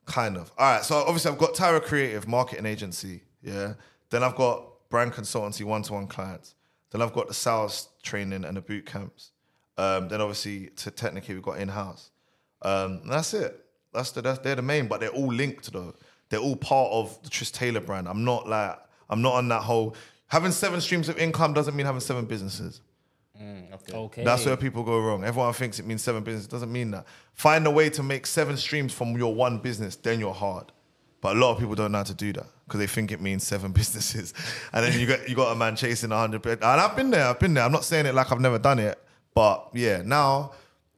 Kind 0.07 0.37
of. 0.37 0.51
All 0.57 0.73
right. 0.73 0.83
So 0.83 0.95
obviously 0.95 1.31
I've 1.31 1.37
got 1.37 1.53
Tyra 1.53 1.81
Creative 1.81 2.27
Marketing 2.27 2.65
Agency, 2.65 3.21
yeah. 3.43 3.73
Then 4.09 4.23
I've 4.23 4.35
got 4.35 4.63
brand 4.89 5.13
consultancy, 5.13 5.63
one-to-one 5.63 6.07
clients. 6.07 6.55
Then 6.91 7.01
I've 7.01 7.13
got 7.13 7.27
the 7.27 7.33
sales 7.33 7.89
training 8.01 8.45
and 8.45 8.57
the 8.57 8.61
boot 8.61 8.85
camps. 8.85 9.31
Um, 9.77 10.07
then 10.07 10.21
obviously 10.21 10.67
to 10.77 10.89
technically 10.89 11.35
we've 11.35 11.43
got 11.43 11.59
in-house. 11.59 12.09
Um, 12.61 13.01
and 13.03 13.11
that's 13.11 13.33
it. 13.33 13.63
That's 13.93 14.11
the 14.11 14.21
that's, 14.21 14.39
they're 14.39 14.55
the 14.55 14.61
main, 14.61 14.87
but 14.87 14.99
they're 14.99 15.09
all 15.09 15.31
linked 15.31 15.71
though. 15.71 15.93
They're 16.29 16.39
all 16.39 16.55
part 16.55 16.91
of 16.91 17.21
the 17.23 17.29
Trist 17.29 17.55
Taylor 17.55 17.79
brand. 17.79 18.07
I'm 18.07 18.23
not 18.23 18.47
like 18.47 18.79
I'm 19.09 19.21
not 19.21 19.35
on 19.35 19.47
that 19.49 19.61
whole 19.61 19.95
having 20.27 20.51
seven 20.51 20.81
streams 20.81 21.09
of 21.09 21.17
income 21.17 21.53
doesn't 21.53 21.75
mean 21.75 21.85
having 21.85 22.01
seven 22.01 22.25
businesses. 22.25 22.81
Mm, 23.41 23.73
okay. 23.73 23.97
Okay. 23.97 24.23
That's 24.23 24.45
where 24.45 24.57
people 24.57 24.83
go 24.83 24.99
wrong. 24.99 25.23
Everyone 25.23 25.53
thinks 25.53 25.79
it 25.79 25.85
means 25.85 26.01
seven 26.01 26.23
business. 26.23 26.45
It 26.45 26.51
doesn't 26.51 26.71
mean 26.71 26.91
that. 26.91 27.05
Find 27.33 27.65
a 27.67 27.71
way 27.71 27.89
to 27.91 28.03
make 28.03 28.25
seven 28.25 28.57
streams 28.57 28.93
from 28.93 29.17
your 29.17 29.33
one 29.33 29.59
business, 29.59 29.95
then 29.95 30.19
you're 30.19 30.33
hard. 30.33 30.71
But 31.21 31.35
a 31.35 31.39
lot 31.39 31.51
of 31.53 31.59
people 31.59 31.75
don't 31.75 31.91
know 31.91 31.99
how 31.99 32.03
to 32.05 32.13
do 32.13 32.33
that 32.33 32.47
because 32.65 32.79
they 32.79 32.87
think 32.87 33.11
it 33.11 33.21
means 33.21 33.45
seven 33.45 33.71
businesses. 33.73 34.33
And 34.73 34.85
then 34.85 34.99
you 34.99 35.07
got 35.07 35.27
you 35.29 35.35
got 35.35 35.51
a 35.51 35.55
man 35.55 35.75
chasing 35.75 36.11
hundred. 36.11 36.45
And 36.45 36.63
I've 36.63 36.95
been 36.95 37.09
there. 37.11 37.27
I've 37.27 37.39
been 37.39 37.53
there. 37.53 37.63
I'm 37.63 37.71
not 37.71 37.83
saying 37.83 38.05
it 38.05 38.15
like 38.15 38.31
I've 38.31 38.41
never 38.41 38.59
done 38.59 38.79
it, 38.79 39.01
but 39.33 39.69
yeah, 39.73 40.01
now 40.03 40.53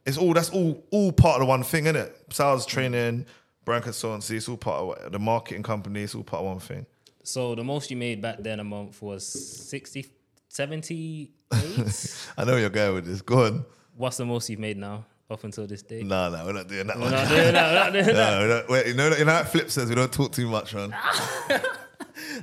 it's 0.05 0.17
all 0.17 0.33
that's 0.33 0.49
all 0.49 0.83
all 0.91 1.11
part 1.11 1.35
of 1.35 1.41
the 1.41 1.45
one 1.45 1.63
thing, 1.63 1.85
isn't 1.85 1.95
it? 1.95 2.15
Sales 2.31 2.65
training, 2.65 3.25
brand 3.65 3.83
consultancy. 3.83 4.31
It's 4.31 4.49
all 4.49 4.57
part 4.57 4.99
of 4.99 5.11
the 5.11 5.19
marketing 5.19 5.63
company. 5.63 6.03
It's 6.03 6.15
all 6.15 6.23
part 6.23 6.41
of 6.41 6.47
one 6.47 6.59
thing. 6.59 6.85
So, 7.23 7.53
the 7.53 7.63
most 7.63 7.91
you 7.91 7.97
made 7.97 8.21
back 8.21 8.37
then 8.39 8.59
a 8.59 8.63
month 8.63 9.01
was 9.01 9.23
60, 9.69 10.07
78? 10.47 11.31
I 12.37 12.43
know 12.45 12.53
where 12.53 12.59
you're 12.59 12.69
going 12.69 12.95
with 12.95 13.05
this. 13.05 13.21
Go 13.21 13.45
on. 13.45 13.65
What's 13.95 14.17
the 14.17 14.25
most 14.25 14.49
you've 14.49 14.59
made 14.59 14.77
now 14.77 15.05
up 15.29 15.43
until 15.43 15.67
this 15.67 15.81
day? 15.81 16.03
No, 16.03 16.29
no, 16.29 16.45
we're 16.45 16.53
not 16.53 16.67
doing 16.67 16.87
that 16.87 16.95
We're 16.97 17.03
one. 17.03 17.11
not 17.11 17.27
doing 17.29 17.53
that, 17.53 17.71
we're 17.73 17.79
not 17.79 17.93
doing 17.93 18.05
that. 18.15 18.31
No, 18.31 18.41
we 18.41 18.47
don't- 18.47 18.69
wait, 18.69 18.87
you 18.87 18.93
know, 18.93 19.09
you 19.15 19.25
know 19.25 19.31
how 19.31 19.43
Flip 19.43 19.69
says 19.69 19.89
we 19.89 19.95
don't 19.95 20.11
talk 20.13 20.31
too 20.31 20.47
much, 20.47 20.73
man. 20.73 20.93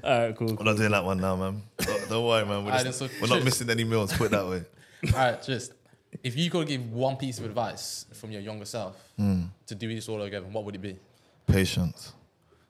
All 0.04 0.18
right, 0.18 0.36
cool. 0.36 0.54
We're 0.54 0.64
not 0.64 0.76
doing 0.76 0.90
that 0.90 1.04
one 1.04 1.20
now, 1.20 1.36
man. 1.36 1.62
Don't, 1.78 2.09
don't 2.09 2.26
worry, 2.26 2.44
man. 2.44 2.64
We're, 2.64 2.70
Alright, 2.72 2.84
just- 2.84 3.00
then, 3.00 3.09
so 3.09 3.14
we're 3.20 3.28
not 3.28 3.34
cheers. 3.36 3.44
missing 3.44 3.70
any 3.70 3.84
meals. 3.84 4.12
Put 4.12 4.26
it 4.26 4.30
that 4.32 4.46
way. 4.46 4.64
All 5.14 5.18
right, 5.18 5.42
just 5.42 5.72
if 6.22 6.36
you 6.36 6.50
could 6.50 6.66
give 6.66 6.92
one 6.92 7.16
piece 7.16 7.38
of 7.38 7.44
advice 7.44 8.07
from 8.14 8.30
your 8.30 8.40
younger 8.40 8.64
self 8.64 8.96
hmm. 9.16 9.44
to 9.66 9.74
do 9.74 9.94
this 9.94 10.09
all 10.09 10.16
over 10.16 10.26
again, 10.26 10.52
what 10.52 10.64
would 10.64 10.74
it 10.74 10.80
be? 10.82 10.98
Patience. 11.46 12.12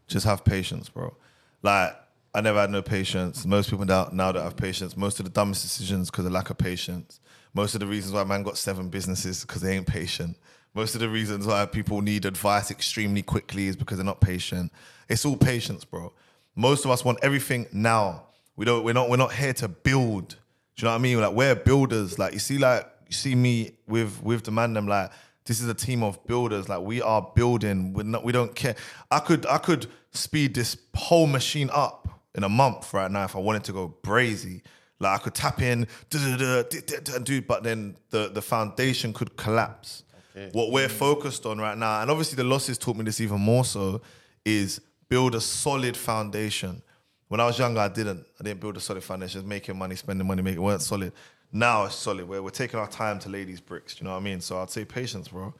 Just 0.06 0.26
have 0.26 0.44
patience, 0.44 0.88
bro. 0.88 1.14
Like 1.62 1.96
I 2.36 2.42
never 2.42 2.60
had 2.60 2.70
no 2.70 2.82
patience. 2.82 3.46
Most 3.46 3.70
people 3.70 3.86
now 3.86 4.10
now 4.12 4.30
don't 4.30 4.42
have 4.42 4.58
patience. 4.58 4.94
Most 4.94 5.18
of 5.18 5.24
the 5.24 5.30
dumbest 5.30 5.62
decisions 5.62 6.10
because 6.10 6.26
of 6.26 6.32
lack 6.32 6.50
of 6.50 6.58
patience. 6.58 7.18
Most 7.54 7.72
of 7.72 7.80
the 7.80 7.86
reasons 7.86 8.12
why 8.12 8.24
man 8.24 8.42
got 8.42 8.58
seven 8.58 8.90
businesses 8.90 9.40
because 9.40 9.62
they 9.62 9.74
ain't 9.74 9.86
patient. 9.86 10.36
Most 10.74 10.94
of 10.94 11.00
the 11.00 11.08
reasons 11.08 11.46
why 11.46 11.64
people 11.64 12.02
need 12.02 12.26
advice 12.26 12.70
extremely 12.70 13.22
quickly 13.22 13.68
is 13.68 13.74
because 13.74 13.96
they're 13.96 14.04
not 14.04 14.20
patient. 14.20 14.70
It's 15.08 15.24
all 15.24 15.38
patience, 15.38 15.86
bro. 15.86 16.12
Most 16.54 16.84
of 16.84 16.90
us 16.90 17.02
want 17.06 17.20
everything 17.22 17.68
now. 17.72 18.26
We 18.54 18.66
don't. 18.66 18.84
We're 18.84 18.92
not. 18.92 19.08
We're 19.08 19.16
not 19.16 19.32
here 19.32 19.54
to 19.54 19.68
build. 19.68 20.28
Do 20.28 20.36
you 20.76 20.84
know 20.84 20.90
what 20.90 20.96
I 20.96 20.98
mean? 20.98 21.18
Like 21.18 21.32
we're 21.32 21.54
builders. 21.54 22.18
Like 22.18 22.34
you 22.34 22.38
see, 22.38 22.58
like 22.58 22.86
you 23.06 23.14
see 23.14 23.34
me 23.34 23.78
with 23.88 24.22
with 24.22 24.44
the 24.44 24.50
man. 24.50 24.74
Them 24.74 24.86
like 24.86 25.10
this 25.46 25.62
is 25.62 25.70
a 25.70 25.74
team 25.74 26.02
of 26.02 26.22
builders. 26.26 26.68
Like 26.68 26.82
we 26.82 27.00
are 27.00 27.32
building. 27.34 27.94
We're 27.94 28.02
not. 28.02 28.24
We 28.24 28.32
don't 28.32 28.54
care. 28.54 28.76
I 29.10 29.20
could. 29.20 29.46
I 29.46 29.56
could 29.56 29.86
speed 30.12 30.52
this 30.52 30.76
whole 30.94 31.26
machine 31.26 31.70
up 31.72 32.06
in 32.36 32.44
a 32.44 32.48
month 32.48 32.92
right 32.92 33.10
now 33.10 33.24
if 33.24 33.34
I 33.34 33.38
wanted 33.38 33.64
to 33.64 33.72
go 33.72 33.94
brazy. 34.02 34.62
Like 34.98 35.20
I 35.20 35.24
could 35.24 35.34
tap 35.34 35.60
in, 35.60 35.86
dude, 36.08 37.46
but 37.46 37.62
then 37.62 37.96
the 38.10 38.30
the 38.32 38.40
foundation 38.40 39.12
could 39.12 39.36
collapse. 39.36 40.04
What 40.52 40.70
we're 40.70 40.88
focused 40.90 41.46
on 41.46 41.58
right 41.58 41.76
now, 41.76 42.02
and 42.02 42.10
obviously 42.10 42.36
the 42.36 42.44
losses 42.44 42.76
taught 42.76 42.96
me 42.96 43.04
this 43.04 43.22
even 43.22 43.40
more 43.40 43.64
so, 43.64 44.02
is 44.44 44.80
build 45.08 45.34
a 45.34 45.40
solid 45.40 45.96
foundation. 45.96 46.82
When 47.28 47.40
I 47.40 47.46
was 47.46 47.58
younger, 47.58 47.80
I 47.80 47.88
didn't. 47.88 48.26
I 48.38 48.44
didn't 48.44 48.60
build 48.60 48.76
a 48.76 48.80
solid 48.80 49.02
foundation. 49.02 49.40
Just 49.40 49.46
making 49.46 49.78
money, 49.78 49.96
spending 49.96 50.26
money, 50.26 50.42
making 50.42 50.58
it 50.58 50.64
weren't 50.64 50.82
solid. 50.82 51.12
Now 51.52 51.84
it's 51.84 51.94
solid. 51.94 52.28
Where 52.28 52.42
we're 52.42 52.50
taking 52.50 52.78
our 52.78 52.88
time 52.88 53.18
to 53.20 53.30
lay 53.30 53.44
these 53.44 53.60
bricks. 53.60 53.94
Do 53.94 54.02
you 54.02 54.08
know 54.08 54.14
what 54.14 54.20
I 54.20 54.24
mean? 54.24 54.40
So 54.40 54.60
I'd 54.60 54.70
say 54.70 54.84
patience, 54.84 55.28
bro. 55.28 55.54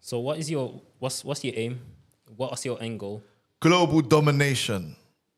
So, 0.00 0.18
what 0.18 0.38
is 0.38 0.50
your 0.50 0.82
what's 0.98 1.24
what's 1.24 1.44
your 1.44 1.54
aim? 1.56 1.80
What's 2.36 2.64
your 2.64 2.82
end 2.82 3.00
goal? 3.00 3.22
global 3.64 4.02
domination. 4.02 4.94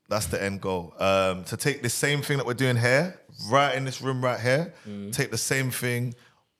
That's 0.09 0.27
the 0.27 0.41
end 0.41 0.61
goal. 0.61 0.93
Um, 0.99 1.43
to 1.45 1.57
take 1.57 1.81
the 1.81 1.89
same 1.89 2.21
thing 2.21 2.37
that 2.37 2.45
we're 2.45 2.53
doing 2.53 2.77
here, 2.77 3.19
right 3.49 3.75
in 3.75 3.83
this 3.85 4.01
room 4.01 4.23
right 4.23 4.39
here, 4.39 4.73
take 5.11 5.31
the 5.31 5.37
same 5.37 5.69
thing, 5.71 6.15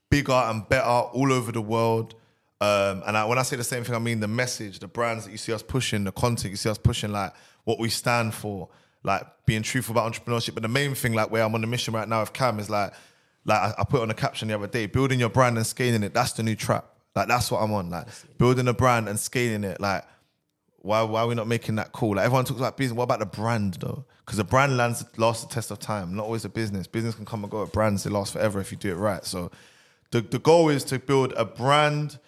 bigger 0.10 0.34
and 0.34 0.68
better 0.68 0.86
all 0.86 1.32
over 1.32 1.52
the 1.52 1.62
world. 1.62 2.16
Um, 2.60 3.04
and 3.06 3.16
I, 3.16 3.26
when 3.26 3.38
I 3.38 3.44
say 3.44 3.56
the 3.56 3.64
same 3.64 3.84
thing, 3.84 3.96
I 3.96 4.00
mean 4.00 4.20
the 4.20 4.28
message, 4.28 4.80
the 4.80 4.88
brands 4.88 5.26
that 5.26 5.32
you 5.32 5.38
see 5.38 5.54
us 5.54 5.64
pushing, 5.64 6.04
the 6.04 6.12
content 6.12 6.52
you 6.52 6.58
see 6.58 6.70
us 6.70 6.78
pushing, 6.78 7.12
like 7.12 7.34
what 7.64 7.80
we 7.80 7.90
stand 7.90 8.34
for, 8.34 8.70
like 9.04 9.24
being 9.46 9.62
truthful 9.62 9.94
about 9.94 10.12
entrepreneurship. 10.12 10.54
But 10.54 10.64
the 10.64 10.70
main 10.70 10.96
thing, 10.96 11.14
like 11.14 11.32
where 11.32 11.44
I'm 11.44 11.56
on 11.56 11.62
the 11.62 11.68
mission 11.68 11.94
right 11.94 12.08
now 12.08 12.20
with 12.22 12.34
Cam, 12.34 12.60
is 12.60 12.70
like, 12.70 12.94
like 13.46 13.60
I, 13.60 13.74
I 13.80 13.84
put 13.86 14.02
on 14.02 14.10
a 14.10 14.14
caption 14.14 14.50
the 14.50 14.56
other 14.56 14.68
day, 14.68 14.88
building 14.88 15.20
your 15.20 15.30
brand 15.30 15.56
and 15.56 15.66
scaling 15.66 16.04
it. 16.04 16.14
That's 16.14 16.34
the 16.34 16.44
new 16.44 16.56
trap. 16.56 16.86
Like 17.16 17.28
that's 17.28 17.50
what 17.50 17.62
I'm 17.62 17.72
on. 17.72 17.90
Like 17.90 18.08
building 18.38 18.68
a 18.68 18.74
brand 18.74 19.08
and 19.08 19.20
scaling 19.20 19.64
it. 19.64 19.80
Like 19.80 20.04
why 20.88 21.02
why 21.04 21.22
are 21.22 21.28
we 21.28 21.36
not 21.36 21.48
making 21.48 21.76
that 21.76 21.92
cool? 21.92 22.16
Like 22.16 22.26
everyone 22.26 22.46
talks 22.46 22.60
about 22.60 22.78
business. 22.78 22.96
What 22.96 23.04
about 23.04 23.20
the 23.20 23.26
brand 23.26 23.76
though? 23.76 24.06
Because 24.26 24.38
the 24.38 24.46
brand 24.46 24.78
lands 24.78 25.04
lasts 25.18 25.44
the 25.44 25.54
test 25.54 25.70
of 25.70 25.80
time. 25.80 26.16
Not 26.16 26.24
always 26.26 26.46
a 26.46 26.50
business. 26.50 26.88
Business 26.88 27.14
can 27.14 27.26
come 27.26 27.44
and 27.44 27.52
go. 27.52 27.66
But 27.66 27.74
Brands 27.74 28.04
they 28.04 28.10
last 28.10 28.34
forever 28.34 28.62
if 28.62 28.72
you 28.72 28.78
do 28.78 28.92
it 28.92 28.96
right. 28.96 29.24
So 29.26 29.52
the 30.12 30.22
the 30.22 30.40
goal 30.40 30.70
is 30.70 30.86
to 30.86 30.98
build 30.98 31.34
a 31.34 31.44
brand 31.44 32.20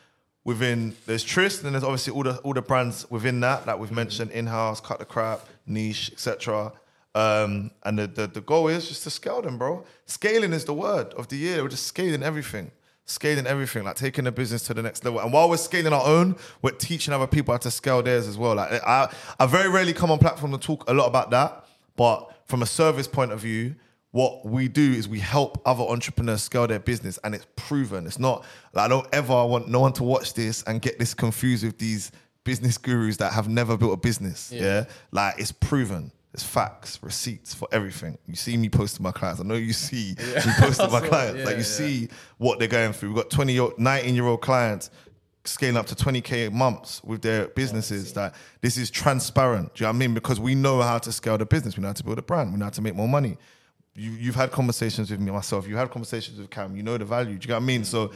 within 0.43 0.95
there's 1.05 1.23
Trist, 1.23 1.63
and 1.63 1.73
there's 1.73 1.85
obviously 1.85 2.13
all 2.13 2.23
the 2.23 2.37
all 2.39 2.53
the 2.53 2.61
brands 2.61 3.09
within 3.09 3.39
that 3.39 3.65
that 3.65 3.79
we've 3.79 3.91
mentioned 3.91 4.31
in 4.31 4.47
house, 4.47 4.81
cut 4.81 4.99
the 4.99 5.05
crap, 5.05 5.47
niche, 5.65 6.11
etc. 6.11 6.73
Um, 7.15 7.71
and 7.83 7.97
the, 7.97 8.07
the 8.07 8.27
the 8.27 8.41
goal 8.41 8.67
is 8.67 8.89
just 8.89 9.03
to 9.03 9.09
scale 9.09 9.41
them, 9.41 9.57
bro. 9.57 9.85
Scaling 10.05 10.51
is 10.51 10.65
the 10.65 10.73
word 10.73 11.13
of 11.13 11.29
the 11.29 11.37
year. 11.37 11.63
We're 11.63 11.69
just 11.69 11.87
scaling 11.87 12.23
everything 12.23 12.71
scaling 13.09 13.47
everything, 13.47 13.83
like 13.83 13.95
taking 13.95 14.25
the 14.25 14.31
business 14.31 14.63
to 14.63 14.73
the 14.73 14.81
next 14.81 15.03
level. 15.03 15.19
And 15.19 15.33
while 15.33 15.49
we're 15.49 15.57
scaling 15.57 15.93
our 15.93 16.05
own, 16.05 16.35
we're 16.61 16.71
teaching 16.71 17.13
other 17.13 17.27
people 17.27 17.53
how 17.53 17.57
to 17.59 17.71
scale 17.71 18.03
theirs 18.03 18.27
as 18.27 18.37
well. 18.37 18.55
Like 18.55 18.71
I, 18.85 19.11
I 19.39 19.45
very 19.45 19.69
rarely 19.69 19.93
come 19.93 20.11
on 20.11 20.19
platform 20.19 20.51
to 20.51 20.57
talk 20.57 20.89
a 20.89 20.93
lot 20.93 21.07
about 21.07 21.31
that, 21.31 21.65
but 21.95 22.31
from 22.45 22.61
a 22.61 22.65
service 22.65 23.07
point 23.07 23.31
of 23.31 23.39
view, 23.39 23.75
what 24.11 24.45
we 24.45 24.67
do 24.67 24.91
is 24.93 25.07
we 25.07 25.19
help 25.19 25.61
other 25.65 25.83
entrepreneurs 25.83 26.41
scale 26.41 26.65
their 26.65 26.79
business, 26.79 27.19
and 27.23 27.35
it's 27.35 27.45
proven. 27.55 28.07
It's 28.07 28.17
not 28.17 28.43
like 28.73 28.85
I 28.85 28.87
don't 28.87 29.07
ever 29.13 29.45
want 29.45 29.67
no 29.67 29.81
one 29.81 29.93
to 29.93 30.03
watch 30.03 30.33
this 30.33 30.63
and 30.63 30.81
get 30.81 30.97
this 30.97 31.13
confused 31.13 31.63
with 31.63 31.77
these 31.77 32.11
business 32.43 32.77
gurus 32.77 33.17
that 33.17 33.33
have 33.33 33.47
never 33.47 33.77
built 33.77 33.93
a 33.93 33.97
business. 33.97 34.51
Yeah, 34.51 34.85
like 35.11 35.35
it's 35.37 35.51
proven. 35.51 36.11
There's 36.31 36.43
facts, 36.43 36.99
receipts 37.01 37.55
for 37.55 37.67
everything. 37.71 38.17
You 38.27 38.35
see 38.35 38.55
me 38.55 38.69
posting 38.69 39.03
my 39.03 39.11
clients. 39.11 39.41
I 39.41 39.43
know 39.43 39.55
you 39.55 39.73
see 39.73 40.15
me 40.35 40.53
posting 40.59 40.91
my 40.91 40.99
clients. 41.07 41.43
like 41.43 41.57
you 41.57 41.63
see 41.63 42.09
what 42.37 42.59
they're 42.59 42.67
going 42.67 42.93
through. 42.93 43.09
We've 43.09 43.23
got 43.23 43.31
20 43.31 43.53
year, 43.53 43.69
19 43.77 44.13
year 44.13 44.25
old 44.25 44.41
clients 44.41 44.91
scaling 45.45 45.77
up 45.77 45.87
to 45.87 45.95
20k 45.95 46.51
months 46.51 47.03
with 47.03 47.21
their 47.23 47.47
businesses. 47.47 48.13
That 48.13 48.35
this 48.61 48.77
is 48.77 48.91
transparent. 48.91 49.73
Do 49.73 49.81
you 49.81 49.85
know 49.85 49.91
what 49.91 49.95
I 49.95 49.99
mean? 49.99 50.13
Because 50.13 50.39
we 50.39 50.53
know 50.53 50.81
how 50.81 50.99
to 50.99 51.11
scale 51.11 51.37
the 51.37 51.45
business. 51.45 51.75
We 51.75 51.81
know 51.81 51.89
how 51.89 51.93
to 51.93 52.03
build 52.03 52.19
a 52.19 52.21
brand. 52.21 52.53
We 52.53 52.59
know 52.59 52.65
how 52.65 52.71
to 52.71 52.81
make 52.81 52.95
more 52.95 53.07
money. 53.07 53.37
You, 53.95 54.11
you've 54.11 54.35
had 54.35 54.51
conversations 54.51 55.09
with 55.09 55.19
me 55.19 55.31
myself. 55.31 55.67
You 55.67 55.77
had 55.77 55.89
conversations 55.89 56.39
with 56.39 56.49
Cam. 56.51 56.75
You 56.75 56.83
know 56.83 56.97
the 56.97 57.05
value. 57.05 57.37
Do 57.37 57.45
you 57.45 57.49
know 57.49 57.55
what 57.55 57.63
I 57.63 57.65
mean? 57.65 57.83
So 57.83 58.11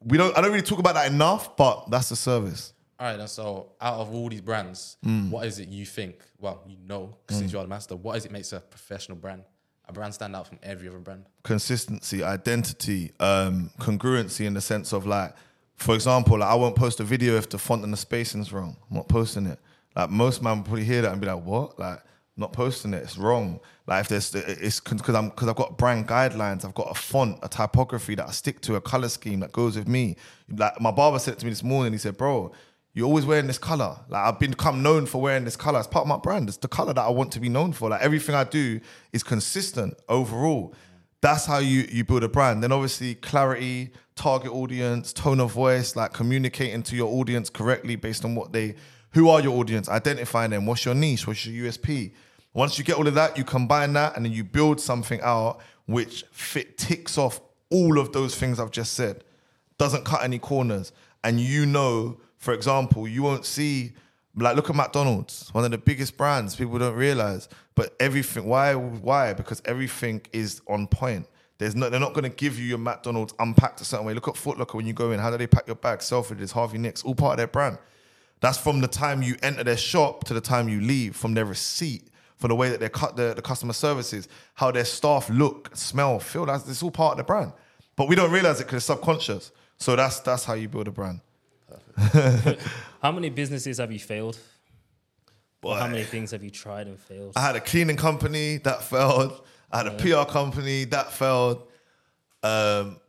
we 0.00 0.18
don't. 0.18 0.36
I 0.36 0.40
don't 0.40 0.50
really 0.50 0.62
talk 0.62 0.80
about 0.80 0.94
that 0.94 1.10
enough, 1.10 1.56
but 1.56 1.88
that's 1.90 2.08
the 2.08 2.16
service. 2.16 2.72
All 2.98 3.08
right, 3.08 3.18
and 3.18 3.28
so 3.28 3.72
out 3.80 3.94
of 3.94 4.14
all 4.14 4.28
these 4.28 4.40
brands, 4.40 4.96
what 5.30 5.46
is 5.46 5.58
it 5.58 5.68
you 5.68 5.84
think? 5.84 6.16
Well, 6.38 6.62
you 6.66 6.76
know, 6.86 7.16
since 7.28 7.52
you 7.52 7.58
are 7.58 7.62
the 7.62 7.68
master, 7.68 7.96
what 7.96 8.16
is 8.16 8.24
it 8.24 8.30
makes 8.30 8.52
a 8.52 8.60
professional 8.60 9.18
brand? 9.18 9.42
A 9.88 9.92
brand 9.92 10.14
stand 10.14 10.34
out 10.34 10.46
from 10.46 10.58
every 10.62 10.88
other 10.88 10.98
brand. 10.98 11.26
consistency, 11.42 12.22
identity, 12.22 13.12
um, 13.20 13.70
congruency 13.78 14.46
in 14.46 14.54
the 14.54 14.60
sense 14.60 14.92
of 14.92 15.06
like, 15.06 15.34
for 15.76 15.94
example, 15.94 16.38
like 16.38 16.48
I 16.48 16.54
won't 16.54 16.76
post 16.76 17.00
a 17.00 17.04
video 17.04 17.36
if 17.36 17.48
the 17.50 17.58
font 17.58 17.82
and 17.84 17.92
the 17.92 17.96
spacing's 17.96 18.52
wrong. 18.52 18.76
I'm 18.90 18.96
not 18.96 19.08
posting 19.08 19.46
it. 19.46 19.58
Like 19.96 20.08
most 20.10 20.42
man 20.42 20.58
will 20.58 20.64
probably 20.64 20.84
hear 20.84 21.02
that 21.02 21.12
and 21.12 21.20
be 21.20 21.26
like, 21.26 21.44
"What?" 21.44 21.78
Like, 21.78 21.98
I'm 21.98 22.40
not 22.40 22.52
posting 22.52 22.94
it. 22.94 23.02
It's 23.02 23.18
wrong. 23.18 23.60
Like 23.86 24.02
if 24.02 24.08
there's, 24.08 24.34
it's 24.34 24.80
because 24.80 25.14
I'm 25.14 25.28
because 25.28 25.48
I've 25.48 25.56
got 25.56 25.76
brand 25.76 26.08
guidelines. 26.08 26.64
I've 26.64 26.74
got 26.74 26.90
a 26.90 26.94
font, 26.94 27.38
a 27.42 27.48
typography 27.48 28.14
that 28.14 28.26
I 28.28 28.30
stick 28.30 28.60
to, 28.62 28.76
a 28.76 28.80
color 28.80 29.08
scheme 29.08 29.40
that 29.40 29.52
goes 29.52 29.76
with 29.76 29.86
me. 29.88 30.16
Like 30.48 30.80
my 30.80 30.92
barber 30.92 31.18
said 31.18 31.38
to 31.40 31.44
me 31.44 31.50
this 31.50 31.62
morning. 31.64 31.92
He 31.92 31.98
said, 31.98 32.16
"Bro." 32.16 32.52
You're 32.94 33.06
always 33.06 33.26
wearing 33.26 33.48
this 33.48 33.58
color. 33.58 33.98
Like 34.08 34.22
I've 34.22 34.38
become 34.38 34.82
known 34.82 35.06
for 35.06 35.20
wearing 35.20 35.44
this 35.44 35.56
color. 35.56 35.80
It's 35.80 35.88
part 35.88 36.04
of 36.04 36.08
my 36.08 36.16
brand. 36.16 36.48
It's 36.48 36.58
the 36.58 36.68
color 36.68 36.94
that 36.94 37.02
I 37.02 37.10
want 37.10 37.32
to 37.32 37.40
be 37.40 37.48
known 37.48 37.72
for. 37.72 37.90
Like 37.90 38.02
everything 38.02 38.34
I 38.34 38.44
do 38.44 38.80
is 39.12 39.22
consistent 39.22 39.94
overall 40.08 40.74
that's 41.24 41.46
how 41.46 41.56
you 41.56 41.88
you 41.90 42.04
build 42.04 42.22
a 42.22 42.28
brand. 42.28 42.62
Then 42.62 42.70
obviously 42.70 43.14
clarity, 43.14 43.90
target 44.14 44.52
audience, 44.52 45.10
tone 45.10 45.40
of 45.40 45.52
voice, 45.52 45.96
like 45.96 46.12
communicating 46.12 46.82
to 46.82 46.96
your 46.96 47.10
audience 47.14 47.48
correctly 47.48 47.96
based 47.96 48.26
on 48.26 48.34
what 48.34 48.52
they 48.52 48.74
who 49.14 49.30
are 49.30 49.40
your 49.40 49.58
audience, 49.58 49.88
identifying 49.88 50.50
them, 50.50 50.66
what's 50.66 50.84
your 50.84 50.94
niche, 50.94 51.26
what's 51.26 51.46
your 51.46 51.66
USP. 51.66 52.12
Once 52.52 52.78
you 52.78 52.84
get 52.84 52.96
all 52.96 53.08
of 53.08 53.14
that, 53.14 53.38
you 53.38 53.44
combine 53.44 53.94
that 53.94 54.14
and 54.16 54.26
then 54.26 54.32
you 54.32 54.44
build 54.44 54.78
something 54.78 55.18
out 55.22 55.60
which 55.86 56.24
fit 56.30 56.76
ticks 56.76 57.16
off 57.16 57.40
all 57.70 57.98
of 57.98 58.12
those 58.12 58.36
things 58.36 58.60
I've 58.60 58.70
just 58.70 58.92
said. 58.92 59.24
Doesn't 59.78 60.04
cut 60.04 60.22
any 60.22 60.38
corners. 60.38 60.92
And 61.22 61.40
you 61.40 61.64
know, 61.64 62.20
for 62.44 62.52
example, 62.52 63.08
you 63.08 63.22
won't 63.22 63.46
see 63.46 63.94
like 64.36 64.56
look 64.56 64.68
at 64.68 64.76
McDonald's, 64.76 65.48
one 65.52 65.64
of 65.64 65.70
the 65.70 65.78
biggest 65.78 66.16
brands 66.16 66.56
people 66.56 66.78
don't 66.78 66.94
realize. 66.94 67.48
But 67.74 67.94
everything, 67.98 68.44
why? 68.44 68.74
Why? 68.74 69.32
Because 69.32 69.62
everything 69.64 70.20
is 70.32 70.60
on 70.68 70.86
point. 70.86 71.26
There's 71.58 71.74
no, 71.74 71.88
they're 71.88 72.00
not 72.00 72.12
going 72.12 72.24
to 72.24 72.36
give 72.36 72.58
you 72.58 72.64
your 72.64 72.78
McDonald's 72.78 73.32
unpacked 73.38 73.80
a 73.80 73.84
certain 73.84 74.04
way. 74.04 74.12
Look 74.12 74.28
at 74.28 74.36
Foot 74.36 74.58
Locker 74.58 74.76
when 74.76 74.86
you 74.86 74.92
go 74.92 75.12
in. 75.12 75.20
How 75.20 75.30
do 75.30 75.38
they 75.38 75.46
pack 75.46 75.66
your 75.66 75.76
bag? 75.76 76.00
Selfridges, 76.00 76.52
Harvey 76.52 76.78
Nicks, 76.78 77.02
all 77.02 77.14
part 77.14 77.34
of 77.34 77.36
their 77.38 77.46
brand. 77.46 77.78
That's 78.40 78.58
from 78.58 78.80
the 78.80 78.88
time 78.88 79.22
you 79.22 79.36
enter 79.42 79.64
their 79.64 79.76
shop 79.76 80.24
to 80.24 80.34
the 80.34 80.40
time 80.40 80.68
you 80.68 80.80
leave, 80.80 81.16
from 81.16 81.32
their 81.32 81.46
receipt, 81.46 82.08
from 82.36 82.48
the 82.48 82.56
way 82.56 82.68
that 82.68 82.80
they 82.80 82.88
cut 82.88 83.16
the, 83.16 83.32
the 83.34 83.42
customer 83.42 83.72
services, 83.72 84.28
how 84.54 84.70
their 84.70 84.84
staff 84.84 85.30
look, 85.30 85.70
smell, 85.74 86.18
feel. 86.18 86.44
That's 86.44 86.68
it's 86.68 86.82
all 86.82 86.90
part 86.90 87.12
of 87.12 87.18
the 87.18 87.24
brand. 87.24 87.52
But 87.96 88.08
we 88.08 88.16
don't 88.16 88.32
realize 88.32 88.60
it 88.60 88.64
because 88.64 88.78
it's 88.78 88.86
subconscious. 88.86 89.52
So 89.78 89.96
that's 89.96 90.20
that's 90.20 90.44
how 90.44 90.54
you 90.54 90.68
build 90.68 90.88
a 90.88 90.90
brand. 90.90 91.20
How 93.02 93.12
many 93.12 93.30
businesses 93.30 93.78
have 93.78 93.92
you 93.92 93.98
failed? 93.98 94.38
Or 95.62 95.76
how 95.76 95.86
many 95.86 96.04
things 96.04 96.30
have 96.32 96.44
you 96.44 96.50
tried 96.50 96.86
and 96.86 96.98
failed? 96.98 97.32
I 97.36 97.40
had 97.40 97.56
a 97.56 97.60
cleaning 97.60 97.96
company 97.96 98.58
that 98.58 98.82
failed. 98.82 99.40
I 99.72 99.78
had 99.78 99.86
a 99.86 99.92
PR 99.92 100.30
company 100.30 100.84
that 100.84 101.10
failed. 101.10 101.66
Um, 102.42 103.00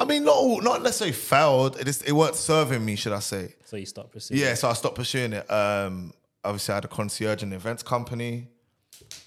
I 0.00 0.04
mean, 0.04 0.24
not 0.24 0.36
all, 0.36 0.60
not 0.60 0.82
necessarily 0.82 1.12
failed. 1.12 1.78
It 1.78 1.84
just 1.84 2.06
it 2.06 2.12
weren't 2.12 2.34
serving 2.34 2.84
me, 2.84 2.96
should 2.96 3.12
I 3.12 3.20
say? 3.20 3.54
So 3.64 3.76
you 3.76 3.86
stopped 3.86 4.12
pursuing. 4.12 4.40
Yeah, 4.40 4.54
so 4.54 4.68
I 4.68 4.72
stopped 4.72 4.96
pursuing 4.96 5.32
it. 5.32 5.50
Um, 5.50 6.12
obviously, 6.44 6.72
I 6.72 6.76
had 6.76 6.84
a 6.84 6.88
concierge 6.88 7.42
and 7.42 7.52
events 7.54 7.82
company. 7.82 8.48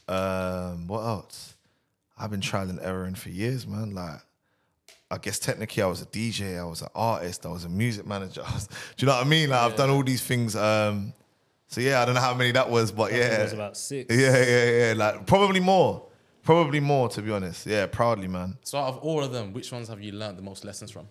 Um, 0.08 0.88
what 0.88 1.02
else? 1.02 1.56
I've 2.18 2.32
been 2.32 2.42
trial 2.42 2.70
and 2.70 2.80
erroring 2.80 3.16
for 3.16 3.30
years, 3.30 3.66
man. 3.66 3.96
Like, 3.96 4.20
I 5.12 5.18
guess 5.18 5.38
technically, 5.40 5.84
I 5.84 5.88
was 5.88 6.02
a 6.02 6.06
DJ, 6.06 6.58
I 6.60 6.64
was 6.64 6.82
an 6.82 6.88
artist, 6.96 7.46
I 7.46 7.50
was 7.50 7.66
a 7.66 7.70
music 7.70 8.08
manager. 8.08 8.42
Was- 8.42 8.68
do 8.98 9.06
you 9.06 9.08
know 9.08 9.18
what 9.18 9.26
I 9.26 9.30
mean? 9.30 9.50
Like, 9.50 9.60
I've 9.62 9.76
done 9.76 9.90
all 9.90 10.04
these 10.04 10.24
things. 10.24 10.56
Um, 10.56 11.14
So 11.68 11.82
yeah, 11.82 12.02
I 12.02 12.06
don't 12.06 12.16
know 12.16 12.22
how 12.22 12.34
many 12.34 12.52
that 12.52 12.70
was, 12.70 12.92
but 12.92 13.04
I 13.04 13.10
think 13.12 13.24
yeah, 13.24 13.40
it 13.40 13.44
was 13.44 13.54
about 13.54 13.78
six. 13.78 14.16
yeah, 14.16 14.44
yeah, 14.44 14.66
yeah. 14.88 14.94
Like 14.96 15.26
probably 15.26 15.60
more, 15.60 16.08
probably 16.44 16.80
more 16.80 17.08
to 17.10 17.22
be 17.22 17.32
honest. 17.32 17.66
Yeah, 17.66 17.86
proudly, 17.88 18.28
man. 18.28 18.58
So 18.64 18.78
out 18.80 18.88
of 18.90 18.98
all 19.00 19.24
of 19.24 19.32
them, 19.32 19.54
which 19.54 19.72
ones 19.72 19.88
have 19.90 20.02
you 20.02 20.12
learned 20.14 20.38
the 20.38 20.42
most 20.44 20.66
lessons 20.66 20.92
from? 20.92 21.08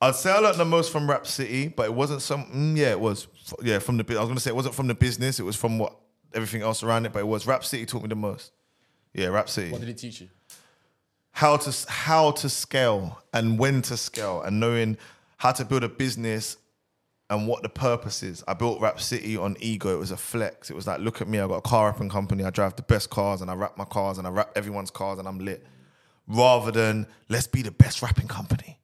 I'd 0.00 0.14
say 0.14 0.30
I 0.30 0.38
learned 0.38 0.58
the 0.58 0.64
most 0.64 0.92
from 0.92 1.08
Wrap 1.08 1.26
City, 1.26 1.68
but 1.68 1.86
it 1.86 1.94
wasn't 1.94 2.20
some. 2.22 2.44
Mm, 2.46 2.76
yeah, 2.76 2.90
it 2.90 3.00
was. 3.00 3.28
Yeah, 3.62 3.78
from 3.78 3.96
the. 3.96 4.04
bu- 4.04 4.16
I 4.16 4.20
was 4.20 4.28
gonna 4.28 4.40
say 4.40 4.50
it 4.50 4.56
wasn't 4.56 4.74
from 4.74 4.88
the 4.88 4.94
business. 4.94 5.40
It 5.40 5.44
was 5.44 5.56
from 5.56 5.78
what 5.78 5.96
everything 6.34 6.62
else 6.62 6.82
around 6.82 7.06
it. 7.06 7.12
But 7.12 7.20
it 7.20 7.26
was 7.26 7.46
Wrap 7.46 7.64
City 7.64 7.86
taught 7.86 8.02
me 8.02 8.08
the 8.08 8.14
most. 8.16 8.52
Yeah, 9.14 9.28
Wrap 9.28 9.48
City. 9.48 9.72
What 9.72 9.80
did 9.80 9.88
it 9.88 9.96
teach 9.98 10.20
you? 10.20 10.28
How 11.36 11.58
to 11.58 11.90
how 11.90 12.30
to 12.30 12.48
scale 12.48 13.20
and 13.34 13.58
when 13.58 13.82
to 13.82 13.98
scale 13.98 14.40
and 14.40 14.58
knowing 14.58 14.96
how 15.36 15.52
to 15.52 15.66
build 15.66 15.84
a 15.84 15.88
business 15.90 16.56
and 17.28 17.46
what 17.46 17.62
the 17.62 17.68
purpose 17.68 18.22
is. 18.22 18.42
I 18.48 18.54
built 18.54 18.80
Wrap 18.80 18.98
City 18.98 19.36
on 19.36 19.54
ego. 19.60 19.94
It 19.94 19.98
was 19.98 20.12
a 20.12 20.16
flex. 20.16 20.70
It 20.70 20.74
was 20.74 20.86
like, 20.86 21.00
look 21.00 21.20
at 21.20 21.28
me. 21.28 21.38
I 21.38 21.46
got 21.46 21.56
a 21.56 21.60
car 21.60 21.90
wrapping 21.90 22.08
company. 22.08 22.42
I 22.42 22.48
drive 22.48 22.76
the 22.76 22.82
best 22.84 23.10
cars 23.10 23.42
and 23.42 23.50
I 23.50 23.54
wrap 23.54 23.76
my 23.76 23.84
cars 23.84 24.16
and 24.16 24.26
I 24.26 24.30
wrap 24.30 24.50
everyone's 24.56 24.90
cars 24.90 25.18
and 25.18 25.28
I'm 25.28 25.38
lit. 25.38 25.62
Rather 26.26 26.72
than 26.72 27.06
let's 27.28 27.46
be 27.46 27.60
the 27.60 27.70
best 27.70 28.00
wrapping 28.00 28.28
company. 28.28 28.78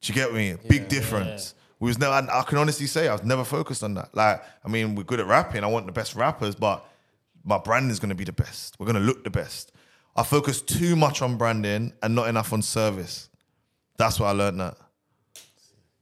Do 0.00 0.12
you 0.12 0.14
get 0.14 0.32
me? 0.32 0.54
Big 0.68 0.88
difference. 0.88 1.54
We 1.80 1.88
was 1.88 1.98
never. 1.98 2.12
I, 2.12 2.40
I 2.40 2.42
can 2.44 2.58
honestly 2.58 2.86
say 2.86 3.08
I 3.08 3.14
was 3.14 3.24
never 3.24 3.42
focused 3.42 3.82
on 3.82 3.94
that. 3.94 4.14
Like, 4.14 4.40
I 4.64 4.68
mean, 4.68 4.94
we're 4.94 5.02
good 5.02 5.18
at 5.18 5.26
wrapping. 5.26 5.64
I 5.64 5.66
want 5.66 5.86
the 5.86 5.92
best 5.92 6.14
wrappers, 6.14 6.54
but 6.54 6.86
my 7.42 7.58
brand 7.58 7.90
is 7.90 7.98
going 7.98 8.10
to 8.10 8.14
be 8.14 8.22
the 8.22 8.30
best. 8.32 8.78
We're 8.78 8.86
going 8.86 8.94
to 8.94 9.02
look 9.02 9.24
the 9.24 9.30
best. 9.30 9.72
I 10.20 10.22
focus 10.22 10.60
too 10.60 10.96
much 10.96 11.22
on 11.22 11.38
branding 11.38 11.94
and 12.02 12.14
not 12.14 12.28
enough 12.28 12.52
on 12.52 12.60
service. 12.60 13.30
That's 13.96 14.20
what 14.20 14.26
I 14.26 14.32
learned. 14.32 14.60
That 14.60 14.76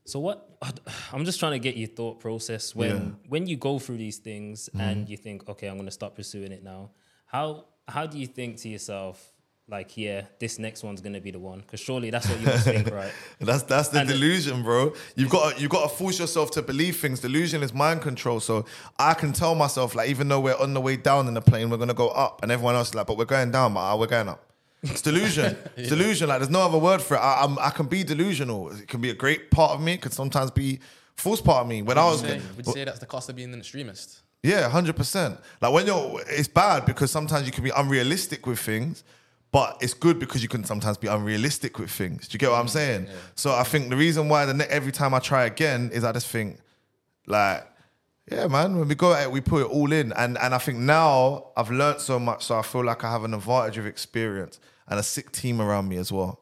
So 0.03 0.19
what? 0.19 0.57
I'm 1.13 1.23
just 1.23 1.39
trying 1.39 1.53
to 1.53 1.59
get 1.59 1.77
your 1.77 1.87
thought 1.87 2.19
process 2.19 2.75
when 2.75 2.89
Yeah. 2.89 3.29
when 3.29 3.47
you 3.47 3.55
go 3.55 3.79
through 3.79 3.95
these 3.97 4.17
things 4.17 4.69
and 4.73 4.81
mm-hmm. 4.81 5.11
you 5.11 5.15
think, 5.15 5.47
okay, 5.47 5.67
I'm 5.67 5.75
going 5.75 5.85
to 5.85 5.91
start 6.01 6.15
pursuing 6.15 6.51
it 6.51 6.63
now. 6.63 6.91
How 7.27 7.67
how 7.87 8.07
do 8.07 8.17
you 8.19 8.27
think 8.27 8.57
to 8.57 8.67
yourself, 8.67 9.31
like, 9.69 9.97
yeah, 9.97 10.23
this 10.39 10.57
next 10.59 10.83
one's 10.83 11.01
going 11.01 11.13
to 11.13 11.21
be 11.21 11.31
the 11.31 11.39
one? 11.39 11.59
Because 11.59 11.79
surely 11.79 12.09
that's 12.09 12.27
what 12.27 12.39
you 12.39 12.45
must 12.47 12.63
think, 12.65 12.89
right? 12.91 13.11
That's 13.39 13.63
that's 13.63 13.89
the 13.89 13.99
And- 13.99 14.09
delusion, 14.09 14.63
bro. 14.63 14.93
You've 15.15 15.29
got 15.29 15.55
to, 15.55 15.61
you've 15.61 15.69
got 15.71 15.89
to 15.89 15.95
force 15.95 16.19
yourself 16.19 16.51
to 16.51 16.61
believe 16.61 16.97
things. 16.97 17.19
Delusion 17.19 17.61
is 17.63 17.73
mind 17.73 18.01
control. 18.01 18.39
So 18.39 18.65
I 18.97 19.13
can 19.13 19.33
tell 19.33 19.55
myself 19.55 19.95
like, 19.95 20.09
even 20.09 20.27
though 20.27 20.39
we're 20.39 20.57
on 20.57 20.73
the 20.73 20.81
way 20.81 20.95
down 20.97 21.27
in 21.27 21.33
the 21.33 21.41
plane, 21.41 21.69
we're 21.69 21.77
gonna 21.77 21.93
go 21.93 22.09
up, 22.09 22.41
and 22.43 22.51
everyone 22.51 22.75
else 22.75 22.89
is 22.89 22.95
like, 22.95 23.07
but 23.07 23.17
we're 23.17 23.25
going 23.25 23.51
down, 23.51 23.73
but 23.73 23.99
we're 23.99 24.07
going 24.07 24.29
up. 24.29 24.43
It's 24.81 25.01
delusion. 25.01 25.57
It's 25.75 25.89
delusion. 25.89 26.29
Like 26.29 26.39
there's 26.39 26.49
no 26.49 26.61
other 26.61 26.77
word 26.77 27.01
for 27.01 27.15
it. 27.15 27.19
I, 27.19 27.43
I'm, 27.43 27.59
I 27.59 27.69
can 27.69 27.85
be 27.87 28.03
delusional. 28.03 28.71
It 28.71 28.87
can 28.87 29.01
be 29.01 29.09
a 29.09 29.13
great 29.13 29.51
part 29.51 29.71
of 29.71 29.81
me. 29.81 29.93
It 29.93 30.01
could 30.01 30.13
sometimes 30.13 30.51
be 30.51 30.79
false 31.17 31.41
part 31.41 31.61
of 31.63 31.67
me. 31.67 31.81
When 31.81 31.97
I 31.97 32.05
was 32.05 32.21
Would 32.21 32.29
you, 32.31 32.39
say, 32.39 32.45
would 32.57 32.65
you 32.67 32.73
say 32.73 32.83
that's 32.85 32.99
the 32.99 33.05
cost 33.05 33.29
of 33.29 33.35
being 33.35 33.53
an 33.53 33.59
extremist? 33.59 34.21
yeah, 34.41 34.69
hundred 34.69 34.95
percent. 34.95 35.37
Like 35.61 35.73
when 35.73 35.85
you're, 35.85 36.21
it's 36.27 36.47
bad 36.47 36.85
because 36.85 37.11
sometimes 37.11 37.45
you 37.45 37.51
can 37.51 37.63
be 37.65 37.71
unrealistic 37.71 38.47
with 38.47 38.57
things, 38.59 39.03
but 39.51 39.77
it's 39.81 39.93
good 39.93 40.19
because 40.19 40.43
you 40.43 40.49
can 40.49 40.63
sometimes 40.63 40.97
be 40.97 41.07
unrealistic 41.07 41.79
with 41.79 41.89
things. 41.89 42.27
Do 42.27 42.35
you 42.35 42.39
get 42.39 42.51
what 42.51 42.59
I'm 42.59 42.67
saying? 42.67 43.07
So 43.35 43.53
I 43.53 43.63
think 43.63 43.89
the 43.89 43.95
reason 43.95 44.29
why 44.29 44.45
the 44.45 44.53
ne- 44.53 44.65
every 44.65 44.91
time 44.91 45.13
I 45.13 45.19
try 45.19 45.45
again 45.45 45.89
is 45.91 46.03
I 46.03 46.11
just 46.11 46.27
think, 46.27 46.59
like, 47.25 47.65
yeah, 48.31 48.47
man, 48.47 48.77
when 48.77 48.87
we 48.87 48.93
go 48.95 49.13
at 49.13 49.23
it, 49.23 49.31
we 49.31 49.41
put 49.41 49.63
it 49.63 49.69
all 49.71 49.91
in, 49.91 50.13
and 50.13 50.37
and 50.37 50.53
I 50.53 50.59
think 50.59 50.77
now 50.77 51.47
I've 51.57 51.71
learned 51.71 51.99
so 51.99 52.19
much, 52.19 52.45
so 52.45 52.59
I 52.59 52.61
feel 52.61 52.83
like 52.83 53.03
I 53.03 53.11
have 53.11 53.23
an 53.23 53.33
advantage 53.33 53.77
of 53.79 53.87
experience 53.87 54.59
and 54.87 54.99
a 54.99 55.03
sick 55.03 55.31
team 55.31 55.59
around 55.61 55.87
me 55.87 55.97
as 55.97 56.11
well. 56.11 56.39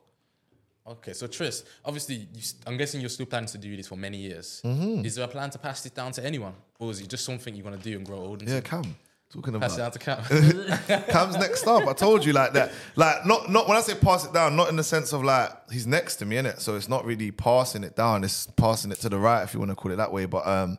Okay, 0.86 1.12
so 1.14 1.28
Trist, 1.28 1.66
obviously, 1.84 2.28
you, 2.34 2.42
I'm 2.66 2.78
guessing 2.78 3.02
you're 3.02 3.10
still 3.10 3.26
planning 3.26 3.50
to 3.50 3.58
do 3.58 3.76
this 3.76 3.88
for 3.88 3.98
many 3.98 4.18
years. 4.18 4.62
Mm-hmm. 4.64 5.06
Is 5.06 5.16
there 5.16 5.26
a 5.26 5.28
plan 5.28 5.50
to 5.50 5.60
pass 5.60 5.82
this 5.82 5.92
down 5.92 6.12
to 6.14 6.26
anyone, 6.26 6.54
or 6.80 6.92
is 6.92 7.00
it 7.02 7.10
just 7.10 7.26
something 7.26 7.56
you're 7.56 7.64
gonna 7.64 7.78
do 7.78 7.96
and 7.96 8.06
grow 8.06 8.20
old 8.20 8.42
into? 8.42 8.54
Yeah, 8.54 8.62
Cam. 8.62 8.96
Talking 9.34 9.56
about 9.56 9.70
Pass 9.70 9.78
it 9.78 9.82
down 9.82 9.92
to 9.92 10.00
Cam. 10.00 11.04
Cam's 11.10 11.36
next 11.38 11.68
up. 11.68 11.86
I 11.86 11.92
told 11.94 12.24
you 12.24 12.32
like 12.32 12.54
that. 12.54 12.72
Like 12.96 13.26
not 13.26 13.50
not 13.52 13.68
when 13.68 13.78
I 13.78 13.82
say 13.82 13.94
pass 13.96 14.26
it 14.26 14.32
down, 14.34 14.56
not 14.56 14.70
in 14.70 14.78
the 14.78 14.84
sense 14.86 15.12
of 15.12 15.22
like 15.24 15.52
he's 15.70 15.86
next 15.86 16.16
to 16.18 16.26
me, 16.26 16.38
innit? 16.38 16.62
So 16.62 16.76
it's 16.78 16.88
not 16.88 17.04
really 17.04 17.32
passing 17.32 17.84
it 17.84 17.96
down. 17.96 18.24
It's 18.24 18.48
passing 18.48 18.90
it 18.92 19.00
to 19.02 19.10
the 19.10 19.18
right, 19.20 19.44
if 19.44 19.54
you 19.54 19.60
want 19.60 19.72
to 19.72 19.76
call 19.76 19.92
it 19.92 19.98
that 19.98 20.14
way. 20.14 20.26
But 20.28 20.48
um, 20.48 20.78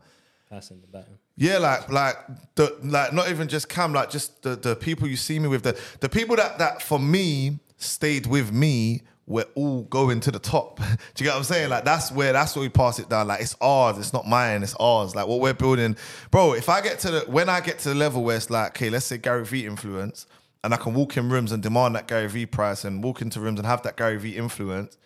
Passing 0.48 0.80
the 0.80 0.86
baton. 0.86 1.18
yeah, 1.36 1.58
like 1.58 1.90
like 1.90 2.16
the 2.54 2.74
like 2.82 3.12
not 3.12 3.28
even 3.28 3.48
just 3.48 3.68
Cam, 3.68 3.92
like 3.92 4.08
just 4.08 4.42
the 4.42 4.56
the 4.56 4.74
people 4.74 5.06
you 5.06 5.16
see 5.16 5.38
me 5.38 5.46
with, 5.48 5.62
the 5.62 5.78
the 6.00 6.08
people 6.08 6.34
that 6.36 6.58
that 6.58 6.80
for 6.80 6.98
me 6.98 7.58
stayed 7.76 8.26
with 8.26 8.50
me. 8.50 9.02
We're 9.28 9.44
all 9.54 9.82
going 9.84 10.20
to 10.20 10.30
the 10.30 10.38
top. 10.38 10.78
Do 10.80 10.84
you 11.18 11.24
get 11.24 11.32
what 11.32 11.36
I'm 11.36 11.44
saying? 11.44 11.68
Like 11.70 11.84
that's 11.84 12.10
where 12.10 12.32
that's 12.32 12.56
where 12.56 12.62
we 12.62 12.68
pass 12.70 12.98
it 12.98 13.08
down. 13.10 13.28
Like 13.28 13.40
it's 13.42 13.54
ours, 13.60 13.98
it's 13.98 14.12
not 14.14 14.26
mine, 14.26 14.62
it's 14.62 14.74
ours. 14.80 15.14
Like 15.14 15.26
what 15.28 15.40
we're 15.40 15.52
building, 15.54 15.96
bro. 16.30 16.54
If 16.54 16.68
I 16.70 16.80
get 16.80 16.98
to 17.00 17.10
the 17.10 17.20
when 17.28 17.48
I 17.50 17.60
get 17.60 17.78
to 17.80 17.90
the 17.90 17.94
level 17.94 18.24
where 18.24 18.36
it's 18.36 18.48
like, 18.50 18.70
okay, 18.70 18.88
let's 18.90 19.04
say 19.04 19.18
Gary 19.18 19.44
Vee 19.44 19.66
influence, 19.66 20.26
and 20.64 20.72
I 20.72 20.78
can 20.78 20.94
walk 20.94 21.16
in 21.18 21.28
rooms 21.28 21.52
and 21.52 21.62
demand 21.62 21.94
that 21.94 22.08
Gary 22.08 22.26
Vee 22.28 22.46
price, 22.46 22.84
and 22.84 23.04
walk 23.04 23.20
into 23.20 23.38
rooms 23.38 23.60
and 23.60 23.66
have 23.66 23.82
that 23.82 23.96
Gary 23.98 24.16
Vee 24.18 24.36
influence, 24.36 24.96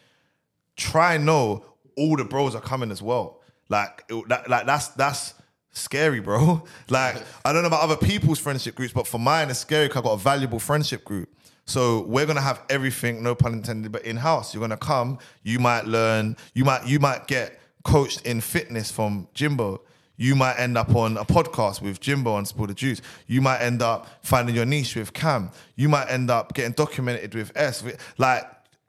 try 0.77 1.14
and 1.14 1.27
know 1.27 1.64
all 1.97 2.16
the 2.16 2.25
bros 2.25 2.55
are 2.55 2.61
coming 2.61 2.91
as 2.93 3.03
well. 3.03 3.41
Like, 3.68 4.05
it- 4.09 4.29
that, 4.29 4.49
like 4.49 4.66
that's 4.66 4.89
that's 4.89 5.35
scary, 5.73 6.20
bro. 6.20 6.62
Like, 6.89 7.16
I 7.45 7.53
don't 7.53 7.62
know 7.62 7.68
about 7.68 7.83
other 7.83 7.97
people's 7.97 8.39
friendship 8.39 8.75
groups, 8.77 8.93
but 8.93 9.07
for 9.07 9.18
mine, 9.18 9.51
it's 9.51 9.59
scary 9.59 9.89
because 9.89 9.99
I've 9.99 10.05
got 10.05 10.12
a 10.12 10.18
valuable 10.18 10.59
friendship 10.61 11.05
group. 11.05 11.29
So 11.64 12.00
we're 12.02 12.26
gonna 12.26 12.40
have 12.40 12.62
everything, 12.68 13.22
no 13.22 13.34
pun 13.34 13.52
intended, 13.52 13.92
but 13.92 14.04
in 14.04 14.16
house. 14.16 14.52
You're 14.52 14.60
gonna 14.60 14.76
come, 14.76 15.18
you 15.42 15.58
might 15.58 15.84
learn, 15.84 16.36
you 16.54 16.64
might 16.64 16.86
you 16.86 16.98
might 16.98 17.26
get 17.26 17.60
coached 17.84 18.26
in 18.26 18.40
fitness 18.40 18.90
from 18.90 19.28
Jimbo. 19.34 19.82
You 20.16 20.36
might 20.36 20.54
end 20.56 20.76
up 20.78 20.94
on 20.94 21.16
a 21.16 21.24
podcast 21.24 21.80
with 21.80 21.98
Jimbo 22.00 22.36
and 22.36 22.46
Spill 22.46 22.66
the 22.66 22.74
Juice. 22.74 23.00
You 23.26 23.40
might 23.40 23.58
end 23.58 23.82
up 23.82 24.06
finding 24.22 24.54
your 24.54 24.66
niche 24.66 24.94
with 24.94 25.12
Cam. 25.12 25.50
You 25.74 25.88
might 25.88 26.08
end 26.10 26.30
up 26.30 26.54
getting 26.54 26.72
documented 26.72 27.34
with 27.34 27.50
S. 27.56 27.82
Like, 28.18 28.44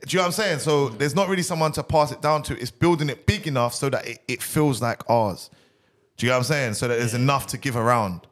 do 0.05 0.09
you 0.09 0.17
know 0.17 0.23
what 0.23 0.25
I'm 0.27 0.31
saying? 0.33 0.59
So 0.59 0.89
there's 0.89 1.15
not 1.15 1.29
really 1.29 1.41
someone 1.41 1.71
to 1.71 1.83
pass 1.83 2.11
it 2.11 2.21
down 2.21 2.43
to. 2.43 2.59
It's 2.59 2.71
building 2.71 3.09
it 3.09 3.25
big 3.25 3.47
enough 3.47 3.73
so 3.73 3.89
that 3.89 4.05
it, 4.05 4.19
it 4.27 4.43
feels 4.43 4.81
like 4.81 5.09
ours. 5.09 5.49
Do 6.17 6.25
you 6.25 6.29
know 6.29 6.35
what 6.35 6.39
I'm 6.39 6.43
saying? 6.43 6.73
So 6.75 6.87
that 6.87 6.99
there's 6.99 7.13
enough 7.13 7.47
to 7.47 7.57
give 7.57 7.77
around. 7.77 8.27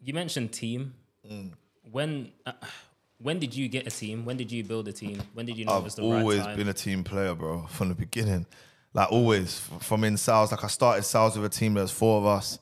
You 0.00 0.14
mentioned 0.14 0.52
team. 0.52 0.94
Mm. 1.28 1.52
When 1.92 2.32
uh, 2.46 2.52
when 3.18 3.38
did 3.38 3.54
you 3.54 3.68
get 3.68 3.86
a 3.86 3.90
team? 3.90 4.24
When 4.24 4.36
did 4.36 4.50
you 4.50 4.64
build 4.64 4.88
a 4.88 4.92
team? 4.92 5.22
When 5.34 5.46
did 5.46 5.56
you 5.56 5.66
know 5.66 5.76
it 5.76 5.84
was 5.84 5.98
I've 5.98 6.04
the 6.04 6.10
always 6.10 6.38
right 6.38 6.46
time? 6.46 6.56
been 6.56 6.68
a 6.68 6.74
team 6.74 7.04
player, 7.04 7.34
bro, 7.34 7.66
from 7.66 7.90
the 7.90 7.94
beginning. 7.94 8.46
Like 8.94 9.12
always, 9.12 9.58
from 9.80 10.04
in 10.04 10.16
sales. 10.16 10.50
Like 10.50 10.64
I 10.64 10.68
started 10.68 11.02
sales 11.04 11.36
with 11.36 11.44
a 11.44 11.54
team. 11.54 11.74
There's 11.74 11.90
four 11.90 12.18
of 12.18 12.26
us. 12.26 12.58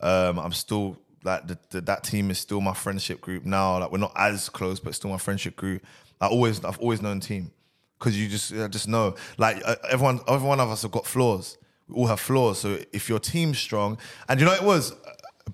Um, 0.00 0.38
I'm 0.38 0.52
still 0.52 0.98
like 1.24 1.46
the, 1.46 1.58
the, 1.70 1.80
that 1.82 2.04
team 2.04 2.30
is 2.30 2.38
still 2.38 2.60
my 2.60 2.74
friendship 2.74 3.20
group 3.20 3.44
now. 3.44 3.78
Like 3.78 3.90
we're 3.90 3.98
not 3.98 4.12
as 4.14 4.48
close, 4.48 4.78
but 4.78 4.94
still 4.94 5.10
my 5.10 5.18
friendship 5.18 5.56
group. 5.56 5.82
I 6.20 6.28
always, 6.28 6.64
I've 6.64 6.78
always 6.78 7.02
known 7.02 7.20
team 7.20 7.50
because 7.98 8.18
you 8.18 8.28
just, 8.28 8.52
I 8.52 8.68
just 8.68 8.88
know. 8.88 9.16
Like 9.38 9.60
uh, 9.64 9.76
everyone, 9.90 10.20
every 10.28 10.46
one 10.46 10.60
of 10.60 10.70
us 10.70 10.82
have 10.82 10.92
got 10.92 11.06
flaws. 11.06 11.58
We 11.88 11.94
all 11.94 12.06
have 12.06 12.20
flaws. 12.20 12.58
So 12.60 12.78
if 12.92 13.08
your 13.08 13.18
team's 13.18 13.58
strong, 13.58 13.98
and 14.28 14.40
you 14.40 14.46
know 14.46 14.52
it 14.52 14.62
was 14.62 14.94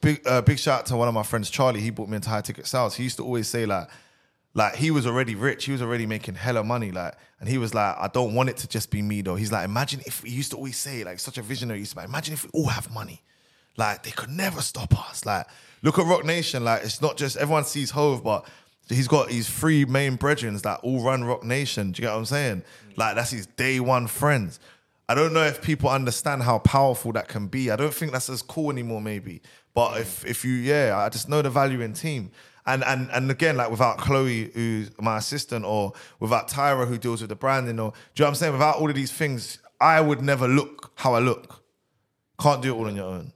big, 0.03 0.21
uh, 0.27 0.43
big 0.43 0.59
shout 0.59 0.81
out 0.81 0.87
to 0.87 0.97
one 0.97 1.09
of 1.09 1.15
my 1.15 1.23
friends, 1.23 1.49
Charlie. 1.49 1.81
He 1.81 1.91
bought 1.91 2.11
me 2.11 2.17
into 2.17 2.29
high 2.29 2.43
ticket 2.43 2.67
sales. 2.67 2.95
He 2.97 3.05
used 3.05 3.17
to 3.17 3.25
always 3.25 3.49
say 3.49 3.65
like 3.65 3.89
like 4.55 4.77
he 4.77 4.91
was 4.91 5.07
already 5.07 5.35
rich. 5.35 5.65
He 5.65 5.73
was 5.73 5.83
already 5.83 6.07
making 6.07 6.35
hella 6.35 6.63
money. 6.63 6.91
Like, 6.91 7.15
and 7.41 7.49
he 7.49 7.59
was 7.59 7.75
like, 7.75 7.97
I 7.99 8.09
don't 8.09 8.35
want 8.35 8.51
it 8.51 8.59
to 8.59 8.69
just 8.69 8.91
be 8.91 9.01
me 9.01 9.23
though. 9.23 9.37
He's 9.37 9.53
like, 9.53 9.65
imagine 9.65 10.01
if 10.07 10.23
he 10.23 10.31
used 10.31 10.51
to 10.51 10.57
always 10.57 10.77
say, 10.77 11.05
like, 11.05 11.19
such 11.21 11.39
a 11.39 11.43
visionary. 11.43 11.79
He 11.79 11.83
used 11.83 11.93
to 11.93 11.99
like, 11.99 12.09
imagine 12.09 12.35
if 12.35 12.45
we 12.45 12.51
all 12.53 12.67
have 12.67 12.93
money. 12.93 13.23
Like, 13.77 14.03
they 14.03 14.11
could 14.11 14.29
never 14.29 14.61
stop 14.61 14.99
us. 15.09 15.25
Like, 15.25 15.47
look 15.83 15.99
at 15.99 16.07
Roc 16.07 16.25
Nation. 16.25 16.65
Like, 16.65 16.85
it's 16.85 17.01
not 17.01 17.17
just 17.17 17.39
everyone 17.39 17.65
sees 17.65 17.91
Hov, 17.91 18.23
but 18.23 18.47
he's 18.89 19.09
got 19.09 19.31
his 19.31 19.49
three 19.49 19.87
main 19.87 20.17
brethren 20.17 20.55
that 20.59 20.81
all 20.83 21.03
run 21.03 21.25
Roc 21.25 21.43
Nation. 21.43 21.93
Do 21.93 22.03
you 22.03 22.09
get 22.09 22.13
what 22.13 22.19
I'm 22.19 22.25
saying? 22.27 22.63
Like, 22.97 23.15
that's 23.15 23.31
his 23.31 23.47
day 23.47 23.81
one 23.81 24.07
friends. 24.07 24.61
I 25.09 25.15
don't 25.15 25.33
know 25.33 25.45
if 25.45 25.63
people 25.63 25.89
understand 25.89 26.43
how 26.43 26.59
powerful 26.59 27.13
that 27.13 27.29
can 27.29 27.47
be. 27.47 27.71
I 27.71 27.77
don't 27.77 27.93
think 27.93 28.13
that's 28.13 28.31
as 28.31 28.43
cool 28.43 28.71
anymore, 28.71 29.01
maybe. 29.01 29.41
But 29.75 30.01
if 30.01 30.25
if 30.27 30.45
you, 30.45 30.53
yeah, 30.53 30.97
I 30.99 31.09
just 31.09 31.29
know 31.29 31.43
the 31.43 31.51
value 31.51 31.81
in 31.81 31.93
team. 31.95 32.31
And 32.65 32.85
and 32.85 33.11
and 33.11 33.31
again, 33.31 33.57
like 33.57 33.71
without 33.71 33.99
Chloe, 33.99 34.51
who's 34.55 34.91
my 35.01 35.19
assistant, 35.19 35.65
or 35.65 35.93
without 36.21 36.49
Tyra, 36.49 36.87
who 36.87 36.97
deals 36.99 37.21
with 37.21 37.31
the 37.31 37.35
branding, 37.37 37.81
or 37.81 37.91
do 37.91 37.97
you 37.97 38.23
know 38.23 38.27
what 38.27 38.29
I'm 38.29 38.35
saying? 38.37 38.53
Without 38.53 38.77
all 38.77 38.89
of 38.89 38.95
these 38.95 39.11
things, 39.11 39.59
I 39.81 40.01
would 40.01 40.23
never 40.23 40.47
look 40.47 40.93
how 40.95 41.15
I 41.15 41.19
look. 41.19 41.63
Can't 42.41 42.63
do 42.63 42.75
it 42.75 42.79
all 42.79 42.87
on 42.87 42.95
your 42.97 43.07
own. 43.07 43.33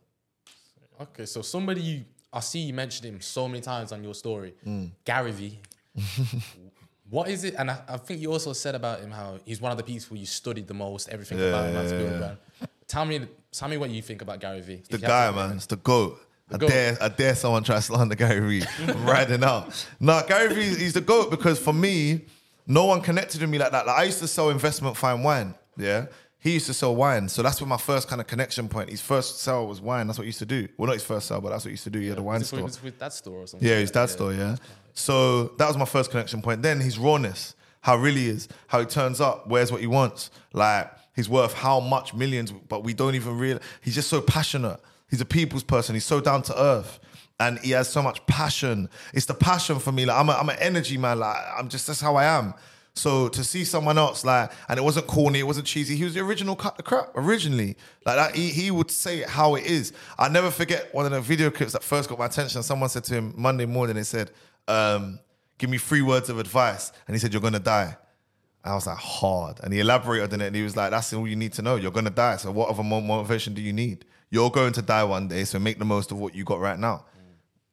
Okay, 1.00 1.26
so 1.26 1.42
somebody 1.42 1.80
you 1.80 2.04
I 2.32 2.40
see 2.40 2.60
you 2.60 2.74
mentioned 2.74 3.06
him 3.12 3.20
so 3.20 3.48
many 3.48 3.60
times 3.62 3.92
on 3.92 4.04
your 4.04 4.14
story, 4.14 4.54
Mm. 4.66 4.90
Gary 5.04 5.32
Vee. 5.32 5.58
what 7.10 7.28
is 7.28 7.44
it? 7.44 7.54
And 7.58 7.70
I, 7.70 7.80
I 7.88 7.96
think 7.96 8.20
you 8.20 8.32
also 8.32 8.52
said 8.52 8.74
about 8.74 9.00
him 9.00 9.10
how 9.10 9.38
he's 9.44 9.60
one 9.60 9.72
of 9.72 9.78
the 9.78 9.84
people 9.84 10.16
you 10.16 10.26
studied 10.26 10.66
the 10.66 10.74
most, 10.74 11.08
everything 11.08 11.38
about 11.38 11.66
him. 11.66 11.74
Yeah, 11.74 11.80
as 11.80 11.92
a 11.92 11.96
yeah, 11.96 12.18
yeah. 12.60 12.66
Tell 12.86 13.04
me, 13.04 13.26
tell 13.58 13.68
me 13.68 13.76
what 13.76 13.90
you 13.90 14.02
think 14.02 14.22
about 14.22 14.40
Gary 14.40 14.60
Vee. 14.60 14.82
The 14.88 14.98
guy, 14.98 15.30
man. 15.30 15.56
It's 15.56 15.66
the 15.66 15.76
goat. 15.76 16.20
I 16.52 16.58
goat. 16.58 16.68
dare, 16.68 16.96
I 17.00 17.08
dare 17.08 17.34
someone 17.34 17.64
try 17.64 17.76
to 17.76 17.82
slander 17.82 18.14
Gary 18.14 18.60
Vee. 18.60 18.66
Riding 18.98 19.42
out. 19.42 19.86
No, 19.98 20.22
Gary 20.28 20.54
Vee, 20.54 20.62
he's 20.76 20.92
the 20.92 21.00
goat 21.00 21.30
because 21.30 21.58
for 21.58 21.72
me, 21.72 22.26
no 22.66 22.84
one 22.84 23.00
connected 23.00 23.40
with 23.40 23.50
me 23.50 23.58
like 23.58 23.72
that. 23.72 23.86
Like 23.86 23.98
I 23.98 24.04
used 24.04 24.20
to 24.20 24.28
sell 24.28 24.50
investment 24.50 24.96
fine 24.96 25.22
wine. 25.22 25.54
Yeah, 25.76 26.06
he 26.38 26.52
used 26.52 26.66
to 26.66 26.74
sell 26.74 26.94
wine. 26.94 27.28
So 27.28 27.42
that's 27.42 27.60
where 27.60 27.68
my 27.68 27.76
first 27.76 28.08
kind 28.08 28.20
of 28.20 28.26
connection 28.26 28.68
point. 28.68 28.90
His 28.90 29.00
first 29.00 29.40
sell 29.40 29.66
was 29.66 29.80
wine. 29.80 30.06
That's 30.06 30.18
what 30.18 30.24
he 30.24 30.28
used 30.28 30.38
to 30.38 30.46
do. 30.46 30.68
Well, 30.76 30.86
not 30.86 30.94
his 30.94 31.04
first 31.04 31.26
sell, 31.26 31.40
but 31.40 31.50
that's 31.50 31.64
what 31.64 31.70
he 31.70 31.72
used 31.72 31.84
to 31.84 31.90
do. 31.90 31.98
He 31.98 32.08
had 32.08 32.18
a 32.18 32.22
wine 32.22 32.44
store. 32.44 32.62
with, 32.62 32.82
with 32.82 32.98
that 33.00 33.12
store 33.12 33.40
or 33.40 33.46
something. 33.46 33.68
Yeah, 33.68 33.78
his 33.78 33.90
dad's 33.90 34.12
store, 34.12 34.32
yeah. 34.32 34.56
So 34.94 35.48
that 35.58 35.66
was 35.66 35.76
my 35.76 35.84
first 35.84 36.10
connection 36.10 36.42
point. 36.42 36.62
Then 36.62 36.80
his 36.80 36.98
rawness, 36.98 37.56
how 37.80 37.96
really 37.96 38.28
is, 38.28 38.48
how 38.68 38.80
he 38.80 38.86
turns 38.86 39.20
up, 39.20 39.48
wears 39.48 39.72
what 39.72 39.80
he 39.80 39.86
wants. 39.88 40.30
Like 40.52 40.90
he's 41.16 41.28
worth 41.28 41.54
how 41.54 41.80
much 41.80 42.14
millions, 42.14 42.52
but 42.52 42.84
we 42.84 42.94
don't 42.94 43.16
even 43.16 43.36
realize. 43.38 43.62
He's 43.80 43.94
just 43.96 44.08
so 44.08 44.20
passionate. 44.20 44.78
He's 45.10 45.20
a 45.20 45.24
people's 45.24 45.64
person. 45.64 45.94
He's 45.94 46.04
so 46.04 46.20
down 46.20 46.42
to 46.42 46.60
earth. 46.60 47.00
And 47.38 47.58
he 47.58 47.72
has 47.72 47.88
so 47.88 48.02
much 48.02 48.24
passion. 48.26 48.88
It's 49.12 49.26
the 49.26 49.34
passion 49.34 49.78
for 49.78 49.92
me. 49.92 50.06
Like 50.06 50.18
I'm, 50.18 50.28
a, 50.28 50.32
I'm 50.32 50.48
an 50.48 50.56
energy 50.58 50.96
man. 50.96 51.18
Like 51.18 51.36
I'm 51.58 51.68
just 51.68 51.86
that's 51.86 52.00
how 52.00 52.16
I 52.16 52.24
am. 52.24 52.54
So 52.94 53.28
to 53.28 53.44
see 53.44 53.64
someone 53.64 53.98
else 53.98 54.24
like, 54.24 54.50
and 54.70 54.78
it 54.78 54.82
wasn't 54.82 55.06
corny, 55.06 55.40
it 55.40 55.46
wasn't 55.46 55.66
cheesy. 55.66 55.96
He 55.96 56.04
was 56.04 56.14
the 56.14 56.20
original 56.20 56.56
cut 56.56 56.78
the 56.78 56.82
crap 56.82 57.10
originally. 57.14 57.76
Like 58.06 58.16
that, 58.16 58.34
he, 58.34 58.48
he 58.48 58.70
would 58.70 58.90
say 58.90 59.20
it 59.20 59.28
how 59.28 59.54
it 59.54 59.66
is. 59.66 59.92
I 60.18 60.30
never 60.30 60.50
forget 60.50 60.94
one 60.94 61.04
of 61.04 61.12
the 61.12 61.20
video 61.20 61.50
clips 61.50 61.72
that 61.74 61.82
first 61.82 62.08
got 62.08 62.18
my 62.18 62.24
attention. 62.24 62.62
Someone 62.62 62.88
said 62.88 63.04
to 63.04 63.14
him 63.14 63.34
Monday 63.36 63.66
morning, 63.66 63.96
they 63.96 64.02
said, 64.02 64.30
um, 64.66 65.20
"Give 65.58 65.68
me 65.68 65.76
three 65.76 66.00
words 66.00 66.30
of 66.30 66.38
advice," 66.38 66.90
and 67.06 67.14
he 67.14 67.20
said, 67.20 67.34
"You're 67.34 67.42
gonna 67.42 67.58
die." 67.58 67.98
I 68.66 68.74
was 68.74 68.86
like, 68.86 68.98
hard. 68.98 69.60
And 69.62 69.72
he 69.72 69.80
elaborated 69.80 70.32
on 70.32 70.40
it 70.40 70.46
and 70.48 70.56
he 70.56 70.62
was 70.62 70.76
like, 70.76 70.90
that's 70.90 71.12
all 71.12 71.26
you 71.26 71.36
need 71.36 71.52
to 71.54 71.62
know. 71.62 71.76
You're 71.76 71.90
going 71.90 72.04
to 72.04 72.10
die. 72.10 72.36
So, 72.36 72.50
what 72.50 72.68
other 72.68 72.82
motivation 72.82 73.54
do 73.54 73.62
you 73.62 73.72
need? 73.72 74.04
You're 74.30 74.50
going 74.50 74.72
to 74.72 74.82
die 74.82 75.04
one 75.04 75.28
day. 75.28 75.44
So, 75.44 75.58
make 75.58 75.78
the 75.78 75.84
most 75.84 76.10
of 76.12 76.18
what 76.18 76.34
you 76.34 76.44
got 76.44 76.60
right 76.60 76.78
now. 76.78 77.04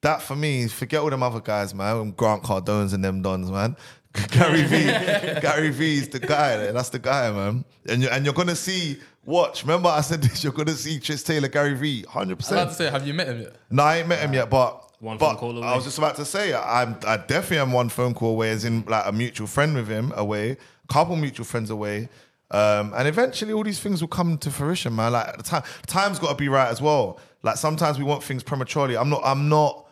That 0.02 0.20
for 0.20 0.36
me, 0.36 0.68
forget 0.68 1.00
all 1.00 1.10
them 1.10 1.22
other 1.22 1.40
guys, 1.40 1.74
man. 1.74 2.10
Grant 2.10 2.42
Cardones 2.42 2.92
and 2.92 3.02
them 3.02 3.22
dons, 3.22 3.50
man. 3.50 3.76
Gary 4.30 4.62
Vee. 4.62 4.84
Gary 5.40 5.70
Vee 5.70 5.98
is 5.98 6.08
the 6.08 6.20
guy. 6.20 6.70
That's 6.70 6.90
the 6.90 6.98
guy, 6.98 7.30
man. 7.32 7.64
And 7.88 8.02
you're, 8.02 8.12
and 8.12 8.24
you're 8.24 8.34
going 8.34 8.48
to 8.48 8.56
see, 8.56 8.98
watch. 9.24 9.62
Remember, 9.62 9.88
I 9.88 10.02
said 10.02 10.22
this, 10.22 10.44
you're 10.44 10.52
going 10.52 10.68
to 10.68 10.74
see 10.74 11.00
Trist 11.00 11.26
Taylor, 11.26 11.48
Gary 11.48 11.74
Vee, 11.74 12.04
100%. 12.04 12.12
I 12.18 12.24
was 12.28 12.50
about 12.50 12.68
to 12.68 12.74
say, 12.74 12.90
have 12.90 13.06
you 13.06 13.14
met 13.14 13.28
him 13.28 13.40
yet? 13.40 13.56
No, 13.70 13.82
I 13.82 13.98
ain't 13.98 14.08
met 14.08 14.20
him 14.20 14.32
yet, 14.32 14.50
but 14.50 14.88
One 15.04 15.18
but 15.18 15.32
phone 15.32 15.36
call 15.36 15.58
away. 15.58 15.66
I 15.66 15.76
was 15.76 15.84
just 15.84 15.98
about 15.98 16.16
to 16.16 16.24
say 16.24 16.54
I'm 16.54 16.96
I 17.06 17.18
definitely 17.18 17.58
am 17.58 17.72
one 17.72 17.90
phone 17.90 18.14
call 18.14 18.30
away, 18.30 18.50
as 18.50 18.64
in 18.64 18.84
like 18.86 19.04
a 19.06 19.12
mutual 19.12 19.46
friend 19.46 19.74
with 19.76 19.86
him 19.86 20.12
away, 20.16 20.56
couple 20.88 21.14
mutual 21.16 21.44
friends 21.44 21.68
away. 21.68 22.08
Um, 22.50 22.92
and 22.96 23.06
eventually 23.06 23.52
all 23.52 23.64
these 23.64 23.80
things 23.80 24.00
will 24.00 24.08
come 24.08 24.38
to 24.38 24.50
fruition, 24.50 24.96
man. 24.96 25.12
Like 25.12 25.36
the 25.36 25.42
time 25.42 25.62
time's 25.86 26.18
gotta 26.18 26.36
be 26.36 26.48
right 26.48 26.68
as 26.68 26.80
well. 26.80 27.20
Like 27.42 27.56
sometimes 27.56 27.98
we 27.98 28.04
want 28.04 28.22
things 28.22 28.42
prematurely. 28.42 28.96
I'm 28.96 29.10
not 29.10 29.20
I'm 29.24 29.50
not 29.50 29.86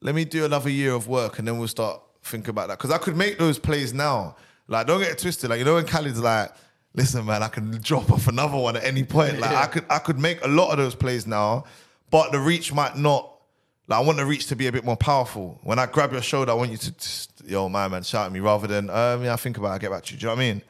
let 0.00 0.14
me 0.14 0.24
do 0.24 0.44
another 0.46 0.70
year 0.70 0.92
of 0.92 1.06
work 1.06 1.38
and 1.38 1.46
then 1.46 1.58
we'll 1.58 1.68
start 1.68 2.00
thinking 2.22 2.50
about 2.50 2.68
that. 2.68 2.78
Cause 2.78 2.90
I 2.90 2.98
could 2.98 3.16
make 3.16 3.38
those 3.38 3.58
plays 3.58 3.92
now. 3.92 4.36
Like, 4.68 4.86
don't 4.86 5.00
get 5.00 5.10
it 5.12 5.18
twisted. 5.18 5.50
Like, 5.50 5.58
you 5.58 5.64
know, 5.64 5.74
when 5.74 5.84
Khaled's 5.84 6.20
like, 6.20 6.50
listen, 6.94 7.24
man, 7.24 7.42
I 7.42 7.48
can 7.48 7.80
drop 7.82 8.10
off 8.10 8.26
another 8.26 8.56
one 8.56 8.76
at 8.76 8.84
any 8.84 9.04
point. 9.04 9.38
Like, 9.38 9.54
I 9.54 9.66
could 9.66 9.84
I 9.90 9.98
could 9.98 10.18
make 10.18 10.42
a 10.44 10.48
lot 10.48 10.70
of 10.70 10.78
those 10.78 10.94
plays 10.94 11.26
now, 11.26 11.64
but 12.10 12.32
the 12.32 12.40
reach 12.40 12.72
might 12.72 12.96
not. 12.96 13.32
Like, 13.88 13.98
I 14.00 14.02
want 14.02 14.18
the 14.18 14.26
reach 14.26 14.46
to 14.48 14.56
be 14.56 14.66
a 14.66 14.72
bit 14.72 14.84
more 14.84 14.96
powerful. 14.96 15.60
When 15.62 15.78
I 15.78 15.86
grab 15.86 16.12
your 16.12 16.22
shoulder, 16.22 16.50
I 16.50 16.54
want 16.54 16.70
you 16.72 16.76
to 16.76 16.90
just, 16.92 17.42
yo, 17.46 17.68
my 17.68 17.86
man, 17.88 18.02
shout 18.02 18.26
at 18.26 18.32
me 18.32 18.40
rather 18.40 18.66
than, 18.66 18.90
um, 18.90 19.22
yeah, 19.24 19.32
I 19.32 19.36
think 19.36 19.58
about 19.58 19.68
it, 19.68 19.74
I 19.74 19.78
get 19.78 19.90
back 19.90 20.02
to 20.04 20.14
you. 20.14 20.18
Do 20.20 20.26
you 20.26 20.28
know 20.30 20.34
what 20.34 20.42
I 20.42 20.52
mean? 20.52 20.62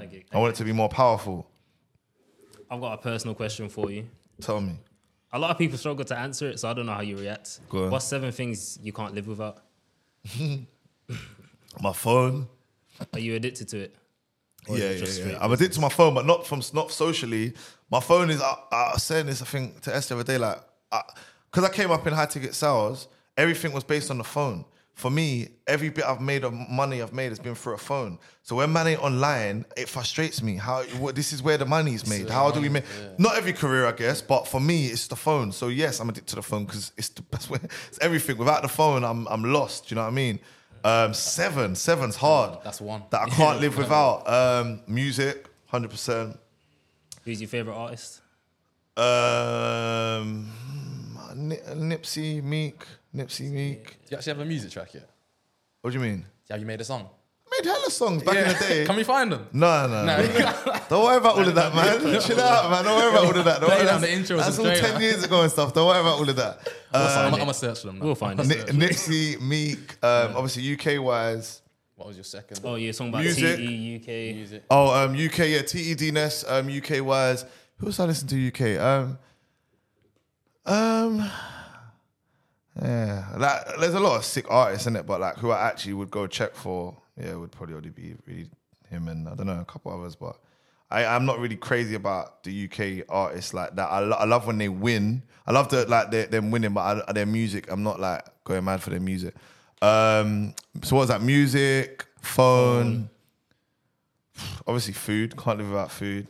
I 0.00 0.06
get- 0.06 0.26
I 0.32 0.38
want 0.38 0.54
it 0.54 0.56
to 0.58 0.64
be 0.64 0.72
more 0.72 0.88
powerful. 0.90 1.50
I've 2.70 2.80
got 2.80 2.92
a 2.98 3.02
personal 3.02 3.34
question 3.34 3.68
for 3.68 3.90
you. 3.90 4.08
Tell 4.40 4.60
me. 4.60 4.74
A 5.32 5.38
lot 5.38 5.50
of 5.50 5.58
people 5.58 5.78
struggle 5.78 6.04
to 6.04 6.16
answer 6.18 6.48
it, 6.48 6.60
so 6.60 6.68
I 6.70 6.74
don't 6.74 6.86
know 6.86 6.92
how 6.94 7.00
you 7.00 7.16
react. 7.16 7.60
Go 7.68 7.84
on. 7.86 7.90
What's 7.90 8.04
seven 8.04 8.30
things 8.30 8.78
you 8.82 8.92
can't 8.92 9.14
live 9.14 9.26
without? 9.26 9.58
My 11.80 11.92
phone. 11.92 12.46
Are 13.12 13.18
you 13.18 13.34
addicted 13.34 13.68
to 13.68 13.78
it? 13.78 13.96
Or 14.68 14.78
yeah, 14.78 14.90
yeah, 14.90 14.96
just 14.98 15.20
yeah. 15.22 15.38
I'm 15.40 15.52
addicted 15.52 15.74
to 15.74 15.80
my 15.80 15.88
phone, 15.90 16.14
but 16.14 16.24
not 16.24 16.46
from 16.46 16.62
not 16.72 16.90
socially. 16.90 17.52
My 17.90 18.00
phone 18.00 18.30
is. 18.30 18.40
I, 18.40 18.54
I 18.72 18.90
was 18.94 19.02
saying 19.02 19.26
this, 19.26 19.42
I 19.42 19.44
think, 19.44 19.80
to 19.82 19.94
Esther 19.94 20.14
the 20.14 20.20
other 20.20 20.32
day, 20.32 20.38
like, 20.38 20.58
because 21.54 21.70
I, 21.70 21.72
came 21.72 21.92
up 21.92 22.04
in 22.04 22.12
high 22.12 22.26
ticket 22.26 22.52
sales, 22.52 23.06
everything 23.36 23.72
was 23.72 23.84
based 23.84 24.10
on 24.10 24.18
the 24.18 24.24
phone. 24.24 24.64
For 24.94 25.08
me, 25.08 25.50
every 25.68 25.88
bit 25.88 26.04
I've 26.04 26.20
made 26.20 26.42
of 26.42 26.52
money 26.52 27.00
I've 27.00 27.12
made 27.12 27.28
has 27.28 27.38
been 27.38 27.54
through 27.54 27.74
a 27.74 27.78
phone. 27.78 28.18
So 28.42 28.56
when 28.56 28.70
money 28.70 28.96
online, 28.96 29.64
it 29.76 29.88
frustrates 29.88 30.42
me. 30.42 30.56
How 30.56 30.82
what, 30.98 31.14
this 31.14 31.32
is 31.32 31.44
where 31.44 31.56
the 31.56 31.64
money's 31.64 32.08
made. 32.08 32.28
How 32.28 32.50
do 32.50 32.60
we 32.60 32.68
make? 32.68 32.82
Not 33.18 33.36
every 33.36 33.52
career, 33.52 33.86
I 33.86 33.92
guess, 33.92 34.20
but 34.20 34.48
for 34.48 34.60
me, 34.60 34.86
it's 34.86 35.06
the 35.06 35.14
phone. 35.14 35.52
So 35.52 35.68
yes, 35.68 36.00
I'm 36.00 36.08
addicted 36.08 36.30
to 36.30 36.36
the 36.36 36.42
phone 36.42 36.64
because 36.64 36.90
it's 36.96 37.08
the 37.10 37.22
best 37.30 37.48
way. 37.50 37.60
It's 37.88 38.00
everything. 38.00 38.36
Without 38.36 38.62
the 38.62 38.68
phone, 38.68 39.04
I'm 39.04 39.28
I'm 39.28 39.44
lost. 39.44 39.88
Do 39.88 39.94
you 39.94 39.96
know 39.96 40.02
what 40.02 40.12
I 40.12 40.14
mean? 40.14 40.40
Um, 40.82 41.14
seven, 41.14 41.76
seven's 41.76 42.16
hard. 42.16 42.58
That's 42.64 42.80
one. 42.80 43.04
that 43.10 43.22
I 43.22 43.28
can't 43.30 43.60
live 43.60 43.78
without. 43.78 44.28
Um, 44.28 44.80
music, 44.88 45.46
hundred 45.66 45.90
percent. 45.90 46.36
Who's 47.24 47.40
your 47.40 47.48
favorite 47.48 47.74
artist? 47.74 48.20
Um, 48.96 50.50
Ni- 51.34 51.56
Nipsey, 51.74 52.42
Meek, 52.42 52.84
Nipsey, 53.14 53.50
Meek. 53.50 53.84
Do 53.84 53.92
you 54.10 54.16
actually 54.16 54.32
have 54.32 54.40
a 54.40 54.44
music 54.44 54.70
track 54.70 54.94
yet? 54.94 55.08
What 55.80 55.90
do 55.92 55.98
you 55.98 56.02
mean? 56.04 56.24
Have 56.50 56.60
you 56.60 56.66
made 56.66 56.80
a 56.80 56.84
song? 56.84 57.08
I 57.46 57.60
made 57.62 57.68
hella 57.70 57.90
songs 57.90 58.22
back 58.22 58.36
in 58.36 58.48
the 58.48 58.54
day. 58.54 58.84
Can 58.86 58.96
we 58.96 59.04
find 59.04 59.30
them? 59.30 59.46
No, 59.52 59.86
no, 59.86 60.04
No. 60.04 60.16
no. 60.16 60.78
Don't 60.88 61.04
worry 61.04 61.16
about 61.18 61.36
all 61.36 61.46
of 61.48 61.54
that, 61.54 61.74
man. 61.74 62.20
Chill 62.20 62.40
out, 62.40 62.70
man. 62.70 62.84
Don't 62.84 62.96
worry 62.96 63.10
about 63.10 63.24
all 63.26 63.38
of 63.38 63.44
that. 63.44 63.60
Don't 63.60 63.68
Play 63.70 63.78
worry. 63.78 63.86
down 63.86 64.00
That's, 64.00 64.12
the 64.28 64.34
intros 64.34 64.38
that's 64.38 64.58
and 64.58 64.66
all 64.66 64.72
trailer. 64.74 64.88
ten 64.92 65.00
years 65.02 65.24
ago 65.24 65.42
and 65.42 65.50
stuff. 65.50 65.72
Don't 65.74 65.86
worry 65.86 66.00
about 66.00 66.18
all 66.18 66.28
of 66.28 66.36
that. 66.36 66.68
I'm, 66.92 67.26
Um, 67.28 67.34
I'm 67.34 67.40
gonna 67.40 67.54
search 67.54 67.82
them. 67.82 67.98
Now. 67.98 68.04
We'll 68.06 68.14
find 68.14 68.38
Ni- 68.48 68.54
it. 68.56 68.66
Nipsey, 68.68 69.40
Meek, 69.40 70.02
um, 70.04 70.36
obviously 70.36 70.72
UK 70.72 71.02
wise. 71.04 71.60
What 71.96 72.08
was 72.08 72.16
your 72.16 72.24
second? 72.24 72.60
Oh, 72.64 72.74
you're 72.74 72.92
talking 72.92 73.10
about 73.10 73.22
Music. 73.22 73.56
TE, 73.56 73.96
UK. 74.00 74.34
music. 74.34 74.64
Oh, 74.68 74.92
um, 75.04 75.12
UK, 75.14 75.38
yeah, 75.50 75.62
TED 75.62 76.12
Ness, 76.12 76.44
um, 76.48 76.68
UK 76.68 77.00
wise. 77.04 77.44
Who 77.78 77.86
else 77.86 78.00
I 78.00 78.04
listen 78.06 78.26
to 78.28 78.48
UK? 78.48 78.80
Um, 78.80 79.18
um, 80.66 81.30
yeah, 82.80 83.24
like 83.36 83.78
there's 83.78 83.94
a 83.94 84.00
lot 84.00 84.16
of 84.16 84.24
sick 84.24 84.46
artists 84.50 84.86
in 84.86 84.96
it, 84.96 85.06
but 85.06 85.20
like 85.20 85.36
who 85.36 85.50
I 85.50 85.68
actually 85.68 85.94
would 85.94 86.10
go 86.10 86.26
check 86.26 86.54
for, 86.54 86.96
yeah, 87.20 87.34
would 87.34 87.52
probably 87.52 87.74
only 87.74 87.90
be 87.90 88.14
really 88.26 88.48
him 88.88 89.08
and 89.08 89.28
I 89.28 89.34
don't 89.34 89.46
know 89.46 89.60
a 89.60 89.64
couple 89.64 89.92
others, 89.92 90.16
but 90.16 90.36
I, 90.90 91.04
I'm 91.04 91.24
not 91.26 91.38
really 91.38 91.56
crazy 91.56 91.94
about 91.94 92.42
the 92.44 92.64
UK 92.64 93.06
artists 93.08 93.54
like 93.54 93.74
that. 93.76 93.90
I, 93.90 94.00
lo- 94.00 94.16
I 94.16 94.24
love 94.24 94.46
when 94.46 94.58
they 94.58 94.68
win. 94.68 95.22
I 95.46 95.52
love 95.52 95.68
the 95.68 95.86
like 95.86 96.10
their, 96.10 96.26
them 96.26 96.50
winning, 96.50 96.72
but 96.72 97.08
I, 97.08 97.12
their 97.12 97.26
music, 97.26 97.70
I'm 97.70 97.82
not 97.82 98.00
like 98.00 98.24
going 98.44 98.64
mad 98.64 98.82
for 98.82 98.90
their 98.90 99.00
music. 99.00 99.34
Um, 99.82 100.54
so 100.82 100.96
what 100.96 101.00
was 101.02 101.08
that? 101.10 101.20
Music, 101.22 102.06
phone 102.20 103.10
obviously 104.66 104.92
food 104.94 105.36
can't 105.36 105.58
live 105.58 105.68
without 105.68 105.90
food 105.90 106.26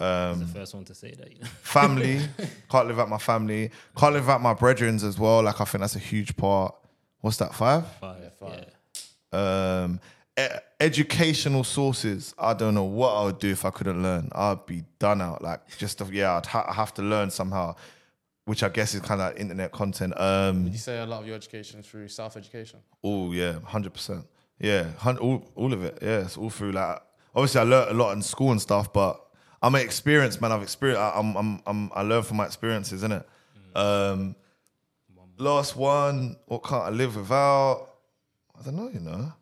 Yeah. 0.00 0.34
the 0.38 0.46
first 0.46 0.74
one 0.74 0.84
to 0.84 0.94
say 0.94 1.12
that. 1.12 1.32
You 1.32 1.40
know? 1.40 1.46
family 1.62 2.20
can't 2.70 2.86
live 2.86 2.96
without 2.96 3.08
my 3.08 3.18
family 3.18 3.70
can't 3.96 4.14
live 4.14 4.24
without 4.24 4.40
my 4.42 4.54
brethrens 4.54 5.02
as 5.04 5.18
well 5.18 5.42
like 5.42 5.60
i 5.60 5.64
think 5.64 5.80
that's 5.80 5.96
a 5.96 5.98
huge 5.98 6.36
part 6.36 6.74
what's 7.20 7.36
that 7.38 7.54
five 7.54 7.84
Five. 8.00 8.32
five. 8.38 8.64
Yeah. 9.32 9.82
um 9.82 10.00
e- 10.38 10.46
educational 10.80 11.64
sources 11.64 12.34
i 12.38 12.54
don't 12.54 12.74
know 12.74 12.84
what 12.84 13.12
i 13.14 13.24
would 13.24 13.38
do 13.38 13.50
if 13.50 13.64
i 13.64 13.70
couldn't 13.70 14.02
learn 14.02 14.28
i'd 14.32 14.64
be 14.66 14.84
done 14.98 15.20
out 15.20 15.42
like 15.42 15.60
just 15.76 16.00
yeah 16.12 16.36
i'd 16.36 16.46
ha- 16.46 16.66
I 16.68 16.74
have 16.74 16.94
to 16.94 17.02
learn 17.02 17.30
somehow 17.30 17.74
which 18.44 18.62
i 18.62 18.68
guess 18.68 18.94
is 18.94 19.00
kind 19.00 19.20
of 19.20 19.28
like 19.32 19.40
internet 19.40 19.72
content 19.72 20.18
um 20.18 20.64
Would 20.64 20.72
you 20.72 20.78
say 20.78 20.98
a 21.00 21.06
lot 21.06 21.20
of 21.20 21.26
your 21.26 21.36
education 21.36 21.80
is 21.80 21.86
through 21.86 22.08
self 22.08 22.36
education? 22.36 22.78
Oh 23.04 23.32
yeah, 23.32 23.58
hundred 23.64 23.92
percent. 23.92 24.24
Yeah, 24.58 24.84
hun- 24.98 25.18
all 25.18 25.44
all 25.54 25.72
of 25.72 25.82
it. 25.84 25.98
Yeah, 26.02 26.20
it's 26.20 26.36
all 26.38 26.48
through. 26.50 26.72
Like, 26.72 27.00
obviously, 27.34 27.60
I 27.60 27.64
learned 27.64 27.90
a 27.90 27.94
lot 27.94 28.12
in 28.16 28.22
school 28.22 28.50
and 28.52 28.60
stuff, 28.60 28.90
but 28.92 29.20
I'm 29.62 29.74
an 29.74 29.80
experienced 29.82 30.40
man. 30.40 30.52
I've 30.52 30.62
experienced. 30.62 31.00
I, 31.00 31.12
I'm, 31.16 31.36
I'm, 31.36 31.62
I'm, 31.66 31.90
I 31.94 32.02
learn 32.02 32.22
from 32.22 32.36
my 32.38 32.46
experiences, 32.46 33.02
innit? 33.02 33.24
Um, 33.74 34.36
last 35.38 35.76
one. 35.76 36.36
What 36.46 36.62
can't 36.64 36.84
I 36.84 36.90
live 36.90 37.16
without? 37.16 37.88
I 38.58 38.62
don't 38.64 38.76
know. 38.76 38.88
You 38.88 39.00
know, 39.00 39.32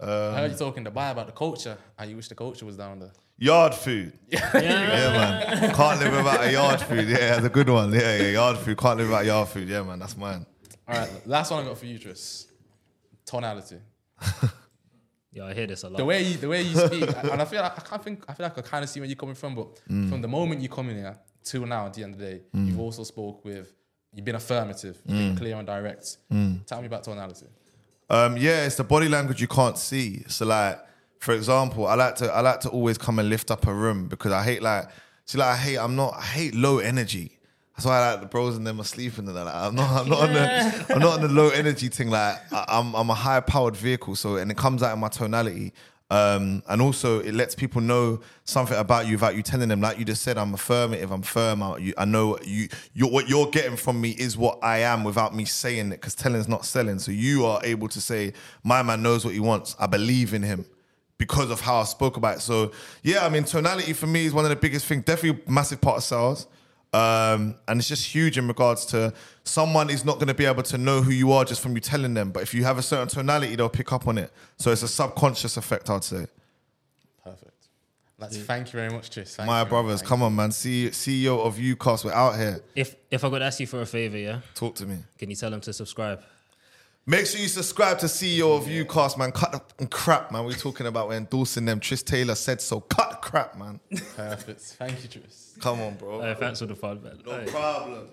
I 0.00 0.40
heard 0.40 0.52
you 0.52 0.56
talking 0.58 0.84
to 0.84 0.90
Dubai 0.90 1.12
about 1.12 1.26
the 1.26 1.32
culture. 1.32 1.76
How 1.98 2.04
you 2.04 2.16
wish 2.16 2.28
the 2.28 2.34
culture 2.34 2.64
was 2.66 2.76
down 2.76 3.00
there. 3.00 3.12
yard 3.36 3.74
food. 3.74 4.12
Yeah, 4.32 4.52
man. 4.52 5.74
Can't 5.74 6.00
live 6.00 6.12
without 6.12 6.44
a 6.44 6.52
yard 6.52 6.80
food. 6.80 7.08
Yeah, 7.08 7.16
that's 7.34 7.46
a 7.46 7.50
good 7.50 7.68
one. 7.68 7.92
Yeah, 7.92 8.16
yeah. 8.16 8.28
Yard 8.30 8.58
food. 8.58 8.78
Can't 8.78 8.98
live 8.98 9.08
without 9.08 9.24
yard 9.24 9.48
food. 9.48 9.68
Yeah, 9.68 9.82
man. 9.82 9.98
That's 9.98 10.16
mine. 10.16 10.46
All 10.86 10.96
right, 10.98 11.26
last 11.26 11.50
one 11.50 11.62
I 11.64 11.66
got 11.68 11.76
for 11.78 11.86
you, 11.86 11.98
Trist. 11.98 12.50
Tonality. 13.26 13.78
Yeah, 15.38 15.46
I 15.46 15.54
hear 15.54 15.66
this 15.66 15.82
a 15.84 15.88
lot. 15.88 15.98
The 15.98 16.04
way 16.04 16.22
you, 16.22 16.36
the 16.36 16.48
way 16.48 16.62
you 16.62 16.74
speak, 16.76 17.08
and 17.32 17.40
I 17.40 17.44
feel 17.44 17.62
like 17.62 17.78
I 17.78 17.82
can't 17.88 18.02
think. 18.02 18.24
I 18.28 18.34
feel 18.34 18.44
like 18.44 18.58
I 18.58 18.62
kind 18.62 18.82
of 18.84 18.90
see 18.90 19.00
where 19.00 19.08
you're 19.08 19.16
coming 19.16 19.34
from, 19.34 19.54
but 19.54 19.68
Mm. 19.88 20.08
from 20.08 20.20
the 20.22 20.28
moment 20.28 20.60
you 20.60 20.68
come 20.68 20.88
in 20.90 20.96
here 20.96 21.16
till 21.44 21.64
now, 21.66 21.86
at 21.86 21.94
the 21.94 22.02
end 22.04 22.14
of 22.14 22.20
the 22.20 22.26
day, 22.26 22.40
you've 22.52 22.78
also 22.78 23.04
spoke 23.04 23.44
with. 23.44 23.72
You've 24.14 24.24
been 24.24 24.36
affirmative, 24.36 24.96
you've 25.06 25.16
Mm. 25.18 25.26
been 25.28 25.36
clear 25.36 25.56
and 25.56 25.66
direct. 25.66 26.16
Tell 26.66 26.80
me 26.80 26.86
about 26.86 27.04
tonality. 27.04 27.46
Um, 28.10 28.36
yeah, 28.38 28.64
it's 28.64 28.76
the 28.76 28.84
body 28.84 29.08
language 29.08 29.40
you 29.40 29.48
can't 29.48 29.76
see. 29.78 30.24
So 30.28 30.46
like, 30.46 30.78
for 31.20 31.32
example, 31.34 31.86
I 31.86 31.94
like 31.94 32.16
to 32.16 32.32
I 32.32 32.40
like 32.40 32.60
to 32.60 32.70
always 32.70 32.96
come 32.98 33.18
and 33.18 33.28
lift 33.28 33.50
up 33.50 33.66
a 33.66 33.74
room 33.74 34.08
because 34.08 34.32
I 34.32 34.42
hate 34.42 34.62
like 34.62 34.88
see 35.26 35.36
like 35.38 35.48
I 35.50 35.56
hate 35.56 35.76
I'm 35.78 35.94
not 35.94 36.14
I 36.16 36.22
hate 36.22 36.54
low 36.54 36.78
energy. 36.78 37.37
That's 37.78 37.86
why 37.86 37.98
I 38.00 38.10
like 38.10 38.22
the 38.22 38.26
bros 38.26 38.56
and 38.56 38.66
them 38.66 38.80
are 38.80 38.84
sleeping 38.84 39.28
and 39.28 39.36
like 39.36 39.54
I'm 39.54 39.76
not 39.76 40.00
I'm 40.00 40.08
not 40.08 40.18
on 40.18 40.32
the 40.32 40.86
I'm 40.94 40.98
not 40.98 41.12
on 41.12 41.20
the 41.20 41.28
low 41.28 41.50
energy 41.50 41.86
thing. 41.86 42.10
Like 42.10 42.36
I, 42.52 42.64
I'm 42.66 42.92
I'm 42.96 43.08
a 43.08 43.14
high 43.14 43.38
powered 43.38 43.76
vehicle, 43.76 44.16
so 44.16 44.34
and 44.34 44.50
it 44.50 44.56
comes 44.56 44.82
out 44.82 44.92
in 44.92 44.98
my 44.98 45.06
tonality. 45.06 45.72
Um, 46.10 46.64
and 46.68 46.82
also, 46.82 47.20
it 47.20 47.34
lets 47.34 47.54
people 47.54 47.80
know 47.80 48.18
something 48.42 48.76
about 48.76 49.06
you 49.06 49.12
without 49.12 49.36
you 49.36 49.44
telling 49.44 49.68
them. 49.68 49.80
Like 49.80 49.96
you 49.96 50.04
just 50.04 50.22
said, 50.22 50.38
I'm 50.38 50.54
affirmative. 50.54 51.12
I'm 51.12 51.22
firm. 51.22 51.62
I, 51.62 51.76
you, 51.76 51.94
I 51.96 52.04
know 52.04 52.36
you. 52.42 52.66
You're, 52.94 53.10
what 53.10 53.28
you're 53.28 53.46
getting 53.46 53.76
from 53.76 54.00
me 54.00 54.10
is 54.10 54.36
what 54.36 54.58
I 54.60 54.78
am 54.78 55.04
without 55.04 55.32
me 55.32 55.44
saying 55.44 55.92
it. 55.92 56.00
Because 56.00 56.16
telling's 56.16 56.48
not 56.48 56.64
selling. 56.64 56.98
So 56.98 57.12
you 57.12 57.46
are 57.46 57.60
able 57.62 57.86
to 57.88 58.00
say, 58.00 58.32
my 58.64 58.82
man 58.82 59.02
knows 59.02 59.24
what 59.24 59.34
he 59.34 59.40
wants. 59.40 59.76
I 59.78 59.86
believe 59.86 60.34
in 60.34 60.42
him 60.42 60.64
because 61.16 61.50
of 61.50 61.60
how 61.60 61.76
I 61.76 61.84
spoke 61.84 62.16
about 62.16 62.38
it. 62.38 62.40
So 62.40 62.72
yeah, 63.04 63.24
I 63.24 63.28
mean, 63.28 63.44
tonality 63.44 63.92
for 63.92 64.08
me 64.08 64.26
is 64.26 64.32
one 64.32 64.46
of 64.46 64.50
the 64.50 64.56
biggest 64.56 64.86
things. 64.86 65.04
Definitely 65.04 65.44
massive 65.46 65.80
part 65.80 65.98
of 65.98 66.02
sales. 66.02 66.48
Um, 66.92 67.54
and 67.68 67.78
it's 67.78 67.88
just 67.88 68.06
huge 68.06 68.38
in 68.38 68.48
regards 68.48 68.86
to 68.86 69.12
someone 69.44 69.90
is 69.90 70.04
not 70.04 70.14
going 70.14 70.28
to 70.28 70.34
be 70.34 70.46
able 70.46 70.62
to 70.64 70.78
know 70.78 71.02
who 71.02 71.10
you 71.10 71.32
are 71.32 71.44
just 71.44 71.60
from 71.60 71.74
you 71.74 71.80
telling 71.80 72.14
them. 72.14 72.30
But 72.30 72.42
if 72.42 72.54
you 72.54 72.64
have 72.64 72.78
a 72.78 72.82
certain 72.82 73.08
tonality, 73.08 73.56
they'll 73.56 73.68
pick 73.68 73.92
up 73.92 74.06
on 74.08 74.16
it. 74.16 74.32
So 74.56 74.72
it's 74.72 74.82
a 74.82 74.88
subconscious 74.88 75.56
effect, 75.58 75.90
I'd 75.90 76.02
say. 76.04 76.26
Perfect. 77.22 77.52
Let's 78.18 78.36
thank 78.38 78.72
you 78.72 78.78
very 78.80 78.90
much, 78.90 79.10
Trist. 79.10 79.36
Thank 79.36 79.46
My 79.46 79.60
you. 79.62 79.66
brothers, 79.68 80.00
Thank 80.00 80.08
come 80.08 80.22
on, 80.22 80.34
man. 80.34 80.50
C- 80.50 80.88
CEO 80.88 81.38
of 81.44 81.56
UCAST, 81.56 82.04
we're 82.06 82.12
out 82.12 82.36
here. 82.36 82.60
If 82.74 82.96
if 83.10 83.22
I 83.22 83.28
could 83.30 83.42
ask 83.42 83.60
you 83.60 83.66
for 83.66 83.80
a 83.82 83.86
favor, 83.86 84.16
yeah, 84.18 84.40
Talk 84.54 84.74
to 84.76 84.86
me. 84.86 84.96
can 85.18 85.28
you 85.30 85.36
tell 85.36 85.50
them 85.50 85.60
to 85.60 85.72
subscribe? 85.72 86.22
Make 87.08 87.24
sure 87.24 87.40
you 87.40 87.48
subscribe 87.48 87.98
to 88.00 88.06
CEO 88.06 88.54
of 88.54 88.64
UCAST, 88.66 89.16
man. 89.16 89.32
Cut 89.32 89.72
the 89.78 89.86
crap, 89.86 90.30
man. 90.30 90.44
We're 90.44 90.52
talking 90.52 90.86
about 90.86 91.08
we're 91.08 91.16
endorsing 91.16 91.64
them. 91.64 91.80
Trist 91.80 92.06
Taylor 92.06 92.34
said 92.34 92.60
so. 92.60 92.80
Cut 92.80 93.12
the 93.12 93.16
crap, 93.16 93.56
man. 93.56 93.80
Perfect. 94.14 94.60
Thank 94.60 95.02
you, 95.02 95.08
Trist. 95.08 95.58
Come 95.58 95.80
on, 95.80 95.94
bro. 95.94 96.20
Uh, 96.20 96.34
thanks 96.34 96.58
for 96.58 96.66
the 96.66 96.76
fun, 96.76 97.02
man. 97.02 97.18
No 97.24 97.32
Aye. 97.32 97.46
problem. 97.46 98.08